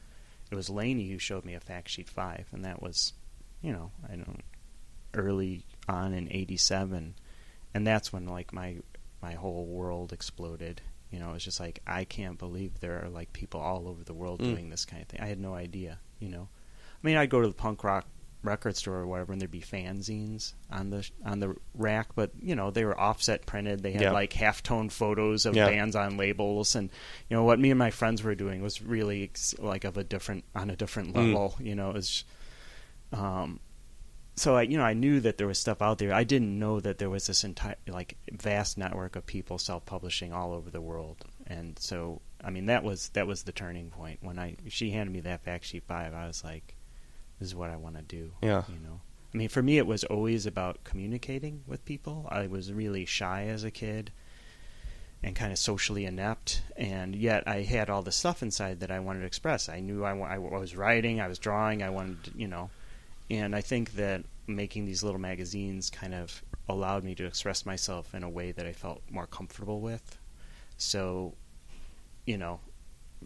it 0.50 0.54
was 0.54 0.68
Lainey 0.68 1.10
who 1.10 1.18
showed 1.18 1.44
me 1.44 1.54
a 1.54 1.60
fact 1.60 1.88
sheet 1.88 2.10
five, 2.10 2.46
and 2.52 2.64
that 2.64 2.82
was, 2.82 3.14
you 3.62 3.72
know, 3.72 3.90
I 4.06 4.16
don't 4.16 4.42
early 5.14 5.64
on 5.88 6.12
in 6.12 6.28
'87, 6.30 7.14
and 7.74 7.86
that's 7.86 8.12
when 8.12 8.26
like 8.26 8.52
my 8.52 8.76
my 9.22 9.32
whole 9.32 9.64
world 9.64 10.12
exploded. 10.12 10.82
You 11.12 11.18
know, 11.20 11.30
it 11.30 11.34
was 11.34 11.44
just 11.44 11.60
like 11.60 11.80
I 11.86 12.04
can't 12.04 12.38
believe 12.38 12.80
there 12.80 13.04
are 13.04 13.08
like 13.08 13.32
people 13.32 13.60
all 13.60 13.86
over 13.86 14.02
the 14.02 14.14
world 14.14 14.40
Mm. 14.40 14.44
doing 14.50 14.70
this 14.70 14.84
kind 14.84 15.02
of 15.02 15.08
thing. 15.08 15.20
I 15.20 15.26
had 15.26 15.38
no 15.38 15.54
idea. 15.54 15.98
You 16.18 16.30
know, 16.30 16.48
I 16.50 17.06
mean, 17.06 17.16
I'd 17.16 17.30
go 17.30 17.40
to 17.42 17.48
the 17.48 17.54
punk 17.54 17.84
rock 17.84 18.06
record 18.44 18.76
store 18.76 18.96
or 18.96 19.06
whatever, 19.06 19.30
and 19.32 19.40
there'd 19.40 19.50
be 19.52 19.60
fanzines 19.60 20.54
on 20.70 20.90
the 20.90 21.08
on 21.24 21.38
the 21.38 21.54
rack, 21.74 22.08
but 22.16 22.30
you 22.42 22.56
know 22.56 22.70
they 22.72 22.84
were 22.84 22.98
offset 22.98 23.46
printed. 23.46 23.82
They 23.84 23.92
had 23.92 24.02
Yeah. 24.02 24.12
like 24.12 24.32
half 24.32 24.62
tone 24.64 24.88
photos 24.88 25.46
of 25.46 25.54
Yeah. 25.54 25.66
bands 25.66 25.94
on 25.94 26.16
labels, 26.16 26.74
and 26.74 26.90
you 27.28 27.36
know 27.36 27.44
what 27.44 27.60
me 27.60 27.70
and 27.70 27.78
my 27.78 27.90
friends 27.90 28.22
were 28.24 28.34
doing 28.34 28.60
was 28.62 28.80
really 28.82 29.30
like 29.58 29.84
of 29.84 29.96
a 29.96 30.02
different 30.04 30.44
on 30.56 30.70
a 30.70 30.76
different 30.76 31.12
Mm. 31.12 31.16
level. 31.16 31.56
You 31.60 31.74
know, 31.76 31.90
it 31.90 31.94
was. 31.94 32.24
Um, 33.12 33.60
so 34.34 34.56
I, 34.56 34.62
you 34.62 34.78
know, 34.78 34.84
I 34.84 34.94
knew 34.94 35.20
that 35.20 35.38
there 35.38 35.46
was 35.46 35.58
stuff 35.58 35.82
out 35.82 35.98
there. 35.98 36.12
I 36.12 36.24
didn't 36.24 36.58
know 36.58 36.80
that 36.80 36.98
there 36.98 37.10
was 37.10 37.26
this 37.26 37.44
entire, 37.44 37.76
like, 37.86 38.16
vast 38.32 38.78
network 38.78 39.16
of 39.16 39.26
people 39.26 39.58
self-publishing 39.58 40.32
all 40.32 40.52
over 40.52 40.70
the 40.70 40.80
world. 40.80 41.24
And 41.46 41.78
so, 41.78 42.22
I 42.42 42.50
mean, 42.50 42.66
that 42.66 42.82
was 42.82 43.10
that 43.10 43.26
was 43.26 43.42
the 43.42 43.52
turning 43.52 43.90
point 43.90 44.18
when 44.22 44.38
I 44.38 44.56
she 44.68 44.90
handed 44.90 45.12
me 45.12 45.20
that 45.20 45.44
fact 45.44 45.64
sheet 45.66 45.84
five. 45.86 46.14
I 46.14 46.26
was 46.26 46.42
like, 46.42 46.74
this 47.38 47.48
is 47.48 47.54
what 47.54 47.70
I 47.70 47.76
want 47.76 47.96
to 47.96 48.02
do. 48.02 48.32
Yeah. 48.42 48.62
You 48.68 48.80
know, 48.80 49.00
I 49.34 49.36
mean, 49.36 49.48
for 49.48 49.62
me, 49.62 49.78
it 49.78 49.86
was 49.86 50.04
always 50.04 50.46
about 50.46 50.84
communicating 50.84 51.62
with 51.66 51.84
people. 51.84 52.26
I 52.30 52.46
was 52.46 52.72
really 52.72 53.04
shy 53.04 53.44
as 53.44 53.64
a 53.64 53.70
kid 53.70 54.12
and 55.22 55.36
kind 55.36 55.52
of 55.52 55.58
socially 55.58 56.04
inept, 56.04 56.62
and 56.76 57.14
yet 57.14 57.44
I 57.46 57.62
had 57.62 57.88
all 57.88 58.02
the 58.02 58.10
stuff 58.10 58.42
inside 58.42 58.80
that 58.80 58.90
I 58.90 58.98
wanted 58.98 59.20
to 59.20 59.26
express. 59.26 59.68
I 59.68 59.78
knew 59.78 60.04
I, 60.04 60.16
I 60.16 60.38
was 60.38 60.74
writing, 60.74 61.20
I 61.20 61.28
was 61.28 61.38
drawing, 61.38 61.82
I 61.82 61.90
wanted, 61.90 62.24
to, 62.24 62.30
you 62.36 62.48
know, 62.48 62.70
and 63.30 63.54
I 63.54 63.60
think 63.60 63.94
that 63.94 64.24
making 64.46 64.84
these 64.84 65.02
little 65.02 65.20
magazines 65.20 65.90
kind 65.90 66.14
of 66.14 66.42
allowed 66.68 67.04
me 67.04 67.14
to 67.14 67.24
express 67.24 67.64
myself 67.66 68.14
in 68.14 68.22
a 68.22 68.28
way 68.28 68.52
that 68.52 68.66
I 68.66 68.72
felt 68.72 69.02
more 69.10 69.26
comfortable 69.26 69.80
with. 69.80 70.18
So, 70.76 71.34
you 72.26 72.38
know, 72.38 72.60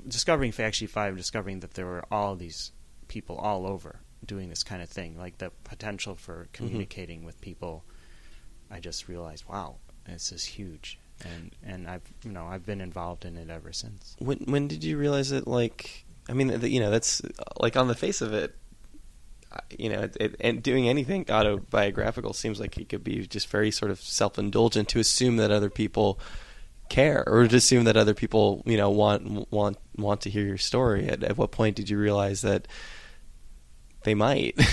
discovering 0.07 0.53
Fact 0.53 0.77
Sheet 0.77 0.91
5, 0.91 1.17
discovering 1.17 1.61
that 1.61 1.75
there 1.75 1.87
were 1.87 2.05
all 2.11 2.37
these 2.37 2.73
people 3.09 3.37
all 3.37 3.67
over 3.67 4.01
doing 4.25 4.49
this 4.49 4.63
kind 4.63 4.83
of 4.83 4.89
thing, 4.89 5.17
like 5.19 5.39
the 5.39 5.51
potential 5.65 6.15
for 6.15 6.35
mm-hmm. 6.35 6.53
communicating 6.53 7.25
with 7.25 7.41
people, 7.41 7.85
I 8.71 8.81
just 8.81 9.09
realized, 9.09 9.45
wow, 9.49 9.77
this 10.07 10.33
is 10.33 10.45
huge. 10.45 10.99
And 11.25 11.55
and 11.65 11.89
I've 11.89 12.03
you 12.25 12.31
know 12.31 12.45
I've 12.45 12.67
been 12.67 12.83
involved 12.83 13.25
in 13.25 13.39
it 13.39 13.49
ever 13.49 13.73
since. 13.73 14.17
When 14.19 14.39
when 14.41 14.69
did 14.69 14.85
you 14.85 14.99
realize 14.99 15.31
that? 15.31 15.49
Like, 15.49 16.05
I 16.29 16.35
mean, 16.35 16.61
you 16.61 16.79
know, 16.79 16.91
that's 16.91 17.23
like 17.59 17.75
on 17.75 17.89
the 17.89 17.95
face 17.95 18.21
of 18.21 18.35
it, 18.35 18.55
you 19.71 19.89
know, 19.89 20.03
it, 20.03 20.17
it, 20.19 20.37
and 20.41 20.63
doing 20.63 20.89
anything 20.89 21.27
autobiographical 21.31 22.33
seems 22.33 22.61
like 22.61 22.77
it 22.79 22.89
could 22.89 23.05
be 23.05 23.27
just 23.27 23.49
very 23.49 23.71
sort 23.71 23.91
of 23.91 24.01
self 24.01 24.39
indulgent 24.39 24.89
to 24.91 24.99
assume 24.99 25.37
that 25.37 25.51
other 25.51 25.71
people 25.71 26.19
care 26.89 27.25
or 27.27 27.47
to 27.49 27.57
assume 27.57 27.85
that 27.85 27.97
other 27.97 28.15
people, 28.15 28.63
you 28.67 28.77
know, 28.77 28.91
want 28.91 29.51
want 29.53 29.79
want 29.97 30.21
to 30.23 30.31
hear 30.31 30.45
your 30.45 30.59
story. 30.59 31.09
At, 31.09 31.23
at 31.23 31.37
what 31.37 31.51
point 31.51 31.77
did 31.77 31.91
you 31.91 31.99
realize 31.99 32.43
that 32.43 32.69
they 34.05 34.15
might? 34.15 34.59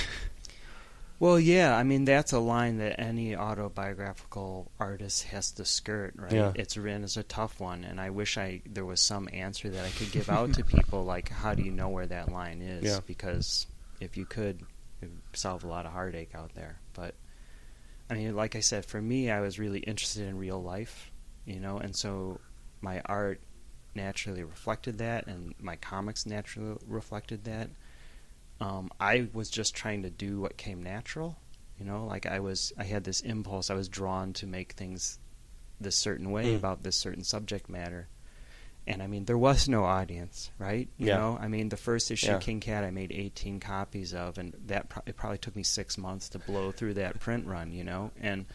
Well, 1.23 1.39
yeah, 1.39 1.73
I 1.73 1.83
mean 1.83 2.03
that's 2.03 2.33
a 2.33 2.39
line 2.39 2.79
that 2.79 2.99
any 2.99 3.33
autobiographical 3.33 4.69
artist 4.77 5.23
has 5.23 5.51
to 5.53 5.63
skirt, 5.63 6.15
right? 6.17 6.33
Yeah. 6.33 6.51
It's 6.53 6.75
written 6.75 7.05
as 7.05 7.15
a 7.15 7.23
tough 7.23 7.61
one, 7.61 7.85
and 7.85 8.01
I 8.01 8.09
wish 8.09 8.37
I 8.37 8.61
there 8.65 8.83
was 8.83 8.99
some 8.99 9.29
answer 9.31 9.69
that 9.69 9.85
I 9.85 9.89
could 9.91 10.11
give 10.11 10.29
out 10.29 10.55
to 10.55 10.63
people, 10.65 11.05
like 11.05 11.29
how 11.29 11.53
do 11.53 11.63
you 11.63 11.71
know 11.71 11.87
where 11.87 12.07
that 12.07 12.29
line 12.29 12.61
is? 12.61 12.83
Yeah. 12.83 12.99
Because 13.07 13.67
if 14.01 14.17
you 14.17 14.25
could, 14.25 14.63
solve 15.33 15.63
a 15.63 15.67
lot 15.67 15.85
of 15.85 15.91
heartache 15.91 16.35
out 16.35 16.53
there. 16.55 16.79
But 16.93 17.15
I 18.09 18.15
mean, 18.15 18.35
like 18.35 18.55
I 18.55 18.59
said, 18.59 18.85
for 18.85 19.01
me, 19.01 19.31
I 19.31 19.41
was 19.41 19.59
really 19.59 19.79
interested 19.79 20.27
in 20.27 20.37
real 20.37 20.61
life, 20.61 21.11
you 21.45 21.59
know, 21.59 21.77
and 21.77 21.95
so 21.95 22.39
my 22.81 23.01
art 23.05 23.41
naturally 23.95 24.43
reflected 24.43 24.97
that, 24.97 25.27
and 25.27 25.53
my 25.59 25.75
comics 25.75 26.25
naturally 26.25 26.77
reflected 26.87 27.43
that 27.45 27.69
um, 28.59 28.89
I 28.99 29.27
was 29.33 29.49
just 29.49 29.75
trying 29.75 30.03
to 30.03 30.09
do 30.09 30.39
what 30.41 30.57
came 30.57 30.81
natural. 30.83 31.37
You 31.79 31.85
know, 31.85 32.05
like 32.05 32.25
I 32.25 32.39
was, 32.39 32.71
I 32.77 32.83
had 32.83 33.03
this 33.03 33.19
impulse. 33.21 33.69
I 33.69 33.73
was 33.73 33.89
drawn 33.89 34.31
to 34.33 34.47
make 34.47 34.73
things 34.73 35.19
this 35.81 35.97
certain 35.97 36.31
way 36.31 36.45
Mm. 36.45 36.57
about 36.57 36.83
this 36.83 36.95
certain 36.97 37.23
subject 37.23 37.67
matter. 37.69 38.07
And 38.85 39.01
I 39.01 39.07
mean, 39.07 39.25
there 39.25 39.37
was 39.37 39.69
no 39.69 39.85
audience, 39.85 40.51
right? 40.59 40.89
You 40.97 41.07
Yeah. 41.07 41.17
know, 41.17 41.37
I 41.39 41.47
mean, 41.47 41.69
the 41.69 41.77
first 41.77 42.11
issue 42.11 42.27
Yeah. 42.27 42.35
of 42.35 42.41
King 42.41 42.59
Cat 42.59 42.83
I 42.83 42.91
made 42.91 43.11
18 43.13 43.59
copies 43.61 44.13
of, 44.13 44.37
and 44.37 44.53
that 44.67 44.89
pro- 44.89 45.03
it 45.05 45.15
probably 45.15 45.37
took 45.37 45.55
me 45.55 45.63
six 45.63 45.97
months 45.97 46.27
to 46.29 46.39
blow 46.39 46.71
through 46.71 46.95
that 46.95 47.19
print 47.21 47.45
run. 47.47 47.71
You 47.71 47.85
know, 47.85 48.11
and 48.19 48.45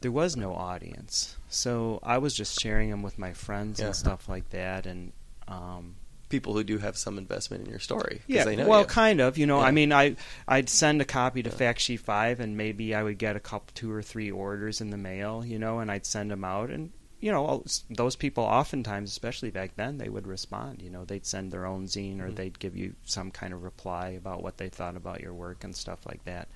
there 0.00 0.12
was 0.12 0.36
no 0.36 0.54
audience, 0.54 1.36
so 1.48 1.98
I 2.02 2.18
was 2.18 2.34
just 2.34 2.60
sharing 2.60 2.90
them 2.90 3.02
with 3.02 3.18
my 3.18 3.32
friends 3.32 3.80
Yeah. 3.80 3.86
and 3.86 3.96
stuff 3.96 4.28
like 4.28 4.50
that, 4.50 4.86
and 4.86 5.12
um, 5.48 5.96
people 6.28 6.54
who 6.54 6.64
do 6.64 6.78
have 6.78 6.96
some 6.96 7.18
investment 7.18 7.64
in 7.64 7.70
your 7.70 7.78
story. 7.80 8.16
'cause 8.18 8.24
yeah, 8.28 8.44
they 8.44 8.56
know 8.56 8.66
well, 8.68 8.80
you. 8.82 8.86
kind 8.86 9.20
of. 9.20 9.36
You 9.38 9.46
know, 9.46 9.58
Yeah. 9.60 9.66
I 9.66 9.70
mean, 9.72 9.92
I 9.92 10.16
I'd 10.48 10.68
send 10.68 11.00
a 11.02 11.04
copy 11.04 11.42
to 11.42 11.50
Yeah. 11.50 11.56
Fact 11.56 11.80
Sheet 11.80 11.98
Five, 12.00 12.38
and 12.40 12.56
maybe 12.56 12.94
I 12.94 13.02
would 13.02 13.18
get 13.18 13.34
a 13.36 13.40
couple, 13.40 13.72
two 13.74 13.90
or 13.92 14.02
three 14.02 14.30
orders 14.30 14.80
in 14.80 14.90
the 14.90 14.96
mail. 14.96 15.44
You 15.44 15.58
know, 15.58 15.80
and 15.80 15.90
I'd 15.90 16.06
send 16.06 16.30
them 16.30 16.44
out, 16.44 16.70
and 16.70 16.92
you 17.22 17.30
know, 17.32 17.64
those 17.88 18.16
people 18.16 18.44
oftentimes, 18.44 19.08
especially 19.10 19.50
back 19.50 19.76
then, 19.76 19.96
they 19.96 20.08
would 20.08 20.26
respond. 20.26 20.82
You 20.82 20.90
know, 20.90 21.04
they'd 21.04 21.24
send 21.24 21.52
their 21.52 21.64
own 21.64 21.86
zine, 21.86 22.20
or 22.20 22.28
Mhm. 22.30 22.34
they'd 22.36 22.58
give 22.58 22.76
you 22.76 22.94
some 23.04 23.30
kind 23.30 23.54
of 23.54 23.62
reply 23.62 24.08
about 24.10 24.42
what 24.42 24.58
they 24.58 24.68
thought 24.68 24.96
about 24.96 25.20
your 25.20 25.32
work 25.32 25.62
and 25.64 25.74
stuff 25.74 26.04
like 26.04 26.24
that. 26.24 26.48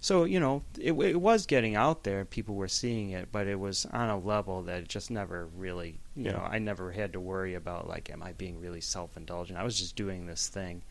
So 0.00 0.24
you 0.24 0.40
know, 0.40 0.62
it, 0.78 0.92
it 0.92 1.20
was 1.20 1.44
getting 1.46 1.74
out 1.76 2.04
there. 2.04 2.24
People 2.24 2.54
were 2.54 2.68
seeing 2.68 3.10
it, 3.10 3.30
but 3.32 3.46
it 3.46 3.58
was 3.58 3.84
on 3.86 4.08
a 4.08 4.18
level 4.18 4.62
that 4.62 4.78
it 4.82 4.88
just 4.88 5.10
never 5.10 5.46
really. 5.46 5.98
You 6.14 6.26
Yeah. 6.26 6.32
know, 6.32 6.48
I 6.48 6.58
never 6.60 6.92
had 6.92 7.12
to 7.14 7.20
worry 7.20 7.54
about 7.54 7.88
like, 7.88 8.08
am 8.10 8.22
I 8.22 8.32
being 8.32 8.60
really 8.60 8.80
self-indulgent? 8.80 9.58
I 9.58 9.64
was 9.64 9.78
just 9.78 9.96
doing 9.96 10.26
this 10.26 10.48
thing 10.48 10.82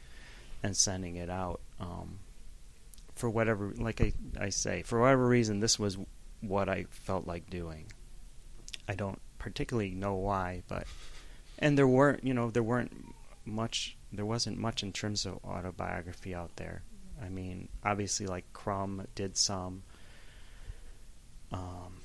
and 0.62 0.76
sending 0.76 1.16
it 1.16 1.30
out. 1.30 1.62
Um, 1.80 2.20
for 3.16 3.30
whatever, 3.30 3.74
like 3.78 4.02
I, 4.02 4.14
I 4.40 4.50
say, 4.50 4.82
for 4.84 5.00
whatever 5.00 5.26
reason, 5.28 5.60
this 5.62 5.78
was 5.80 5.98
what 6.42 6.68
I 6.70 6.86
felt 6.90 7.28
like 7.28 7.50
doing. 7.50 7.86
I 8.88 8.96
don't 8.96 9.20
particularly 9.40 9.92
know 9.92 10.16
why, 10.16 10.64
but 10.68 10.86
and 11.60 11.78
there 11.78 11.88
weren't 11.88 12.24
you 12.24 12.34
know 12.34 12.50
there 12.50 12.64
weren't 12.64 13.14
much 13.46 13.98
there 14.12 14.26
wasn't 14.26 14.58
much 14.58 14.84
in 14.84 14.92
terms 14.92 15.26
of 15.26 15.40
autobiography 15.46 16.36
out 16.36 16.56
there. 16.58 16.84
I 17.24 17.30
mean, 17.30 17.70
obviously, 17.84 18.26
like 18.28 18.52
Crumb 18.54 19.06
did 19.16 19.38
some. 19.38 19.84
Um, 21.52 21.98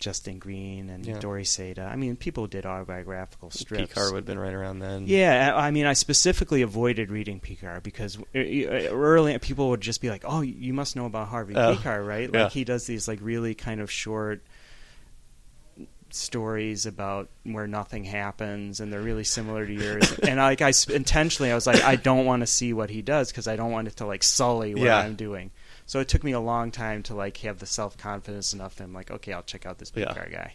Justin 0.00 0.38
Green 0.38 0.90
and 0.90 1.06
Yeah. 1.06 1.18
Dori 1.18 1.44
Seda. 1.44 1.90
I 1.90 1.96
mean, 1.96 2.16
people 2.16 2.46
did 2.46 2.66
autobiographical 2.66 3.50
strips. 3.50 3.92
Pekar 3.94 4.10
would 4.12 4.16
have 4.18 4.24
been 4.26 4.38
right 4.38 4.52
around 4.52 4.80
then. 4.80 5.04
Yeah, 5.06 5.52
I 5.56 5.70
mean, 5.70 5.86
I 5.86 5.94
specifically 5.94 6.60
avoided 6.62 7.10
reading 7.10 7.40
Pekar 7.40 7.82
because 7.82 8.18
uh, 8.18 8.38
uh, 8.38 8.94
early 8.94 9.38
people 9.38 9.70
would 9.70 9.80
just 9.80 10.00
be 10.02 10.10
like, 10.10 10.22
"Oh, 10.26 10.42
you 10.42 10.74
must 10.74 10.94
know 10.96 11.06
about 11.06 11.28
Harvey 11.28 11.54
Oh, 11.56 11.74
Pekar, 11.76 12.06
right?" 12.06 12.28
yeah. 12.34 12.44
Like 12.44 12.52
he 12.52 12.64
does 12.64 12.86
these 12.86 13.08
like 13.08 13.18
really 13.22 13.54
kind 13.54 13.80
of 13.80 13.90
short 13.90 14.42
stories 16.14 16.86
about 16.86 17.28
where 17.44 17.66
nothing 17.66 18.04
happens 18.04 18.80
and 18.80 18.92
they're 18.92 19.00
really 19.00 19.24
similar 19.24 19.66
to 19.66 19.72
yours 19.72 20.12
and 20.22 20.38
like 20.38 20.62
i 20.62 20.72
intentionally 20.92 21.50
i 21.50 21.54
was 21.54 21.66
like 21.66 21.82
i 21.82 21.96
don't 21.96 22.24
want 22.24 22.40
to 22.40 22.46
see 22.46 22.72
what 22.72 22.88
he 22.90 23.02
does 23.02 23.30
because 23.30 23.48
i 23.48 23.56
don't 23.56 23.72
want 23.72 23.88
it 23.88 23.96
to 23.96 24.06
like 24.06 24.22
sully 24.22 24.74
what 24.74 24.84
Yeah. 24.84 24.98
i'm 24.98 25.16
doing 25.16 25.50
so 25.86 25.98
it 26.00 26.08
took 26.08 26.22
me 26.22 26.32
a 26.32 26.40
long 26.40 26.70
time 26.70 27.02
to 27.04 27.14
like 27.14 27.36
have 27.38 27.58
the 27.58 27.66
self-confidence 27.66 28.52
enough 28.54 28.78
and 28.78 28.86
i'm 28.88 28.94
like 28.94 29.10
okay 29.10 29.32
i'll 29.32 29.42
check 29.42 29.66
out 29.66 29.78
this 29.78 29.92
Yeah. 29.94 30.06
Pekar 30.14 30.30
guy 30.32 30.52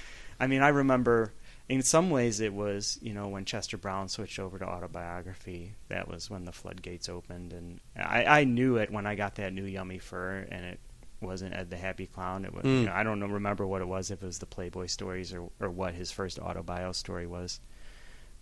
i 0.40 0.46
mean 0.46 0.62
i 0.62 0.68
remember 0.68 1.32
in 1.68 1.82
some 1.82 2.08
ways 2.08 2.40
it 2.40 2.54
was 2.54 2.98
you 3.02 3.12
know 3.12 3.28
when 3.28 3.44
chester 3.44 3.76
brown 3.76 4.08
switched 4.08 4.38
over 4.38 4.58
to 4.58 4.64
autobiography 4.66 5.74
that 5.88 6.08
was 6.08 6.30
when 6.30 6.44
the 6.44 6.52
floodgates 6.52 7.08
opened 7.08 7.52
and 7.52 7.80
i, 7.96 8.24
I 8.24 8.44
knew 8.44 8.76
it 8.76 8.90
when 8.90 9.06
i 9.06 9.14
got 9.16 9.34
that 9.34 9.52
new 9.52 9.64
yummy 9.64 9.98
fur 9.98 10.46
and 10.50 10.64
it 10.64 10.80
wasn't 11.20 11.52
ed 11.54 11.68
the 11.70 11.76
happy 11.76 12.06
clown 12.06 12.44
it 12.44 12.52
was 12.54 12.64
Mm. 12.64 12.80
you 12.80 12.86
know, 12.86 12.92
i 12.92 13.02
don't 13.02 13.18
know, 13.18 13.26
remember 13.26 13.66
what 13.66 13.82
it 13.82 13.88
was 13.88 14.10
if 14.10 14.22
it 14.22 14.26
was 14.26 14.38
the 14.38 14.46
playboy 14.46 14.86
stories 14.86 15.32
or, 15.34 15.48
or 15.60 15.68
what 15.70 15.94
his 15.94 16.10
first 16.10 16.38
autobio 16.40 16.94
story 16.94 17.26
was 17.26 17.60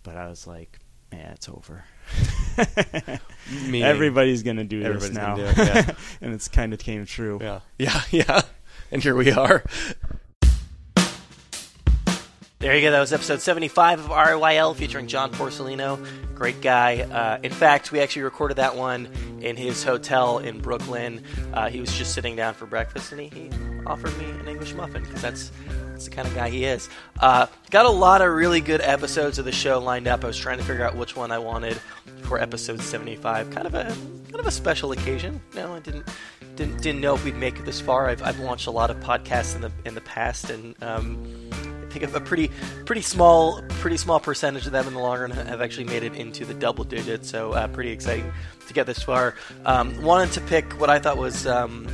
but 0.03 0.15
i 0.15 0.27
was 0.27 0.45
like 0.47 0.79
yeah 1.11 1.31
it's 1.31 1.47
over 1.49 1.83
everybody's 3.73 4.43
gonna 4.43 4.63
do 4.63 4.79
this 4.79 4.87
Everybody's 4.87 5.15
now 5.15 5.35
gonna 5.35 5.53
do 5.55 5.61
it, 5.61 5.67
yeah. 5.67 5.91
and 6.21 6.33
it's 6.33 6.47
kind 6.47 6.73
of 6.73 6.79
came 6.79 7.05
true 7.05 7.39
Yeah, 7.41 7.59
yeah, 7.79 8.01
yeah. 8.11 8.41
And 8.91 9.03
here 9.03 9.15
we 9.15 9.31
are. 9.31 9.63
There 12.59 12.75
you 12.75 12.81
go. 12.81 12.89
That 12.89 12.99
was 12.99 13.13
episode 13.13 13.39
75 13.39 13.99
of 13.99 14.05
RiYL 14.07 14.75
featuring 14.75 15.05
John 15.05 15.31
Porcellino. 15.31 16.03
Great 16.33 16.59
guy. 16.59 17.01
Uh, 17.01 17.39
in 17.43 17.51
fact, 17.51 17.91
we 17.91 17.99
actually 17.99 18.23
recorded 18.23 18.57
that 18.57 18.75
one 18.75 19.07
in 19.41 19.55
his 19.55 19.83
hotel 19.83 20.39
in 20.39 20.59
Brooklyn. 20.59 21.23
Uh, 21.53 21.69
he 21.69 21.79
was 21.79 21.95
just 21.95 22.15
sitting 22.15 22.35
down 22.35 22.55
for 22.55 22.65
breakfast 22.65 23.11
and 23.11 23.21
he, 23.21 23.27
he 23.27 23.51
offered 23.85 24.17
me 24.17 24.25
an 24.25 24.47
English 24.47 24.73
muffin 24.73 25.03
because 25.03 25.21
that's, 25.21 25.51
that's 25.89 26.05
the 26.05 26.09
kind 26.09 26.27
of 26.27 26.33
guy 26.33 26.49
he 26.49 26.65
is. 26.65 26.89
Uh, 27.19 27.45
got 27.69 27.85
a 27.85 27.91
lot 27.91 28.23
of 28.23 28.33
really 28.33 28.59
good 28.59 28.81
episodes 28.81 29.37
of 29.37 29.45
the 29.45 29.51
show 29.51 29.77
lined 29.77 30.07
up. 30.07 30.23
I 30.23 30.27
was 30.27 30.37
trying 30.37 30.57
to 30.57 30.63
figure 30.63 30.83
out 30.83 30.95
which 30.95 31.15
one 31.15 31.31
I 31.31 31.37
wanted 31.37 31.77
for 32.23 32.41
episode 32.41 32.81
75. 32.81 33.51
Kind 33.51 33.67
of 33.67 33.75
a 33.75 33.83
kind 33.83 34.39
of 34.39 34.47
a 34.47 34.51
special 34.51 34.93
occasion. 34.93 35.39
No, 35.53 35.75
I 35.75 35.79
didn't 35.79 36.07
didn't, 36.55 36.81
didn't 36.81 37.01
know 37.01 37.13
if 37.13 37.23
we'd 37.23 37.35
make 37.35 37.59
it 37.59 37.65
this 37.65 37.79
far. 37.79 38.09
I've, 38.09 38.23
I've 38.23 38.39
launched 38.39 38.65
a 38.65 38.71
lot 38.71 38.89
of 38.89 38.97
podcasts 38.97 39.53
in 39.53 39.61
the 39.61 39.71
in 39.85 39.93
the 39.93 40.01
past 40.01 40.49
and. 40.49 40.75
Um, 40.81 41.51
think 41.97 42.15
a 42.15 42.19
pretty 42.19 42.51
pretty 42.85 43.01
small 43.01 43.61
pretty 43.69 43.97
small 43.97 44.19
percentage 44.19 44.65
of 44.65 44.71
them 44.71 44.87
in 44.87 44.93
the 44.93 44.99
long 44.99 45.19
run 45.19 45.31
have 45.31 45.61
actually 45.61 45.85
made 45.85 46.03
it 46.03 46.13
into 46.15 46.45
the 46.45 46.53
double 46.53 46.83
digits. 46.83 47.29
So 47.29 47.53
uh, 47.53 47.67
pretty 47.67 47.91
exciting 47.91 48.31
to 48.67 48.73
get 48.73 48.85
this 48.85 49.01
far. 49.01 49.35
Um, 49.65 50.01
wanted 50.01 50.33
to 50.33 50.41
pick 50.41 50.79
what 50.79 50.89
I 50.89 50.99
thought 50.99 51.17
was. 51.17 51.47
Um, 51.47 51.87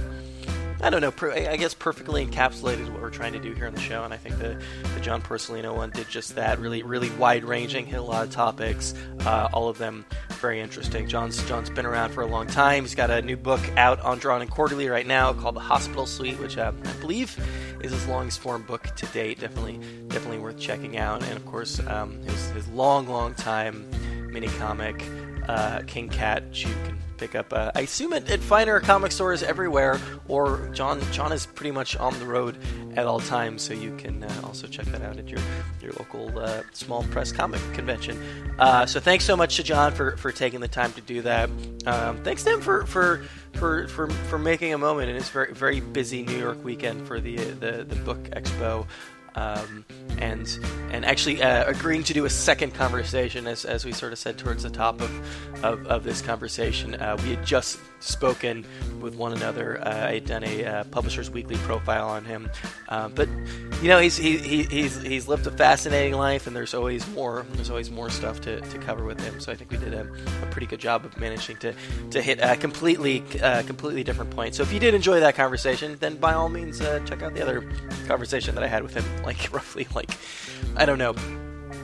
I 0.84 0.90
don't 0.90 1.00
know. 1.00 1.14
I 1.32 1.56
guess 1.56 1.74
perfectly 1.74 2.26
encapsulated 2.28 2.92
what 2.92 3.02
we're 3.02 3.10
trying 3.10 3.32
to 3.32 3.40
do 3.40 3.54
here 3.54 3.68
on 3.68 3.74
the 3.74 3.80
show, 3.80 4.04
and 4.04 4.14
I 4.14 4.18
think 4.18 4.38
the, 4.38 4.62
the 4.94 5.00
John 5.00 5.22
Porcellino 5.22 5.74
one 5.74 5.92
did 5.92 6.10
just 6.10 6.36
that. 6.36 6.60
Really, 6.60 6.84
really 6.84 7.10
wide 7.12 7.46
ranging, 7.46 7.86
hit 7.86 7.96
a 7.96 8.02
lot 8.02 8.26
of 8.26 8.32
topics. 8.32 8.94
Uh, 9.22 9.48
all 9.54 9.70
of 9.70 9.78
them 9.78 10.06
very 10.42 10.60
interesting. 10.60 11.08
John's 11.08 11.42
John's 11.48 11.70
been 11.70 11.86
around 11.86 12.12
for 12.12 12.22
a 12.22 12.26
long 12.26 12.48
time. 12.48 12.84
He's 12.84 12.96
got 12.96 13.10
a 13.10 13.22
new 13.22 13.38
book 13.38 13.62
out 13.78 14.02
on 14.02 14.20
Drawn 14.20 14.42
and 14.42 14.52
Quarterly 14.52 14.90
right 14.90 15.08
now 15.08 15.32
called 15.32 15.56
The 15.56 15.62
Hospital 15.62 16.06
Suite, 16.06 16.38
which 16.38 16.58
uh, 16.58 16.74
I 16.84 16.94
believe 17.00 17.38
is 17.82 17.94
his 17.94 18.06
longest 18.08 18.42
form 18.42 18.64
book 18.64 18.84
to 18.98 19.06
date. 19.08 19.40
Definitely, 19.40 19.80
definitely 20.10 20.40
worth 20.40 20.60
checking 20.60 20.98
out. 20.98 21.24
And 21.24 21.38
of 21.38 21.46
course, 21.46 21.80
um, 21.88 22.22
his, 22.24 22.50
his 22.50 22.68
long, 22.68 23.08
long 23.08 23.36
time 23.36 23.90
mini 24.34 24.48
comic 24.48 25.02
uh, 25.48 25.82
King 25.88 26.10
Cat, 26.10 26.44
you 26.64 26.74
can 26.86 26.98
pick 27.18 27.36
up. 27.36 27.54
Uh, 27.54 27.72
I 27.76 27.82
assume 27.82 28.14
at, 28.14 28.30
at 28.30 28.40
finer 28.40 28.80
comic 28.80 29.12
stores 29.12 29.44
everywhere, 29.44 30.00
or 30.28 30.70
John 30.74 31.02
John 31.12 31.32
is 31.32 31.46
pretty 31.46 31.72
much 31.72 31.96
on 31.96 32.18
the 32.20 32.26
road 32.26 32.58
at 32.96 33.06
all 33.06 33.20
times, 33.20 33.62
so 33.62 33.74
you 33.74 33.96
can 33.98 34.24
uh, 34.24 34.42
also 34.44 34.68
check 34.68 34.86
that 34.88 35.02
out 35.02 35.18
at 35.18 35.28
your 35.28 35.40
your 35.82 35.94
local 35.94 36.38
uh, 36.40 36.64
small 36.72 37.04
press 37.04 37.32
comic 37.32 37.62
convention. 37.74 38.22
Uh, 38.60 38.86
so 38.86 39.00
thanks 39.00 39.26
so 39.26 39.36
much 39.36 39.56
to 39.56 39.64
John 39.64 39.94
for, 39.94 40.18
for 40.18 40.32
taking 40.32 40.60
the 40.60 40.68
time 40.68 40.94
to 40.94 41.02
do 41.02 41.22
that. 41.22 41.50
Um, 41.86 42.24
thanks 42.24 42.44
to 42.44 42.54
him 42.54 42.62
for 42.62 42.86
for, 42.86 43.26
for, 43.54 43.88
for 43.88 44.10
for 44.10 44.38
making 44.38 44.74
a 44.74 44.78
moment 44.78 45.10
in 45.10 45.16
his 45.16 45.30
very 45.30 45.54
very 45.54 45.80
busy 45.80 46.24
New 46.24 46.38
York 46.38 46.64
weekend 46.64 47.08
for 47.08 47.20
the 47.20 47.36
the, 47.36 47.86
the 47.88 47.96
book 47.98 48.24
expo 48.32 48.86
um, 49.36 49.86
and 50.20 50.60
and 50.92 51.06
actually 51.06 51.42
uh, 51.42 51.66
agreeing 51.66 52.04
to 52.04 52.14
do 52.14 52.26
a 52.26 52.30
second 52.30 52.74
conversation, 52.74 53.48
as, 53.48 53.66
as 53.66 53.84
we 53.86 53.92
sort 53.92 54.14
of 54.14 54.20
said 54.20 54.38
towards 54.38 54.64
the 54.64 54.70
top 54.70 55.02
of 55.02 55.64
of, 55.64 55.86
of 55.88 56.04
this 56.04 56.22
conversation. 56.22 56.96
Uh, 56.96 57.18
we 57.24 57.36
had 57.36 57.46
just 57.46 57.80
spoken 58.00 58.66
with 59.00 59.16
one 59.16 59.34
another. 59.34 59.80
Uh, 59.82 60.08
I 60.10 60.14
had 60.16 60.26
done 60.26 60.44
a 60.44 60.66
uh, 60.66 60.84
Publishers 60.86 61.30
Weekly 61.30 61.56
profile 61.58 62.10
on 62.10 62.26
him, 62.26 62.50
um, 62.90 63.14
but 63.16 63.30
you 63.82 63.88
know 63.88 64.00
he's 64.00 64.18
he, 64.18 64.38
he, 64.38 64.64
he's 64.64 65.02
he's 65.02 65.28
lived 65.28 65.48
a 65.48 65.52
fascinating 65.52 66.14
life, 66.14 66.48
and 66.48 66.56
there's 66.56 66.74
always 66.74 67.08
more 67.10 67.46
there's 67.54 67.70
always 67.70 67.90
more 67.90 68.10
stuff 68.10 68.42
to, 68.42 68.62
to 68.62 68.78
cover 68.80 69.04
with 69.04 69.20
him. 69.22 69.40
So 69.40 69.52
I 69.52 69.56
think 69.56 69.72
we 69.72 69.78
did 69.78 69.94
a, 69.94 70.08
a 70.42 70.46
pretty 70.48 70.68
good 70.68 70.80
job 70.80 71.06
of 71.06 71.18
managing 71.18 71.58
to 71.58 71.74
to 72.12 72.22
hit 72.22 72.40
a 72.42 72.56
completely 72.56 73.24
uh, 73.42 73.64
completely 73.64 74.04
different 74.04 74.32
point. 74.32 74.56
So 74.56 74.64
if 74.64 74.72
you 74.72 74.80
did 74.80 74.94
enjoy 74.94 75.20
that 75.22 75.36
conversation, 75.36 75.98
then 76.00 76.18
by 76.18 76.34
all 76.34 76.50
means 76.50 76.82
uh, 76.82 77.00
check 77.06 77.22
out 77.22 77.34
the 77.34 77.42
other 77.42 77.68
conversation 78.08 78.56
that 78.56 78.64
I 78.64 78.68
had 78.68 78.84
with 78.84 78.94
him, 78.94 79.06
like 79.26 79.52
roughly 79.54 79.88
like 79.96 80.10
I 80.76 80.86
don't 80.86 80.98
know 80.98 81.16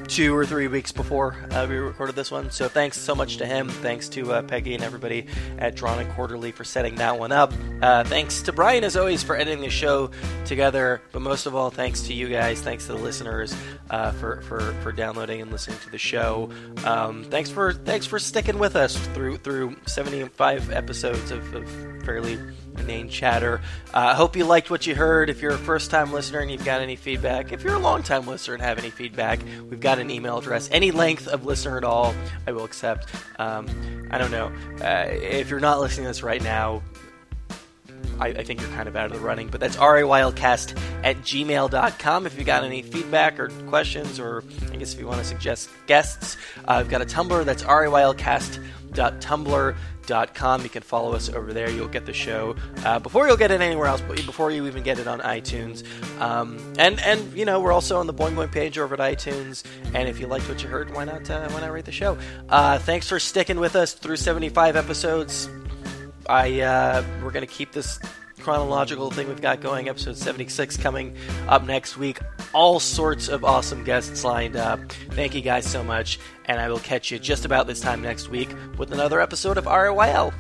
two 0.10 0.36
or 0.36 0.44
three 0.44 0.68
weeks 0.68 0.92
before 0.92 1.36
uh, 1.52 1.68
we 1.70 1.76
recorded 1.76 2.16
this 2.16 2.32
one. 2.32 2.50
So 2.50 2.68
thanks 2.68 2.98
so 2.98 3.14
much 3.14 3.38
to 3.38 3.46
him. 3.46 3.70
Thanks 3.70 4.10
to 4.10 4.34
uh, 4.34 4.42
Peggy 4.42 4.74
and 4.74 4.84
everybody 4.84 5.28
at 5.60 5.76
Drawn 5.76 6.00
and 6.00 6.12
Quarterly 6.14 6.52
for 6.52 6.64
setting 6.64 6.96
that 6.96 7.20
one 7.20 7.32
up. 7.32 7.54
Uh, 7.82 8.04
thanks 8.04 8.42
to 8.44 8.52
Brian, 8.52 8.84
as 8.84 8.98
always, 8.98 9.22
for 9.22 9.36
editing 9.36 9.62
the 9.62 9.70
show 9.70 10.10
together. 10.46 11.02
But 11.12 11.22
most 11.22 11.46
of 11.46 11.54
all, 11.56 11.70
thanks 11.70 12.02
to 12.04 12.14
you 12.14 12.28
guys. 12.28 12.60
Thanks 12.60 12.88
to 12.88 12.94
the 12.94 12.98
listeners 12.98 13.56
uh, 13.92 14.12
for, 14.14 14.42
for, 14.42 14.60
for 14.82 14.92
downloading 14.92 15.42
and 15.42 15.52
listening 15.52 15.78
to 15.80 15.92
the 15.92 16.00
show. 16.00 16.50
Um, 16.84 17.24
thanks 17.26 17.52
for 17.52 17.74
thanks 17.74 18.06
for 18.06 18.18
sticking 18.18 18.58
with 18.58 18.76
us 18.76 18.98
through 19.10 19.38
through 19.38 19.76
75 19.86 20.72
episodes 20.72 21.32
of, 21.32 21.54
of 21.54 21.70
fairly 22.04 22.40
inane 22.78 23.10
chatter. 23.10 23.62
Uh, 23.94 23.98
I 23.98 24.14
hope 24.14 24.36
you 24.36 24.46
liked 24.46 24.70
what 24.70 24.88
you 24.88 24.96
heard. 24.96 25.30
If 25.30 25.42
you're 25.42 25.54
a 25.54 25.58
first 25.58 25.92
time 25.92 26.14
listener 26.14 26.40
and 26.40 26.52
you've 26.52 26.66
got 26.66 26.82
any 26.82 26.96
feedback, 26.96 27.52
if 27.52 27.64
you're 27.64 27.76
a 27.76 27.80
long 27.80 28.04
time 28.04 28.28
listener 28.28 28.54
and 28.54 28.64
have 28.64 28.78
any 28.78 28.90
feedback, 28.90 29.40
we've 29.70 29.80
got 29.80 30.00
an 30.00 30.10
email 30.10 30.38
address. 30.38 30.70
Any 30.72 30.92
length 30.92 31.28
of 31.28 31.46
listener 31.46 31.78
at 31.78 31.84
all, 31.84 32.14
I 32.48 32.52
will 32.52 32.66
accept. 32.66 33.08
Um, 33.38 34.08
I 34.12 34.18
don't 34.18 34.32
know. 34.32 34.52
Uh, 34.82 35.06
if 35.10 35.50
you're 35.50 35.60
not 35.60 35.80
listening 35.80 36.06
to 36.06 36.10
this 36.10 36.24
right 36.24 36.42
now, 36.42 36.82
I, 38.20 38.28
I 38.28 38.44
think 38.44 38.62
you're 38.62 38.70
kind 38.72 38.88
of 38.88 38.96
out 38.96 39.08
of 39.08 39.14
the 39.14 39.20
running, 39.20 39.48
but 39.48 39.60
that's 39.60 39.78
riylcast 39.78 40.80
at 41.04 41.18
gmail.com. 41.18 42.26
If 42.26 42.38
you 42.38 42.44
got 42.44 42.64
any 42.64 42.82
feedback 42.82 43.40
or 43.40 43.50
questions, 43.68 44.20
or 44.20 44.44
I 44.72 44.76
guess 44.76 44.94
if 44.94 45.00
you 45.00 45.08
want 45.08 45.20
to 45.20 45.26
suggest 45.26 45.70
guests, 45.88 46.38
uh, 46.68 46.74
I've 46.74 46.90
got 46.90 47.02
a 47.02 47.06
Tumblr 47.06 47.46
that's 47.46 47.64
riylcast.tumblr.com. 47.64 49.76
You 50.10 50.70
can 50.70 50.82
follow 50.82 51.14
us 51.14 51.30
over 51.30 51.54
there. 51.54 51.70
You'll 51.70 51.88
get 51.88 52.06
the 52.06 52.14
show 52.14 52.56
uh, 52.86 53.00
before 53.00 53.28
you'll 53.28 53.38
get 53.38 53.52
it 53.52 53.62
anywhere 53.62 53.88
else, 53.88 54.02
but 54.02 54.26
before 54.26 54.52
you 54.52 54.66
even 54.68 54.84
get 54.84 55.00
it 55.00 55.08
on 55.08 55.20
iTunes. 55.20 55.84
Um, 56.20 56.58
and 56.78 57.00
and 57.02 57.32
you 57.34 57.46
know 57.46 57.60
we're 57.60 57.72
also 57.72 58.00
on 58.00 58.08
the 58.08 58.14
Boing 58.14 58.36
Boing 58.36 58.52
page 58.52 58.78
over 58.78 59.00
at 59.00 59.18
iTunes. 59.18 59.64
And 59.94 60.10
if 60.10 60.20
you 60.20 60.28
liked 60.28 60.48
what 60.50 60.64
you 60.64 60.70
heard, 60.70 60.94
why 60.94 61.06
not 61.06 61.30
uh, 61.30 61.50
why 61.50 61.62
not 61.62 61.72
rate 61.72 61.86
the 61.86 61.92
show? 61.92 62.18
Uh, 62.50 62.80
thanks 62.80 63.08
for 63.08 63.20
sticking 63.20 63.60
with 63.60 63.76
us 63.76 63.94
through 63.94 64.18
75 64.18 64.76
episodes. 64.76 65.50
I 66.28 66.62
uh, 66.62 67.04
we're 67.24 67.32
gonna 67.32 67.48
keep 67.48 67.72
this 67.72 68.00
chronological 68.40 69.12
thing 69.12 69.28
we've 69.28 69.42
got 69.42 69.62
going. 69.62 69.90
Episode 69.90 70.18
76 70.18 70.78
coming 70.78 71.16
up 71.48 71.66
next 71.66 71.98
week. 71.98 72.20
All 72.54 72.80
sorts 72.80 73.28
of 73.28 73.44
awesome 73.44 73.84
guests 73.84 74.24
lined 74.24 74.56
up. 74.56 74.80
Thank 75.12 75.36
you 75.36 75.42
guys 75.42 75.66
so 75.66 75.84
much, 75.84 76.20
and 76.46 76.60
I 76.60 76.70
will 76.70 76.80
catch 76.80 77.12
you 77.12 77.20
just 77.20 77.46
about 77.46 77.68
this 77.68 77.80
time 77.80 78.02
next 78.02 78.30
week 78.30 78.50
with 78.78 78.92
another 78.92 79.22
episode 79.22 79.58
of 79.58 79.66
RiYL. 79.66 80.34